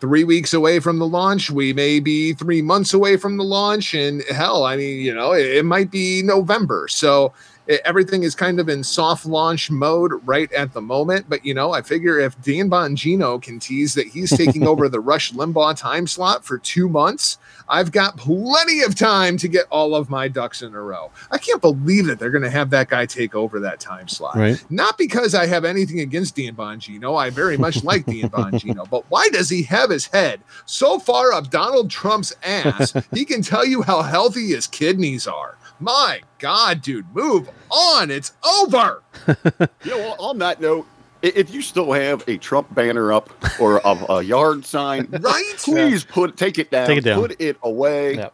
three 0.00 0.24
weeks 0.24 0.54
away 0.54 0.80
from 0.80 0.98
the 0.98 1.06
launch. 1.06 1.50
We 1.50 1.72
may 1.72 2.00
be 2.00 2.32
three 2.32 2.62
months 2.62 2.94
away 2.94 3.16
from 3.16 3.36
the 3.36 3.44
launch. 3.44 3.94
And 3.94 4.22
hell, 4.30 4.64
I 4.64 4.76
mean, 4.76 5.04
you 5.04 5.14
know, 5.14 5.32
it, 5.32 5.46
it 5.46 5.64
might 5.64 5.90
be 5.90 6.22
November. 6.22 6.88
So, 6.88 7.32
it- 7.66 7.82
everything 7.84 8.22
is 8.22 8.34
kind 8.34 8.58
of 8.58 8.68
in 8.68 8.82
soft 8.82 9.26
launch 9.26 9.70
mode 9.70 10.12
right 10.26 10.50
at 10.52 10.72
the 10.72 10.80
moment. 10.80 11.26
But 11.28 11.44
you 11.44 11.54
know, 11.54 11.72
I 11.72 11.82
figure 11.82 12.18
if 12.18 12.40
Dan 12.42 12.68
Bongino 12.70 13.40
can 13.40 13.60
tease 13.60 13.94
that 13.94 14.08
he's 14.08 14.36
taking 14.36 14.66
over 14.66 14.88
the 14.88 15.00
Rush 15.10 15.32
Limbaugh 15.32 15.76
time 15.76 16.06
slot 16.06 16.44
for 16.44 16.58
two 16.58 16.88
months, 16.88 17.38
I've 17.70 17.92
got 17.92 18.16
plenty 18.16 18.82
of 18.82 18.94
time 18.96 19.36
to 19.38 19.48
get 19.48 19.66
all 19.70 19.94
of 19.94 20.10
my 20.10 20.26
ducks 20.28 20.60
in 20.60 20.74
a 20.74 20.80
row. 20.82 21.10
I 21.30 21.38
can't 21.38 21.62
believe 21.62 22.06
that 22.06 22.18
they're 22.18 22.30
going 22.32 22.42
to 22.42 22.50
have 22.50 22.70
that 22.70 22.88
guy 22.88 23.06
take 23.06 23.34
over 23.34 23.60
that 23.60 23.78
time 23.80 24.08
slot. 24.08 24.36
Right. 24.36 24.62
Not 24.70 24.98
because 24.98 25.34
I 25.34 25.46
have 25.46 25.64
anything 25.64 26.00
against 26.00 26.34
Dan 26.36 26.56
Bongino. 26.56 27.16
I 27.16 27.30
very 27.30 27.56
much 27.56 27.84
like 27.84 28.04
Dan 28.06 28.28
Bongino, 28.28 28.90
but 28.90 29.04
why 29.08 29.28
does 29.28 29.48
he 29.48 29.62
have 29.62 29.88
his 29.90 30.06
head 30.06 30.40
so 30.66 30.98
far 30.98 31.32
up 31.32 31.48
Donald 31.50 31.90
Trump's 31.90 32.34
ass? 32.44 32.92
He 33.14 33.24
can 33.24 33.40
tell 33.42 33.64
you 33.64 33.82
how 33.82 34.02
healthy 34.02 34.48
his 34.48 34.66
kidneys 34.66 35.26
are. 35.26 35.56
My 35.78 36.20
God, 36.38 36.82
dude, 36.82 37.06
move 37.14 37.48
on. 37.70 38.10
It's 38.10 38.32
over. 38.44 39.02
You 39.84 39.90
know, 39.96 40.14
on 40.18 40.38
that 40.38 40.60
note, 40.60 40.86
i- 40.86 40.99
if 41.22 41.52
you 41.52 41.62
still 41.62 41.92
have 41.92 42.22
a 42.28 42.36
Trump 42.38 42.74
banner 42.74 43.12
up 43.12 43.30
or 43.60 43.78
a, 43.84 44.06
a 44.12 44.22
yard 44.22 44.64
sign, 44.64 45.08
Right? 45.20 45.54
please 45.58 46.04
put 46.04 46.36
take 46.36 46.58
it 46.58 46.70
down. 46.70 46.86
Take 46.86 46.98
it 46.98 47.04
down. 47.04 47.20
Put 47.20 47.40
it 47.40 47.56
away. 47.62 48.16
Yeah. 48.16 48.28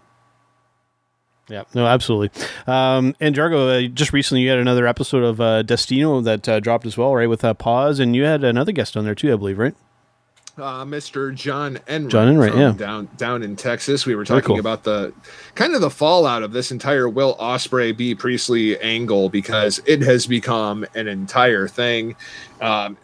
Yeah, 1.48 1.62
no, 1.74 1.86
absolutely. 1.86 2.30
Um, 2.66 3.14
and 3.20 3.32
Jargo, 3.32 3.86
uh, 3.86 3.88
just 3.94 4.12
recently 4.12 4.42
you 4.42 4.50
had 4.50 4.58
another 4.58 4.84
episode 4.84 5.22
of 5.22 5.40
uh, 5.40 5.62
Destino 5.62 6.20
that 6.22 6.48
uh, 6.48 6.58
dropped 6.58 6.86
as 6.86 6.98
well, 6.98 7.14
right? 7.14 7.28
With 7.28 7.44
uh, 7.44 7.54
Pause, 7.54 8.00
and 8.00 8.16
you 8.16 8.24
had 8.24 8.42
another 8.42 8.72
guest 8.72 8.96
on 8.96 9.04
there 9.04 9.14
too, 9.14 9.32
I 9.32 9.36
believe, 9.36 9.56
right? 9.56 9.74
Uh, 10.58 10.86
Mr. 10.86 11.34
John 11.34 11.78
Enright. 11.86 12.10
John 12.10 12.28
Enright, 12.28 12.56
yeah. 12.56 12.72
down 12.72 13.10
down 13.18 13.42
in 13.42 13.56
Texas. 13.56 14.06
We 14.06 14.14
were 14.14 14.24
talking 14.24 14.46
cool. 14.46 14.60
about 14.60 14.84
the 14.84 15.12
kind 15.54 15.74
of 15.74 15.82
the 15.82 15.90
fallout 15.90 16.42
of 16.42 16.52
this 16.52 16.72
entire 16.72 17.10
Will 17.10 17.36
Ospreay 17.36 17.94
Bea 17.94 18.14
Priestley 18.14 18.78
angle 18.80 19.28
because 19.28 19.82
it 19.84 20.00
has 20.00 20.26
become 20.26 20.86
an 20.94 21.08
entire 21.08 21.68
thing. 21.68 22.16
Um, 22.62 22.96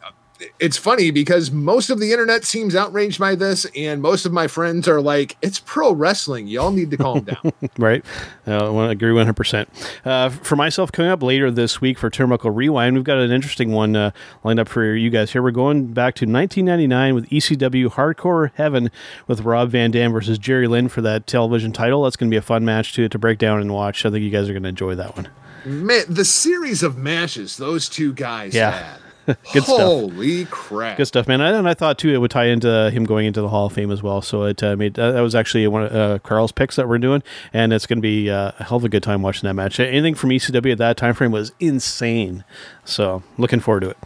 it's 0.58 0.76
funny 0.76 1.10
because 1.10 1.50
most 1.50 1.90
of 1.90 2.00
the 2.00 2.12
internet 2.12 2.44
seems 2.44 2.74
outraged 2.74 3.18
by 3.18 3.34
this, 3.34 3.66
and 3.76 4.00
most 4.02 4.26
of 4.26 4.32
my 4.32 4.46
friends 4.46 4.88
are 4.88 5.00
like, 5.00 5.36
"It's 5.42 5.58
pro 5.60 5.92
wrestling. 5.92 6.46
Y'all 6.46 6.70
need 6.70 6.90
to 6.90 6.96
calm 6.96 7.20
down." 7.20 7.52
right? 7.78 8.04
Uh, 8.46 8.66
I 8.66 8.68
wanna 8.70 8.90
agree 8.90 9.12
100%. 9.12 9.66
Uh, 10.04 10.28
for 10.30 10.56
myself, 10.56 10.90
coming 10.92 11.10
up 11.10 11.22
later 11.22 11.50
this 11.50 11.80
week 11.80 11.98
for 11.98 12.10
Turnbuckle 12.10 12.54
Rewind, 12.54 12.94
we've 12.96 13.04
got 13.04 13.18
an 13.18 13.30
interesting 13.32 13.72
one 13.72 13.94
uh, 13.96 14.10
lined 14.44 14.60
up 14.60 14.68
for 14.68 14.94
you 14.94 15.10
guys 15.10 15.32
here. 15.32 15.42
We're 15.42 15.50
going 15.50 15.88
back 15.88 16.14
to 16.16 16.26
1999 16.26 17.14
with 17.14 17.28
ECW 17.30 17.88
Hardcore 17.92 18.50
Heaven 18.54 18.90
with 19.26 19.40
Rob 19.42 19.70
Van 19.70 19.90
Dam 19.90 20.12
versus 20.12 20.38
Jerry 20.38 20.66
Lynn 20.66 20.88
for 20.88 21.00
that 21.02 21.26
television 21.26 21.72
title. 21.72 22.02
That's 22.04 22.16
going 22.16 22.30
to 22.30 22.34
be 22.34 22.38
a 22.38 22.42
fun 22.42 22.64
match 22.64 22.92
to, 22.94 23.08
to 23.08 23.18
break 23.18 23.38
down 23.38 23.60
and 23.60 23.72
watch. 23.72 24.04
I 24.06 24.10
think 24.10 24.22
you 24.22 24.30
guys 24.30 24.48
are 24.48 24.52
going 24.52 24.62
to 24.64 24.68
enjoy 24.68 24.94
that 24.96 25.16
one. 25.16 25.28
Man, 25.64 26.02
the 26.08 26.24
series 26.24 26.82
of 26.82 26.96
matches 26.96 27.56
those 27.56 27.88
two 27.88 28.12
guys 28.12 28.54
Yeah. 28.54 28.70
had. 28.72 28.98
Good 29.26 29.62
stuff. 29.62 29.66
Holy 29.66 30.46
crap! 30.46 30.96
Good 30.96 31.06
stuff, 31.06 31.28
man. 31.28 31.40
And 31.40 31.68
I 31.68 31.74
thought 31.74 31.98
too 31.98 32.10
it 32.10 32.18
would 32.18 32.30
tie 32.30 32.46
into 32.46 32.90
him 32.90 33.04
going 33.04 33.26
into 33.26 33.40
the 33.40 33.48
Hall 33.48 33.66
of 33.66 33.72
Fame 33.72 33.90
as 33.92 34.02
well. 34.02 34.20
So 34.22 34.42
it 34.44 34.62
uh, 34.62 34.74
made 34.76 34.98
uh, 34.98 35.12
that 35.12 35.20
was 35.20 35.34
actually 35.34 35.66
one 35.68 35.84
of 35.84 35.92
uh, 35.94 36.18
Carl's 36.20 36.50
picks 36.52 36.76
that 36.76 36.88
we're 36.88 36.98
doing, 36.98 37.22
and 37.52 37.72
it's 37.72 37.86
going 37.86 37.98
to 37.98 38.02
be 38.02 38.30
uh, 38.30 38.52
a 38.58 38.64
hell 38.64 38.78
of 38.78 38.84
a 38.84 38.88
good 38.88 39.02
time 39.02 39.22
watching 39.22 39.46
that 39.46 39.54
match. 39.54 39.78
Anything 39.78 40.14
from 40.14 40.30
ECW 40.30 40.72
at 40.72 40.78
that 40.78 40.96
time 40.96 41.14
frame 41.14 41.30
was 41.30 41.52
insane. 41.60 42.42
So 42.84 43.22
looking 43.38 43.60
forward 43.60 43.80
to 43.80 43.90
it. 43.90 43.98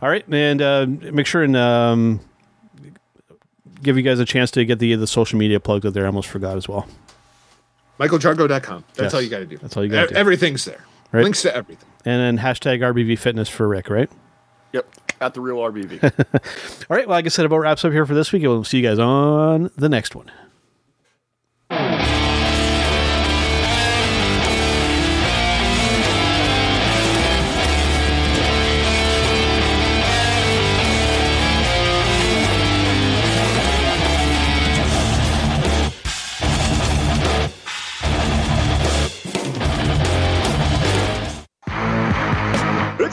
All 0.00 0.08
right, 0.08 0.24
and 0.28 0.62
uh, 0.62 0.86
make 0.88 1.26
sure 1.26 1.42
and 1.42 1.56
um, 1.56 2.20
give 3.82 3.96
you 3.96 4.02
guys 4.02 4.18
a 4.18 4.24
chance 4.24 4.50
to 4.52 4.64
get 4.64 4.78
the 4.78 4.94
the 4.94 5.06
social 5.06 5.38
media 5.38 5.60
plugged 5.60 5.84
out 5.84 5.92
there. 5.94 6.04
I 6.04 6.06
almost 6.06 6.28
forgot 6.28 6.56
as 6.56 6.68
well. 6.68 6.88
MichaelJargo.com. 8.00 8.84
That's 8.94 9.00
Yes. 9.06 9.14
all 9.14 9.22
you 9.22 9.28
got 9.30 9.38
to 9.38 9.46
do. 9.46 9.56
That's 9.58 9.76
all 9.76 9.84
you 9.84 9.90
gotta 9.90 10.06
E- 10.06 10.10
do. 10.10 10.14
Everything's 10.16 10.64
there. 10.64 10.84
Right. 11.12 11.22
Links 11.22 11.42
to 11.42 11.54
everything. 11.54 11.86
And 12.04 12.38
then 12.38 12.44
hashtag 12.44 12.80
RBV 12.80 13.18
Fitness 13.18 13.48
for 13.48 13.68
Rick. 13.68 13.88
Right. 13.88 14.10
Yep, 14.74 14.86
at 15.20 15.34
the 15.34 15.40
real 15.40 15.58
RBV. 15.58 16.02
All 16.90 16.96
right. 16.96 17.06
Well, 17.06 17.16
like 17.16 17.26
I 17.26 17.28
said, 17.28 17.44
about 17.46 17.58
wraps 17.58 17.84
up 17.84 17.92
here 17.92 18.04
for 18.04 18.14
this 18.14 18.32
week. 18.32 18.42
We'll 18.42 18.64
see 18.64 18.78
you 18.78 18.82
guys 18.82 18.98
on 18.98 19.70
the 19.76 19.88
next 19.88 20.16
one. 20.16 20.32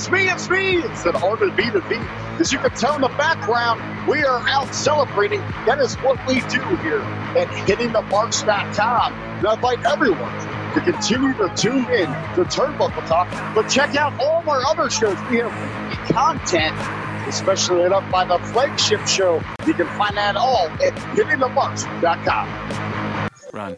It's 0.02 0.10
me, 0.10 0.32
it's 0.32 0.50
me. 0.50 0.78
It's 0.78 1.06
an 1.06 1.14
B 1.56 1.70
to 1.70 1.80
V. 1.82 1.96
As 2.40 2.52
you 2.52 2.58
can 2.58 2.72
tell 2.72 2.96
in 2.96 3.02
the 3.02 3.08
background, 3.10 4.08
we 4.08 4.24
are 4.24 4.40
out 4.50 4.74
celebrating. 4.74 5.42
That 5.68 5.78
is 5.78 5.94
what 5.98 6.18
we 6.26 6.42
do 6.50 6.60
here 6.78 7.02
at 7.38 7.48
hittingthemarks.com. 7.50 9.14
And 9.14 9.46
I 9.46 9.54
invite 9.54 9.86
everyone 9.86 10.34
to 10.74 10.82
continue 10.82 11.36
to 11.36 11.54
tune 11.56 11.86
in 11.92 12.08
to 12.34 12.46
Turnbuckle 12.46 13.06
Talk, 13.06 13.30
but 13.54 13.70
check 13.70 13.96
out 13.96 14.20
all 14.20 14.42
of 14.42 14.50
our 14.50 14.66
other 14.66 14.90
shows. 14.90 15.20
We 15.30 15.38
have 15.38 15.54
content, 16.08 16.76
especially 17.28 17.84
lit 17.84 17.94
up 17.94 18.10
by 18.10 18.26
the 18.26 18.40
flagship 18.40 19.06
show. 19.06 19.40
You 19.68 19.76
can 19.76 19.86
find 20.00 20.18
that 20.18 20.36
all 20.36 20.68
at 20.68 20.96
hittingthemarks.com. 21.14 23.30
Run. 23.54 23.78